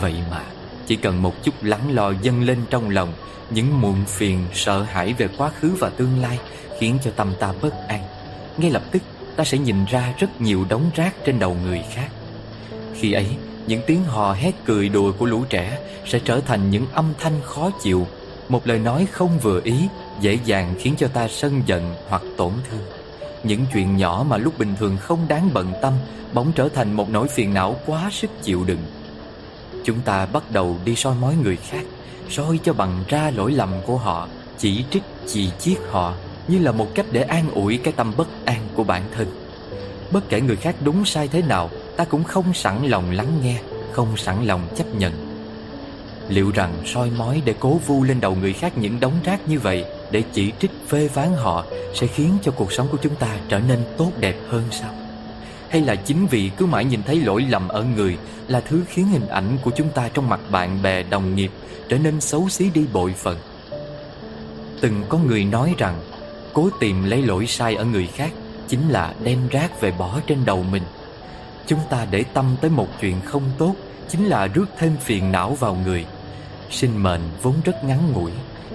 Vậy 0.00 0.14
mà 0.30 0.44
chỉ 0.86 0.96
cần 0.96 1.22
một 1.22 1.42
chút 1.44 1.54
lắng 1.62 1.94
lo 1.94 2.12
dâng 2.22 2.42
lên 2.42 2.58
trong 2.70 2.90
lòng 2.90 3.12
Những 3.50 3.80
muộn 3.80 4.04
phiền, 4.06 4.38
sợ 4.54 4.82
hãi 4.82 5.12
về 5.12 5.28
quá 5.38 5.50
khứ 5.60 5.76
và 5.78 5.88
tương 5.88 6.22
lai 6.22 6.38
Khiến 6.80 6.98
cho 7.04 7.10
tâm 7.16 7.32
ta 7.40 7.52
bất 7.62 7.88
an. 7.88 8.04
Ngay 8.56 8.70
lập 8.70 8.82
tức 8.90 9.02
ta 9.36 9.44
sẽ 9.44 9.58
nhìn 9.58 9.84
ra 9.84 10.14
rất 10.18 10.40
nhiều 10.40 10.64
đống 10.68 10.90
rác 10.94 11.14
trên 11.24 11.38
đầu 11.38 11.56
người 11.64 11.82
khác. 11.94 12.08
Khi 12.94 13.12
ấy 13.12 13.26
những 13.66 13.80
tiếng 13.86 14.04
hò 14.04 14.32
hét 14.32 14.54
cười 14.64 14.88
đùa 14.88 15.12
của 15.18 15.26
lũ 15.26 15.44
trẻ 15.48 15.78
Sẽ 16.06 16.18
trở 16.24 16.40
thành 16.40 16.70
những 16.70 16.86
âm 16.92 17.12
thanh 17.18 17.40
khó 17.42 17.70
chịu 17.82 18.06
Một 18.48 18.66
lời 18.66 18.78
nói 18.78 19.06
không 19.12 19.38
vừa 19.38 19.60
ý 19.64 19.88
Dễ 20.20 20.38
dàng 20.44 20.74
khiến 20.78 20.94
cho 20.98 21.08
ta 21.08 21.28
sân 21.28 21.62
giận 21.66 21.94
hoặc 22.08 22.22
tổn 22.36 22.52
thương. 22.70 22.80
Những 23.42 23.66
chuyện 23.72 23.96
nhỏ 23.96 24.24
mà 24.28 24.36
lúc 24.36 24.58
bình 24.58 24.74
thường 24.78 24.96
không 25.00 25.28
đáng 25.28 25.50
bận 25.52 25.72
tâm 25.82 25.92
Bỗng 26.32 26.52
trở 26.52 26.68
thành 26.68 26.92
một 26.92 27.10
nỗi 27.10 27.28
phiền 27.28 27.54
não 27.54 27.76
quá 27.86 28.08
sức 28.12 28.30
chịu 28.42 28.64
đựng. 28.64 28.82
Chúng 29.84 30.00
ta 30.00 30.26
bắt 30.26 30.42
đầu 30.50 30.76
đi 30.84 30.94
soi 30.96 31.14
mói 31.20 31.34
người 31.42 31.56
khác 31.56 31.84
soi 32.30 32.58
cho 32.62 32.72
bằng 32.72 33.04
ra 33.08 33.30
lỗi 33.36 33.52
lầm 33.52 33.70
của 33.86 33.96
họ 33.96 34.28
Chỉ 34.58 34.84
trích, 34.90 35.02
chỉ 35.26 35.50
chiết 35.58 35.78
họ 35.90 36.14
Như 36.48 36.58
là 36.58 36.72
một 36.72 36.94
cách 36.94 37.06
để 37.12 37.22
an 37.22 37.50
ủi 37.50 37.76
cái 37.76 37.92
tâm 37.96 38.12
bất 38.16 38.28
an 38.44 38.60
của 38.74 38.84
bản 38.84 39.02
thân. 39.14 39.26
Bất 40.12 40.28
kể 40.28 40.40
người 40.40 40.56
khác 40.56 40.76
đúng 40.84 41.04
sai 41.04 41.28
thế 41.28 41.42
nào 41.42 41.70
Ta 41.96 42.04
cũng 42.04 42.24
không 42.24 42.54
sẵn 42.54 42.86
lòng 42.86 43.10
lắng 43.10 43.40
nghe, 43.42 43.60
Không 43.92 44.16
sẵn 44.16 44.44
lòng 44.44 44.60
chấp 44.76 44.94
nhận. 44.94 45.32
Liệu 46.28 46.50
rằng 46.50 46.72
soi 46.86 47.10
mói 47.10 47.42
để 47.44 47.54
cố 47.60 47.80
vu 47.86 48.02
lên 48.02 48.20
đầu 48.20 48.34
người 48.34 48.52
khác 48.52 48.78
những 48.78 49.00
đống 49.00 49.12
rác 49.24 49.48
như 49.48 49.58
vậy 49.58 49.84
Để 50.10 50.22
chỉ 50.32 50.52
trích 50.60 50.70
phê 50.88 51.08
phán 51.08 51.32
họ 51.32 51.64
Sẽ 51.94 52.06
khiến 52.06 52.38
cho 52.42 52.52
cuộc 52.52 52.72
sống 52.72 52.88
của 52.92 52.98
chúng 53.02 53.14
ta 53.14 53.28
trở 53.48 53.60
nên 53.60 53.78
tốt 53.96 54.10
đẹp 54.20 54.36
hơn 54.48 54.62
sao? 54.70 54.90
Hay 55.68 55.80
là 55.80 55.94
chính 55.94 56.26
vì 56.26 56.50
cứ 56.56 56.66
mãi 56.66 56.84
nhìn 56.84 57.02
thấy 57.02 57.20
lỗi 57.20 57.46
lầm 57.50 57.68
ở 57.68 57.84
người 57.96 58.16
Là 58.48 58.60
thứ 58.60 58.82
khiến 58.88 59.06
hình 59.06 59.26
ảnh 59.28 59.56
của 59.62 59.70
chúng 59.76 59.88
ta 59.88 60.08
trong 60.14 60.28
mặt 60.28 60.40
bạn 60.50 60.82
bè, 60.82 61.02
đồng 61.02 61.34
nghiệp 61.34 61.50
Trở 61.88 61.98
nên 61.98 62.20
xấu 62.20 62.48
xí 62.48 62.70
đi 62.74 62.84
bội 62.92 63.14
phần? 63.16 63.36
Từng 64.80 65.02
có 65.08 65.18
người 65.18 65.44
nói 65.44 65.74
rằng, 65.78 66.00
Cố 66.52 66.70
tìm 66.80 67.04
lấy 67.04 67.22
lỗi 67.22 67.46
sai 67.46 67.74
ở 67.74 67.84
người 67.84 68.06
khác 68.06 68.30
Chính 68.68 68.88
là 68.88 69.14
đem 69.24 69.48
rác 69.50 69.80
về 69.80 69.92
bỏ 69.98 70.20
trên 70.26 70.38
đầu 70.44 70.64
mình. 70.70 70.82
Chúng 71.66 71.80
ta 71.90 72.06
để 72.10 72.24
tâm 72.34 72.56
tới 72.60 72.70
một 72.70 72.88
chuyện 73.00 73.20
không 73.24 73.50
tốt, 73.58 73.74
Chính 74.08 74.26
là 74.26 74.46
rước 74.46 74.66
thêm 74.78 74.96
phiền 74.96 75.32
não 75.32 75.54
vào 75.54 75.74
người. 75.74 76.06
Sinh 76.70 77.02
mệnh 77.02 77.20
vốn 77.42 77.54
rất 77.64 77.84
ngắn 77.84 78.12
ngủi, 78.12 78.30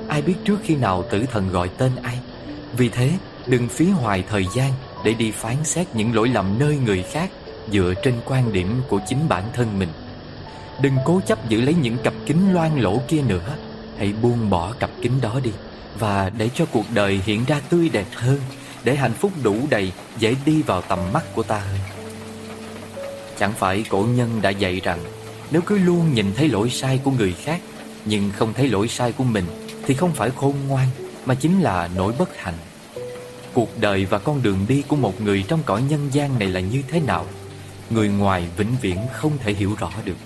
Ai 0.07 0.21
biết 0.21 0.35
trước 0.45 0.57
khi 0.63 0.75
nào 0.75 1.03
tử 1.11 1.25
thần 1.31 1.49
gọi 1.49 1.69
tên 1.77 1.91
ai. 2.03 2.19
Vì 2.77 2.89
thế, 2.89 3.11
đừng 3.45 3.67
phí 3.67 3.89
hoài 3.89 4.23
thời 4.29 4.45
gian 4.55 4.71
Để 5.03 5.13
đi 5.13 5.31
phán 5.31 5.63
xét 5.63 5.87
những 5.93 6.15
lỗi 6.15 6.29
lầm 6.29 6.59
nơi 6.59 6.77
người 6.77 7.03
khác 7.03 7.29
Dựa 7.71 7.93
trên 8.03 8.13
quan 8.25 8.53
điểm 8.53 8.81
của 8.89 8.99
chính 9.07 9.29
bản 9.29 9.43
thân 9.53 9.79
mình. 9.79 9.89
Đừng 10.81 10.93
cố 11.05 11.21
chấp 11.25 11.49
giữ 11.49 11.61
lấy 11.61 11.73
những 11.73 11.97
cặp 12.03 12.13
kính 12.25 12.53
loang 12.53 12.79
lỗ 12.79 13.01
kia 13.07 13.21
nữa. 13.21 13.55
Hãy 13.97 14.13
buông 14.21 14.49
bỏ 14.49 14.73
cặp 14.79 14.89
kính 15.01 15.21
đó 15.21 15.39
đi, 15.43 15.51
Và 15.99 16.31
để 16.37 16.49
cho 16.53 16.65
cuộc 16.65 16.85
đời 16.93 17.21
hiện 17.25 17.45
ra 17.45 17.61
tươi 17.69 17.89
đẹp 17.89 18.07
hơn, 18.15 18.39
Để 18.83 18.95
hạnh 18.95 19.13
phúc 19.13 19.31
đủ 19.43 19.55
đầy, 19.69 19.91
Dễ 20.19 20.35
đi 20.45 20.61
vào 20.61 20.81
tầm 20.81 20.99
mắt 21.13 21.23
của 21.35 21.43
ta 21.43 21.59
hơn. 21.59 21.96
Chẳng 23.39 23.53
phải 23.53 23.83
cổ 23.89 24.07
nhân 24.15 24.41
đã 24.41 24.49
dạy 24.49 24.81
rằng, 24.83 24.99
Nếu 25.51 25.61
cứ 25.61 25.77
luôn 25.77 26.13
nhìn 26.13 26.33
thấy 26.35 26.47
lỗi 26.47 26.69
sai 26.69 26.99
của 27.03 27.11
người 27.11 27.33
khác, 27.33 27.61
Nhưng 28.05 28.31
không 28.31 28.53
thấy 28.53 28.67
lỗi 28.67 28.87
sai 28.87 29.11
của 29.11 29.23
mình, 29.23 29.45
Thì 29.85 29.93
không 29.93 30.13
phải 30.13 30.29
khôn 30.35 30.55
ngoan, 30.67 30.87
Mà 31.25 31.35
chính 31.35 31.61
là 31.61 31.89
nỗi 31.95 32.13
bất 32.19 32.37
hạnh. 32.37 32.57
Cuộc 33.53 33.79
đời 33.79 34.05
và 34.05 34.19
con 34.19 34.43
đường 34.43 34.65
đi 34.67 34.83
của 34.87 34.95
một 34.95 35.21
người 35.21 35.43
Trong 35.47 35.59
cõi 35.65 35.81
nhân 35.89 36.09
gian 36.11 36.39
này 36.39 36.47
là 36.47 36.59
như 36.59 36.81
thế 36.87 36.99
nào, 36.99 37.25
Người 37.89 38.09
ngoài 38.09 38.47
vĩnh 38.57 38.75
viễn 38.81 38.97
không 39.13 39.31
thể 39.37 39.53
hiểu 39.53 39.75
rõ 39.79 39.91
được. 40.05 40.17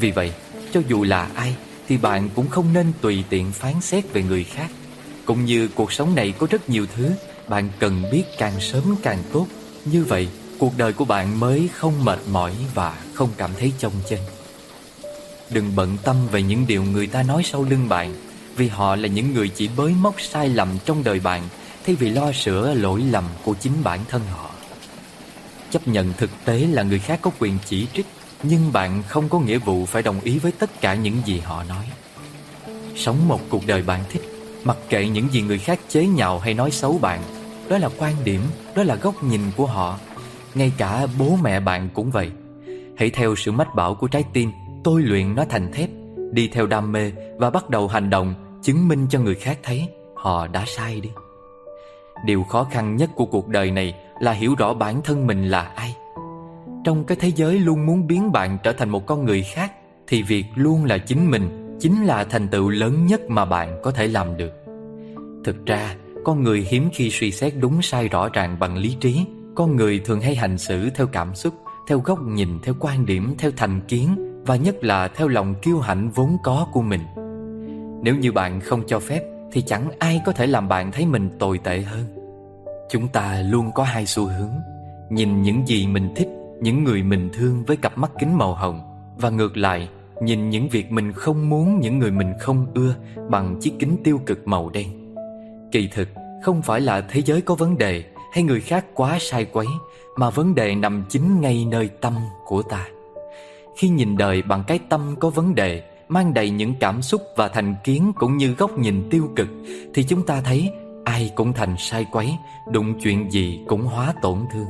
Vì 0.00 0.10
vậy, 0.10 0.32
Cho 0.72 0.80
dù 0.88 1.04
là 1.04 1.28
ai, 1.34 1.56
Thì 1.88 1.96
bạn 1.96 2.28
cũng 2.34 2.48
không 2.48 2.72
nên 2.72 2.92
tùy 3.00 3.24
tiện 3.28 3.52
phán 3.52 3.80
xét 3.80 4.12
về 4.12 4.22
người 4.22 4.44
khác. 4.44 4.70
Cũng 5.24 5.44
như 5.44 5.68
cuộc 5.68 5.92
sống 5.92 6.14
này 6.14 6.34
có 6.38 6.46
rất 6.50 6.70
nhiều 6.70 6.86
thứ, 6.96 7.10
Bạn 7.48 7.68
cần 7.78 8.02
biết 8.12 8.24
càng 8.38 8.60
sớm 8.60 8.96
càng 9.02 9.18
tốt. 9.32 9.46
Như 9.84 10.04
vậy 10.04 10.28
cuộc 10.58 10.72
đời 10.76 10.92
của 10.92 11.04
bạn 11.04 11.40
mới 11.40 11.68
không 11.74 12.04
mệt 12.04 12.18
mỏi 12.32 12.52
và 12.74 12.98
không 13.14 13.28
cảm 13.36 13.50
thấy 13.58 13.72
chông 13.78 13.92
chênh. 14.08 14.20
Đừng 15.50 15.76
bận 15.76 15.96
tâm 16.02 16.16
về 16.30 16.42
những 16.42 16.66
điều 16.66 16.82
người 16.82 17.06
ta 17.06 17.22
nói 17.22 17.42
sau 17.44 17.62
lưng 17.62 17.88
bạn, 17.88 18.14
vì 18.56 18.68
họ 18.68 18.96
là 18.96 19.08
những 19.08 19.34
người 19.34 19.48
chỉ 19.48 19.68
bới 19.76 19.92
móc 20.00 20.20
sai 20.20 20.48
lầm 20.48 20.68
trong 20.84 21.04
đời 21.04 21.20
bạn 21.20 21.48
thay 21.86 21.94
vì 21.94 22.08
lo 22.08 22.32
sửa 22.32 22.74
lỗi 22.74 23.02
lầm 23.10 23.24
của 23.44 23.54
chính 23.54 23.72
bản 23.84 24.00
thân 24.08 24.22
họ. 24.30 24.50
Chấp 25.70 25.88
nhận 25.88 26.12
thực 26.12 26.30
tế 26.44 26.58
là 26.58 26.82
người 26.82 26.98
khác 26.98 27.18
có 27.22 27.30
quyền 27.38 27.58
chỉ 27.66 27.86
trích, 27.94 28.06
nhưng 28.42 28.72
bạn 28.72 29.02
không 29.08 29.28
có 29.28 29.38
nghĩa 29.38 29.58
vụ 29.58 29.86
phải 29.86 30.02
đồng 30.02 30.20
ý 30.20 30.38
với 30.38 30.52
tất 30.52 30.80
cả 30.80 30.94
những 30.94 31.22
gì 31.24 31.38
họ 31.38 31.64
nói. 31.64 31.84
Sống 32.96 33.28
một 33.28 33.40
cuộc 33.48 33.66
đời 33.66 33.82
bạn 33.82 34.00
thích, 34.10 34.22
mặc 34.64 34.76
kệ 34.88 35.08
những 35.08 35.28
gì 35.32 35.42
người 35.42 35.58
khác 35.58 35.80
chế 35.88 36.06
nhạo 36.06 36.38
hay 36.38 36.54
nói 36.54 36.70
xấu 36.70 36.98
bạn, 36.98 37.22
đó 37.68 37.78
là 37.78 37.88
quan 37.98 38.14
điểm, 38.24 38.40
đó 38.74 38.82
là 38.82 38.94
góc 38.94 39.24
nhìn 39.24 39.40
của 39.56 39.66
họ 39.66 39.98
ngay 40.54 40.72
cả 40.78 41.06
bố 41.18 41.36
mẹ 41.42 41.60
bạn 41.60 41.88
cũng 41.94 42.10
vậy. 42.10 42.30
Hãy 42.96 43.10
theo 43.10 43.34
sự 43.34 43.52
mách 43.52 43.74
bảo 43.74 43.94
của 43.94 44.06
trái 44.06 44.24
tim, 44.32 44.50
Tôi 44.84 45.02
luyện 45.02 45.34
nó 45.34 45.44
thành 45.48 45.72
thép, 45.72 45.90
Đi 46.32 46.48
theo 46.48 46.66
đam 46.66 46.92
mê 46.92 47.12
và 47.36 47.50
bắt 47.50 47.70
đầu 47.70 47.88
hành 47.88 48.10
động, 48.10 48.34
Chứng 48.62 48.88
minh 48.88 49.06
cho 49.10 49.18
người 49.20 49.34
khác 49.34 49.58
thấy 49.62 49.88
Họ 50.14 50.46
đã 50.46 50.64
sai 50.66 51.00
đi. 51.00 51.10
Điều 52.24 52.42
khó 52.42 52.64
khăn 52.64 52.96
nhất 52.96 53.10
của 53.14 53.26
cuộc 53.26 53.48
đời 53.48 53.70
này 53.70 53.94
Là 54.20 54.32
hiểu 54.32 54.54
rõ 54.54 54.74
bản 54.74 55.02
thân 55.02 55.26
mình 55.26 55.44
là 55.44 55.62
ai. 55.62 55.96
Trong 56.84 57.04
cái 57.04 57.16
thế 57.20 57.32
giới 57.36 57.58
luôn 57.58 57.86
muốn 57.86 58.06
biến 58.06 58.32
bạn 58.32 58.58
Trở 58.62 58.72
thành 58.72 58.90
một 58.90 59.06
con 59.06 59.24
người 59.24 59.42
khác, 59.42 59.72
Thì 60.06 60.22
việc 60.22 60.44
luôn 60.54 60.84
là 60.84 60.98
chính 60.98 61.30
mình, 61.30 61.76
Chính 61.80 62.04
là 62.04 62.24
thành 62.24 62.48
tựu 62.48 62.68
lớn 62.68 63.06
nhất 63.06 63.20
mà 63.28 63.44
bạn 63.44 63.80
có 63.82 63.90
thể 63.90 64.06
làm 64.06 64.36
được. 64.36 64.52
Thực 65.44 65.66
ra, 65.66 65.94
Con 66.24 66.42
người 66.42 66.66
hiếm 66.70 66.88
khi 66.92 67.10
suy 67.10 67.30
xét 67.30 67.52
đúng 67.60 67.82
sai 67.82 68.08
rõ 68.08 68.28
ràng 68.28 68.56
bằng 68.60 68.76
lý 68.76 68.96
trí 69.00 69.26
con 69.54 69.76
người 69.76 70.00
thường 70.04 70.20
hay 70.20 70.34
hành 70.34 70.58
xử 70.58 70.90
theo 70.90 71.06
cảm 71.06 71.34
xúc, 71.34 71.54
theo 71.88 71.98
góc 71.98 72.22
nhìn, 72.22 72.48
theo 72.62 72.74
quan 72.80 73.06
điểm, 73.06 73.34
theo 73.38 73.50
thành 73.56 73.80
kiến 73.88 74.16
và 74.46 74.56
nhất 74.56 74.84
là 74.84 75.08
theo 75.08 75.28
lòng 75.28 75.54
kiêu 75.62 75.78
hãnh 75.78 76.10
vốn 76.10 76.36
có 76.42 76.66
của 76.72 76.82
mình. 76.82 77.00
Nếu 78.02 78.16
như 78.16 78.32
bạn 78.32 78.60
không 78.60 78.82
cho 78.86 79.00
phép 79.00 79.22
thì 79.52 79.62
chẳng 79.62 79.90
ai 79.98 80.20
có 80.26 80.32
thể 80.32 80.46
làm 80.46 80.68
bạn 80.68 80.92
thấy 80.92 81.06
mình 81.06 81.30
tồi 81.38 81.58
tệ 81.58 81.80
hơn. 81.80 82.04
Chúng 82.90 83.08
ta 83.08 83.42
luôn 83.50 83.72
có 83.74 83.82
hai 83.82 84.06
xu 84.06 84.26
hướng, 84.26 84.50
nhìn 85.10 85.42
những 85.42 85.66
gì 85.66 85.86
mình 85.86 86.12
thích, 86.16 86.28
những 86.60 86.84
người 86.84 87.02
mình 87.02 87.30
thương 87.32 87.64
với 87.64 87.76
cặp 87.76 87.98
mắt 87.98 88.10
kính 88.18 88.38
màu 88.38 88.54
hồng 88.54 88.80
và 89.16 89.30
ngược 89.30 89.56
lại, 89.56 89.88
nhìn 90.22 90.50
những 90.50 90.68
việc 90.68 90.92
mình 90.92 91.12
không 91.12 91.50
muốn, 91.50 91.80
những 91.80 91.98
người 91.98 92.10
mình 92.10 92.32
không 92.40 92.66
ưa 92.74 92.94
bằng 93.30 93.60
chiếc 93.60 93.72
kính 93.78 93.96
tiêu 94.04 94.20
cực 94.26 94.48
màu 94.48 94.70
đen. 94.70 95.14
Kỳ 95.72 95.88
thực, 95.88 96.08
không 96.42 96.62
phải 96.62 96.80
là 96.80 97.00
thế 97.00 97.22
giới 97.22 97.40
có 97.40 97.54
vấn 97.54 97.78
đề 97.78 98.04
hay 98.34 98.44
người 98.44 98.60
khác 98.60 98.86
quá 98.94 99.18
sai 99.20 99.44
quấy 99.44 99.66
mà 100.16 100.30
vấn 100.30 100.54
đề 100.54 100.74
nằm 100.74 101.04
chính 101.08 101.40
ngay 101.40 101.66
nơi 101.70 101.88
tâm 102.00 102.14
của 102.44 102.62
ta. 102.62 102.86
Khi 103.76 103.88
nhìn 103.88 104.16
đời 104.16 104.42
bằng 104.42 104.64
cái 104.66 104.78
tâm 104.88 105.16
có 105.20 105.30
vấn 105.30 105.54
đề, 105.54 105.82
mang 106.08 106.34
đầy 106.34 106.50
những 106.50 106.74
cảm 106.80 107.02
xúc 107.02 107.22
và 107.36 107.48
thành 107.48 107.74
kiến 107.84 108.12
cũng 108.16 108.36
như 108.36 108.54
góc 108.54 108.78
nhìn 108.78 109.08
tiêu 109.10 109.30
cực 109.36 109.48
thì 109.94 110.02
chúng 110.02 110.26
ta 110.26 110.40
thấy 110.40 110.70
ai 111.04 111.32
cũng 111.34 111.52
thành 111.52 111.74
sai 111.78 112.06
quấy, 112.12 112.34
đụng 112.72 113.00
chuyện 113.00 113.32
gì 113.32 113.60
cũng 113.68 113.82
hóa 113.82 114.14
tổn 114.22 114.38
thương. 114.52 114.66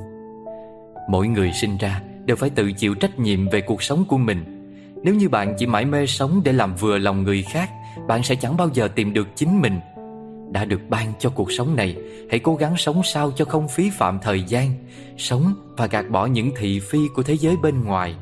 Mỗi 1.09 1.29
người 1.29 1.53
sinh 1.53 1.77
ra 1.77 2.01
đều 2.25 2.37
phải 2.37 2.51
tự 2.51 2.73
chịu 2.73 2.95
trách 2.95 3.19
nhiệm 3.19 3.49
về 3.49 3.61
cuộc 3.61 3.83
sống 3.83 4.05
của 4.09 4.19
mình. 4.19 4.45
Nếu 5.03 5.15
như 5.15 5.29
bạn 5.29 5.55
chỉ 5.59 5.67
mãi 5.67 5.85
mê 5.85 6.07
sống 6.07 6.41
để 6.45 6.53
làm 6.53 6.75
vừa 6.77 6.99
lòng 6.99 7.23
người 7.23 7.43
khác, 7.43 7.71
bạn 8.09 8.23
sẽ 8.23 8.35
chẳng 8.35 8.57
bao 8.57 8.71
giờ 8.73 8.89
tìm 8.89 9.12
được 9.12 9.29
chính 9.37 9.61
mình 9.61 9.81
đã 10.55 10.65
được 10.65 10.81
ban 10.89 11.13
cho 11.19 11.31
cuộc 11.31 11.53
sống 11.53 11.77
này. 11.77 11.97
Hãy 12.31 12.39
cố 12.39 12.55
gắng 12.55 12.77
sống 12.77 13.03
sao 13.05 13.33
cho 13.37 13.45
không 13.45 13.69
phí 13.69 13.91
phạm 13.91 14.19
thời 14.23 14.43
gian. 14.43 14.71
Sống 15.19 15.55
và 15.77 15.87
gạt 15.87 16.11
bỏ 16.11 16.27
những 16.27 16.51
thị 16.57 16.81
phi 16.81 16.99
của 17.15 17.23
thế 17.23 17.37
giới 17.37 17.57
bên 17.63 17.85
ngoài. 17.85 18.15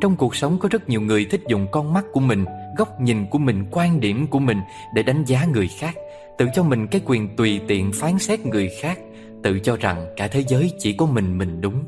Trong 0.00 0.16
cuộc 0.16 0.36
sống 0.36 0.58
có 0.58 0.68
rất 0.68 0.88
nhiều 0.88 1.00
người 1.00 1.24
thích 1.24 1.40
dùng 1.48 1.66
con 1.72 1.92
mắt 1.92 2.04
của 2.12 2.20
mình 2.20 2.44
Góc 2.78 3.00
nhìn 3.00 3.26
của 3.26 3.38
mình, 3.38 3.66
quan 3.70 4.00
điểm 4.00 4.26
của 4.26 4.38
mình 4.38 4.60
Để 4.94 5.02
đánh 5.02 5.24
giá 5.24 5.44
người 5.52 5.68
khác. 5.78 5.94
Tự 6.38 6.46
cho 6.54 6.62
mình 6.62 6.86
cái 6.86 7.00
quyền 7.04 7.36
tùy 7.36 7.60
tiện 7.68 7.92
phán 7.92 8.18
xét 8.18 8.46
người 8.46 8.70
khác 8.80 8.98
Tự 9.42 9.58
cho 9.58 9.76
rằng 9.76 10.06
cả 10.16 10.28
thế 10.28 10.44
giới 10.48 10.70
chỉ 10.78 10.92
có 10.92 11.06
mình 11.06 11.38
mình 11.38 11.60
đúng. 11.60 11.84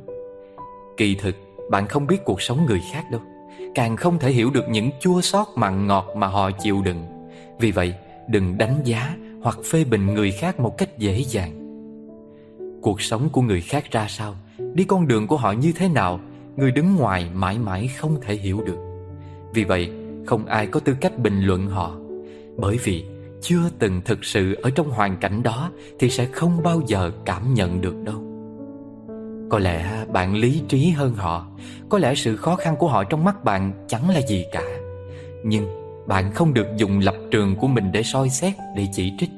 Kỳ 0.97 1.14
thực, 1.14 1.37
bạn 1.71 1.87
không 1.87 2.07
biết 2.07 2.25
cuộc 2.25 2.43
sống 2.43 2.67
người 2.67 2.81
khác 2.93 3.05
đâu. 3.11 3.21
Càng 3.75 3.97
không 3.97 4.19
thể 4.19 4.31
hiểu 4.31 4.51
được 4.51 4.69
những 4.69 4.91
chua 5.01 5.21
xót 5.21 5.47
mặn 5.55 5.87
ngọt 5.87 6.07
mà 6.17 6.27
họ 6.27 6.51
chịu 6.51 6.83
đựng. 6.85 7.07
Vì 7.59 7.71
vậy, 7.71 7.95
đừng 8.29 8.59
đánh 8.59 8.81
giá 8.85 9.17
hoặc 9.43 9.59
phê 9.70 9.84
bình 9.84 10.07
người 10.07 10.30
khác 10.30 10.61
một 10.61 10.78
cách 10.78 10.99
dễ 10.99 11.22
dàng. 11.28 11.53
Cuộc 12.82 13.01
sống 13.01 13.28
của 13.32 13.43
người 13.43 13.61
khác 13.61 13.84
ra 13.91 14.07
sao? 14.09 14.34
Đi 14.74 14.84
con 14.84 15.09
đường 15.09 15.26
của 15.26 15.37
họ 15.37 15.53
như 15.53 15.72
thế 15.76 15.89
nào? 15.89 16.20
Người 16.57 16.72
đứng 16.72 16.97
ngoài 16.97 17.30
mãi 17.34 17.59
mãi 17.59 17.89
không 17.89 18.20
thể 18.20 18.34
hiểu 18.34 18.61
được. 18.66 18.78
Vì 19.55 19.64
vậy, 19.64 19.91
không 20.26 20.47
ai 20.47 20.66
có 20.66 20.80
tư 20.80 20.97
cách 21.01 21.18
bình 21.18 21.41
luận 21.41 21.66
họ. 21.66 21.97
Bởi 22.57 22.78
vì 22.84 23.05
chưa 23.41 23.70
từng 23.78 24.01
thực 24.05 24.24
sự 24.24 24.55
ở 24.55 24.70
trong 24.70 24.91
hoàn 24.91 25.16
cảnh 25.16 25.43
đó 25.43 25.70
Thì 25.99 26.11
sẽ 26.11 26.24
không 26.24 26.62
bao 26.62 26.82
giờ 26.87 27.11
cảm 27.24 27.55
nhận 27.55 27.80
được 27.80 27.95
đâu. 28.05 28.22
Có 29.51 29.59
lẽ 29.59 30.07
bạn 30.12 30.34
lý 30.34 30.62
trí 30.68 30.91
hơn 30.91 31.14
họ. 31.14 31.47
Có 31.89 31.99
lẽ 31.99 32.14
sự 32.14 32.37
khó 32.37 32.57
khăn 32.57 32.76
của 32.76 32.89
họ 32.89 33.05
trong 33.05 33.24
mắt 33.24 33.45
bạn 33.45 33.72
chẳng 33.89 34.11
là 34.11 34.20
gì 34.28 34.45
cả. 34.53 34.64
Nhưng 35.45 35.86
bạn 36.07 36.33
không 36.35 36.55
được 36.55 36.67
dùng 36.77 36.99
lập 36.99 37.15
trường 37.31 37.57
của 37.57 37.67
mình 37.67 37.93
để 37.93 38.03
soi 38.03 38.29
xét, 38.29 38.55
để 38.77 38.87
chỉ 38.93 39.13
trích. 39.19 39.31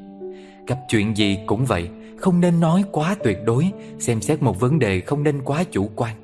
Gặp 0.68 0.78
chuyện 0.88 1.16
gì 1.16 1.38
cũng 1.46 1.64
vậy 1.64 1.88
Không 2.16 2.40
nên 2.40 2.60
nói 2.60 2.84
quá 2.92 3.16
tuyệt 3.24 3.38
đối 3.44 3.70
Xem 3.98 4.20
xét 4.20 4.42
một 4.42 4.60
vấn 4.60 4.78
đề 4.78 5.00
không 5.00 5.22
nên 5.22 5.42
quá 5.42 5.64
chủ 5.70 5.90
quan. 5.96 6.16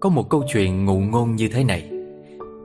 Có 0.00 0.08
một 0.08 0.28
câu 0.28 0.44
chuyện 0.52 0.84
ngụ 0.84 0.98
ngôn 1.00 1.36
như 1.36 1.48
thế 1.48 1.64
này. 1.64 1.90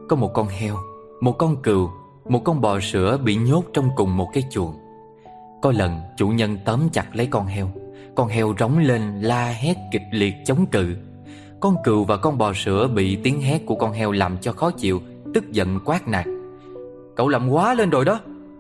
Có 0.10 0.16
một 0.16 0.34
con 0.34 0.48
heo 0.48 0.76
Một 1.22 1.32
con 1.32 1.62
cừu 1.62 1.90
Một 2.30 2.42
con 2.44 2.62
bò 2.62 2.80
sữa 2.80 3.18
bị 3.24 3.36
nhốt 3.36 3.64
trong 3.74 3.90
cùng 3.96 4.18
một 4.18 4.30
cái 4.34 4.44
chuồng. 4.52 4.74
Có 5.62 5.72
lần 5.72 6.00
chủ 6.18 6.28
nhân 6.28 6.58
tóm 6.66 6.80
chặt 6.92 7.16
lấy 7.16 7.28
con 7.28 7.46
heo. 7.46 7.70
Con 8.16 8.28
heo 8.28 8.56
rống 8.60 8.78
lên 8.78 9.02
la 9.22 9.48
hét 9.48 9.78
kịch 9.92 10.04
liệt 10.12 10.34
chống 10.46 10.66
cự. 10.66 10.96
Con 11.60 11.76
cừu 11.84 12.04
và 12.04 12.18
con 12.18 12.38
bò 12.38 12.54
sữa 12.54 12.88
bị 12.96 13.16
tiếng 13.16 13.42
hét 13.42 13.66
của 13.66 13.76
con 13.76 13.94
heo 13.94 14.12
làm 14.12 14.38
cho 14.42 14.54
khó 14.54 14.72
chịu 14.72 15.02
Tức 15.34 15.52
giận 15.52 15.80
quát 15.86 16.08
nạt. 16.08 16.26
Cậu 17.16 17.28
làm 17.28 17.50
quá 17.50 17.74
lên 17.74 17.90
rồi 17.90 18.06
đó. 18.06 18.20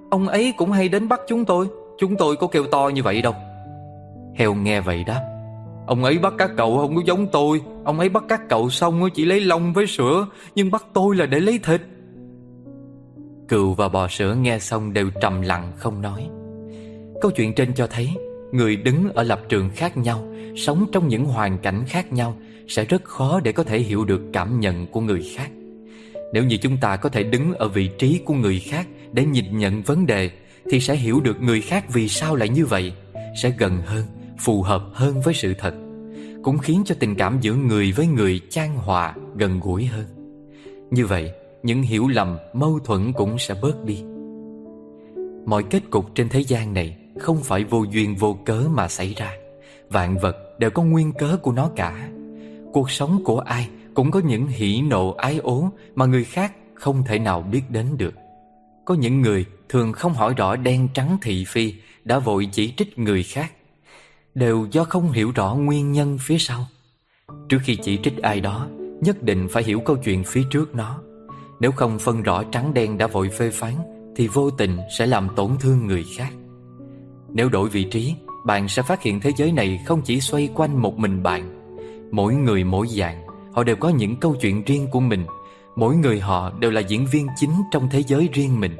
Ông 0.10 0.28
ấy 0.28 0.54
cũng 0.58 0.72
hay 0.72 0.90
đến 0.90 1.08
bắt 1.08 1.22
chúng 1.28 1.46
tôi. 1.46 1.68
Chúng 1.98 2.16
tôi 2.18 2.36
có 2.36 2.48
kêu 2.48 2.66
to 2.72 2.90
như 2.94 3.04
vậy 3.04 3.22
đâu. 3.22 3.34
Heo 4.36 4.54
nghe 4.54 4.82
vậy 4.82 5.04
đáp. 5.04 5.22
Ông 5.88 6.04
ấy 6.04 6.18
bắt 6.18 6.34
các 6.38 6.52
cậu 6.58 6.78
không 6.78 6.96
có 6.96 7.02
giống 7.06 7.28
tôi. 7.32 7.62
Ông 7.84 8.00
ấy 8.00 8.10
bắt 8.10 8.24
các 8.30 8.42
cậu 8.50 8.70
xong 8.70 9.10
chỉ 9.14 9.26
lấy 9.26 9.40
lông 9.42 9.74
với 9.74 9.88
sữa, 9.88 10.28
Nhưng 10.56 10.72
bắt 10.72 10.86
tôi 10.94 11.16
là 11.16 11.26
để 11.26 11.40
lấy 11.40 11.60
thịt. 11.64 11.82
Cừu 13.48 13.74
và 13.74 13.90
bò 13.90 14.08
sữa 14.08 14.36
nghe 14.36 14.60
xong 14.60 14.94
đều 14.94 15.10
trầm 15.22 15.42
lặng 15.42 15.72
không 15.78 16.02
nói. 16.02 16.30
Câu 17.22 17.32
chuyện 17.32 17.56
trên 17.56 17.74
cho 17.74 17.88
thấy, 17.88 18.10
Người 18.52 18.76
đứng 18.76 19.14
ở 19.14 19.24
lập 19.24 19.42
trường 19.50 19.70
khác 19.70 19.98
nhau, 19.98 20.28
Sống 20.56 20.86
trong 20.92 21.08
những 21.08 21.26
hoàn 21.26 21.58
cảnh 21.58 21.84
khác 21.88 22.14
nhau 22.14 22.38
Sẽ 22.68 22.86
rất 22.86 23.04
khó 23.04 23.40
để 23.40 23.52
có 23.52 23.64
thể 23.64 23.80
hiểu 23.80 24.06
được 24.06 24.22
cảm 24.34 24.60
nhận 24.60 24.88
của 24.88 25.02
người 25.02 25.32
khác. 25.36 25.50
Nếu 26.34 26.44
như 26.44 26.58
chúng 26.58 26.78
ta 26.78 26.96
có 26.96 27.10
thể 27.10 27.24
đứng 27.24 27.54
ở 27.54 27.68
vị 27.68 27.90
trí 28.00 28.22
của 28.26 28.34
người 28.34 28.60
khác 28.60 28.88
Để 29.12 29.26
nhìn 29.26 29.58
nhận 29.58 29.82
vấn 29.82 30.06
đề 30.06 30.30
thì 30.72 30.80
sẽ 30.80 30.96
hiểu 30.96 31.20
được 31.20 31.42
người 31.42 31.62
khác 31.62 31.86
vì 31.94 32.08
sao 32.08 32.36
lại 32.36 32.50
như 32.50 32.66
vậy 32.66 32.94
Sẽ 33.42 33.54
gần 33.58 33.82
hơn, 33.86 34.06
phù 34.40 34.62
hợp 34.62 34.84
hơn 34.94 35.22
với 35.22 35.34
sự 35.34 35.54
thật 35.54 35.74
Cũng 36.44 36.58
khiến 36.58 36.84
cho 36.86 36.96
tình 37.00 37.16
cảm 37.16 37.38
giữa 37.42 37.54
người 37.54 37.92
với 37.92 38.08
người 38.08 38.42
chan 38.50 38.70
hòa, 38.76 39.16
gần 39.36 39.60
gũi 39.60 39.86
hơn. 39.86 40.06
Như 40.92 41.06
vậy, 41.06 41.32
những 41.64 41.82
hiểu 41.82 42.08
lầm, 42.08 42.38
mâu 42.54 42.80
thuẫn 42.80 43.14
cũng 43.14 43.40
sẽ 43.40 43.56
bớt 43.62 43.86
đi. 43.86 44.04
Mọi 45.46 45.64
kết 45.64 45.82
cục 45.90 46.16
trên 46.16 46.30
thế 46.30 46.40
gian 46.40 46.74
này 46.74 46.98
không 47.20 47.38
phải 47.44 47.64
vô 47.64 47.84
duyên 47.84 48.16
vô 48.16 48.38
cớ 48.46 48.64
mà 48.72 48.88
xảy 48.88 49.14
ra. 49.14 49.32
Vạn 49.90 50.18
vật 50.18 50.60
đều 50.60 50.70
có 50.70 50.84
nguyên 50.84 51.12
cớ 51.12 51.38
của 51.42 51.52
nó 51.52 51.70
cả. 51.76 52.10
Cuộc 52.74 52.92
sống 52.92 53.22
của 53.26 53.40
ai 53.40 53.68
cũng 53.94 54.12
có 54.12 54.20
những 54.20 54.48
hỉ 54.48 54.82
nộ 54.82 55.12
ái 55.12 55.38
ố 55.38 55.70
mà 55.96 56.06
người 56.06 56.24
khác 56.24 56.54
không 56.74 57.04
thể 57.04 57.20
nào 57.20 57.42
biết 57.42 57.62
đến 57.70 57.86
được. 57.98 58.14
Có 58.86 58.94
những 58.94 59.22
người 59.22 59.46
thường 59.70 59.94
không 59.94 60.14
hỏi 60.14 60.34
rõ 60.38 60.56
đen 60.56 60.88
trắng 60.94 61.18
thị 61.22 61.46
phi 61.48 61.74
đã 62.04 62.20
vội 62.20 62.50
chỉ 62.52 62.74
trích 62.78 63.00
người 63.00 63.24
khác, 63.24 63.52
đều 64.36 64.68
do 64.72 64.84
không 64.84 65.12
hiểu 65.12 65.32
rõ 65.36 65.56
nguyên 65.56 65.92
nhân 65.92 66.18
phía 66.22 66.38
sau. 66.38 66.66
Trước 67.50 67.58
khi 67.64 67.76
chỉ 67.76 68.00
trích 68.04 68.18
ai 68.18 68.42
đó, 68.42 68.68
nhất 69.02 69.24
định 69.24 69.48
phải 69.52 69.64
hiểu 69.64 69.80
câu 69.80 69.96
chuyện 69.96 70.24
phía 70.24 70.44
trước 70.50 70.76
nó. 70.76 71.00
Nếu 71.60 71.72
không 71.72 72.00
phân 72.00 72.24
rõ 72.24 72.44
trắng 72.44 72.74
đen 72.74 72.98
đã 72.98 73.08
vội 73.08 73.30
phê 73.30 73.50
phán, 73.50 73.74
thì 74.16 74.28
vô 74.28 74.50
tình 74.50 74.78
sẽ 74.98 75.06
làm 75.06 75.28
tổn 75.36 75.52
thương 75.60 75.88
người 75.88 76.06
khác. 76.18 76.34
Nếu 77.30 77.50
đổi 77.50 77.70
vị 77.70 77.84
trí, 77.84 78.16
bạn 78.46 78.68
sẽ 78.68 78.82
phát 78.82 79.02
hiện 79.02 79.20
thế 79.20 79.32
giới 79.38 79.52
này 79.52 79.80
không 79.86 80.02
chỉ 80.02 80.20
xoay 80.20 80.50
quanh 80.54 80.82
một 80.82 80.98
mình 80.98 81.24
bạn, 81.24 81.60
mỗi 82.12 82.36
người 82.36 82.64
mỗi 82.64 82.88
dạng 82.88 83.23
họ 83.54 83.64
đều 83.64 83.76
có 83.76 83.90
những 83.90 84.16
câu 84.16 84.36
chuyện 84.42 84.64
riêng 84.64 84.88
của 84.92 85.00
mình. 85.00 85.26
Mỗi 85.76 85.96
người 85.96 86.20
họ 86.20 86.52
đều 86.60 86.72
là 86.72 86.82
diễn 86.82 87.06
viên 87.12 87.28
chính 87.36 87.52
trong 87.72 87.90
thế 87.90 88.04
giới 88.04 88.30
riêng 88.34 88.60
mình. 88.60 88.78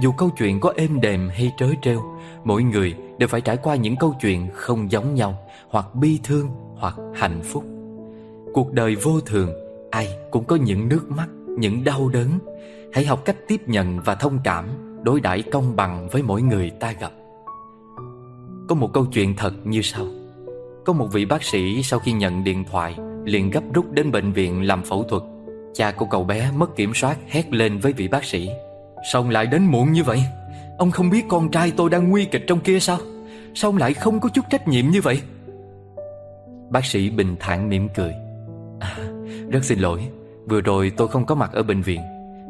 Dù 0.00 0.12
câu 0.12 0.30
chuyện 0.38 0.60
có 0.60 0.72
êm 0.76 1.00
đềm 1.00 1.28
hay 1.28 1.52
trớ 1.58 1.66
trêu, 1.82 2.02
Mỗi 2.44 2.62
người 2.62 2.94
đều 3.18 3.28
phải 3.28 3.40
trải 3.40 3.56
qua 3.56 3.74
những 3.74 3.96
câu 3.96 4.14
chuyện 4.20 4.48
không 4.54 4.90
giống 4.90 5.14
nhau, 5.14 5.38
Hoặc 5.68 5.94
bi 5.94 6.20
thương, 6.24 6.48
hoặc 6.76 6.96
hạnh 7.14 7.40
phúc. 7.44 7.64
Cuộc 8.54 8.72
đời 8.72 8.94
vô 8.94 9.20
thường, 9.20 9.50
Ai 9.90 10.08
cũng 10.30 10.44
có 10.44 10.56
những 10.56 10.88
nước 10.88 11.10
mắt, 11.10 11.28
Những 11.58 11.84
đau 11.84 12.08
đớn. 12.08 12.38
Hãy 12.92 13.04
học 13.04 13.24
cách 13.24 13.36
tiếp 13.48 13.60
nhận 13.66 14.00
và 14.00 14.14
thông 14.14 14.38
cảm, 14.44 14.68
Đối 15.02 15.20
đãi 15.20 15.42
công 15.42 15.76
bằng 15.76 16.08
với 16.08 16.22
mỗi 16.22 16.42
người 16.42 16.70
ta 16.70 16.92
gặp. 16.92 17.12
Có 18.68 18.74
một 18.74 18.92
câu 18.92 19.06
chuyện 19.12 19.34
thật 19.36 19.52
như 19.64 19.82
sau. 19.82 20.06
Có 20.84 20.92
một 20.92 21.08
vị 21.12 21.24
bác 21.24 21.42
sĩ 21.42 21.82
sau 21.82 21.98
khi 21.98 22.12
nhận 22.12 22.44
điện 22.44 22.64
thoại 22.70 22.96
liền 23.24 23.50
gấp 23.50 23.62
rút 23.74 23.92
đến 23.92 24.12
bệnh 24.12 24.32
viện 24.32 24.62
làm 24.62 24.82
phẫu 24.82 25.02
thuật. 25.02 25.22
Cha 25.74 25.90
của 25.90 26.06
cậu 26.06 26.24
bé 26.24 26.50
mất 26.56 26.76
kiểm 26.76 26.94
soát 26.94 27.16
hét 27.28 27.52
lên 27.52 27.78
với 27.78 27.92
vị 27.92 28.08
bác 28.08 28.24
sĩ. 28.24 28.50
Sao 29.12 29.22
ông 29.22 29.30
lại 29.30 29.46
đến 29.46 29.64
muộn 29.64 29.92
như 29.92 30.04
vậy? 30.04 30.22
Ông 30.78 30.90
không 30.90 31.10
biết 31.10 31.24
con 31.28 31.50
trai 31.50 31.72
tôi 31.76 31.90
đang 31.90 32.10
nguy 32.10 32.24
kịch 32.24 32.44
trong 32.46 32.60
kia 32.60 32.80
sao? 32.80 32.98
Sao 33.54 33.68
ông 33.68 33.76
lại 33.76 33.94
không 33.94 34.20
có 34.20 34.28
chút 34.28 34.44
trách 34.50 34.68
nhiệm 34.68 34.88
như 34.90 35.00
vậy? 35.00 35.20
Bác 36.70 36.84
sĩ 36.84 37.10
bình 37.10 37.36
thản 37.40 37.68
mỉm 37.68 37.88
cười. 37.94 38.14
À, 38.80 38.96
Rất 39.50 39.64
xin 39.64 39.78
lỗi. 39.78 40.00
Vừa 40.48 40.60
rồi 40.60 40.92
tôi 40.96 41.08
không 41.08 41.26
có 41.26 41.34
mặt 41.34 41.50
ở 41.52 41.62
bệnh 41.62 41.82
viện. 41.82 42.00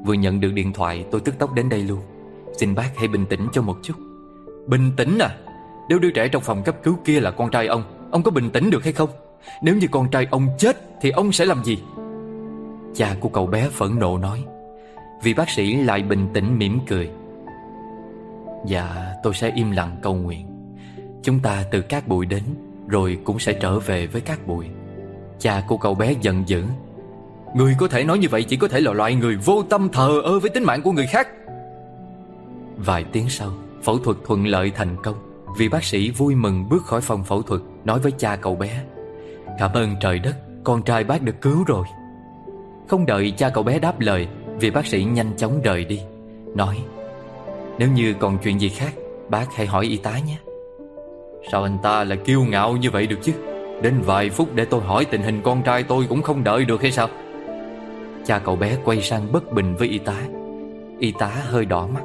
Vừa 0.05 0.15
nhận 0.15 0.41
được 0.41 0.53
điện 0.55 0.73
thoại 0.73 1.05
tôi 1.11 1.21
tức 1.21 1.39
tốc 1.39 1.55
đến 1.55 1.69
đây 1.69 1.83
luôn. 1.83 2.01
Xin 2.59 2.75
bác 2.75 2.97
hãy 2.97 3.09
bình 3.09 3.27
tĩnh 3.27 3.49
cho 3.53 3.63
một 3.63 3.79
chút. 3.83 3.95
Bình 4.67 4.93
tĩnh 4.97 5.19
à? 5.19 5.37
Nếu 5.89 5.99
đứa 5.99 6.11
trẻ 6.11 6.29
trong 6.29 6.43
phòng 6.43 6.63
cấp 6.63 6.77
cứu 6.83 6.99
kia 7.05 7.21
là 7.21 7.31
con 7.31 7.51
trai 7.51 7.67
ông 7.67 7.85
Ông 8.11 8.23
có 8.23 8.31
bình 8.31 8.51
tĩnh 8.51 8.71
được 8.71 8.85
hay 8.85 8.93
không? 8.93 9.11
Nếu 9.63 9.77
như 9.77 9.87
con 9.91 10.11
trai 10.11 10.27
ông 10.31 10.49
chết 10.59 10.77
Thì 11.01 11.11
ông 11.11 11.33
sẽ 11.33 11.45
làm 11.45 11.65
gì? 11.65 11.79
Cha 12.95 13.17
của 13.21 13.29
cậu 13.29 13.47
bé 13.47 13.69
phẫn 13.69 13.99
nộ 13.99 14.19
nói. 14.19 14.45
Vị 15.23 15.35
bác 15.35 15.51
sĩ 15.51 15.77
lại 15.77 16.03
bình 16.03 16.29
tĩnh 16.35 16.59
mỉm 16.59 16.81
cười. 16.89 17.11
Dạ 18.67 19.15
tôi 19.23 19.35
sẽ 19.35 19.53
im 19.55 19.71
lặng 19.71 19.97
cầu 20.03 20.15
nguyện. 20.15 20.47
Chúng 21.23 21.41
ta 21.41 21.65
từ 21.71 21.81
các 21.81 22.09
bụi 22.09 22.27
đến, 22.27 22.43
Rồi 22.89 23.19
cũng 23.25 23.39
sẽ 23.39 23.53
trở 23.53 23.79
về 23.79 24.07
với 24.07 24.21
các 24.21 24.47
bụi 24.47 24.67
Cha 25.39 25.65
của 25.69 25.77
cậu 25.77 25.95
bé 25.95 26.15
giận 26.21 26.43
dữ. 26.47 26.65
Người 27.55 27.77
có 27.79 27.89
thể 27.89 28.05
nói 28.05 28.19
như 28.19 28.29
vậy 28.29 28.43
chỉ 28.43 28.57
có 28.57 28.69
thể 28.69 28.81
là 28.81 28.93
loại 28.93 29.15
người 29.15 29.37
vô 29.37 29.63
tâm 29.63 29.89
thờ 29.89 30.21
ơ 30.25 30.39
với 30.39 30.51
tính 30.51 30.65
mạng 30.65 30.83
của 30.83 30.93
người 30.93 31.07
khác. 31.07 31.29
Vài 32.77 33.05
tiếng 33.13 33.29
sau, 33.29 33.53
Phẫu 33.83 33.99
thuật 33.99 34.17
thuận 34.27 34.47
lợi 34.47 34.73
thành 34.77 34.97
công. 35.03 35.17
Vị 35.59 35.69
bác 35.69 35.85
sĩ 35.85 36.11
vui 36.11 36.35
mừng 36.35 36.69
bước 36.69 36.83
khỏi 36.85 37.01
phòng 37.01 37.25
phẫu 37.25 37.43
thuật, 37.43 37.61
Nói 37.85 37.99
với 37.99 38.13
cha 38.13 38.37
cậu 38.37 38.57
bé. 38.57 38.85
Cảm 39.63 39.73
ơn 39.73 39.97
trời 40.01 40.19
đất, 40.19 40.37
Con 40.65 40.83
trai 40.83 41.05
bác 41.05 41.23
được 41.23 41.41
cứu 41.41 41.65
rồi. 41.67 41.87
Không 42.89 43.07
đợi 43.07 43.33
cha 43.37 43.49
cậu 43.49 43.65
bé 43.65 43.79
đáp 43.79 44.01
lời, 44.01 44.29
Vị 44.61 44.71
bác 44.71 44.87
sĩ 44.87 45.05
nhanh 45.05 45.37
chóng 45.37 45.61
rời 45.63 45.85
đi, 45.85 46.01
Nói, 46.55 46.79
Nếu 47.79 47.89
như 47.89 48.15
còn 48.19 48.39
chuyện 48.39 48.61
gì 48.61 48.69
khác, 48.69 48.93
Bác 49.29 49.55
hãy 49.55 49.67
hỏi 49.67 49.85
y 49.87 49.97
tá 49.97 50.19
nhé. 50.19 50.37
Sao 51.53 51.63
anh 51.63 51.79
ta 51.83 52.05
lại 52.05 52.19
kiêu 52.25 52.45
ngạo 52.45 52.77
như 52.77 52.91
vậy 52.91 53.07
được 53.07 53.19
chứ? 53.23 53.33
Đến 53.83 53.95
vài 54.01 54.31
phút 54.31 54.55
để 54.55 54.65
tôi 54.65 54.81
hỏi 54.81 55.05
tình 55.05 55.23
hình 55.23 55.41
con 55.43 55.63
trai 55.63 55.83
tôi 55.83 56.07
Cũng 56.09 56.23
không 56.23 56.45
đợi 56.45 56.65
được 56.65 56.83
hay 56.83 56.93
sao? 56.93 57.09
Cha 58.27 58.39
cậu 58.39 58.57
bé 58.57 58.77
quay 58.85 59.03
sang 59.03 59.33
bất 59.33 59.53
bình 59.53 59.75
với 59.77 59.89
y 59.89 59.99
tá. 59.99 60.23
Y 60.99 61.13
tá 61.19 61.31
hơi 61.43 61.65
đỏ 61.65 61.87
mắt. 61.87 62.03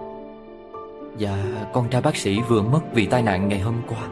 Dạ 1.18 1.38
con 1.74 1.90
trai 1.90 2.02
bác 2.02 2.16
sĩ 2.16 2.40
vừa 2.48 2.62
mất 2.62 2.82
vì 2.94 3.06
tai 3.06 3.22
nạn 3.22 3.50
ngày 3.50 3.60
hôm 3.60 3.76
qua. 3.88 4.08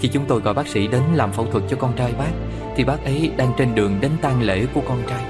Khi 0.00 0.08
chúng 0.08 0.24
tôi 0.28 0.40
gọi 0.40 0.54
bác 0.54 0.68
sĩ 0.68 0.86
đến 0.86 1.02
làm 1.14 1.32
phẫu 1.32 1.46
thuật 1.46 1.64
cho 1.68 1.76
con 1.76 1.92
trai 1.96 2.12
bác 2.18 2.32
Thì 2.76 2.84
bác 2.84 3.04
ấy 3.04 3.30
đang 3.36 3.52
trên 3.58 3.74
đường 3.74 3.92
đến 4.00 4.10
tang 4.22 4.42
lễ 4.42 4.66
của 4.74 4.80
con 4.88 4.98
trai. 5.08 5.24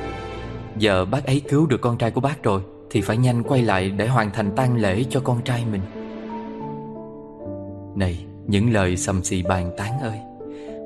Giờ 0.79 1.05
bác 1.05 1.27
ấy 1.27 1.43
cứu 1.49 1.67
được 1.67 1.81
con 1.81 1.99
trai 1.99 2.11
của 2.11 2.21
bác 2.21 2.43
rồi 2.43 2.63
Thì 2.91 3.01
phải 3.01 3.17
nhanh 3.17 3.43
quay 3.43 3.63
lại 3.63 3.91
để 3.91 4.07
hoàn 4.07 4.31
thành 4.31 4.57
tang 4.57 4.77
lễ 4.77 5.05
cho 5.11 5.21
con 5.21 5.43
trai 5.43 5.65
mình. 5.73 5.81
Này, 7.97 8.25
những 8.47 8.73
lời 8.73 8.97
sầm 8.97 9.25
xì 9.25 9.43
bàn 9.43 9.71
tán 9.77 10.01
ơi. 10.01 10.19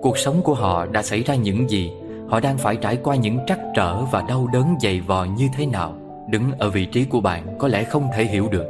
Cuộc 0.03 0.19
sống 0.19 0.43
của 0.43 0.55
họ 0.55 0.87
đã 0.87 1.03
xảy 1.03 1.23
ra 1.23 1.35
những 1.35 1.71
gì? 1.71 1.91
Họ 2.29 2.41
đang 2.41 2.59
phải 2.59 2.77
trải 2.77 2.97
qua 3.03 3.17
những 3.17 3.39
trắc 3.47 3.59
trở 3.77 4.05
và 4.05 4.25
đau 4.29 4.49
đớn 4.53 4.75
dày 4.81 5.01
vò 5.01 5.25
như 5.25 5.49
thế 5.57 5.67
nào? 5.67 5.95
Đứng 6.31 6.53
ở 6.59 6.71
vị 6.71 6.87
trí 6.87 7.05
của 7.05 7.21
bạn 7.21 7.59
có 7.59 7.69
lẽ 7.69 7.85
không 7.85 8.09
thể 8.17 8.25
hiểu 8.25 8.49
được. 8.51 8.67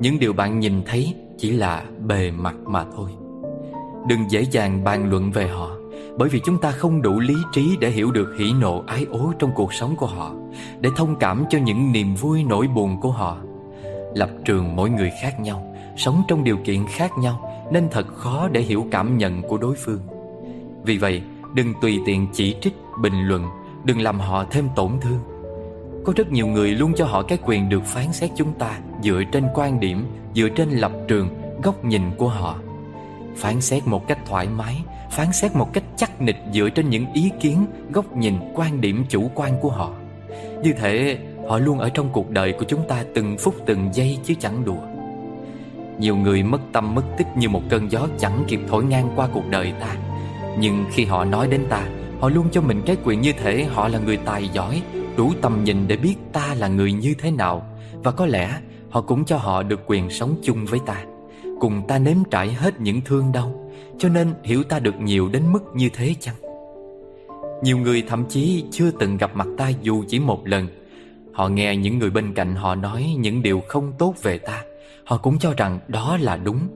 Những 0.00 0.18
điều 0.18 0.32
bạn 0.32 0.60
nhìn 0.60 0.82
thấy 0.86 1.14
chỉ 1.38 1.50
là 1.50 1.84
bề 2.06 2.30
mặt 2.30 2.54
mà 2.66 2.84
thôi. 2.96 3.10
Đừng 4.08 4.30
dễ 4.30 4.42
dàng 4.42 4.84
bàn 4.84 5.10
luận 5.10 5.30
về 5.32 5.48
họ 5.48 5.70
bởi 6.18 6.28
vì 6.28 6.40
chúng 6.44 6.58
ta 6.58 6.70
không 6.70 7.02
đủ 7.02 7.20
lý 7.20 7.34
trí 7.52 7.76
để 7.80 7.90
hiểu 7.90 8.10
được 8.10 8.34
hỉ 8.38 8.52
nộ 8.60 8.84
ái 8.86 9.06
ố 9.10 9.32
trong 9.38 9.50
cuộc 9.54 9.74
sống 9.74 9.96
của 9.96 10.06
họ 10.06 10.32
Để 10.80 10.90
thông 10.96 11.16
cảm 11.16 11.44
cho 11.50 11.58
những 11.58 11.92
niềm 11.92 12.14
vui 12.14 12.44
nỗi 12.44 12.66
buồn 12.68 13.00
của 13.00 13.10
họ. 13.10 13.38
Lập 14.14 14.30
trường 14.44 14.76
mỗi 14.76 14.90
người 14.90 15.10
khác 15.22 15.40
nhau 15.40 15.74
Sống 15.96 16.22
trong 16.28 16.44
điều 16.44 16.56
kiện 16.64 16.86
khác 16.88 17.10
nhau 17.18 17.66
Nên 17.72 17.88
thật 17.90 18.06
khó 18.14 18.48
để 18.52 18.60
hiểu 18.60 18.86
cảm 18.90 19.18
nhận 19.18 19.42
của 19.42 19.58
đối 19.58 19.74
phương. 19.74 20.00
Vì 20.84 20.98
vậy 20.98 21.22
Đừng 21.54 21.74
tùy 21.82 21.98
tiện 22.06 22.26
chỉ 22.32 22.56
trích, 22.60 22.74
bình 23.02 23.20
luận 23.28 23.44
Đừng 23.84 24.00
làm 24.00 24.20
họ 24.20 24.44
thêm 24.50 24.68
tổn 24.76 24.90
thương. 25.00 25.20
Có 26.04 26.12
rất 26.16 26.32
nhiều 26.32 26.46
người 26.46 26.70
luôn 26.70 26.92
cho 26.96 27.04
họ 27.04 27.22
cái 27.22 27.38
quyền 27.46 27.68
được 27.68 27.84
phán 27.84 28.12
xét 28.12 28.30
chúng 28.36 28.52
ta 28.52 28.78
Dựa 29.02 29.22
trên 29.32 29.44
quan 29.54 29.80
điểm, 29.80 30.06
dựa 30.34 30.48
trên 30.48 30.70
lập 30.70 30.92
trường, 31.08 31.28
góc 31.62 31.84
nhìn 31.84 32.02
của 32.18 32.28
họ. 32.28 32.58
Phán 33.38 33.60
xét 33.60 33.86
một 33.86 34.08
cách 34.08 34.18
thoải 34.26 34.48
mái 34.48 34.76
Phán 35.10 35.32
xét 35.32 35.56
một 35.56 35.72
cách 35.72 35.84
chắc 35.96 36.20
nịch 36.20 36.36
dựa 36.52 36.68
trên 36.68 36.90
những 36.90 37.12
ý 37.12 37.30
kiến, 37.40 37.66
góc 37.90 38.16
nhìn, 38.16 38.34
quan 38.54 38.80
điểm 38.80 39.04
chủ 39.08 39.30
quan 39.34 39.52
của 39.60 39.70
họ. 39.70 39.90
Như 40.62 40.72
thế 40.72 41.18
họ 41.48 41.58
luôn 41.58 41.78
ở 41.78 41.88
trong 41.88 42.10
cuộc 42.12 42.30
đời 42.30 42.52
của 42.52 42.64
chúng 42.68 42.88
ta 42.88 43.04
từng 43.14 43.36
phút 43.38 43.54
từng 43.66 43.90
giây 43.94 44.18
chứ 44.24 44.34
chẳng 44.40 44.64
đùa. 44.64 44.82
Nhiều 45.98 46.16
người 46.16 46.42
mất 46.42 46.60
tâm 46.72 46.94
mất 46.94 47.02
tích 47.18 47.26
như 47.36 47.48
một 47.48 47.62
cơn 47.68 47.90
gió 47.90 48.08
chẳng 48.18 48.44
kịp 48.48 48.60
thổi 48.68 48.84
ngang 48.84 49.12
qua 49.16 49.28
cuộc 49.32 49.48
đời 49.50 49.72
ta. 49.80 49.96
Nhưng 50.58 50.84
khi 50.92 51.04
họ 51.04 51.24
nói 51.24 51.48
đến 51.48 51.64
ta 51.68 51.88
Họ 52.20 52.28
luôn 52.28 52.48
cho 52.52 52.60
mình 52.60 52.82
cái 52.86 52.96
quyền 53.04 53.20
như 53.20 53.32
thế 53.32 53.64
họ 53.64 53.88
là 53.88 53.98
người 53.98 54.16
tài 54.16 54.48
giỏi 54.48 54.82
Đủ 55.16 55.32
tầm 55.42 55.64
nhìn 55.64 55.88
để 55.88 55.96
biết 55.96 56.14
ta 56.32 56.54
là 56.54 56.68
người 56.68 56.92
như 56.92 57.14
thế 57.18 57.30
nào. 57.30 57.66
Và 57.92 58.10
có 58.10 58.26
lẽ 58.26 58.58
họ 58.90 59.00
cũng 59.00 59.24
cho 59.24 59.36
họ 59.36 59.62
được 59.62 59.80
quyền 59.86 60.10
sống 60.10 60.36
chung 60.42 60.64
với 60.64 60.80
ta. 60.86 61.04
Cùng 61.60 61.82
ta 61.88 61.98
nếm 61.98 62.16
trải 62.30 62.52
hết 62.52 62.80
những 62.80 63.00
thương 63.00 63.32
đau 63.32 63.70
Cho 63.98 64.08
nên 64.08 64.34
hiểu 64.42 64.62
ta 64.62 64.78
được 64.78 65.00
nhiều 65.00 65.28
đến 65.28 65.52
mức 65.52 65.62
như 65.74 65.88
thế 65.94 66.14
chăng? 66.20 66.34
Nhiều 67.62 67.78
người 67.78 68.02
thậm 68.08 68.24
chí 68.28 68.64
chưa 68.70 68.90
từng 68.90 69.16
gặp 69.16 69.36
mặt 69.36 69.46
ta 69.56 69.68
dù 69.82 70.04
chỉ 70.08 70.18
một 70.18 70.46
lần. 70.46 70.68
Họ 71.32 71.48
nghe 71.48 71.76
những 71.76 71.98
người 71.98 72.10
bên 72.10 72.34
cạnh 72.34 72.54
họ 72.54 72.74
nói 72.74 73.14
những 73.18 73.42
điều 73.42 73.62
không 73.68 73.92
tốt 73.98 74.14
về 74.22 74.38
ta. 74.38 74.62
Họ 75.04 75.18
cũng 75.18 75.38
cho 75.38 75.54
rằng 75.56 75.80
đó 75.88 76.16
là 76.20 76.36
đúng. 76.36 76.68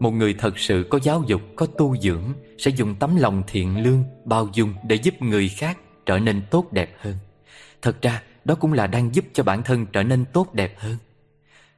Một 0.00 0.10
người 0.10 0.34
thật 0.38 0.58
sự 0.58 0.86
có 0.90 0.98
giáo 1.02 1.22
dục, 1.26 1.40
có 1.56 1.66
tu 1.66 1.96
dưỡng 1.96 2.24
Sẽ 2.58 2.70
dùng 2.70 2.94
tấm 2.94 3.16
lòng 3.16 3.42
thiện 3.46 3.82
lương, 3.82 4.04
bao 4.24 4.48
dung 4.52 4.74
để 4.88 4.96
giúp 4.96 5.22
người 5.22 5.48
khác 5.48 5.78
trở 6.06 6.18
nên 6.18 6.42
tốt 6.50 6.72
đẹp 6.72 6.90
hơn. 6.98 7.14
Thật 7.82 8.02
ra 8.02 8.22
đó 8.44 8.54
cũng 8.54 8.72
là 8.72 8.86
đang 8.86 9.14
giúp 9.14 9.24
cho 9.32 9.42
bản 9.42 9.62
thân 9.62 9.86
trở 9.92 10.02
nên 10.02 10.24
tốt 10.32 10.54
đẹp 10.54 10.74
hơn. 10.78 10.96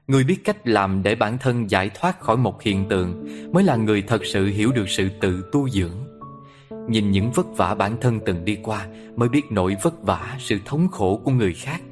Người 0.07 0.25
biết 0.25 0.45
cách 0.45 0.57
làm 0.65 1.03
để 1.03 1.15
bản 1.15 1.39
thân 1.39 1.71
giải 1.71 1.91
thoát 1.95 2.21
khỏi 2.21 2.37
một 2.37 2.63
hiện 2.63 2.89
tượng 2.89 3.27
Mới 3.53 3.65
là 3.65 3.77
người 3.77 4.03
thật 4.03 4.21
sự 4.25 4.47
hiểu 4.47 4.73
được 4.73 4.89
sự 4.89 5.09
tự 5.21 5.45
tu 5.53 5.69
dưỡng. 5.69 5.97
Nhìn 6.89 7.11
những 7.11 7.33
vất 7.33 7.47
vả 7.57 7.75
bản 7.75 7.97
thân 8.01 8.21
từng 8.27 8.45
đi 8.45 8.59
qua 8.63 8.87
Mới 9.17 9.29
biết 9.29 9.43
nỗi 9.51 9.77
vất 9.83 10.03
vả, 10.03 10.37
sự 10.39 10.59
thống 10.65 10.89
khổ 10.89 11.21
của 11.25 11.31
người 11.31 11.55
khác. 11.55 11.83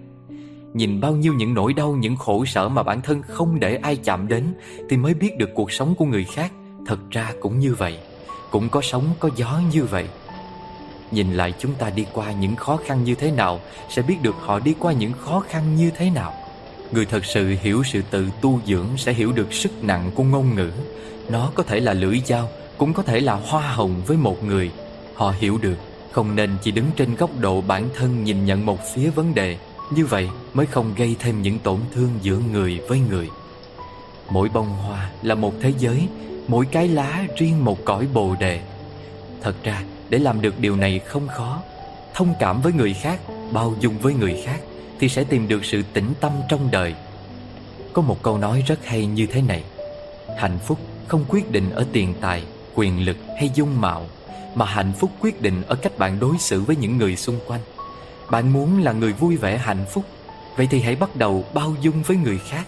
Nhìn 0.75 1.01
bao 1.01 1.17
nhiêu 1.17 1.35
những 1.35 1.55
nỗi 1.55 1.73
đau, 1.73 1.93
những 1.93 2.17
khổ 2.17 2.45
sở 2.45 2.69
mà 2.69 2.83
bản 2.83 3.01
thân 3.01 3.23
không 3.23 3.61
để 3.61 3.77
ai 3.77 3.97
chạm 3.97 4.29
đến 4.29 4.55
Thì 4.89 4.97
mới 4.97 5.15
biết 5.15 5.39
được 5.39 5.51
cuộc 5.55 5.73
sống 5.73 5.95
của 5.95 6.05
người 6.05 6.25
khác. 6.25 6.53
Thật 6.87 6.99
ra 7.11 7.33
cũng 7.41 7.59
như 7.59 7.75
vậy 7.75 7.99
Cũng 8.51 8.69
có 8.69 8.81
sóng, 8.81 9.05
có 9.19 9.31
gió 9.37 9.61
như 9.73 9.85
vậy. 9.85 10.09
Nhìn 11.11 11.33
lại 11.33 11.55
chúng 11.59 11.75
ta 11.75 11.91
đi 11.91 12.07
qua 12.13 12.33
những 12.33 12.57
khó 12.57 12.79
khăn 12.87 13.05
như 13.05 13.15
thế 13.15 13.31
nào 13.31 13.61
Sẽ 13.89 14.03
biết 14.03 14.17
được 14.23 14.35
họ 14.41 14.61
đi 14.61 14.75
qua 14.79 14.93
những 14.93 15.13
khó 15.13 15.41
khăn 15.41 15.77
như 15.77 15.91
thế 15.97 16.11
nào. 16.11 16.35
Người 16.93 17.07
thật 17.07 17.25
sự 17.25 17.57
hiểu 17.63 17.83
sự 17.85 18.03
tự 18.11 18.29
tu 18.41 18.61
dưỡng 18.67 18.87
Sẽ 18.97 19.13
hiểu 19.13 19.33
được 19.33 19.53
sức 19.53 19.85
nặng 19.85 20.11
của 20.15 20.23
ngôn 20.23 20.55
ngữ. 20.55 20.71
Nó 21.29 21.51
có 21.55 21.63
thể 21.63 21.81
là 21.81 21.93
lưỡi 21.93 22.21
dao, 22.27 22.49
Cũng 22.79 22.93
có 22.93 23.03
thể 23.03 23.21
là 23.21 23.35
hoa 23.35 23.73
hồng 23.73 24.03
với 24.07 24.17
một 24.17 24.45
người. 24.45 24.71
Họ 25.15 25.35
hiểu 25.39 25.59
được, 25.59 25.77
Không 26.13 26.37
nên 26.37 26.51
chỉ 26.63 26.71
đứng 26.71 26.87
trên 26.97 27.15
góc 27.15 27.31
độ 27.39 27.61
bản 27.61 27.89
thân 27.97 28.25
nhìn 28.25 28.45
nhận 28.45 28.67
một 28.67 28.79
phía 28.95 29.11
vấn 29.11 29.35
đề. 29.35 29.57
Như 29.91 30.07
vậy 30.07 30.29
mới 30.55 30.67
không 30.67 30.95
gây 30.97 31.17
thêm 31.19 31.43
những 31.43 31.59
tổn 31.59 31.81
thương 31.95 32.11
giữa 32.23 32.39
người 32.53 32.81
với 32.89 33.01
người. 33.11 33.29
Mỗi 34.31 34.49
bông 34.55 34.69
hoa 34.69 35.11
là 35.23 35.35
một 35.35 35.55
thế 35.61 35.73
giới, 35.79 36.09
Mỗi 36.49 36.67
cái 36.67 36.89
lá 36.89 37.25
riêng 37.37 37.65
một 37.65 37.85
cõi 37.85 38.07
bồ 38.15 38.35
đề. 38.41 38.61
Thật 39.43 39.55
ra, 39.65 39.83
để 40.09 40.19
làm 40.19 40.41
được 40.41 40.61
điều 40.61 40.77
này 40.77 40.99
không 40.99 41.29
khó. 41.29 41.63
Thông 42.15 42.35
cảm 42.39 42.61
với 42.61 42.73
người 42.73 42.95
khác, 42.95 43.21
Bao 43.53 43.75
dung 43.81 43.99
với 43.99 44.15
người 44.15 44.43
khác. 44.45 44.61
Thì 45.01 45.09
sẽ 45.09 45.25
tìm 45.25 45.49
được 45.49 45.65
sự 45.65 45.83
tĩnh 45.93 46.13
tâm 46.21 46.33
trong 46.49 46.71
đời. 46.71 46.95
Có 47.93 48.03
một 48.03 48.23
câu 48.23 48.39
nói 48.39 48.63
rất 48.67 48.87
hay 48.87 49.07
như 49.07 49.27
thế 49.27 49.43
này, 49.43 49.65
Hạnh 50.39 50.59
phúc 50.67 50.79
không 51.09 51.25
quyết 51.29 51.51
định 51.51 51.71
ở 51.71 51.87
tiền 51.93 52.15
tài, 52.21 52.45
Quyền 52.75 53.05
lực 53.05 53.17
hay 53.39 53.51
dung 53.55 53.81
mạo, 53.81 54.07
Mà 54.55 54.65
hạnh 54.65 54.93
phúc 54.99 55.11
quyết 55.21 55.43
định 55.43 55.63
ở 55.67 55.75
cách 55.75 55.99
bạn 55.99 56.21
đối 56.21 56.39
xử 56.39 56.63
với 56.63 56.77
những 56.77 56.99
người 56.99 57.17
xung 57.17 57.39
quanh. 57.47 57.61
Bạn 58.31 58.53
muốn 58.53 58.83
là 58.83 58.93
người 58.93 59.13
vui 59.13 59.37
vẻ 59.37 59.59
hạnh 59.59 59.85
phúc, 59.91 60.05
Vậy 60.57 60.69
thì 60.71 60.81
hãy 60.81 60.97
bắt 60.97 61.17
đầu 61.17 61.45
bao 61.55 61.75
dung 61.81 62.03
với 62.03 62.17
người 62.17 62.39
khác. 62.39 62.67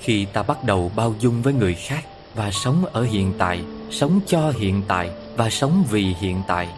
Khi 0.00 0.24
ta 0.24 0.42
bắt 0.42 0.64
đầu 0.64 0.90
bao 0.96 1.14
dung 1.20 1.42
với 1.42 1.52
người 1.52 1.74
khác 1.74 2.04
Và 2.34 2.50
sống 2.50 2.84
ở 2.92 3.02
hiện 3.02 3.32
tại, 3.38 3.60
Sống 3.90 4.20
cho 4.26 4.52
hiện 4.58 4.82
tại 4.88 5.10
và 5.36 5.50
sống 5.50 5.84
vì 5.90 6.14
hiện 6.20 6.42
tại, 6.46 6.68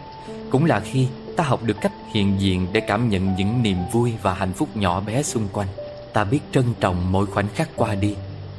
cũng 0.49 0.65
là 0.65 0.79
khi 0.79 1.07
ta 1.37 1.43
học 1.43 1.63
được 1.63 1.77
cách 1.81 1.91
hiện 2.13 2.35
diện 2.39 2.67
để 2.73 2.81
cảm 2.81 3.09
nhận 3.09 3.35
những 3.35 3.63
niềm 3.63 3.77
vui 3.91 4.13
và 4.21 4.33
hạnh 4.33 4.53
phúc 4.53 4.69
nhỏ 4.75 5.01
bé 5.01 5.23
xung 5.23 5.47
quanh. 5.53 5.67
Ta 6.13 6.23
biết 6.23 6.39
trân 6.51 6.65
trọng 6.79 7.11
mỗi 7.11 7.25
khoảnh 7.25 7.47
khắc 7.55 7.69
qua 7.75 7.95
đi, 7.95 8.15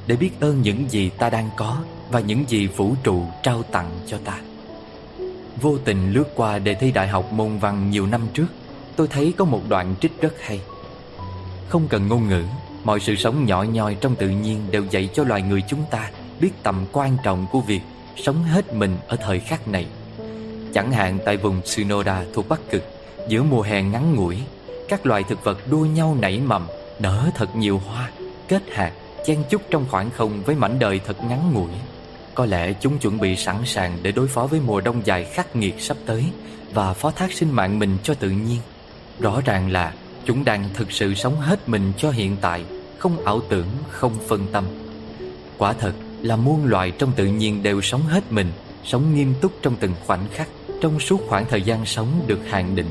để 0.07 0.17
biết 0.17 0.31
ơn 0.41 0.63
những 0.63 0.91
gì 0.91 1.11
ta 1.11 1.31
đang 1.31 1.51
có 1.57 1.79
và 2.11 2.21
những 2.21 2.45
gì 2.49 2.67
vũ 2.67 2.95
trụ 3.03 3.23
trao 3.43 3.63
tặng 3.63 3.91
cho 4.07 4.19
ta. 4.25 4.41
Vô 5.61 5.79
tình 5.85 6.13
lướt 6.13 6.25
qua 6.37 6.59
đề 6.59 6.75
thi 6.75 6.93
đại 6.93 7.09
học 7.09 7.33
môn 7.33 7.59
văn 7.59 7.91
nhiều 7.91 8.07
năm 8.07 8.21
trước, 8.35 8.47
tôi 8.97 9.09
thấy 9.09 9.35
có 9.39 9.45
một 9.45 9.61
đoạn 9.69 9.95
trích 10.01 10.21
rất 10.21 10.35
hay. 10.41 10.61
Không 11.69 11.89
cần 11.89 12.09
ngôn 12.09 12.29
ngữ, 12.29 12.45
mọi 12.85 13.01
sự 13.01 13.17
sống 13.17 13.47
nhỏ 13.47 13.63
nhoi 13.63 13.95
trong 13.95 14.17
tự 14.17 14.29
nhiên 14.29 14.71
đều 14.71 14.85
dạy 14.91 15.09
cho 15.15 15.25
loài 15.25 15.43
người 15.43 15.63
chúng 15.69 15.85
ta 15.91 16.11
biết 16.41 16.51
tầm 16.63 16.87
quan 16.93 17.17
trọng 17.23 17.47
của 17.53 17.61
việc 17.61 17.81
sống 18.17 18.43
hết 18.43 18.75
mình 18.75 18.97
ở 19.09 19.17
thời 19.17 19.41
khắc 19.41 19.69
này. 19.69 19.87
Chẳng 20.75 20.93
hạn 20.93 21.19
tại 21.25 21.37
vùng 21.37 21.61
Tsunoda 21.63 22.25
thuộc 22.35 22.49
Bắc 22.49 22.61
Cực, 22.71 22.83
giữa 23.29 23.43
mùa 23.43 23.63
hè 23.63 23.83
ngắn 23.83 24.15
ngủi, 24.15 24.39
các 24.89 25.07
loài 25.07 25.25
thực 25.29 25.45
vật 25.45 25.59
đua 25.71 25.85
nhau 25.85 26.17
nảy 26.21 26.41
mầm, 26.41 26.67
nở 26.99 27.31
thật 27.35 27.57
nhiều 27.57 27.79
hoa, 27.79 28.11
kết 28.49 28.63
hạt, 28.73 28.93
chen 29.27 29.43
chúc 29.51 29.63
trong 29.71 29.87
khoảng 29.91 30.11
không 30.11 30.43
với 30.43 30.55
mảnh 30.55 30.79
đời 30.79 31.01
thật 31.07 31.25
ngắn 31.25 31.53
ngủi. 31.53 31.71
Có 32.35 32.47
lẽ 32.47 32.73
chúng 32.81 32.99
chuẩn 32.99 33.19
bị 33.19 33.37
sẵn 33.37 33.57
sàng 33.65 33.99
để 34.03 34.13
đối 34.13 34.29
phó 34.29 34.47
với 34.47 34.61
mùa 34.67 34.81
đông 34.81 35.07
dài 35.07 35.25
khắc 35.25 35.57
nghiệt 35.57 35.75
sắp 35.79 35.97
tới 36.07 36.25
và 36.73 36.93
phó 36.93 37.11
thác 37.11 37.33
sinh 37.33 37.51
mạng 37.51 37.79
mình 37.79 37.97
cho 38.03 38.15
tự 38.15 38.31
nhiên. 38.31 38.61
Rõ 39.21 39.41
ràng 39.45 39.71
là 39.71 39.93
chúng 40.25 40.45
đang 40.45 40.69
thực 40.75 40.93
sự 40.93 41.15
sống 41.15 41.37
hết 41.41 41.69
mình 41.69 41.93
cho 41.99 42.11
hiện 42.11 42.37
tại, 42.41 42.65
không 42.99 43.25
ảo 43.25 43.41
tưởng, 43.49 43.69
không 43.91 44.13
phân 44.29 44.47
tâm. 44.53 44.65
Quả 45.59 45.73
thật, 45.73 45.93
là 46.23 46.37
muôn 46.37 46.65
loài 46.65 46.91
trong 46.91 47.13
tự 47.17 47.27
nhiên 47.27 47.63
đều 47.63 47.81
sống 47.81 48.03
hết 48.03 48.33
mình, 48.33 48.53
sống 48.85 49.15
nghiêm 49.15 49.35
túc 49.41 49.53
trong 49.63 49.77
từng 49.81 49.95
khoảnh 50.07 50.27
khắc, 50.33 50.49
trong 50.81 51.01
suốt 51.01 51.21
khoảng 51.29 51.47
thời 51.47 51.63
gian 51.63 51.87
sống 51.87 52.25
được 52.27 52.41
hạn 52.49 52.77
định. 52.77 52.91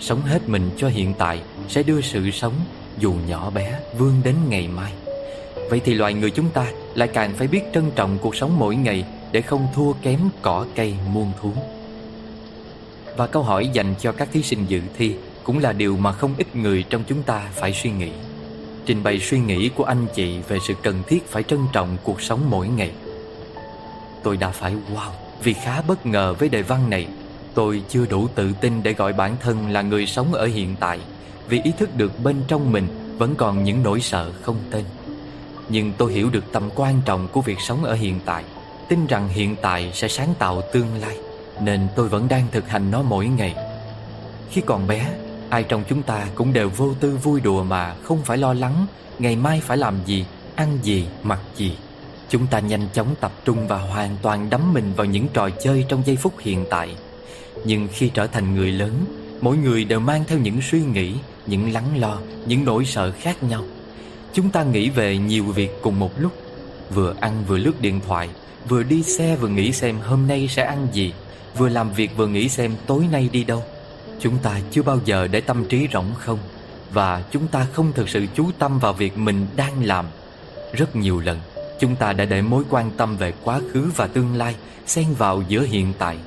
Sống 0.00 0.20
hết 0.20 0.48
mình 0.48 0.70
cho 0.76 0.88
hiện 0.88 1.14
tại 1.18 1.40
sẽ 1.68 1.82
đưa 1.82 2.00
sự 2.00 2.30
sống, 2.30 2.52
dù 2.98 3.14
nhỏ 3.28 3.50
bé, 3.50 3.78
vươn 3.98 4.14
đến 4.24 4.34
ngày 4.48 4.68
mai. 4.68 4.92
Vậy 5.70 5.80
thì 5.84 5.94
loài 5.94 6.14
người 6.14 6.30
chúng 6.30 6.50
ta 6.50 6.66
lại 6.94 7.08
càng 7.08 7.34
phải 7.36 7.46
biết 7.46 7.62
trân 7.74 7.90
trọng 7.96 8.18
cuộc 8.18 8.36
sống 8.36 8.58
mỗi 8.58 8.76
ngày 8.76 9.04
để 9.32 9.40
không 9.40 9.68
thua 9.74 9.92
kém 9.92 10.20
cỏ 10.42 10.66
cây 10.74 10.94
muôn 11.12 11.32
thú. 11.40 11.52
Và 13.16 13.26
câu 13.26 13.42
hỏi 13.42 13.68
dành 13.72 13.94
cho 14.00 14.12
các 14.12 14.28
thí 14.32 14.42
sinh 14.42 14.64
dự 14.68 14.80
thi 14.98 15.14
cũng 15.44 15.58
là 15.58 15.72
điều 15.72 15.96
mà 15.96 16.12
không 16.12 16.34
ít 16.38 16.56
người 16.56 16.84
trong 16.90 17.02
chúng 17.08 17.22
ta 17.22 17.48
phải 17.54 17.72
suy 17.72 17.90
nghĩ 17.90 18.10
trình 18.88 19.02
bày 19.02 19.18
suy 19.20 19.38
nghĩ 19.38 19.68
của 19.68 19.84
anh 19.84 20.06
chị 20.14 20.38
về 20.48 20.58
sự 20.68 20.74
cần 20.82 21.02
thiết 21.06 21.26
phải 21.26 21.42
trân 21.42 21.60
trọng 21.72 21.96
cuộc 22.04 22.22
sống 22.22 22.40
mỗi 22.50 22.68
ngày. 22.68 22.90
Tôi 24.22 24.36
đã 24.36 24.50
phải 24.50 24.74
wow 24.94 25.27
vì 25.42 25.52
khá 25.52 25.82
bất 25.82 26.06
ngờ 26.06 26.34
với 26.38 26.48
đề 26.48 26.62
văn 26.62 26.90
này. 26.90 27.06
Tôi 27.54 27.82
chưa 27.88 28.06
đủ 28.06 28.28
tự 28.34 28.52
tin 28.60 28.82
để 28.82 28.92
gọi 28.92 29.12
bản 29.12 29.36
thân 29.40 29.70
là 29.70 29.82
người 29.82 30.06
sống 30.06 30.34
ở 30.34 30.46
hiện 30.46 30.76
tại 30.80 31.00
vì 31.48 31.60
ý 31.62 31.72
thức 31.78 31.96
được 31.96 32.12
bên 32.22 32.36
trong 32.48 32.72
mình 32.72 33.16
vẫn 33.18 33.34
còn 33.34 33.64
những 33.64 33.82
nỗi 33.82 34.00
sợ 34.00 34.32
không 34.42 34.56
tên. 34.70 34.84
Nhưng 35.68 35.92
tôi 35.98 36.12
hiểu 36.12 36.30
được 36.30 36.52
tầm 36.52 36.70
quan 36.74 37.00
trọng 37.04 37.28
của 37.28 37.40
việc 37.40 37.58
sống 37.60 37.84
ở 37.84 37.94
hiện 37.94 38.20
tại, 38.24 38.44
tin 38.88 39.06
rằng 39.06 39.28
hiện 39.28 39.56
tại 39.62 39.90
sẽ 39.94 40.08
sáng 40.08 40.34
tạo 40.38 40.62
tương 40.72 41.00
lai, 41.00 41.18
nên 41.62 41.88
tôi 41.96 42.08
vẫn 42.08 42.28
đang 42.28 42.46
thực 42.52 42.68
hành 42.68 42.90
nó 42.90 43.02
mỗi 43.02 43.26
ngày. 43.26 43.54
Khi 44.50 44.60
còn 44.60 44.86
bé, 44.86 45.14
Ai 45.50 45.62
trong 45.62 45.84
chúng 45.88 46.02
ta 46.02 46.26
cũng 46.34 46.52
đều 46.52 46.70
vô 46.76 46.94
tư 47.00 47.16
vui 47.22 47.40
đùa 47.40 47.64
mà 47.64 47.94
không 48.02 48.22
phải 48.24 48.38
lo 48.38 48.54
lắng 48.54 48.86
Ngày 49.18 49.36
mai 49.36 49.60
phải 49.60 49.76
làm 49.76 49.94
gì, 50.06 50.26
ăn 50.56 50.78
gì, 50.82 51.06
mặc 51.22 51.40
gì 51.56 51.76
Chúng 52.30 52.46
ta 52.46 52.58
nhanh 52.58 52.88
chóng 52.92 53.14
tập 53.20 53.32
trung 53.44 53.68
và 53.68 53.78
hoàn 53.78 54.16
toàn 54.22 54.50
đắm 54.50 54.72
mình 54.74 54.92
vào 54.96 55.06
những 55.06 55.26
trò 55.32 55.50
chơi 55.50 55.84
trong 55.88 56.02
giây 56.06 56.16
phút 56.16 56.34
hiện 56.38 56.64
tại. 56.70 56.96
Nhưng 57.64 57.88
khi 57.92 58.10
trở 58.14 58.26
thành 58.26 58.54
người 58.54 58.72
lớn 58.72 59.04
Mỗi 59.40 59.56
người 59.56 59.84
đều 59.84 60.00
mang 60.00 60.24
theo 60.28 60.38
những 60.38 60.62
suy 60.62 60.80
nghĩ, 60.80 61.14
những 61.46 61.72
lắng 61.72 62.00
lo, 62.00 62.18
những 62.46 62.64
nỗi 62.64 62.84
sợ 62.84 63.12
khác 63.12 63.42
nhau. 63.42 63.64
Chúng 64.32 64.50
ta 64.50 64.62
nghĩ 64.62 64.90
về 64.90 65.18
nhiều 65.18 65.44
việc 65.44 65.70
cùng 65.82 65.98
một 65.98 66.20
lúc 66.20 66.32
Vừa 66.94 67.14
ăn 67.20 67.44
vừa 67.46 67.58
lướt 67.58 67.80
điện 67.80 68.00
thoại 68.06 68.28
Vừa 68.68 68.82
đi 68.82 69.02
xe 69.02 69.36
vừa 69.36 69.48
nghĩ 69.48 69.72
xem 69.72 69.98
hôm 70.00 70.26
nay 70.26 70.48
sẽ 70.48 70.62
ăn 70.62 70.88
gì 70.92 71.12
Vừa 71.56 71.68
làm 71.68 71.92
việc 71.92 72.16
vừa 72.16 72.26
nghĩ 72.26 72.48
xem 72.48 72.72
tối 72.86 73.04
nay 73.12 73.28
đi 73.32 73.44
đâu. 73.44 73.62
Chúng 74.20 74.38
ta 74.38 74.60
chưa 74.70 74.82
bao 74.82 74.98
giờ 75.04 75.28
để 75.28 75.40
tâm 75.40 75.64
trí 75.64 75.88
rỗng 75.92 76.14
không 76.18 76.38
Và 76.92 77.22
chúng 77.30 77.46
ta 77.46 77.66
không 77.72 77.92
thực 77.92 78.08
sự 78.08 78.26
chú 78.34 78.50
tâm 78.58 78.78
vào 78.78 78.92
việc 78.92 79.18
mình 79.18 79.46
đang 79.56 79.84
làm. 79.84 80.06
Rất 80.72 80.96
nhiều 80.96 81.20
lần 81.20 81.38
Chúng 81.78 81.96
ta 81.96 82.12
đã 82.12 82.24
để 82.24 82.42
mối 82.42 82.64
quan 82.70 82.90
tâm 82.90 83.16
về 83.16 83.32
quá 83.44 83.60
khứ 83.72 83.90
và 83.96 84.06
tương 84.06 84.36
lai 84.36 84.56
Xen 84.86 85.14
vào 85.18 85.42
giữa 85.48 85.62
hiện 85.62 85.92
tại. 85.98 86.18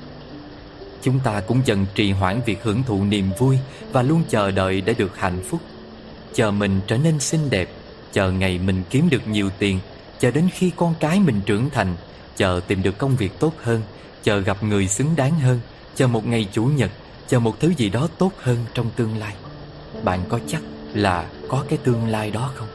Chúng 1.02 1.20
ta 1.24 1.40
cũng 1.40 1.60
dần 1.64 1.86
trì 1.94 2.12
hoãn 2.12 2.40
việc 2.46 2.62
hưởng 2.62 2.82
thụ 2.82 3.04
niềm 3.04 3.30
vui 3.38 3.58
Và 3.92 4.02
luôn 4.02 4.22
chờ 4.28 4.50
đợi 4.50 4.80
để 4.80 4.94
được 4.94 5.18
hạnh 5.18 5.42
phúc. 5.48 5.60
Chờ 6.34 6.50
mình 6.50 6.80
trở 6.86 6.96
nên 6.96 7.20
xinh 7.20 7.50
đẹp, 7.50 7.68
Chờ 8.12 8.30
ngày 8.30 8.58
mình 8.58 8.82
kiếm 8.90 9.10
được 9.10 9.28
nhiều 9.28 9.50
tiền, 9.58 9.78
Chờ 10.20 10.30
đến 10.30 10.48
khi 10.52 10.70
con 10.76 10.94
cái 11.00 11.20
mình 11.20 11.40
trưởng 11.46 11.70
thành, 11.70 11.96
Chờ 12.36 12.60
tìm 12.66 12.82
được 12.82 12.98
công 12.98 13.16
việc 13.16 13.32
tốt 13.40 13.52
hơn, 13.62 13.82
Chờ 14.22 14.38
gặp 14.38 14.62
người 14.62 14.88
xứng 14.88 15.16
đáng 15.16 15.40
hơn, 15.40 15.60
Chờ 15.94 16.06
một 16.06 16.26
ngày 16.26 16.48
chủ 16.52 16.64
nhật, 16.64 16.90
Chờ 17.28 17.40
một 17.40 17.60
thứ 17.60 17.72
gì 17.76 17.88
đó 17.88 18.08
tốt 18.18 18.32
hơn 18.42 18.56
trong 18.74 18.90
tương 18.96 19.18
lai. 19.18 19.34
Bạn 20.04 20.20
có 20.28 20.40
chắc 20.46 20.62
là 20.94 21.26
có 21.48 21.64
cái 21.68 21.78
tương 21.84 22.06
lai 22.06 22.30
đó 22.30 22.50
không? 22.54 22.68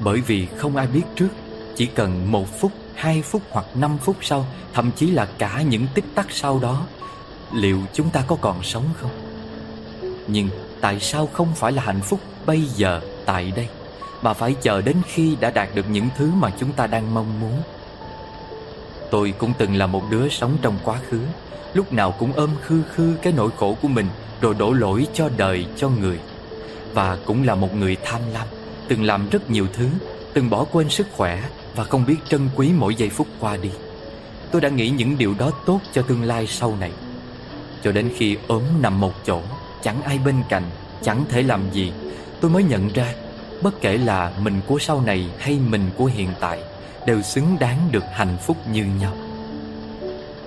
Bởi 0.00 0.20
vì 0.20 0.46
không 0.56 0.76
ai 0.76 0.86
biết 0.86 1.02
trước. 1.16 1.28
Chỉ 1.76 1.86
cần 1.86 2.32
một 2.32 2.60
phút, 2.60 2.72
hai 2.94 3.22
phút 3.22 3.42
hoặc 3.50 3.66
năm 3.74 3.98
phút 3.98 4.16
sau 4.20 4.46
Thậm 4.72 4.90
chí 4.96 5.10
là 5.10 5.28
cả 5.38 5.62
những 5.62 5.86
tích 5.94 6.04
tắc 6.14 6.26
sau 6.30 6.58
đó 6.58 6.86
Liệu 7.54 7.80
chúng 7.92 8.10
ta 8.10 8.24
có 8.26 8.36
còn 8.40 8.62
sống 8.62 8.84
không? 9.00 9.10
Nhưng 10.26 10.48
tại 10.80 11.00
sao 11.00 11.26
không 11.32 11.48
phải 11.54 11.72
là 11.72 11.82
hạnh 11.82 12.00
phúc 12.00 12.20
bây 12.46 12.62
giờ, 12.62 13.00
tại 13.26 13.52
đây? 13.56 13.68
Mà 14.22 14.32
phải 14.32 14.54
chờ 14.62 14.80
đến 14.80 14.96
khi 15.06 15.36
đã 15.40 15.50
đạt 15.50 15.68
được 15.74 15.90
những 15.90 16.08
thứ 16.16 16.30
mà 16.30 16.50
chúng 16.60 16.72
ta 16.72 16.86
đang 16.86 17.14
mong 17.14 17.40
muốn. 17.40 17.62
Tôi 19.10 19.34
cũng 19.38 19.52
từng 19.58 19.76
là 19.76 19.86
một 19.86 20.02
đứa 20.10 20.28
sống 20.28 20.56
trong 20.62 20.78
quá 20.84 20.98
khứ 21.10 21.20
Lúc 21.74 21.92
nào 21.92 22.14
cũng 22.18 22.32
ôm 22.32 22.50
khư 22.62 22.82
khư 22.94 23.14
cái 23.22 23.32
nỗi 23.36 23.50
khổ 23.56 23.76
của 23.82 23.88
mình 23.88 24.06
Rồi 24.40 24.54
đổ 24.54 24.72
lỗi 24.72 25.06
cho 25.14 25.30
đời, 25.36 25.66
cho 25.76 25.88
người. 25.88 26.18
Và 26.92 27.18
cũng 27.24 27.46
là 27.46 27.54
một 27.54 27.74
người 27.76 27.96
tham 28.04 28.20
lam 28.32 28.46
Từng 28.88 29.04
làm 29.04 29.28
rất 29.28 29.50
nhiều 29.50 29.66
thứ 29.72 29.88
Từng 30.34 30.50
bỏ 30.50 30.64
quên 30.72 30.88
sức 30.88 31.06
khỏe 31.12 31.42
và 31.80 31.86
không 31.86 32.06
biết 32.06 32.16
trân 32.28 32.48
quý 32.56 32.70
mỗi 32.78 32.94
giây 32.94 33.08
phút 33.08 33.26
qua 33.40 33.56
đi. 33.56 33.70
Tôi 34.50 34.60
đã 34.60 34.68
nghĩ 34.68 34.90
những 34.90 35.18
điều 35.18 35.34
đó 35.38 35.50
tốt 35.66 35.80
cho 35.92 36.02
tương 36.02 36.22
lai 36.22 36.46
sau 36.46 36.76
này. 36.80 36.92
Cho 37.82 37.92
đến 37.92 38.10
khi 38.16 38.36
ốm 38.46 38.62
nằm 38.80 39.00
một 39.00 39.12
chỗ, 39.26 39.40
Chẳng 39.82 40.02
ai 40.02 40.18
bên 40.18 40.34
cạnh, 40.48 40.62
Chẳng 41.02 41.24
thể 41.28 41.42
làm 41.42 41.60
gì, 41.72 41.92
Tôi 42.40 42.50
mới 42.50 42.62
nhận 42.62 42.88
ra, 42.88 43.14
Bất 43.62 43.80
kể 43.80 43.98
là 43.98 44.32
mình 44.42 44.60
của 44.66 44.78
sau 44.78 45.00
này 45.00 45.26
hay 45.38 45.58
mình 45.68 45.90
của 45.96 46.04
hiện 46.04 46.28
tại, 46.40 46.62
Đều 47.06 47.22
xứng 47.22 47.56
đáng 47.60 47.88
được 47.92 48.04
hạnh 48.12 48.36
phúc 48.42 48.56
như 48.72 48.84
nhau. 49.00 49.16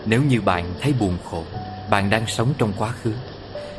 Nếu 0.06 0.22
như 0.24 0.42
bạn 0.42 0.66
thấy 0.82 0.94
buồn 1.00 1.18
khổ, 1.30 1.44
Bạn 1.90 2.10
đang 2.10 2.28
sống 2.28 2.54
trong 2.58 2.74
quá 2.78 2.92
khứ. 3.04 3.14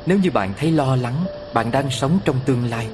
Nếu 0.07 0.19
như 0.19 0.31
bạn 0.31 0.53
thấy 0.59 0.71
lo 0.71 0.97
lắng, 0.97 1.25
Bạn 1.55 1.71
đang 1.71 1.91
sống 1.91 2.19
trong 2.25 2.37
tương 2.45 2.71
lai. 2.71 2.87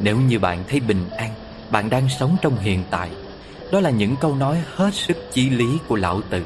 Nếu 0.00 0.20
như 0.20 0.38
bạn 0.38 0.64
thấy 0.68 0.80
bình 0.80 1.04
an, 1.16 1.30
Bạn 1.70 1.90
đang 1.90 2.08
sống 2.08 2.36
trong 2.42 2.56
hiện 2.56 2.82
tại. 2.90 3.10
Đó 3.72 3.80
là 3.80 3.90
những 3.90 4.16
câu 4.16 4.36
nói 4.36 4.62
hết 4.74 4.94
sức 4.94 5.16
chí 5.32 5.50
lý 5.50 5.78
của 5.88 5.96
lão 5.96 6.20
tử. 6.30 6.42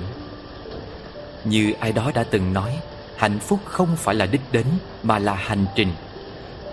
Như 1.45 1.73
ai 1.81 1.93
đó 1.93 2.11
đã 2.15 2.25
từng 2.25 2.53
nói, 2.53 2.77
Hạnh 3.17 3.39
phúc 3.39 3.61
không 3.65 3.97
phải 3.97 4.15
là 4.15 4.27
đích 4.27 4.41
đến, 4.53 4.67
Mà 5.03 5.19
là 5.19 5.35
hành 5.35 5.67
trình. 5.75 5.89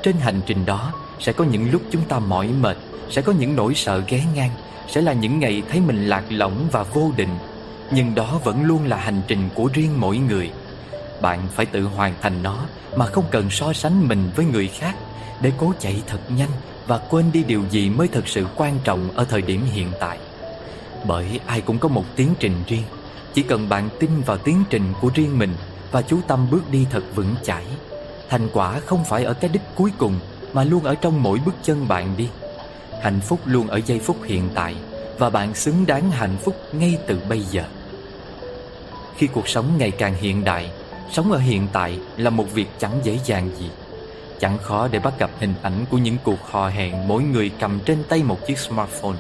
Trên 0.04 0.16
hành 0.16 0.42
trình 0.46 0.66
đó, 0.66 0.94
Sẽ 1.20 1.34
có 1.34 1.44
những 1.44 1.72
lúc 1.72 1.82
chúng 1.92 2.02
ta 2.04 2.20
mỏi 2.20 2.50
mệt, 2.62 2.78
Sẽ 3.10 3.22
có 3.22 3.34
những 3.34 3.56
nỗi 3.56 3.76
sợ 3.76 4.04
ghé 4.08 4.24
ngang, 4.36 4.52
Sẽ 4.88 5.02
là 5.02 5.14
những 5.14 5.40
ngày 5.40 5.64
thấy 5.70 5.80
mình 5.80 6.08
lạc 6.10 6.24
lõng 6.30 6.68
và 6.72 6.84
vô 6.84 7.12
định. 7.18 7.38
Nhưng 7.92 8.16
đó 8.16 8.40
vẫn 8.44 8.64
luôn 8.64 8.86
là 8.86 8.98
hành 8.98 9.22
trình 9.28 9.50
của 9.56 9.70
riêng 9.74 10.00
mỗi 10.00 10.18
người. 10.18 10.52
Bạn 11.22 11.40
phải 11.56 11.66
tự 11.66 11.84
hoàn 11.84 12.14
thành 12.22 12.44
nó, 12.44 12.66
Mà 12.96 13.06
không 13.06 13.26
cần 13.32 13.50
so 13.50 13.74
sánh 13.74 14.08
mình 14.08 14.32
với 14.36 14.46
người 14.46 14.68
khác, 14.68 14.96
Để 15.42 15.52
cố 15.58 15.74
chạy 15.80 16.02
thật 16.08 16.20
nhanh 16.30 16.52
Và 16.88 16.98
quên 16.98 17.32
đi 17.32 17.44
điều 17.44 17.64
gì 17.70 17.90
mới 17.90 18.08
thực 18.08 18.28
sự 18.28 18.48
quan 18.56 18.80
trọng 18.84 19.10
Ở 19.16 19.26
thời 19.26 19.42
điểm 19.42 19.62
hiện 19.72 19.88
tại. 20.00 20.20
Bởi 21.06 21.40
ai 21.46 21.62
cũng 21.62 21.80
có 21.80 21.88
một 21.88 22.06
tiến 22.16 22.34
trình 22.40 22.54
riêng 22.68 22.84
Chỉ 23.34 23.44
cần 23.44 23.70
bạn 23.70 23.90
tin 24.00 24.10
vào 24.26 24.38
tiến 24.38 24.64
trình 24.70 24.94
của 25.02 25.12
riêng 25.16 25.38
mình 25.38 25.54
và 25.92 26.02
chú 26.02 26.20
tâm 26.28 26.48
bước 26.52 26.72
đi 26.72 26.88
thật 26.90 27.04
vững 27.16 27.36
chãi. 27.44 27.66
Thành 28.30 28.50
quả 28.54 28.80
không 28.80 29.04
phải 29.04 29.24
ở 29.24 29.34
cái 29.34 29.50
đích 29.54 29.62
cuối 29.76 29.92
cùng 29.98 30.20
mà 30.54 30.64
luôn 30.64 30.84
ở 30.84 30.96
trong 30.96 31.24
mỗi 31.24 31.40
bước 31.46 31.56
chân 31.64 31.88
bạn 31.88 32.18
đi. 32.18 32.30
Hạnh 33.02 33.20
phúc 33.20 33.40
luôn 33.46 33.68
ở 33.68 33.82
giây 33.86 34.00
phút 34.00 34.18
hiện 34.24 34.50
tại 34.56 34.76
và 35.18 35.30
bạn 35.30 35.54
xứng 35.54 35.86
đáng 35.86 36.12
hạnh 36.12 36.38
phúc 36.44 36.56
ngay 36.74 36.98
từ 37.08 37.20
bây 37.30 37.40
giờ. 37.40 37.64
Khi 39.18 39.28
cuộc 39.28 39.48
sống 39.48 39.78
ngày 39.78 39.92
càng 39.92 40.16
hiện 40.16 40.44
đại, 40.44 40.72
sống 41.12 41.32
ở 41.32 41.38
hiện 41.40 41.68
tại 41.74 42.00
là 42.18 42.30
một 42.30 42.54
việc 42.54 42.68
chẳng 42.80 43.00
dễ 43.04 43.20
dàng 43.26 43.50
gì. 43.60 43.70
Chẳng 44.40 44.58
khó 44.58 44.88
để 44.88 45.00
bắt 45.00 45.14
gặp 45.20 45.30
hình 45.40 45.54
ảnh 45.62 45.86
của 45.90 45.98
những 45.98 46.18
cuộc 46.24 46.40
hò 46.52 46.70
hẹn 46.70 47.08
mỗi 47.08 47.24
người 47.24 47.52
cầm 47.60 47.80
trên 47.86 48.04
tay 48.10 48.24
một 48.24 48.48
chiếc 48.48 48.58
smartphone. 48.58 49.18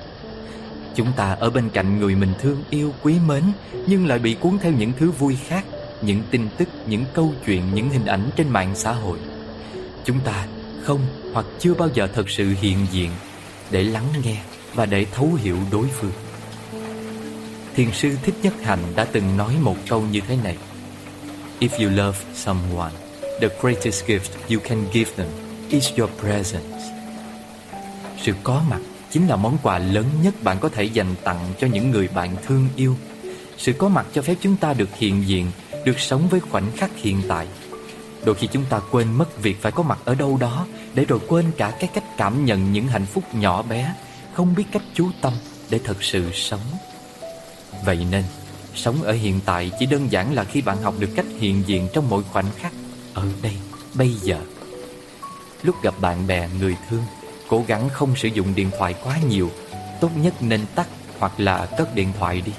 Chúng 0.96 1.12
ta 1.16 1.32
ở 1.40 1.50
bên 1.50 1.70
cạnh 1.70 2.00
người 2.00 2.16
mình 2.16 2.34
thương 2.40 2.64
yêu 2.70 2.94
quý 3.04 3.16
mến 3.28 3.44
nhưng 3.88 4.08
lại 4.08 4.20
bị 4.20 4.34
cuốn 4.34 4.58
theo 4.62 4.72
những 4.72 4.92
thứ 5.00 5.12
vui 5.12 5.38
khác 5.48 5.66
những 6.02 6.24
tin 6.32 6.50
tức, 6.58 6.70
những 6.88 7.06
câu 7.14 7.34
chuyện, 7.46 7.64
những 7.74 7.90
hình 7.90 8.06
ảnh 8.06 8.30
trên 8.36 8.50
mạng 8.50 8.72
xã 8.76 8.92
hội. 8.92 9.20
Chúng 10.06 10.20
ta 10.20 10.48
không 10.84 11.00
hoặc 11.34 11.46
chưa 11.60 11.74
bao 11.74 11.90
giờ 11.94 12.08
thật 12.08 12.30
sự 12.30 12.56
hiện 12.62 12.78
diện 12.92 13.12
để 13.72 13.84
lắng 13.84 14.08
nghe 14.24 14.38
và 14.74 14.86
để 14.86 15.06
thấu 15.12 15.30
hiểu 15.34 15.58
đối 15.72 15.88
phương. 15.88 16.12
Thiền 17.76 17.92
sư 17.92 18.18
Thích 18.24 18.36
Nhất 18.44 18.54
Hạnh 18.64 18.80
đã 18.96 19.06
từng 19.06 19.38
nói 19.38 19.56
một 19.62 19.76
câu 19.90 20.02
như 20.12 20.22
thế 20.28 20.38
này 20.44 20.58
If 21.60 21.84
you 21.84 21.90
love 21.90 22.20
someone, 22.34 22.92
the 23.42 23.48
greatest 23.62 24.06
gift 24.06 24.30
you 24.50 24.60
can 24.64 24.86
give 24.94 25.12
them 25.16 25.28
is 25.70 25.90
your 25.98 26.12
presence. 26.20 26.80
Sự 28.22 28.34
có 28.44 28.64
mặt 28.70 28.80
chính 29.12 29.28
là 29.28 29.36
món 29.36 29.58
quà 29.64 29.78
lớn 29.78 30.06
nhất 30.24 30.44
bạn 30.44 30.58
có 30.60 30.70
thể 30.70 30.84
dành 30.84 31.16
tặng 31.24 31.54
cho 31.60 31.68
những 31.68 31.92
người 31.92 32.08
bạn 32.08 32.36
thương 32.46 32.68
yêu. 32.76 32.96
Sự 33.58 33.74
có 33.74 33.88
mặt 33.90 34.06
cho 34.14 34.22
phép 34.22 34.36
chúng 34.42 34.58
ta 34.58 34.74
được 34.74 34.90
hiện 34.98 35.28
diện 35.28 35.52
được 35.86 36.00
sống 36.00 36.28
với 36.28 36.40
khoảnh 36.40 36.72
khắc 36.76 36.92
hiện 36.98 37.22
tại. 37.28 37.48
Đôi 38.26 38.36
khi 38.36 38.48
chúng 38.48 38.66
ta 38.66 38.80
quên 38.92 39.14
mất 39.14 39.42
việc 39.42 39.62
phải 39.62 39.72
có 39.72 39.84
mặt 39.84 40.00
ở 40.06 40.16
đâu 40.16 40.38
đó 40.38 40.68
để 40.94 41.06
rồi 41.06 41.20
quên 41.28 41.52
cả 41.58 41.74
cái 41.80 41.90
cách 41.94 42.04
cảm 42.18 42.46
nhận 42.46 42.74
những 42.74 42.88
hạnh 42.88 43.06
phúc 43.06 43.24
nhỏ 43.34 43.62
bé, 43.62 43.94
không 44.34 44.56
biết 44.56 44.64
cách 44.72 44.84
chú 44.94 45.10
tâm 45.22 45.34
để 45.70 45.80
thật 45.84 46.04
sự 46.04 46.32
sống. 46.34 46.62
Vậy 47.86 48.06
nên, 48.12 48.24
sống 48.76 49.04
ở 49.04 49.14
hiện 49.14 49.40
tại 49.46 49.72
chỉ 49.80 49.86
đơn 49.86 50.12
giản 50.12 50.34
là 50.34 50.44
khi 50.44 50.62
bạn 50.62 50.82
học 50.82 50.96
được 51.00 51.10
cách 51.16 51.26
hiện 51.40 51.64
diện 51.66 51.88
trong 51.94 52.10
mỗi 52.10 52.24
khoảnh 52.24 52.52
khắc, 52.58 52.74
ở 53.14 53.28
đây, 53.42 53.56
bây 53.94 54.14
giờ. 54.14 54.38
Lúc 55.64 55.76
gặp 55.84 55.94
bạn 56.02 56.28
bè, 56.28 56.50
người 56.60 56.76
thương, 56.90 57.04
cố 57.52 57.64
gắng 57.68 57.90
không 57.90 58.16
sử 58.16 58.28
dụng 58.28 58.56
điện 58.56 58.70
thoại 58.78 58.96
quá 59.04 59.18
nhiều, 59.30 59.52
tốt 60.02 60.10
nhất 60.16 60.34
nên 60.42 60.62
tắt 60.76 60.88
hoặc 61.20 61.40
là 61.40 61.66
cất 61.78 61.96
điện 61.96 62.08
thoại 62.20 62.42
đi. 62.46 62.52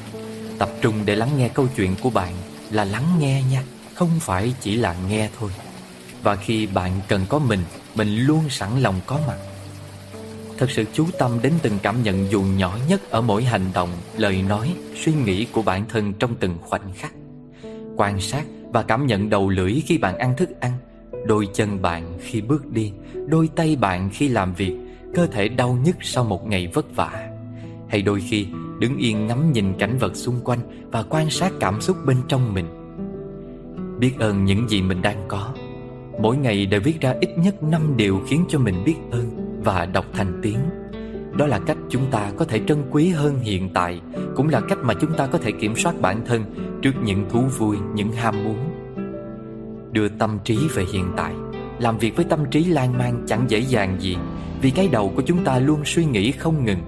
Tập 0.59 0.70
trung 0.81 0.94
để 1.05 1.16
lắng 1.16 1.28
nghe 1.39 1.48
câu 1.48 1.66
chuyện 1.77 1.94
của 2.02 2.10
bạn 2.10 2.35
là 2.70 2.85
lắng 2.85 3.05
nghe 3.19 3.43
nha 3.51 3.62
Không 3.94 4.10
phải 4.20 4.55
chỉ 4.60 4.77
là 4.77 4.97
nghe 5.09 5.28
thôi. 5.39 5.51
Và 6.23 6.36
khi 6.36 6.66
bạn 6.66 7.01
cần 7.09 7.27
có 7.28 7.39
mình 7.39 7.60
Mình 7.94 8.16
luôn 8.16 8.48
sẵn 8.51 8.81
lòng 8.81 9.01
có 9.06 9.20
mặt. 9.27 9.36
Thật 10.59 10.70
sự 10.70 10.85
chú 10.93 11.06
tâm 11.19 11.39
đến 11.43 11.52
từng 11.62 11.78
cảm 11.82 12.02
nhận 12.02 12.31
dù 12.31 12.43
nhỏ 12.43 12.78
nhất 12.89 13.10
Ở 13.10 13.20
mỗi 13.20 13.44
hành 13.44 13.70
động, 13.74 13.90
lời 14.16 14.43
nói, 14.43 14.74
suy 15.05 15.12
nghĩ 15.12 15.44
của 15.44 15.62
bản 15.62 15.85
thân 15.89 16.12
trong 16.12 16.35
từng 16.35 16.59
khoảnh 16.60 16.93
khắc. 16.94 17.12
Quan 17.97 18.20
sát 18.20 18.44
và 18.73 18.82
cảm 18.82 19.06
nhận 19.06 19.31
đầu 19.31 19.48
lưỡi 19.48 19.82
khi 19.86 19.98
bạn 19.98 20.19
ăn 20.19 20.36
thức 20.36 20.60
ăn 20.60 20.73
Đôi 21.26 21.48
chân 21.52 21.82
bạn 21.82 22.18
khi 22.20 22.40
bước 22.40 22.70
đi 22.72 22.92
Đôi 23.26 23.48
tay 23.56 23.76
bạn 23.76 24.10
khi 24.12 24.28
làm 24.28 24.54
việc 24.54 24.76
Cơ 25.14 25.26
thể 25.26 25.48
đau 25.48 25.78
nhức 25.84 25.96
sau 26.00 26.24
một 26.24 26.46
ngày 26.46 26.68
vất 26.74 26.96
vả 26.96 27.28
Hay 27.88 28.02
đôi 28.02 28.20
khi 28.20 28.46
đứng 28.82 28.96
yên 28.96 29.26
ngắm 29.26 29.52
nhìn 29.52 29.74
cảnh 29.78 29.98
vật 29.98 30.16
xung 30.16 30.40
quanh 30.44 30.58
và 30.92 31.02
quan 31.02 31.30
sát 31.30 31.52
cảm 31.60 31.80
xúc 31.80 31.96
bên 32.06 32.16
trong 32.28 32.54
mình. 32.54 32.66
Biết 33.98 34.12
ơn 34.18 34.44
những 34.44 34.68
gì 34.68 34.82
mình 34.82 35.02
đang 35.02 35.24
có. 35.28 35.54
Mỗi 36.20 36.36
ngày 36.36 36.66
đều 36.66 36.80
viết 36.80 37.00
ra 37.00 37.14
ít 37.20 37.30
nhất 37.36 37.62
5 37.62 37.96
điều 37.96 38.20
khiến 38.26 38.44
cho 38.48 38.58
mình 38.58 38.74
biết 38.84 38.94
ơn 39.10 39.60
và 39.64 39.86
đọc 39.86 40.04
thành 40.12 40.40
tiếng. 40.42 40.58
Đó 41.36 41.46
là 41.46 41.58
cách 41.58 41.76
chúng 41.88 42.10
ta 42.10 42.32
có 42.36 42.44
thể 42.44 42.60
trân 42.66 42.78
quý 42.90 43.08
hơn 43.08 43.38
hiện 43.38 43.68
tại, 43.74 44.00
cũng 44.36 44.48
là 44.48 44.60
cách 44.60 44.78
mà 44.82 44.94
chúng 45.00 45.12
ta 45.16 45.26
có 45.26 45.38
thể 45.38 45.52
kiểm 45.52 45.76
soát 45.76 46.00
bản 46.00 46.24
thân 46.26 46.44
trước 46.82 46.92
những 47.04 47.24
thú 47.30 47.40
vui, 47.40 47.76
những 47.94 48.12
ham 48.12 48.44
muốn. 48.44 48.56
Đưa 49.93 50.09
tâm 50.09 50.39
trí 50.44 50.59
về 50.74 50.85
hiện 50.93 51.12
tại, 51.16 51.35
làm 51.78 51.98
việc 51.98 52.16
với 52.16 52.24
tâm 52.24 52.40
trí 52.51 52.64
lan 52.64 52.98
man 52.98 53.24
chẳng 53.27 53.44
dễ 53.48 53.59
dàng 53.59 53.97
gì, 54.01 54.16
vì 54.62 54.70
cái 54.70 54.89
đầu 54.89 55.12
của 55.16 55.23
chúng 55.23 55.44
ta 55.44 55.59
luôn 55.59 55.85
suy 55.85 56.05
nghĩ 56.05 56.32
không 56.32 56.64
ngừng 56.64 56.78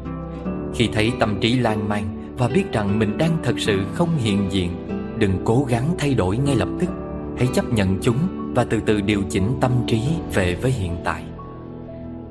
khi 0.74 0.88
thấy 0.92 1.12
tâm 1.20 1.40
trí 1.40 1.58
lan 1.58 1.88
man 1.88 2.34
và 2.38 2.48
biết 2.48 2.72
rằng 2.72 2.98
mình 2.98 3.18
đang 3.18 3.38
thật 3.42 3.54
sự 3.58 3.84
không 3.94 4.16
hiện 4.16 4.52
diện, 4.52 4.70
đừng 5.18 5.38
cố 5.44 5.66
gắng 5.68 5.94
thay 5.98 6.14
đổi 6.14 6.36
ngay 6.36 6.56
lập 6.56 6.68
tức. 6.80 6.88
Hãy 7.36 7.48
chấp 7.54 7.72
nhận 7.72 7.98
chúng 8.02 8.18
và 8.54 8.64
từ 8.64 8.80
từ 8.86 9.00
điều 9.00 9.22
chỉnh 9.30 9.58
tâm 9.60 9.72
trí 9.86 10.02
về 10.34 10.54
với 10.54 10.70
hiện 10.70 10.96
tại. 11.04 11.24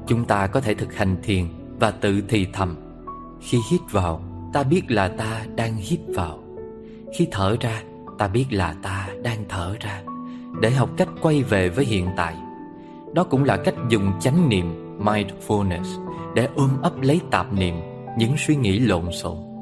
Chúng 0.08 0.26
ta 0.26 0.48
có 0.48 0.62
thể 0.62 0.74
thực 0.74 0.94
hành 0.94 1.18
thiền 1.24 1.46
và 1.80 1.92
tự 1.92 2.22
thì 2.30 2.48
thầm. 2.54 2.76
Khi 3.42 3.58
hít 3.72 3.82
vào, 3.92 4.24
ta 4.54 4.64
biết 4.64 4.82
là 4.88 5.08
ta 5.08 5.46
đang 5.56 5.76
hít 5.76 6.00
vào. 6.16 6.44
Khi 7.18 7.28
thở 7.32 7.56
ra, 7.60 7.84
ta 8.18 8.28
biết 8.28 8.46
là 8.50 8.76
ta 8.84 9.10
đang 9.24 9.46
thở 9.50 9.76
ra. 9.80 10.02
Để 10.62 10.72
học 10.72 10.90
cách 10.98 11.10
quay 11.22 11.44
về 11.44 11.70
với 11.70 11.86
hiện 11.86 12.08
tại. 12.18 12.36
Đó 13.14 13.24
cũng 13.24 13.44
là 13.44 13.58
cách 13.58 13.76
dùng 13.90 14.12
chánh 14.20 14.50
niệm 14.50 14.98
mindfulness 15.00 16.06
để 16.36 16.48
ôm 16.56 16.70
ấp 16.82 17.02
lấy 17.02 17.22
tạp 17.32 17.54
niệm 17.54 17.76
những 18.18 18.34
suy 18.38 18.56
nghĩ 18.56 18.80
lộn 18.80 19.12
xộn 19.12 19.54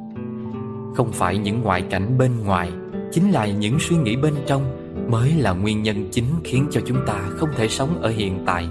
không 0.95 1.11
phải 1.11 1.37
những 1.37 1.61
ngoại 1.61 1.81
cảnh 1.81 2.17
bên 2.17 2.31
ngoài 2.45 2.71
chính 3.11 3.31
là 3.31 3.45
những 3.45 3.79
suy 3.79 3.97
nghĩ 3.97 4.15
bên 4.15 4.33
trong 4.47 4.77
mới 5.11 5.31
là 5.31 5.51
nguyên 5.51 5.83
nhân 5.83 6.09
chính 6.11 6.25
khiến 6.43 6.67
cho 6.71 6.81
chúng 6.85 6.97
ta 7.07 7.19
không 7.29 7.49
thể 7.57 7.67
sống 7.67 8.01
ở 8.01 8.09
hiện 8.09 8.43
tại. 8.45 8.67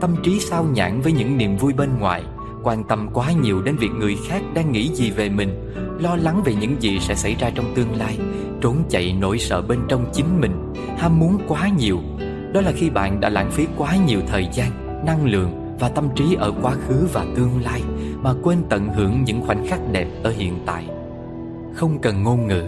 Tâm 0.00 0.16
trí 0.22 0.40
sao 0.40 0.64
nhãn 0.64 1.00
với 1.00 1.12
những 1.12 1.38
niềm 1.38 1.56
vui 1.56 1.72
bên 1.72 1.98
ngoài, 1.98 2.22
quan 2.64 2.84
tâm 2.84 3.08
quá 3.12 3.32
nhiều 3.32 3.62
đến 3.62 3.76
việc 3.76 3.90
người 3.98 4.16
khác 4.28 4.42
đang 4.54 4.72
nghĩ 4.72 4.88
gì 4.88 5.10
về 5.10 5.28
mình, 5.28 5.72
lo 6.00 6.16
lắng 6.16 6.42
về 6.44 6.54
những 6.54 6.82
gì 6.82 7.00
sẽ 7.00 7.14
xảy 7.14 7.34
ra 7.34 7.50
trong 7.54 7.74
tương 7.74 7.96
lai, 7.96 8.18
trốn 8.60 8.76
chạy 8.90 9.16
nỗi 9.20 9.38
sợ 9.38 9.62
bên 9.62 9.78
trong 9.88 10.10
chính 10.12 10.40
mình, 10.40 10.72
ham 10.98 11.18
muốn 11.20 11.38
quá 11.48 11.68
nhiều. 11.78 11.98
Đó 12.52 12.60
là 12.60 12.72
khi 12.76 12.90
bạn 12.90 13.20
đã 13.20 13.28
lãng 13.28 13.50
phí 13.50 13.66
quá 13.76 13.96
nhiều 14.06 14.20
thời 14.26 14.48
gian, 14.52 14.70
năng 15.06 15.26
lượng 15.26 15.76
và 15.78 15.88
tâm 15.88 16.08
trí 16.16 16.34
ở 16.34 16.52
quá 16.62 16.74
khứ 16.74 17.06
và 17.12 17.26
tương 17.36 17.62
lai 17.62 17.82
mà 18.22 18.34
quên 18.42 18.58
tận 18.68 18.88
hưởng 18.88 19.24
những 19.24 19.42
khoảnh 19.46 19.66
khắc 19.66 19.80
đẹp 19.92 20.08
ở 20.22 20.30
hiện 20.30 20.58
tại. 20.66 20.86
Không 21.74 21.98
cần 22.02 22.22
ngôn 22.22 22.46
ngữ, 22.46 22.62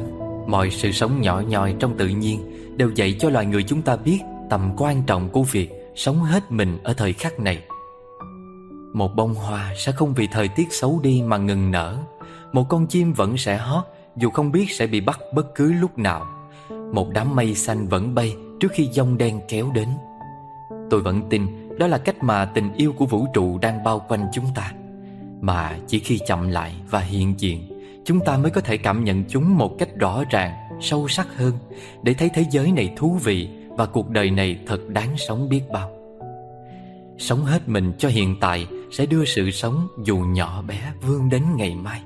mọi 0.47 0.70
sự 0.70 0.93
sống 0.93 1.20
nhỏ 1.20 1.43
nhoi 1.48 1.74
trong 1.78 1.97
tự 1.98 2.09
nhiên 2.09 2.40
đều 2.77 2.90
dạy 2.94 3.16
cho 3.18 3.31
loài 3.31 3.47
người 3.47 3.62
chúng 3.62 3.82
ta 3.82 3.97
biết 3.97 4.18
tầm 4.51 4.73
quan 4.77 5.02
trọng 5.06 5.28
của 5.28 5.43
việc 5.43 5.70
sống 5.94 6.18
hết 6.18 6.52
mình 6.52 6.78
ở 6.82 6.93
thời 6.93 7.12
khắc 7.12 7.40
này. 7.40 7.62
Một 8.97 9.16
bông 9.16 9.35
hoa 9.35 9.73
sẽ 9.77 9.93
không 9.93 10.14
vì 10.14 10.27
thời 10.27 10.48
tiết 10.48 10.73
xấu 10.73 11.01
đi 11.02 11.23
mà 11.27 11.36
ngừng 11.36 11.70
nở. 11.70 11.98
Một 12.52 12.64
con 12.68 12.86
chim 12.86 13.12
vẫn 13.12 13.36
sẽ 13.36 13.56
hót 13.56 13.85
dù 14.16 14.31
không 14.31 14.52
biết 14.52 14.66
sẽ 14.70 14.86
bị 14.86 15.01
bắt 15.01 15.20
bất 15.35 15.55
cứ 15.55 15.73
lúc 15.73 15.98
nào. 15.98 16.27
Một 16.93 17.09
đám 17.10 17.36
mây 17.36 17.55
xanh 17.55 17.89
vẫn 17.89 18.14
bay 18.14 18.36
trước 18.60 18.68
khi 18.73 18.89
giông 18.93 19.18
đen 19.18 19.40
kéo 19.48 19.70
đến. 19.74 19.89
Tôi 20.90 21.01
vẫn 21.01 21.23
tin 21.31 21.47
đó 21.78 21.86
là 21.86 21.98
cách 21.98 22.23
mà 22.23 22.44
tình 22.44 22.73
yêu 22.73 22.93
của 22.93 23.06
vũ 23.06 23.27
trụ 23.35 23.59
đang 23.59 23.85
bao 23.85 24.05
quanh 24.09 24.27
chúng 24.32 24.47
ta. 24.55 24.73
Mà 25.40 25.78
chỉ 25.86 25.98
khi 25.98 26.18
chậm 26.27 26.48
lại 26.48 26.74
và 26.90 27.01
hiện 27.01 27.35
diện, 27.39 27.82
chúng 28.05 28.20
ta 28.20 28.36
mới 28.36 28.51
có 28.51 28.60
thể 28.60 28.77
cảm 28.77 29.05
nhận 29.05 29.24
chúng 29.28 29.59
một 29.59 29.78
cách 29.78 29.97
rõ 29.97 30.24
ràng, 30.31 30.52
sâu 30.81 31.09
sắc 31.09 31.36
hơn 31.36 31.52
để 32.02 32.14
thấy 32.14 32.31
thế 32.35 32.44
giới 32.51 32.73
này 32.73 32.93
thú 32.97 33.18
vị 33.24 33.48
và 33.68 33.86
cuộc 33.86 34.10
đời 34.10 34.31
này 34.31 34.59
thật 34.66 34.89
đáng 34.89 35.16
sống 35.16 35.48
biết 35.48 35.62
bao. 35.73 35.90
Sống 37.18 37.44
hết 37.44 37.68
mình 37.68 37.93
cho 37.98 38.09
hiện 38.09 38.36
tại 38.40 38.66
sẽ 38.97 39.06
đưa 39.06 39.24
sự 39.24 39.51
sống 39.51 39.89
dù 40.05 40.18
nhỏ 40.18 40.62
bé 40.68 40.93
vươn 41.02 41.28
đến 41.28 41.43
ngày 41.56 41.74
mai. 41.74 42.01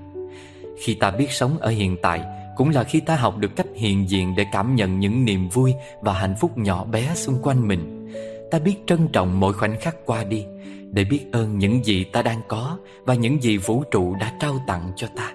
Khi 0.78 0.94
ta 0.94 1.10
biết 1.10 1.30
sống 1.30 1.58
ở 1.58 1.70
hiện 1.70 1.96
tại 2.02 2.22
cũng 2.56 2.70
là 2.70 2.84
khi 2.84 3.00
ta 3.00 3.16
học 3.16 3.38
được 3.38 3.56
cách 3.56 3.66
hiện 3.76 4.10
diện 4.10 4.34
để 4.36 4.44
cảm 4.52 4.76
nhận 4.76 5.00
những 5.00 5.24
niềm 5.24 5.48
vui 5.48 5.74
và 6.00 6.12
hạnh 6.12 6.34
phúc 6.40 6.58
nhỏ 6.58 6.84
bé 6.84 7.14
xung 7.14 7.38
quanh 7.42 7.68
mình. 7.68 8.12
Ta 8.50 8.58
biết 8.58 8.76
trân 8.86 9.08
trọng 9.08 9.40
mỗi 9.40 9.52
khoảnh 9.52 9.80
khắc 9.80 9.96
qua 10.06 10.24
đi 10.24 10.44
để 10.90 11.04
biết 11.04 11.20
ơn 11.32 11.58
những 11.58 11.84
gì 11.84 12.04
ta 12.04 12.22
đang 12.22 12.40
có 12.48 12.78
và 13.04 13.14
những 13.14 13.42
gì 13.42 13.56
vũ 13.56 13.84
trụ 13.90 14.14
đã 14.20 14.32
trao 14.40 14.64
tặng 14.66 14.92
cho 14.96 15.06
ta. 15.16 15.32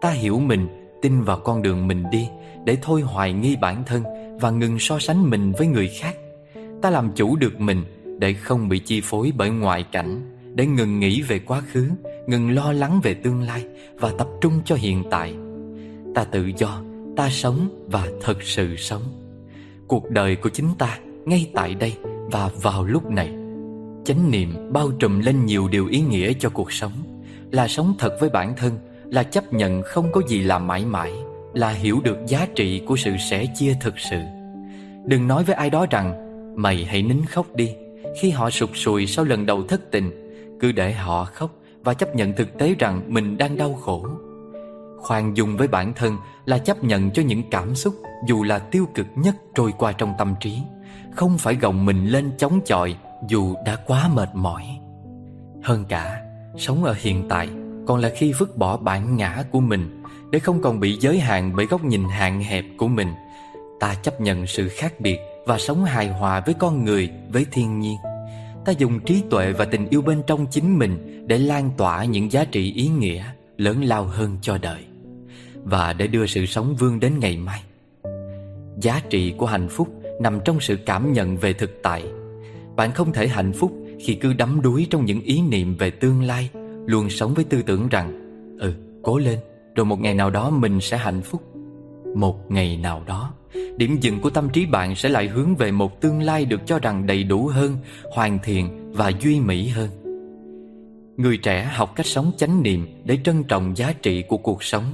Ta 0.00 0.10
hiểu 0.10 0.38
mình, 0.38 0.68
tin 1.02 1.22
vào 1.22 1.36
con 1.36 1.62
đường 1.62 1.88
mình 1.88 2.04
đi 2.10 2.28
để 2.64 2.76
thôi 2.82 3.00
hoài 3.00 3.32
nghi 3.32 3.56
bản 3.56 3.82
thân 3.86 4.02
và 4.40 4.50
ngừng 4.50 4.78
so 4.78 4.98
sánh 4.98 5.30
mình 5.30 5.52
với 5.58 5.66
người 5.66 5.88
khác. 5.88 6.16
Ta 6.82 6.90
làm 6.90 7.12
chủ 7.12 7.36
được 7.36 7.60
mình 7.60 7.84
để 8.18 8.32
không 8.32 8.68
bị 8.68 8.78
chi 8.78 9.00
phối 9.04 9.32
bởi 9.36 9.50
ngoại 9.50 9.82
cảnh, 9.92 10.39
để 10.54 10.66
ngừng 10.66 11.00
nghĩ 11.00 11.22
về 11.22 11.38
quá 11.38 11.60
khứ, 11.72 11.90
ngừng 12.26 12.50
lo 12.50 12.72
lắng 12.72 13.00
về 13.02 13.14
tương 13.14 13.42
lai 13.42 13.64
và 13.98 14.12
tập 14.18 14.28
trung 14.40 14.52
cho 14.64 14.74
hiện 14.74 15.04
tại. 15.10 15.34
Ta 16.14 16.24
tự 16.24 16.50
do, 16.56 16.82
ta 17.16 17.30
sống 17.30 17.86
và 17.86 18.06
thật 18.20 18.42
sự 18.42 18.76
sống. 18.76 19.02
Cuộc 19.88 20.10
đời 20.10 20.36
của 20.36 20.48
chính 20.48 20.68
ta 20.78 20.98
ngay 21.24 21.50
tại 21.54 21.74
đây 21.74 21.94
và 22.04 22.50
vào 22.62 22.84
lúc 22.84 23.10
này. 23.10 23.28
Chánh 24.04 24.30
niệm 24.30 24.72
bao 24.72 24.90
trùm 24.90 25.20
lên 25.20 25.46
nhiều 25.46 25.68
điều 25.68 25.86
ý 25.86 26.00
nghĩa 26.00 26.32
cho 26.32 26.50
cuộc 26.50 26.72
sống, 26.72 26.92
là 27.50 27.68
sống 27.68 27.94
thật 27.98 28.16
với 28.20 28.30
bản 28.30 28.54
thân, 28.56 28.78
là 29.04 29.22
chấp 29.22 29.52
nhận 29.52 29.82
không 29.82 30.12
có 30.12 30.20
gì 30.28 30.42
là 30.42 30.58
mãi 30.58 30.84
mãi, 30.84 31.12
là 31.54 31.70
hiểu 31.70 32.00
được 32.04 32.18
giá 32.26 32.46
trị 32.54 32.82
của 32.86 32.96
sự 32.96 33.10
sẻ 33.30 33.46
chia 33.54 33.74
thực 33.80 33.98
sự. 33.98 34.20
Đừng 35.04 35.28
nói 35.28 35.44
với 35.44 35.54
ai 35.54 35.70
đó 35.70 35.86
rằng 35.90 36.26
Mày 36.56 36.84
hãy 36.84 37.02
nín 37.02 37.24
khóc 37.24 37.54
đi 37.54 37.74
Khi 38.20 38.30
họ 38.30 38.50
sụt 38.50 38.70
sùi 38.74 39.06
sau 39.06 39.24
lần 39.24 39.46
đầu 39.46 39.62
thất 39.62 39.90
tình 39.90 40.19
cứ 40.60 40.72
để 40.72 40.92
họ 40.92 41.24
khóc 41.24 41.50
Và 41.84 41.94
chấp 41.94 42.16
nhận 42.16 42.32
thực 42.32 42.58
tế 42.58 42.74
rằng 42.78 43.02
mình 43.06 43.38
đang 43.38 43.56
đau 43.56 43.74
khổ. 43.74 44.06
Khoan 44.98 45.36
dung 45.36 45.56
với 45.56 45.68
bản 45.68 45.92
thân 45.94 46.16
Là 46.44 46.58
chấp 46.58 46.84
nhận 46.84 47.10
cho 47.10 47.22
những 47.22 47.42
cảm 47.50 47.74
xúc 47.74 47.94
Dù 48.26 48.42
là 48.42 48.58
tiêu 48.58 48.86
cực 48.94 49.06
nhất 49.14 49.36
trôi 49.54 49.72
qua 49.78 49.92
trong 49.92 50.14
tâm 50.18 50.34
trí. 50.40 50.58
Không 51.16 51.38
phải 51.38 51.54
gồng 51.54 51.86
mình 51.86 52.06
lên 52.06 52.30
chống 52.38 52.60
chọi 52.66 52.96
Dù 53.28 53.54
đã 53.66 53.76
quá 53.86 54.10
mệt 54.14 54.28
mỏi. 54.34 54.62
Hơn 55.62 55.84
cả 55.88 56.22
Sống 56.56 56.84
ở 56.84 56.94
hiện 56.98 57.28
tại 57.28 57.48
Còn 57.86 58.00
là 58.00 58.10
khi 58.16 58.32
vứt 58.32 58.56
bỏ 58.56 58.76
bản 58.76 59.16
ngã 59.16 59.44
của 59.50 59.60
mình 59.60 60.02
Để 60.30 60.38
không 60.38 60.62
còn 60.62 60.80
bị 60.80 60.98
giới 61.00 61.18
hạn 61.18 61.52
bởi 61.56 61.66
góc 61.66 61.84
nhìn 61.84 62.04
hạn 62.04 62.42
hẹp 62.42 62.64
của 62.78 62.88
mình. 62.88 63.08
Ta 63.80 63.94
chấp 63.94 64.20
nhận 64.20 64.46
sự 64.46 64.68
khác 64.68 65.00
biệt 65.00 65.18
và 65.46 65.58
sống 65.58 65.84
hài 65.84 66.08
hòa 66.08 66.40
với 66.40 66.54
con 66.54 66.84
người, 66.84 67.10
với 67.28 67.46
thiên 67.52 67.80
nhiên. 67.80 67.96
Ta 68.64 68.72
dùng 68.72 69.00
trí 69.00 69.22
tuệ 69.30 69.52
và 69.52 69.64
tình 69.64 69.88
yêu 69.90 70.02
bên 70.02 70.22
trong 70.26 70.46
chính 70.50 70.78
mình 70.78 71.24
để 71.26 71.38
lan 71.38 71.70
tỏa 71.76 72.04
những 72.04 72.32
giá 72.32 72.44
trị 72.44 72.72
ý 72.72 72.88
nghĩa 72.88 73.24
lớn 73.56 73.84
lao 73.84 74.04
hơn 74.04 74.38
cho 74.42 74.58
đời 74.58 74.84
và 75.64 75.92
để 75.92 76.06
đưa 76.06 76.26
sự 76.26 76.46
sống 76.46 76.74
vươn 76.78 77.00
đến 77.00 77.18
ngày 77.18 77.36
mai. 77.36 77.62
Giá 78.80 79.00
trị 79.10 79.34
của 79.38 79.46
hạnh 79.46 79.68
phúc 79.68 79.88
nằm 80.20 80.40
trong 80.44 80.60
sự 80.60 80.76
cảm 80.86 81.12
nhận 81.12 81.36
về 81.36 81.52
thực 81.52 81.70
tại. 81.82 82.04
Bạn 82.76 82.92
không 82.92 83.12
thể 83.12 83.28
hạnh 83.28 83.52
phúc 83.52 83.72
khi 84.00 84.14
cứ 84.14 84.32
đắm 84.32 84.62
đuối 84.62 84.86
trong 84.90 85.04
những 85.04 85.20
ý 85.20 85.42
niệm 85.42 85.76
về 85.76 85.90
tương 85.90 86.22
lai, 86.22 86.50
luôn 86.86 87.10
sống 87.10 87.34
với 87.34 87.44
tư 87.44 87.62
tưởng 87.62 87.88
rằng 87.88 88.12
ừ, 88.60 88.72
cố 89.02 89.18
lên, 89.18 89.38
rồi 89.74 89.86
một 89.86 90.00
ngày 90.00 90.14
nào 90.14 90.30
đó 90.30 90.50
mình 90.50 90.80
sẽ 90.80 90.96
hạnh 90.96 91.22
phúc. 91.22 91.42
Một 92.16 92.50
ngày 92.50 92.76
nào 92.76 93.02
đó 93.06 93.34
Điểm 93.76 93.98
dừng 94.00 94.20
của 94.20 94.30
tâm 94.30 94.48
trí 94.48 94.66
bạn 94.66 94.94
sẽ 94.94 95.08
lại 95.08 95.28
hướng 95.28 95.56
về 95.56 95.70
một 95.70 96.00
tương 96.00 96.22
lai 96.22 96.44
được 96.44 96.60
cho 96.66 96.78
rằng 96.78 97.06
đầy 97.06 97.24
đủ 97.24 97.46
hơn, 97.46 97.76
hoàn 98.12 98.38
thiện 98.42 98.92
và 98.92 99.12
duy 99.20 99.40
mỹ 99.40 99.68
hơn. 99.68 99.90
Người 101.16 101.36
trẻ 101.36 101.70
học 101.72 101.92
cách 101.96 102.06
sống 102.06 102.32
chánh 102.36 102.62
niệm 102.62 102.86
để 103.04 103.18
trân 103.24 103.44
trọng 103.44 103.76
giá 103.76 103.92
trị 103.92 104.22
của 104.28 104.36
cuộc 104.36 104.62
sống. 104.62 104.84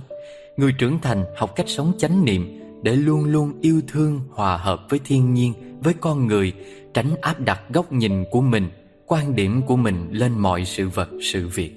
Người 0.57 0.73
trưởng 0.79 0.99
thành 0.99 1.25
học 1.37 1.53
cách 1.57 1.69
sống 1.69 1.93
chánh 1.99 2.25
niệm 2.25 2.61
để 2.83 2.97
luôn 2.97 3.25
luôn 3.25 3.61
yêu 3.61 3.81
thương, 3.89 4.21
hòa 4.31 4.57
hợp 4.57 4.87
với 4.89 5.01
thiên 5.05 5.35
nhiên, 5.35 5.53
với 5.81 5.95
con 5.95 6.27
người, 6.27 6.53
tránh 6.95 7.15
áp 7.21 7.41
đặt 7.41 7.61
góc 7.69 7.93
nhìn 7.93 8.25
của 8.31 8.41
mình, 8.41 8.71
quan 9.07 9.37
điểm 9.37 9.63
của 9.63 9.77
mình 9.77 10.09
lên 10.11 10.39
mọi 10.39 10.65
sự 10.65 10.89
vật, 10.89 11.09
sự 11.23 11.49
việc. 11.49 11.73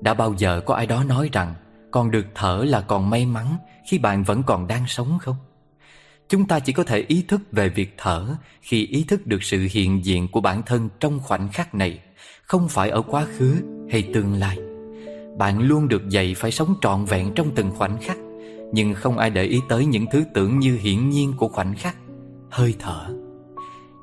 Đã 0.00 0.14
bao 0.14 0.34
giờ 0.38 0.60
có 0.66 0.74
ai 0.74 0.86
đó 0.86 1.04
nói 1.04 1.28
rằng 1.32 1.54
còn 1.90 2.10
được 2.10 2.26
thở 2.34 2.64
là 2.68 2.80
còn 2.80 3.10
may 3.10 3.26
mắn 3.26 3.46
khi 3.90 3.98
bạn 3.98 4.22
vẫn 4.22 4.42
còn 4.42 4.66
đang 4.66 4.84
sống 4.86 5.18
không? 5.20 5.36
Chúng 6.30 6.46
ta 6.46 6.60
chỉ 6.60 6.72
có 6.72 6.84
thể 6.84 7.04
ý 7.08 7.24
thức 7.28 7.40
về 7.52 7.68
việc 7.68 7.94
thở 7.96 8.36
khi 8.60 8.86
ý 8.86 9.04
thức 9.08 9.26
được 9.26 9.42
sự 9.42 9.68
hiện 9.70 10.04
diện 10.04 10.28
của 10.28 10.40
bản 10.40 10.62
thân 10.66 10.88
trong 11.00 11.20
khoảnh 11.20 11.48
khắc 11.52 11.74
này, 11.74 12.00
không 12.42 12.68
phải 12.68 12.90
ở 12.90 13.02
quá 13.02 13.26
khứ 13.36 13.56
hay 13.90 14.02
tương 14.14 14.34
lai. 14.34 14.58
Bạn 15.38 15.60
luôn 15.60 15.88
được 15.88 16.08
dạy 16.08 16.34
phải 16.36 16.50
sống 16.50 16.74
trọn 16.80 17.04
vẹn 17.04 17.32
trong 17.34 17.50
từng 17.54 17.70
khoảnh 17.70 17.98
khắc, 18.00 18.16
nhưng 18.72 18.94
không 18.94 19.18
ai 19.18 19.30
để 19.30 19.44
ý 19.44 19.60
tới 19.68 19.86
những 19.86 20.06
thứ 20.12 20.24
tưởng 20.34 20.58
như 20.58 20.78
hiển 20.82 21.10
nhiên 21.10 21.32
của 21.36 21.48
khoảnh 21.48 21.74
khắc, 21.74 21.96
hơi 22.50 22.74
thở. 22.78 23.14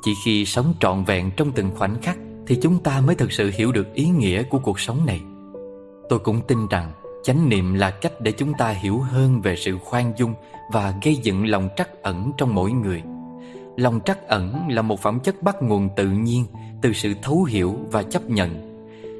Chỉ 0.04 0.14
khi 0.26 0.46
sống 0.46 0.74
trọn 0.80 1.04
vẹn 1.04 1.32
trong 1.38 1.52
từng 1.52 1.72
khoảnh 1.76 2.02
khắc 2.02 2.18
thì 2.48 2.58
chúng 2.62 2.84
ta 2.84 3.02
mới 3.02 3.16
thực 3.16 3.32
sự 3.32 3.52
hiểu 3.54 3.72
được 3.72 3.94
ý 3.94 4.06
nghĩa 4.06 4.44
của 4.44 4.60
cuộc 4.60 4.80
sống 4.80 5.06
này. 5.06 5.22
Tôi 6.10 6.20
cũng 6.20 6.42
tin 6.48 6.68
rằng 6.68 6.92
Chánh 7.28 7.50
niệm 7.50 7.74
là 7.74 7.92
cách 7.92 8.22
để 8.22 8.32
chúng 8.32 8.54
ta 8.58 8.70
hiểu 8.70 9.00
hơn 9.00 9.42
về 9.42 9.56
sự 9.56 9.78
khoan 9.78 10.14
dung 10.18 10.34
và 10.72 10.94
gây 11.04 11.16
dựng 11.16 11.46
lòng 11.46 11.70
trắc 11.78 12.02
ẩn 12.04 12.32
trong 12.38 12.56
mỗi 12.56 12.72
người. 12.72 13.02
Lòng 13.78 14.00
trắc 14.06 14.28
ẩn 14.28 14.70
là 14.70 14.82
một 14.82 15.00
phẩm 15.00 15.20
chất 15.20 15.42
bắt 15.42 15.56
nguồn 15.62 15.90
tự 15.96 16.08
nhiên 16.08 16.46
từ 16.82 16.94
sự 16.94 17.14
thấu 17.22 17.44
hiểu 17.44 17.76
và 17.92 18.04
chấp 18.04 18.30
nhận. 18.30 18.78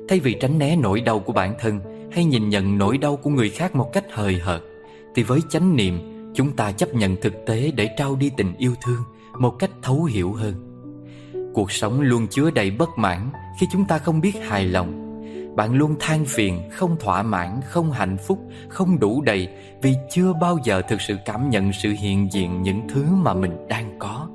Thay 0.10 0.20
vì 0.20 0.34
tránh 0.34 0.60
né 0.60 0.76
nỗi 0.76 1.02
đau 1.02 1.20
của 1.20 1.34
bản 1.34 1.56
thân 1.60 1.80
hay 2.12 2.26
nhìn 2.26 2.50
nhận 2.50 2.78
nỗi 2.78 2.98
đau 2.98 3.16
của 3.16 3.30
người 3.30 3.50
khác 3.50 3.76
một 3.76 3.90
cách 3.94 4.06
hời 4.14 4.38
hợt, 4.38 4.62
thì 5.16 5.24
với 5.24 5.40
chánh 5.50 5.76
niệm 5.76 6.00
chúng 6.36 6.56
ta 6.56 6.72
chấp 6.72 6.94
nhận 6.94 7.16
thực 7.22 7.34
tế 7.46 7.72
để 7.76 7.90
trao 7.98 8.16
đi 8.16 8.32
tình 8.38 8.54
yêu 8.58 8.74
thương 8.82 9.02
một 9.40 9.56
cách 9.60 9.72
thấu 9.82 10.04
hiểu 10.04 10.34
hơn. 10.34 10.54
Cuộc 11.54 11.72
sống 11.72 12.02
luôn 12.02 12.28
chứa 12.28 12.52
đầy 12.52 12.72
bất 12.72 12.90
mãn 12.98 13.30
khi 13.60 13.68
chúng 13.72 13.86
ta 13.86 13.98
không 13.98 14.22
biết 14.22 14.36
hài 14.48 14.66
lòng 14.66 15.07
bạn 15.58 15.74
luôn 15.74 15.96
than 16.00 16.26
phiền, 16.26 16.70
không 16.72 16.98
thỏa 17.00 17.24
mãn, 17.24 17.62
không 17.66 17.92
hạnh 17.92 18.18
phúc, 18.18 18.40
không 18.70 19.00
đủ 19.00 19.22
đầy 19.22 19.50
vì 19.82 19.96
chưa 20.10 20.34
bao 20.34 20.58
giờ 20.64 20.82
thực 20.82 21.02
sự 21.02 21.18
cảm 21.26 21.50
nhận 21.50 21.74
sự 21.74 21.94
hiện 22.00 22.28
diện 22.32 22.62
những 22.62 22.82
thứ 22.90 23.04
mà 23.04 23.34
mình 23.34 23.68
đang 23.70 24.00
có. 24.00 24.28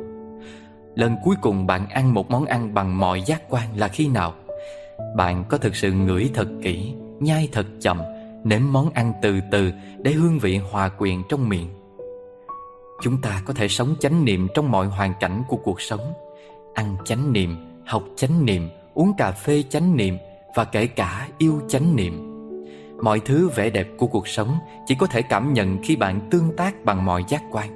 Lần 0.94 1.16
cuối 1.24 1.36
cùng 1.42 1.66
bạn 1.66 1.88
ăn 1.88 2.14
một 2.14 2.30
món 2.30 2.44
ăn 2.44 2.74
bằng 2.74 2.98
mọi 2.98 3.22
giác 3.22 3.42
quan 3.48 3.68
là 3.76 3.88
khi 3.88 4.08
nào? 4.08 4.34
Bạn 5.16 5.44
có 5.48 5.58
thực 5.58 5.76
sự 5.76 5.92
ngửi 5.92 6.30
thật 6.34 6.48
kỹ, 6.62 6.94
nhai 7.20 7.48
thật 7.52 7.66
chậm, 7.80 8.02
nếm 8.44 8.60
món 8.70 8.90
ăn 8.90 9.12
từ 9.22 9.40
từ 9.50 9.72
để 9.98 10.12
hương 10.12 10.38
vị 10.38 10.56
hòa 10.56 10.88
quyện 10.88 11.22
trong 11.28 11.48
miệng. 11.48 11.68
Chúng 13.02 13.20
ta 13.20 13.42
có 13.46 13.54
thể 13.54 13.68
sống 13.68 13.94
chánh 14.00 14.24
niệm 14.24 14.48
trong 14.54 14.70
mọi 14.70 14.86
hoàn 14.86 15.14
cảnh 15.20 15.42
của 15.48 15.56
cuộc 15.56 15.80
sống. 15.80 16.12
Ăn 16.74 16.96
chánh 17.04 17.32
niệm, 17.32 17.56
học 17.86 18.02
chánh 18.16 18.44
niệm, 18.44 18.68
uống 18.94 19.12
cà 19.18 19.32
phê 19.32 19.62
chánh 19.68 19.96
niệm, 19.96 20.18
và 20.54 20.64
kể 20.64 20.86
cả 20.86 21.28
yêu 21.38 21.60
chánh 21.68 21.96
niệm. 21.96 22.28
Mọi 23.02 23.20
thứ 23.20 23.48
vẻ 23.48 23.70
đẹp 23.70 23.88
của 23.98 24.06
cuộc 24.06 24.28
sống 24.28 24.58
chỉ 24.86 24.94
có 24.94 25.06
thể 25.06 25.22
cảm 25.22 25.52
nhận 25.52 25.82
khi 25.82 25.96
bạn 25.96 26.20
tương 26.30 26.56
tác 26.56 26.84
bằng 26.84 27.04
mọi 27.04 27.24
giác 27.28 27.42
quan. 27.50 27.68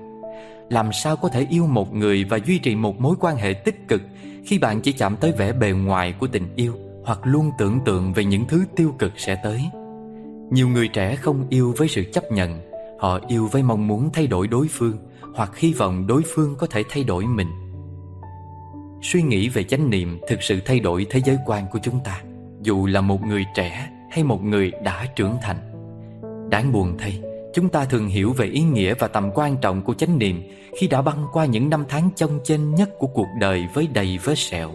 làm 0.71 0.93
sao 0.93 1.17
có 1.17 1.29
thể 1.29 1.47
yêu 1.51 1.67
một 1.67 1.95
người 1.95 2.25
và 2.25 2.39
duy 2.47 2.59
trì 2.59 2.75
một 2.75 3.01
mối 3.01 3.17
quan 3.21 3.37
hệ 3.37 3.53
tích 3.53 3.89
cực 3.89 4.03
khi 4.45 4.59
bạn 4.59 4.81
chỉ 4.81 4.93
chạm 4.93 5.17
tới 5.17 5.33
vẻ 5.33 5.53
bề 5.53 5.71
ngoài 5.71 6.15
của 6.19 6.27
tình 6.27 6.49
yêu 6.57 6.75
hoặc 7.05 7.19
luôn 7.25 7.51
tưởng 7.59 7.81
tượng 7.85 8.13
về 8.13 8.25
những 8.25 8.45
thứ 8.49 8.65
tiêu 8.77 8.95
cực 8.99 9.13
sẽ 9.17 9.41
tới. 9.45 9.61
Nhiều 10.51 10.69
người 10.69 10.89
trẻ 10.89 11.17
không 11.17 11.47
yêu 11.51 11.75
với 11.77 11.89
sự 11.89 12.05
chấp 12.13 12.33
nhận, 12.33 12.61
họ 12.99 13.21
yêu 13.29 13.49
với 13.53 13.63
mong 13.63 13.87
muốn 13.87 14.11
thay 14.13 14.27
đổi 14.27 14.49
đối 14.49 14.69
phương 14.69 14.97
hoặc 15.35 15.57
hy 15.57 15.73
vọng 15.73 16.07
đối 16.07 16.23
phương 16.35 16.55
có 16.59 16.67
thể 16.67 16.83
thay 16.89 17.05
đổi 17.05 17.27
mình. 17.27 17.49
Suy 19.03 19.23
nghĩ 19.23 19.49
về 19.49 19.65
chánh 19.65 19.91
niệm 19.91 20.21
thực 20.29 20.43
sự 20.43 20.61
thay 20.65 20.81
đổi 20.81 21.07
thế 21.11 21.21
giới 21.25 21.39
quan 21.47 21.67
của 21.73 21.79
chúng 21.83 22.01
ta, 22.05 22.23
dù 22.67 22.87
là 22.87 23.01
một 23.01 23.23
người 23.23 23.45
trẻ 23.55 23.89
hay 24.11 24.25
một 24.25 24.45
người 24.45 24.73
đã 24.83 25.07
trưởng 25.17 25.37
thành. 25.43 25.57
Đáng 26.51 26.73
buồn 26.73 26.95
thay, 26.99 27.21
chúng 27.55 27.69
ta 27.69 27.85
thường 27.85 28.09
hiểu 28.09 28.33
về 28.33 28.47
ý 28.47 28.63
nghĩa 28.63 28.95
và 28.95 29.09
tầm 29.09 29.31
quan 29.35 29.57
trọng 29.57 29.83
của 29.83 29.95
chánh 29.95 30.19
niệm 30.19 30.43
khi 30.79 30.89
đã 30.89 31.03
băng 31.03 31.27
qua 31.33 31.47
những 31.47 31.71
năm 31.71 31.85
tháng 31.89 32.11
chông 32.17 32.39
chênh 32.45 32.75
nhất 32.75 32.91
của 32.99 33.07
cuộc 33.07 33.27
đời 33.41 33.67
với 33.75 33.89
đầy 33.95 34.19
vết 34.25 34.39
sẹo. 34.39 34.71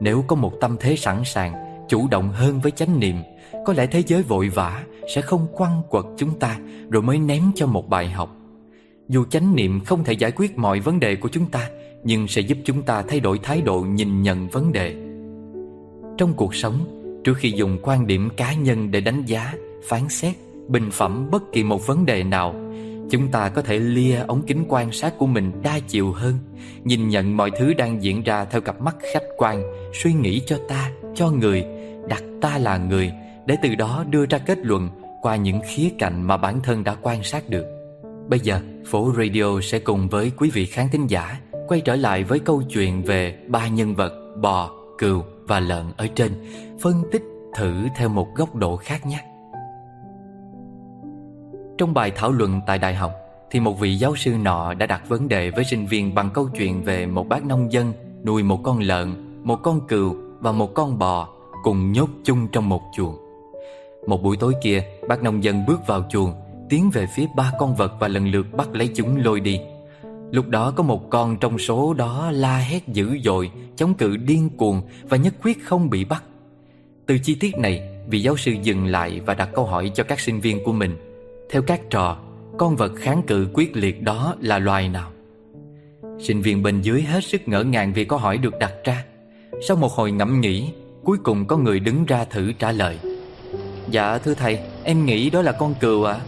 Nếu 0.00 0.24
có 0.26 0.36
một 0.36 0.52
tâm 0.60 0.76
thế 0.80 0.96
sẵn 0.96 1.24
sàng, 1.24 1.52
chủ 1.88 2.08
động 2.08 2.32
hơn 2.32 2.60
với 2.60 2.72
chánh 2.72 3.00
niệm, 3.00 3.16
có 3.66 3.72
lẽ 3.72 3.86
thế 3.86 4.02
giới 4.06 4.22
vội 4.22 4.48
vã 4.48 4.84
sẽ 5.14 5.20
không 5.20 5.46
quăng 5.52 5.82
quật 5.88 6.04
chúng 6.16 6.38
ta 6.38 6.58
rồi 6.90 7.02
mới 7.02 7.18
ném 7.18 7.42
cho 7.54 7.66
một 7.66 7.88
bài 7.88 8.08
học. 8.08 8.36
Dù 9.08 9.24
chánh 9.24 9.56
niệm 9.56 9.80
không 9.84 10.04
thể 10.04 10.12
giải 10.12 10.32
quyết 10.36 10.58
mọi 10.58 10.80
vấn 10.80 11.00
đề 11.00 11.16
của 11.16 11.28
chúng 11.28 11.46
ta, 11.46 11.70
nhưng 12.04 12.28
sẽ 12.28 12.40
giúp 12.40 12.58
chúng 12.64 12.82
ta 12.82 13.02
thay 13.02 13.20
đổi 13.20 13.38
thái 13.42 13.60
độ 13.60 13.80
nhìn 13.80 14.22
nhận 14.22 14.48
vấn 14.48 14.72
đề. 14.72 15.05
Trong 16.18 16.34
cuộc 16.34 16.54
sống, 16.54 16.78
trước 17.24 17.34
khi 17.38 17.50
dùng 17.50 17.78
quan 17.82 18.06
điểm 18.06 18.30
cá 18.36 18.54
nhân 18.54 18.90
để 18.90 19.00
đánh 19.00 19.22
giá, 19.26 19.54
phán 19.88 20.08
xét, 20.08 20.34
bình 20.68 20.90
phẩm 20.92 21.28
bất 21.30 21.42
kỳ 21.52 21.62
một 21.62 21.86
vấn 21.86 22.06
đề 22.06 22.24
nào, 22.24 22.54
chúng 23.10 23.28
ta 23.28 23.48
có 23.48 23.62
thể 23.62 23.78
lia 23.78 24.16
ống 24.16 24.42
kính 24.46 24.64
quan 24.68 24.92
sát 24.92 25.18
của 25.18 25.26
mình 25.26 25.52
đa 25.62 25.78
chiều 25.88 26.12
hơn, 26.12 26.34
nhìn 26.84 27.08
nhận 27.08 27.36
mọi 27.36 27.50
thứ 27.58 27.74
đang 27.74 28.02
diễn 28.02 28.22
ra 28.22 28.44
theo 28.44 28.60
cặp 28.60 28.80
mắt 28.80 28.96
khách 29.12 29.24
quan, 29.36 29.62
suy 29.94 30.12
nghĩ 30.12 30.42
cho 30.46 30.58
ta, 30.68 30.90
cho 31.14 31.30
người, 31.30 31.64
đặt 32.08 32.22
ta 32.40 32.58
là 32.58 32.76
người, 32.76 33.12
để 33.46 33.56
từ 33.62 33.74
đó 33.74 34.04
đưa 34.10 34.26
ra 34.26 34.38
kết 34.38 34.58
luận 34.62 34.88
qua 35.22 35.36
những 35.36 35.60
khía 35.66 35.88
cạnh 35.98 36.22
mà 36.22 36.36
bản 36.36 36.60
thân 36.62 36.84
đã 36.84 36.96
quan 37.02 37.22
sát 37.22 37.48
được. 37.48 37.66
Bây 38.28 38.40
giờ, 38.40 38.60
Phổ 38.86 39.12
Radio 39.16 39.60
sẽ 39.62 39.78
cùng 39.78 40.08
với 40.08 40.32
quý 40.36 40.50
vị 40.50 40.66
khán 40.66 40.88
thính 40.92 41.06
giả 41.06 41.40
quay 41.68 41.80
trở 41.80 41.96
lại 41.96 42.24
với 42.24 42.38
câu 42.38 42.62
chuyện 42.62 43.02
về 43.02 43.38
ba 43.48 43.68
nhân 43.68 43.94
vật 43.94 44.12
bò, 44.40 44.70
cừu 44.98 45.22
và 45.46 45.60
lợn 45.60 45.84
ở 45.96 46.06
trên, 46.14 46.32
phân 46.80 46.94
tích 47.12 47.22
thử 47.54 47.74
theo 47.96 48.08
một 48.08 48.34
góc 48.34 48.54
độ 48.54 48.76
khác 48.76 49.06
nhé. 49.06 49.24
Trong 51.78 51.94
bài 51.94 52.12
thảo 52.16 52.32
luận 52.32 52.60
tại 52.66 52.78
đại 52.78 52.94
học 52.94 53.12
thì 53.50 53.60
một 53.60 53.80
vị 53.80 53.94
giáo 53.96 54.16
sư 54.16 54.34
nọ 54.42 54.74
đã 54.74 54.86
đặt 54.86 55.08
vấn 55.08 55.28
đề 55.28 55.50
với 55.50 55.64
sinh 55.64 55.86
viên 55.86 56.14
bằng 56.14 56.30
câu 56.34 56.48
chuyện 56.58 56.82
về 56.82 57.06
một 57.06 57.28
bác 57.28 57.44
nông 57.44 57.72
dân 57.72 57.92
nuôi 58.24 58.42
một 58.42 58.60
con 58.62 58.78
lợn, 58.78 59.14
một 59.44 59.56
con 59.62 59.86
cừu 59.88 60.16
và 60.40 60.52
một 60.52 60.74
con 60.74 60.98
bò 60.98 61.28
cùng 61.62 61.92
nhốt 61.92 62.08
chung 62.24 62.48
trong 62.52 62.68
một 62.68 62.82
chuồng. 62.96 63.16
Một 64.06 64.22
buổi 64.22 64.36
tối 64.36 64.54
kia, 64.62 64.84
bác 65.08 65.22
nông 65.22 65.44
dân 65.44 65.66
bước 65.66 65.86
vào 65.86 66.02
chuồng, 66.08 66.32
tiến 66.68 66.90
về 66.92 67.06
phía 67.14 67.26
ba 67.36 67.52
con 67.58 67.74
vật 67.74 67.92
và 68.00 68.08
lần 68.08 68.28
lượt 68.28 68.46
bắt 68.56 68.68
lấy 68.72 68.90
chúng 68.94 69.16
lôi 69.16 69.40
đi. 69.40 69.60
Lúc 70.30 70.48
đó 70.48 70.70
có 70.76 70.82
một 70.82 71.10
con 71.10 71.36
trong 71.36 71.58
số 71.58 71.94
đó 71.94 72.30
la 72.34 72.58
hét 72.58 72.88
dữ 72.88 73.18
dội, 73.24 73.50
chống 73.76 73.94
cự 73.94 74.16
điên 74.16 74.50
cuồng 74.56 74.82
và 75.02 75.16
nhất 75.16 75.34
quyết 75.42 75.64
không 75.64 75.90
bị 75.90 76.04
bắt. 76.04 76.24
Từ 77.06 77.18
chi 77.18 77.34
tiết 77.34 77.58
này, 77.58 77.88
vị 78.08 78.20
giáo 78.20 78.36
sư 78.36 78.52
dừng 78.62 78.86
lại 78.86 79.20
và 79.26 79.34
đặt 79.34 79.48
câu 79.54 79.66
hỏi 79.66 79.90
cho 79.94 80.04
các 80.04 80.20
sinh 80.20 80.40
viên 80.40 80.64
của 80.64 80.72
mình. 80.72 80.96
Theo 81.50 81.62
các 81.62 81.80
trò, 81.90 82.18
con 82.58 82.76
vật 82.76 82.92
kháng 82.96 83.22
cự 83.26 83.48
quyết 83.54 83.76
liệt 83.76 84.02
đó 84.02 84.34
là 84.40 84.58
loài 84.58 84.88
nào? 84.88 85.10
Sinh 86.20 86.42
viên 86.42 86.62
bên 86.62 86.80
dưới 86.80 87.02
hết 87.02 87.24
sức 87.24 87.48
ngỡ 87.48 87.62
ngàng 87.62 87.92
vì 87.92 88.04
câu 88.04 88.18
hỏi 88.18 88.38
được 88.38 88.58
đặt 88.58 88.72
ra. 88.84 89.04
Sau 89.68 89.76
một 89.76 89.92
hồi 89.92 90.12
ngẫm 90.12 90.40
nghĩ, 90.40 90.70
cuối 91.04 91.18
cùng 91.24 91.46
có 91.46 91.56
người 91.56 91.80
đứng 91.80 92.04
ra 92.04 92.24
thử 92.24 92.52
trả 92.52 92.72
lời. 92.72 92.98
Dạ 93.90 94.18
thưa 94.18 94.34
thầy, 94.34 94.58
em 94.84 95.04
nghĩ 95.04 95.30
đó 95.30 95.42
là 95.42 95.52
con 95.52 95.74
cừu 95.80 96.04
ạ. 96.04 96.20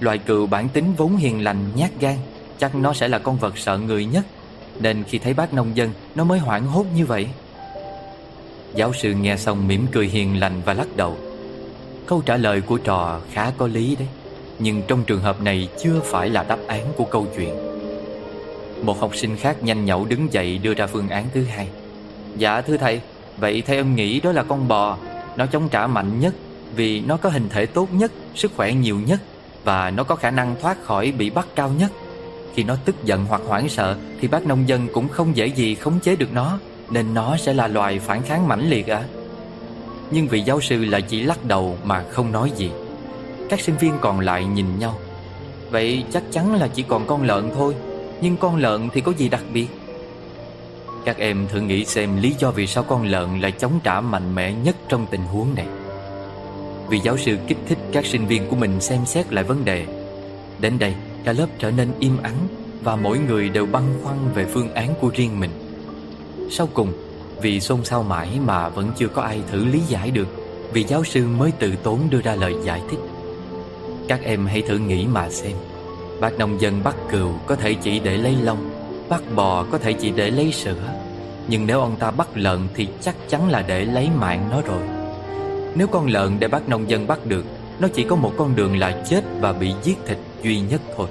Loài 0.00 0.18
cừu 0.18 0.46
bản 0.46 0.68
tính 0.68 0.84
vốn 0.96 1.16
hiền 1.16 1.44
lành, 1.44 1.58
nhát 1.76 1.90
gan, 2.00 2.16
chắc 2.58 2.74
nó 2.74 2.92
sẽ 2.92 3.08
là 3.08 3.18
con 3.18 3.36
vật 3.36 3.58
sợ 3.58 3.78
người 3.78 4.04
nhất. 4.04 4.24
Nên 4.80 5.04
khi 5.04 5.18
thấy 5.18 5.34
bác 5.34 5.54
nông 5.54 5.76
dân, 5.76 5.90
nó 6.14 6.24
mới 6.24 6.38
hoảng 6.38 6.66
hốt 6.66 6.86
như 6.94 7.06
vậy. 7.06 7.26
Giáo 8.74 8.92
sư 8.92 9.12
nghe 9.12 9.36
xong 9.36 9.68
mỉm 9.68 9.86
cười 9.92 10.06
hiền 10.06 10.40
lành 10.40 10.62
và 10.64 10.74
lắc 10.74 10.96
đầu. 10.96 11.16
Câu 12.06 12.22
trả 12.26 12.36
lời 12.36 12.60
của 12.60 12.78
trò 12.78 13.20
khá 13.32 13.52
có 13.58 13.66
lý 13.66 13.96
đấy. 13.96 14.08
Nhưng 14.58 14.82
trong 14.88 15.04
trường 15.04 15.20
hợp 15.20 15.42
này 15.42 15.68
chưa 15.82 16.00
phải 16.04 16.30
là 16.30 16.42
đáp 16.42 16.58
án 16.66 16.92
của 16.96 17.04
câu 17.04 17.26
chuyện 17.36 17.54
Một 18.82 19.00
học 19.00 19.16
sinh 19.16 19.36
khác 19.36 19.62
nhanh 19.62 19.84
nhậu 19.84 20.04
đứng 20.04 20.32
dậy 20.32 20.58
đưa 20.58 20.74
ra 20.74 20.86
phương 20.86 21.08
án 21.08 21.24
thứ 21.34 21.44
hai 21.44 21.68
Dạ 22.36 22.60
thưa 22.60 22.76
thầy 22.76 23.00
Vậy 23.36 23.62
thầy 23.66 23.76
em 23.76 23.94
nghĩ 23.94 24.20
đó 24.20 24.32
là 24.32 24.42
con 24.42 24.68
bò 24.68 24.98
Nó 25.36 25.46
chống 25.46 25.68
trả 25.68 25.86
mạnh 25.86 26.20
nhất 26.20 26.34
Vì 26.76 27.00
nó 27.00 27.16
có 27.16 27.30
hình 27.30 27.48
thể 27.48 27.66
tốt 27.66 27.88
nhất 27.92 28.12
Sức 28.34 28.52
khỏe 28.56 28.72
nhiều 28.72 28.96
nhất 29.06 29.20
Và 29.64 29.90
nó 29.90 30.04
có 30.04 30.14
khả 30.14 30.30
năng 30.30 30.56
thoát 30.60 30.84
khỏi 30.84 31.12
bị 31.18 31.30
bắt 31.30 31.46
cao 31.54 31.70
nhất 31.78 31.92
khi 32.54 32.62
nó 32.62 32.76
tức 32.84 33.04
giận 33.04 33.24
hoặc 33.28 33.42
hoảng 33.46 33.68
sợ, 33.68 33.96
Thì 34.20 34.28
bác 34.28 34.46
nông 34.46 34.68
dân 34.68 34.88
cũng 34.92 35.08
không 35.08 35.36
dễ 35.36 35.46
gì 35.46 35.74
khống 35.74 36.00
chế 36.00 36.16
được 36.16 36.32
nó, 36.32 36.58
Nên 36.90 37.14
nó 37.14 37.36
sẽ 37.36 37.54
là 37.54 37.68
loài 37.68 37.98
phản 37.98 38.22
kháng 38.22 38.48
mãnh 38.48 38.70
liệt 38.70 38.86
ạ. 38.86 39.04
Nhưng 40.10 40.28
vị 40.28 40.40
giáo 40.40 40.60
sư 40.60 40.84
lại 40.84 41.02
chỉ 41.02 41.22
lắc 41.22 41.44
đầu 41.44 41.78
mà 41.84 42.04
không 42.10 42.32
nói 42.32 42.52
gì. 42.56 42.70
Các 43.48 43.60
sinh 43.60 43.76
viên 43.76 43.92
còn 44.00 44.20
lại 44.20 44.44
nhìn 44.44 44.78
nhau. 44.78 44.98
Vậy 45.70 46.04
chắc 46.12 46.22
chắn 46.30 46.54
là 46.54 46.68
chỉ 46.68 46.82
còn 46.82 47.06
con 47.06 47.22
lợn 47.22 47.50
thôi, 47.54 47.74
Nhưng 48.20 48.36
con 48.36 48.56
lợn 48.56 48.88
thì 48.92 49.00
có 49.00 49.12
gì 49.12 49.28
đặc 49.28 49.42
biệt? 49.52 49.66
Các 51.04 51.18
em 51.18 51.46
thử 51.48 51.60
nghĩ 51.60 51.84
xem 51.84 52.16
lý 52.16 52.34
do 52.38 52.50
vì 52.50 52.66
sao 52.66 52.84
con 52.84 53.06
lợn 53.06 53.40
lại 53.40 53.52
chống 53.52 53.80
trả 53.84 54.00
mạnh 54.00 54.34
mẽ 54.34 54.52
nhất 54.52 54.76
trong 54.88 55.06
tình 55.10 55.22
huống 55.22 55.54
này. 55.54 55.66
Vì 56.88 56.98
giáo 56.98 57.16
sư 57.16 57.38
kích 57.46 57.58
thích 57.66 57.78
các 57.92 58.06
sinh 58.06 58.26
viên 58.26 58.48
của 58.48 58.56
mình 58.56 58.80
xem 58.80 59.06
xét 59.06 59.32
lại 59.32 59.44
vấn 59.44 59.64
đề. 59.64 59.86
Đến 60.60 60.78
đây 60.78 60.94
cả 61.24 61.32
lớp 61.32 61.46
trở 61.58 61.70
nên 61.70 61.88
im 61.98 62.22
ắng 62.22 62.48
Và 62.82 62.96
mỗi 62.96 63.18
người 63.18 63.48
đều 63.48 63.66
băn 63.66 63.82
khoăn 64.02 64.16
về 64.34 64.44
phương 64.44 64.74
án 64.74 64.94
của 65.00 65.10
riêng 65.14 65.40
mình. 65.40 65.50
Sau 66.50 66.68
cùng, 66.74 66.92
Vì 67.42 67.60
xôn 67.60 67.84
xao 67.84 68.02
mãi 68.02 68.28
mà 68.46 68.68
vẫn 68.68 68.90
chưa 68.96 69.08
có 69.08 69.22
ai 69.22 69.40
thử 69.50 69.64
lý 69.64 69.78
giải 69.78 70.10
được, 70.10 70.28
Vì 70.72 70.84
giáo 70.84 71.04
sư 71.04 71.26
mới 71.38 71.50
tự 71.50 71.74
tốn 71.82 72.00
đưa 72.10 72.20
ra 72.20 72.34
lời 72.34 72.54
giải 72.64 72.82
thích. 72.90 72.98
Các 74.08 74.20
em 74.22 74.46
hãy 74.46 74.62
thử 74.62 74.78
nghĩ 74.78 75.06
mà 75.06 75.30
xem, 75.30 75.56
Bác 76.20 76.38
nông 76.38 76.60
dân 76.60 76.84
bắt 76.84 76.96
cừu 77.10 77.32
có 77.46 77.56
thể 77.56 77.74
chỉ 77.74 78.00
để 78.00 78.16
lấy 78.16 78.36
lông 78.42 78.70
Bắt 79.08 79.22
bò 79.34 79.64
có 79.70 79.78
thể 79.78 79.92
chỉ 79.92 80.10
để 80.10 80.30
lấy 80.30 80.52
sữa. 80.52 80.94
Nhưng 81.48 81.66
nếu 81.66 81.80
ông 81.80 81.96
ta 81.96 82.10
bắt 82.10 82.28
lợn 82.34 82.58
thì 82.74 82.88
chắc 83.00 83.14
chắn 83.28 83.50
là 83.50 83.62
để 83.62 83.84
lấy 83.84 84.08
mạng 84.16 84.48
nó 84.50 84.60
rồi. 84.60 84.82
Nếu 85.74 85.86
con 85.86 86.06
lợn 86.06 86.36
để 86.38 86.48
bác 86.48 86.68
nông 86.68 86.90
dân 86.90 87.06
bắt 87.06 87.26
được, 87.26 87.44
Nó 87.80 87.88
chỉ 87.88 88.04
có 88.04 88.16
một 88.16 88.32
con 88.36 88.56
đường 88.56 88.78
là 88.78 89.04
chết 89.10 89.24
và 89.40 89.52
bị 89.52 89.72
giết 89.82 89.98
thịt 90.06 90.18
duy 90.42 90.60
nhất 90.60 90.80
thôi. 90.96 91.08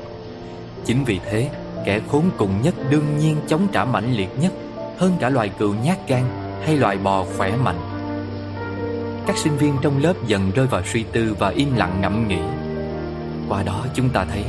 Chính 0.85 1.03
vì 1.03 1.19
thế, 1.25 1.49
Kẻ 1.85 1.99
khốn 2.11 2.23
cùng 2.37 2.61
nhất 2.61 2.75
đương 2.89 3.17
nhiên 3.19 3.35
chống 3.47 3.67
trả 3.71 3.85
mãnh 3.85 4.13
liệt 4.13 4.29
nhất 4.41 4.53
Hơn 4.97 5.13
cả 5.19 5.29
loài 5.29 5.49
cừu 5.49 5.73
nhát 5.83 6.07
gan 6.07 6.23
hay 6.65 6.77
loài 6.77 6.97
bò 6.97 7.25
khỏe 7.37 7.55
mạnh. 7.55 7.79
Các 9.27 9.37
sinh 9.37 9.57
viên 9.57 9.73
trong 9.81 10.03
lớp 10.03 10.13
dần 10.27 10.51
rơi 10.51 10.67
vào 10.67 10.81
suy 10.85 11.03
tư 11.03 11.35
và 11.39 11.49
im 11.49 11.75
lặng 11.75 12.01
ngẫm 12.01 12.27
nghĩ. 12.27 12.39
Qua 13.49 13.63
đó 13.63 13.85
chúng 13.93 14.09
ta 14.09 14.25
thấy, 14.25 14.43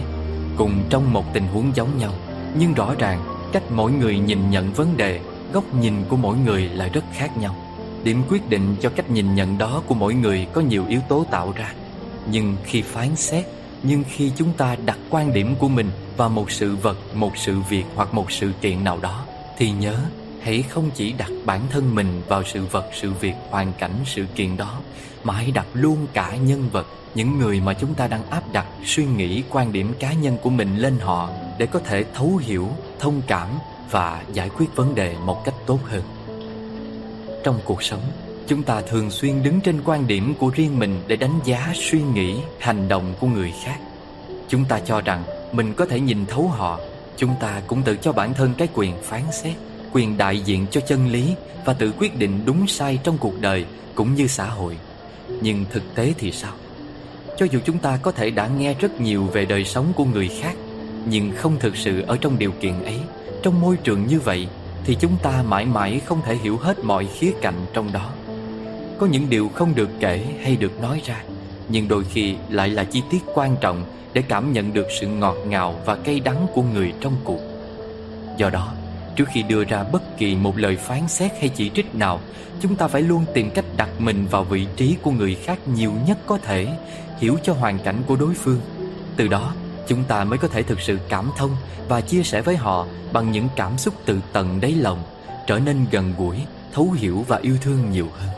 Cùng 0.57 0.83
trong 0.91 1.13
một 1.13 1.25
tình 1.33 1.47
huống 1.47 1.73
giống 1.75 1.99
nhau, 1.99 2.13
Nhưng 2.59 2.75
rõ 2.75 2.95
ràng 2.99 3.21
cách 3.53 3.63
mỗi 3.71 3.93
người 3.93 4.19
nhìn 4.19 4.51
nhận 4.51 4.73
vấn 4.73 4.97
đề, 4.97 5.21
Góc 5.53 5.75
nhìn 5.75 5.95
của 6.09 6.17
mỗi 6.17 6.37
người 6.37 6.63
là 6.63 6.89
rất 6.89 7.05
khác 7.13 7.39
nhau. 7.39 7.57
Điểm 8.05 8.23
quyết 8.29 8.51
định 8.51 8.77
cho 8.81 8.91
cách 8.91 9.11
nhìn 9.11 9.35
nhận 9.35 9.59
đó 9.59 9.83
của 9.87 9.95
mỗi 9.95 10.15
người 10.15 10.47
có 10.53 10.61
nhiều 10.61 10.85
yếu 10.89 11.01
tố 11.09 11.25
tạo 11.31 11.53
ra, 11.57 11.73
Nhưng 12.31 12.57
khi 12.65 12.83
phán 12.83 13.17
xét 13.17 13.45
nhưng 13.83 14.05
khi 14.09 14.33
chúng 14.37 14.53
ta 14.53 14.77
đặt 14.85 14.99
quan 15.11 15.33
điểm 15.33 15.55
của 15.59 15.69
mình 15.69 15.91
vào 16.17 16.29
một 16.29 16.51
sự 16.51 16.77
vật, 16.77 16.97
một 17.15 17.37
sự 17.37 17.61
việc 17.69 17.85
hoặc 17.95 18.15
một 18.15 18.33
sự 18.33 18.53
kiện 18.61 18.85
nào 18.85 18.99
đó 19.03 19.25
Thì 19.59 19.71
nhớ 19.71 19.97
hãy 20.41 20.63
không 20.63 20.91
chỉ 20.95 21.13
đặt 21.13 21.31
bản 21.45 21.61
thân 21.71 21.95
mình 21.95 22.23
vào 22.29 22.43
sự 22.45 22.65
vật, 22.65 22.85
sự 23.01 23.13
việc, 23.13 23.35
hoàn 23.51 23.73
cảnh, 23.79 23.95
sự 24.07 24.25
kiện 24.35 24.57
đó 24.57 24.81
Mà 25.25 25.35
hãy 25.35 25.51
đặt 25.51 25.67
luôn 25.73 26.07
cả 26.13 26.37
nhân 26.37 26.69
vật, 26.73 26.87
những 27.15 27.39
người 27.39 27.61
mà 27.61 27.75
chúng 27.75 27.95
ta 27.95 28.09
đang 28.09 28.31
áp 28.31 28.53
đặt 28.53 28.67
suy 28.85 29.05
nghĩ 29.05 29.43
quan 29.51 29.73
điểm 29.73 29.93
cá 29.99 30.13
nhân 30.13 30.37
của 30.43 30.51
mình 30.51 30.77
lên 30.77 30.99
họ 30.99 31.31
để 31.59 31.67
có 31.67 31.79
thể 31.79 32.05
thấu 32.15 32.37
hiểu 32.37 32.69
thông 32.99 33.23
cảm 33.27 33.49
và 33.91 34.23
giải 34.33 34.51
quyết 34.59 34.77
vấn 34.77 34.95
đề 34.95 35.17
một 35.25 35.45
cách 35.45 35.55
tốt 35.67 35.79
hơn. 35.85 36.03
Trong 37.45 37.61
cuộc 37.65 37.83
sống 37.83 38.03
chúng 38.49 38.63
ta 38.63 38.81
thường 38.81 39.11
xuyên 39.11 39.43
đứng 39.43 39.61
trên 39.61 39.81
quan 39.85 40.07
điểm 40.07 40.35
của 40.39 40.51
riêng 40.55 40.79
mình 40.79 41.01
để 41.07 41.17
đánh 41.17 41.41
giá 41.45 41.73
suy 41.75 42.03
nghĩ, 42.03 42.37
hành 42.59 42.89
động 42.89 43.15
của 43.21 43.27
người 43.27 43.53
khác. 43.65 43.79
Chúng 44.49 44.65
ta 44.65 44.81
cho 44.81 45.01
rằng 45.01 45.23
mình 45.53 45.75
có 45.75 45.85
thể 45.85 46.01
nhìn 46.01 46.27
thấu 46.27 46.49
họ. 46.49 46.81
Chúng 47.17 47.35
ta 47.41 47.63
cũng 47.67 47.83
tự 47.83 47.97
cho 47.97 48.13
bản 48.13 48.35
thân 48.35 48.55
cái 48.59 48.69
quyền 48.75 48.93
phán 49.03 49.23
xét, 49.33 49.53
quyền 49.93 50.19
đại 50.19 50.41
diện 50.41 50.67
cho 50.71 50.81
chân 50.81 51.09
lý 51.09 51.35
và 51.65 51.73
tự 51.73 51.93
quyết 51.99 52.19
định 52.19 52.41
đúng 52.45 52.67
sai 52.67 52.99
trong 53.05 53.19
cuộc 53.19 53.41
đời 53.41 53.65
cũng 53.95 54.15
như 54.15 54.27
xã 54.27 54.47
hội. 54.47 54.77
Nhưng 55.41 55.65
thực 55.71 55.95
tế 55.95 56.15
thì 56.19 56.33
sao? 56.33 56.53
Cho 57.39 57.47
dù 57.51 57.59
chúng 57.65 57.79
ta 57.79 57.99
có 58.03 58.13
thể 58.13 58.31
đã 58.31 58.49
nghe 58.59 58.75
rất 58.75 59.01
nhiều 59.01 59.25
về 59.25 59.45
đời 59.45 59.65
sống 59.65 59.93
của 59.97 60.05
người 60.05 60.29
khác, 60.41 60.55
Nhưng 61.09 61.33
không 61.37 61.57
thực 61.61 61.77
sự 61.77 62.03
ở 62.07 62.17
trong 62.21 62.39
điều 62.39 62.53
kiện 62.61 62.85
ấy, 62.85 63.01
Trong 63.43 63.61
môi 63.61 63.77
trường 63.77 64.07
như 64.07 64.21
vậy, 64.21 64.49
Thì 64.85 64.97
chúng 65.01 65.17
ta 65.23 65.43
mãi 65.43 65.67
mãi 65.67 66.01
không 66.07 66.21
thể 66.25 66.37
hiểu 66.37 66.57
hết 66.57 66.85
mọi 66.85 67.07
khía 67.07 67.33
cạnh 67.43 67.67
trong 67.73 67.93
đó. 67.93 68.11
Có 68.99 69.07
những 69.07 69.31
điều 69.31 69.49
không 69.49 69.75
được 69.75 69.89
kể 70.01 70.25
hay 70.43 70.57
được 70.57 70.81
nói 70.81 71.03
ra 71.05 71.23
Nhưng 71.69 71.89
đôi 71.89 72.05
khi 72.05 72.37
lại 72.49 72.69
là 72.69 72.85
chi 72.85 73.03
tiết 73.11 73.19
quan 73.35 73.57
trọng 73.61 73.85
Để 74.13 74.23
cảm 74.29 74.53
nhận 74.53 74.73
được 74.73 74.87
sự 75.01 75.07
ngọt 75.07 75.37
ngào 75.47 75.81
và 75.85 75.97
cay 75.97 76.21
đắng 76.21 76.47
của 76.55 76.63
người 76.63 76.93
trong 77.01 77.17
cuộc. 77.25 77.41
Do 78.37 78.51
đó 78.51 78.73
Trước 79.17 79.25
khi 79.33 79.43
đưa 79.43 79.65
ra 79.65 79.85
bất 79.93 80.19
kỳ 80.19 80.37
một 80.37 80.59
lời 80.59 80.77
phán 80.77 81.09
xét 81.09 81.33
hay 81.41 81.49
chỉ 81.49 81.71
trích 81.75 81.95
nào 81.95 82.21
Chúng 82.61 82.77
ta 82.77 82.89
phải 82.89 83.03
luôn 83.03 83.25
tìm 83.35 83.51
cách 83.51 83.65
đặt 83.77 83.89
mình 83.99 84.27
vào 84.31 84.45
vị 84.45 84.67
trí 84.77 84.97
của 85.03 85.11
người 85.11 85.35
khác 85.35 85.59
nhiều 85.75 85.93
nhất 86.07 86.19
có 86.27 86.39
thể 86.39 86.69
Hiểu 87.19 87.37
cho 87.43 87.53
hoàn 87.53 87.79
cảnh 87.79 88.03
của 88.07 88.17
đối 88.17 88.35
phương. 88.35 88.61
Từ 89.17 89.29
đó 89.29 89.53
chúng 89.89 90.05
ta 90.05 90.25
mới 90.25 90.39
có 90.39 90.49
thể 90.49 90.63
thực 90.63 90.81
sự 90.81 90.99
cảm 91.09 91.31
thông 91.37 91.51
Và 91.89 92.01
chia 92.01 92.23
sẻ 92.23 92.41
với 92.43 92.57
họ 92.57 92.87
bằng 93.13 93.33
những 93.33 93.49
cảm 93.57 93.79
xúc 93.79 93.95
từ 94.05 94.21
tận 94.33 94.61
đáy 94.61 94.73
lòng 94.73 95.03
Trở 95.47 95.59
nên 95.59 95.87
gần 95.91 96.15
gũi, 96.19 96.37
thấu 96.73 96.91
hiểu 96.91 97.25
và 97.29 97.39
yêu 97.43 97.57
thương 97.63 97.91
nhiều 97.91 98.09
hơn. 98.19 98.38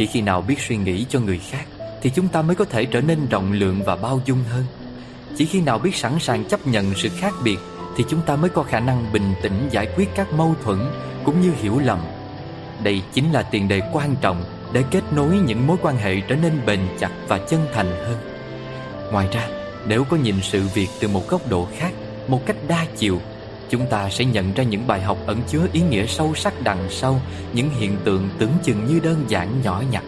Chỉ 0.00 0.06
khi 0.06 0.20
nào 0.20 0.42
biết 0.42 0.60
suy 0.60 0.76
nghĩ 0.76 1.06
cho 1.08 1.20
người 1.20 1.38
khác 1.38 1.64
Thì 2.02 2.10
chúng 2.14 2.28
ta 2.28 2.42
mới 2.42 2.56
có 2.56 2.64
thể 2.64 2.84
trở 2.84 3.00
nên 3.00 3.28
rộng 3.28 3.52
lượng 3.52 3.82
và 3.84 3.96
bao 3.96 4.20
dung 4.24 4.44
hơn 4.50 4.64
Chỉ 5.36 5.46
khi 5.46 5.60
nào 5.60 5.78
biết 5.78 5.96
sẵn 5.96 6.18
sàng 6.20 6.44
chấp 6.44 6.66
nhận 6.66 6.94
sự 6.94 7.08
khác 7.08 7.34
biệt 7.44 7.58
thì 7.96 8.04
chúng 8.08 8.20
ta 8.22 8.36
mới 8.36 8.50
có 8.50 8.62
khả 8.62 8.80
năng 8.80 9.12
bình 9.12 9.34
tĩnh 9.42 9.68
giải 9.70 9.88
quyết 9.96 10.08
các 10.14 10.32
mâu 10.32 10.54
thuẫn 10.64 10.78
cũng 11.24 11.40
như 11.40 11.52
hiểu 11.60 11.78
lầm. 11.78 11.98
Đây 12.82 13.02
chính 13.12 13.32
là 13.32 13.42
tiền 13.42 13.68
đề 13.68 13.80
quan 13.92 14.16
trọng 14.20 14.44
để 14.72 14.84
kết 14.90 15.12
nối 15.12 15.36
những 15.36 15.66
mối 15.66 15.76
quan 15.82 15.96
hệ 15.96 16.20
trở 16.20 16.36
nên 16.36 16.52
bền 16.66 16.80
chặt 16.98 17.10
và 17.28 17.38
chân 17.38 17.60
thành 17.72 17.90
hơn. 17.90 18.16
Ngoài 19.12 19.28
ra, 19.32 19.48
nếu 19.86 20.04
có 20.04 20.16
nhìn 20.16 20.34
sự 20.42 20.62
việc 20.74 20.88
từ 21.00 21.08
một 21.08 21.28
góc 21.28 21.48
độ 21.48 21.68
khác, 21.76 21.92
một 22.28 22.46
cách 22.46 22.56
đa 22.68 22.86
chiều, 22.96 23.20
chúng 23.70 23.86
ta 23.86 24.10
sẽ 24.10 24.24
nhận 24.24 24.54
ra 24.54 24.64
những 24.64 24.86
bài 24.86 25.02
học 25.02 25.18
ẩn 25.26 25.40
chứa 25.48 25.66
ý 25.72 25.80
nghĩa 25.80 26.06
sâu 26.06 26.34
sắc 26.34 26.54
đằng 26.62 26.86
sau 26.90 27.20
những 27.52 27.70
hiện 27.70 27.96
tượng 28.04 28.28
tưởng 28.38 28.52
chừng 28.62 28.86
như 28.86 29.00
đơn 29.00 29.24
giản 29.28 29.48
nhỏ 29.62 29.82
nhặt. 29.90 30.04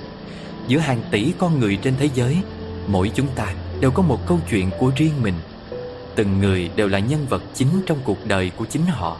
Giữa 0.68 0.78
hàng 0.78 1.02
tỷ 1.10 1.32
con 1.38 1.60
người 1.60 1.76
trên 1.76 1.94
thế 1.98 2.08
giới, 2.14 2.36
mỗi 2.86 3.10
chúng 3.14 3.28
ta 3.34 3.54
đều 3.80 3.90
có 3.90 4.02
một 4.02 4.26
câu 4.26 4.38
chuyện 4.50 4.70
của 4.78 4.92
riêng 4.96 5.22
mình– 5.22 5.34
Từng 6.14 6.38
người 6.40 6.70
đều 6.76 6.88
là 6.88 6.98
nhân 6.98 7.26
vật 7.28 7.42
chính 7.54 7.68
trong 7.86 7.98
cuộc 8.04 8.26
đời 8.26 8.50
của 8.56 8.64
chính 8.64 8.86
họ. 8.86 9.16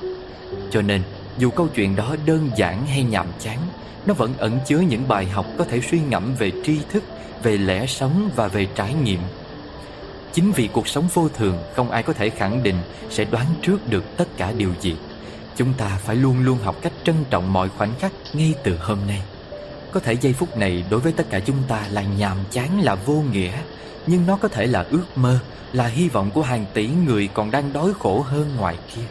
Cho 0.71 0.83
nên 0.83 1.03
dù 1.39 1.51
câu 1.51 1.69
chuyện 1.75 1.97
đó 1.97 2.17
đơn 2.27 2.51
giản 2.57 2.87
hay 2.87 3.03
nhàm 3.03 3.27
chán 3.41 3.59
Nó 4.07 4.15
vẫn 4.15 4.35
ẩn 4.39 4.59
chứa 4.67 4.79
những 4.79 5.09
bài 5.09 5.27
học 5.27 5.47
có 5.59 5.65
thể 5.65 5.81
suy 5.81 6.01
ngẫm 6.01 6.35
về 6.39 6.53
tri 6.65 6.79
thức 6.91 7.05
Về 7.43 7.57
lẽ 7.57 7.87
sống 7.87 8.31
và 8.37 8.49
về 8.49 8.67
trải 8.75 8.95
nghiệm. 8.95 9.21
Chính 10.33 10.53
vì 10.53 10.69
cuộc 10.73 10.89
sống 10.89 11.09
vô 11.15 11.29
thường 11.29 11.59
Không 11.75 11.91
ai 11.91 12.03
có 12.03 12.13
thể 12.13 12.31
khẳng 12.31 12.63
định 12.63 12.77
Sẽ 13.11 13.25
đoán 13.25 13.47
trước 13.63 13.89
được 13.89 14.05
tất 14.17 14.29
cả 14.37 14.53
điều 14.53 14.71
gì 14.81 14.97
Chúng 15.57 15.73
ta 15.75 15.99
phải 16.05 16.17
luôn 16.17 16.45
luôn 16.45 16.59
học 16.59 16.77
cách 16.83 16.93
trân 17.05 17.17
trọng 17.31 17.53
mọi 17.53 17.69
khoảnh 17.69 17.95
khắc 17.99 18.13
Ngay 18.33 18.55
từ 18.65 18.77
hôm 18.81 18.99
nay 19.07 19.23
Có 19.93 20.01
thể 20.01 20.13
giây 20.13 20.33
phút 20.33 20.57
này 20.57 20.85
đối 20.91 21.01
với 21.01 21.13
tất 21.13 21.31
cả 21.31 21.41
chúng 21.41 21.63
ta 21.69 21.87
là 21.91 22.03
nhàm 22.03 22.37
chán 22.51 22.81
là 22.81 22.95
vô 22.95 23.23
nghĩa 23.33 23.53
Nhưng 24.07 24.27
nó 24.27 24.37
có 24.37 24.49
thể 24.49 24.67
là 24.67 24.87
ước 24.91 25.05
mơ 25.17 25.39
là 25.73 25.87
hy 25.87 26.09
vọng 26.09 26.31
của 26.31 26.43
hàng 26.43 26.65
tỷ 26.75 26.89
người 27.07 27.29
còn 27.35 27.51
đang 27.51 27.73
đói 27.73 27.93
khổ 27.99 28.21
hơn 28.21 28.57
ngoài 28.57 28.77
kia. 28.95 29.03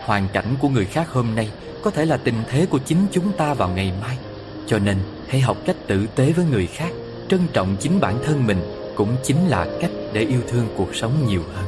Hoàn 0.00 0.28
cảnh 0.32 0.54
của 0.60 0.68
người 0.68 0.84
khác 0.84 1.08
hôm 1.08 1.34
nay 1.34 1.50
có 1.82 1.90
thể 1.90 2.04
là 2.04 2.16
tình 2.16 2.42
thế 2.48 2.66
của 2.66 2.78
chính 2.78 3.06
chúng 3.12 3.32
ta 3.32 3.54
vào 3.54 3.68
ngày 3.68 3.92
mai. 4.00 4.18
Cho 4.66 4.78
nên, 4.78 4.96
hãy 5.28 5.40
học 5.40 5.56
cách 5.66 5.76
tử 5.86 6.06
tế 6.14 6.32
với 6.32 6.44
người 6.44 6.66
khác, 6.66 6.90
trân 7.28 7.40
trọng 7.52 7.76
chính 7.80 8.00
bản 8.00 8.18
thân 8.24 8.46
mình 8.46 8.58
cũng 8.96 9.16
chính 9.22 9.48
là 9.48 9.66
cách 9.80 9.90
để 10.12 10.20
yêu 10.20 10.40
thương 10.48 10.68
cuộc 10.76 10.94
sống 10.94 11.12
nhiều 11.26 11.42
hơn. 11.54 11.66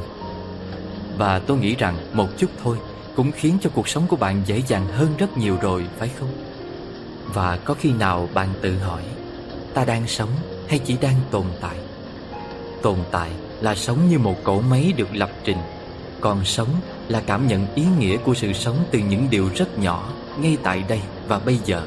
Và 1.17 1.39
tôi 1.39 1.57
nghĩ 1.57 1.75
rằng 1.75 1.97
một 2.13 2.29
chút 2.37 2.49
thôi 2.63 2.77
cũng 3.15 3.31
khiến 3.31 3.57
cho 3.61 3.69
cuộc 3.73 3.87
sống 3.87 4.07
của 4.07 4.15
bạn 4.15 4.41
dễ 4.45 4.61
dàng 4.67 4.87
hơn 4.87 5.09
rất 5.17 5.37
nhiều 5.37 5.57
rồi, 5.61 5.85
phải 5.97 6.09
không? 6.19 6.29
Và 7.33 7.57
có 7.57 7.73
khi 7.73 7.91
nào 7.91 8.29
bạn 8.33 8.49
tự 8.61 8.77
hỏi, 8.77 9.01
ta 9.73 9.85
đang 9.85 10.07
sống 10.07 10.29
hay 10.67 10.79
chỉ 10.79 10.97
đang 11.01 11.15
tồn 11.31 11.45
tại? 11.61 11.75
Tồn 12.81 12.97
tại 13.11 13.29
là 13.61 13.75
sống 13.75 14.09
như 14.09 14.19
một 14.19 14.35
cỗ 14.43 14.61
máy 14.61 14.93
được 14.97 15.07
lập 15.13 15.29
trình 15.43 15.57
Còn 16.21 16.45
sống 16.45 16.69
là 17.07 17.21
cảm 17.25 17.47
nhận 17.47 17.67
ý 17.75 17.85
nghĩa 17.99 18.17
của 18.17 18.33
sự 18.33 18.53
sống 18.53 18.77
từ 18.91 18.99
những 18.99 19.27
điều 19.29 19.49
rất 19.55 19.79
nhỏ 19.79 20.09
Ngay 20.39 20.57
tại 20.63 20.83
đây 20.89 20.99
và 21.27 21.39
bây 21.39 21.59
giờ 21.65 21.81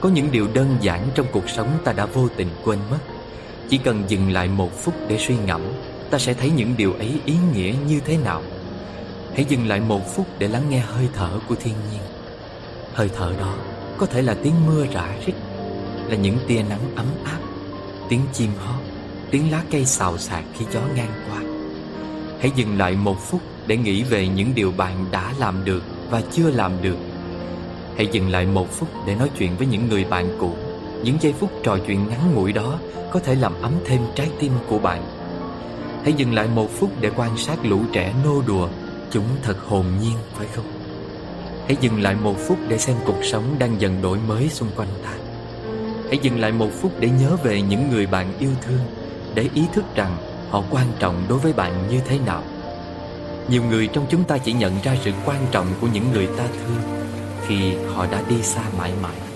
Có 0.00 0.08
những 0.08 0.28
điều 0.32 0.48
đơn 0.54 0.76
giản 0.80 1.08
trong 1.14 1.26
cuộc 1.32 1.50
sống 1.50 1.68
ta 1.84 1.92
đã 1.92 2.06
vô 2.06 2.28
tình 2.36 2.48
quên 2.64 2.78
mất 2.90 2.98
chỉ 3.68 3.78
cần 3.78 4.04
dừng 4.08 4.32
lại 4.32 4.48
một 4.48 4.82
phút 4.82 4.94
để 5.08 5.18
suy 5.18 5.34
ngẫm, 5.46 5.62
Ta 6.10 6.18
sẽ 6.18 6.34
thấy 6.34 6.50
những 6.50 6.74
điều 6.76 6.92
ấy 6.92 7.20
ý 7.24 7.34
nghĩa 7.54 7.74
như 7.88 8.00
thế 8.00 8.16
nào 8.16 8.42
Hãy 9.34 9.44
dừng 9.48 9.66
lại 9.66 9.80
một 9.80 10.14
phút 10.14 10.26
để 10.38 10.48
lắng 10.48 10.62
nghe 10.68 10.78
hơi 10.78 11.08
thở 11.14 11.38
của 11.48 11.54
thiên 11.54 11.74
nhiên 11.92 12.00
Hơi 12.92 13.10
thở 13.16 13.32
đó 13.38 13.54
có 13.98 14.06
thể 14.06 14.22
là 14.22 14.34
tiếng 14.42 14.54
mưa 14.66 14.86
rã 14.92 15.14
rít, 15.26 15.34
Là 16.08 16.16
những 16.16 16.38
tia 16.46 16.62
nắng 16.68 16.94
ấm 16.96 17.06
áp, 17.24 17.38
Tiếng 18.08 18.20
chim 18.32 18.50
hót, 18.58 18.80
tiếng 19.30 19.50
lá 19.50 19.62
cây 19.70 19.84
xào 19.84 20.18
xạc 20.18 20.44
khi 20.58 20.64
gió 20.72 20.80
ngang 20.96 21.12
qua. 21.28 21.40
Hãy 22.40 22.50
dừng 22.56 22.78
lại 22.78 22.96
một 22.96 23.16
phút 23.20 23.40
để 23.66 23.76
nghĩ 23.76 24.02
về 24.02 24.28
những 24.28 24.54
điều 24.54 24.72
bạn 24.72 25.04
đã 25.10 25.32
làm 25.38 25.64
được 25.64 25.82
và 26.10 26.22
chưa 26.32 26.50
làm 26.50 26.72
được. 26.82 26.96
Hãy 27.96 28.08
dừng 28.12 28.30
lại 28.30 28.46
một 28.46 28.72
phút 28.72 28.88
để 29.06 29.14
nói 29.14 29.30
chuyện 29.38 29.56
với 29.56 29.66
những 29.66 29.88
người 29.88 30.04
bạn 30.04 30.36
cũ. 30.40 30.52
Những 31.02 31.16
giây 31.20 31.32
phút 31.32 31.50
trò 31.62 31.78
chuyện 31.86 32.08
ngắn 32.08 32.34
ngủi 32.34 32.52
đó 32.52 32.78
có 33.14 33.20
thể 33.20 33.34
làm 33.34 33.52
ấm 33.62 33.72
thêm 33.86 34.00
trái 34.14 34.30
tim 34.40 34.52
của 34.68 34.78
bạn. 34.78 35.02
Hãy 36.02 36.12
dừng 36.12 36.34
lại 36.34 36.48
một 36.54 36.70
phút 36.70 36.90
để 37.00 37.10
quan 37.16 37.38
sát 37.38 37.58
lũ 37.64 37.80
trẻ 37.92 38.14
nô 38.24 38.42
đùa. 38.46 38.68
Chúng 39.10 39.24
thật 39.42 39.56
hồn 39.68 39.86
nhiên, 40.00 40.16
phải 40.32 40.46
không? 40.54 40.64
Hãy 41.66 41.76
dừng 41.80 42.02
lại 42.02 42.14
một 42.14 42.36
phút 42.48 42.58
để 42.68 42.78
xem 42.78 42.96
cuộc 43.06 43.24
sống 43.24 43.56
đang 43.58 43.80
dần 43.80 44.02
đổi 44.02 44.18
mới 44.28 44.48
xung 44.48 44.68
quanh 44.76 44.88
ta. 45.02 45.12
Hãy 46.06 46.18
dừng 46.22 46.40
lại 46.40 46.52
một 46.52 46.68
phút 46.80 46.92
để 47.00 47.10
nhớ 47.20 47.36
về 47.44 47.62
những 47.62 47.90
người 47.90 48.06
bạn 48.06 48.38
yêu 48.38 48.50
thương 48.62 48.80
để 49.34 49.48
ý 49.54 49.62
thức 49.72 49.84
rằng 49.94 50.16
họ 50.50 50.62
quan 50.70 50.86
trọng 50.98 51.24
đối 51.28 51.38
với 51.38 51.52
bạn 51.52 51.88
như 51.90 52.00
thế 52.08 52.18
nào. 52.26 52.42
Nhiều 53.48 53.62
người 53.62 53.86
trong 53.86 54.06
chúng 54.10 54.24
ta 54.24 54.38
chỉ 54.38 54.52
nhận 54.52 54.72
ra 54.84 54.96
sự 55.04 55.12
quan 55.26 55.46
trọng 55.50 55.66
của 55.80 55.88
những 55.92 56.12
người 56.12 56.26
ta 56.26 56.44
thương 56.46 57.04
khi 57.46 57.74
họ 57.94 58.06
đã 58.06 58.22
đi 58.28 58.42
xa 58.42 58.62
mãi 58.78 58.92
mãi. 59.02 59.33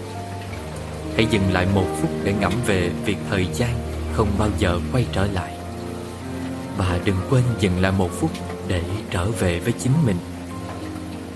Hãy 1.19 1.27
dừng 1.31 1.53
lại 1.53 1.67
một 1.75 1.87
phút 1.97 2.11
để 2.25 2.35
ngẫm 2.41 2.53
về 2.67 2.91
việc 3.05 3.17
thời 3.31 3.47
gian 3.53 3.71
không 4.13 4.29
bao 4.39 4.49
giờ 4.59 4.81
quay 4.93 5.07
trở 5.13 5.27
lại. 5.27 5.59
Và 6.77 7.01
đừng 7.05 7.17
quên 7.31 7.43
dừng 7.61 7.81
lại 7.81 7.93
một 7.99 8.11
phút 8.11 8.31
để 8.69 8.83
trở 9.11 9.31
về 9.31 9.59
với 9.59 9.73
chính 9.73 9.93
mình. 10.07 10.17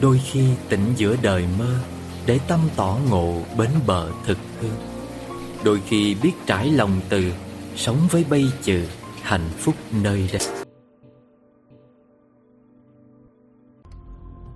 Đôi 0.01 0.21
khi 0.25 0.49
tỉnh 0.69 0.93
giữa 0.97 1.17
đời 1.23 1.45
mơ 1.59 1.79
để 2.27 2.39
tâm 2.49 2.61
tỏ 2.77 2.99
ngộ 3.11 3.35
bến 3.59 3.71
bờ 3.87 4.11
thực 4.27 4.39
hư. 4.61 4.69
Đôi 5.65 5.81
khi 5.87 6.17
biết 6.23 6.33
trải 6.47 6.71
lòng 6.71 7.01
từ 7.09 7.33
Sống 7.77 7.99
với 8.11 8.25
bây 8.31 8.45
chừ 8.63 8.85
Hạnh 9.23 9.49
phúc 9.59 9.75
nơi 10.03 10.31
đây 10.33 10.65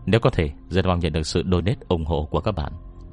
Nếu 0.07 0.21
có 0.21 0.31
thể, 0.31 0.51
rất 0.71 0.87
mong 0.87 1.01
nhận 1.01 1.13
được 1.13 1.27
sự 1.27 1.43
donate 1.53 1.81
ủng 1.89 2.05
hộ 2.05 2.29
của 2.31 2.41
các 2.41 2.53
bạn. 2.53 2.73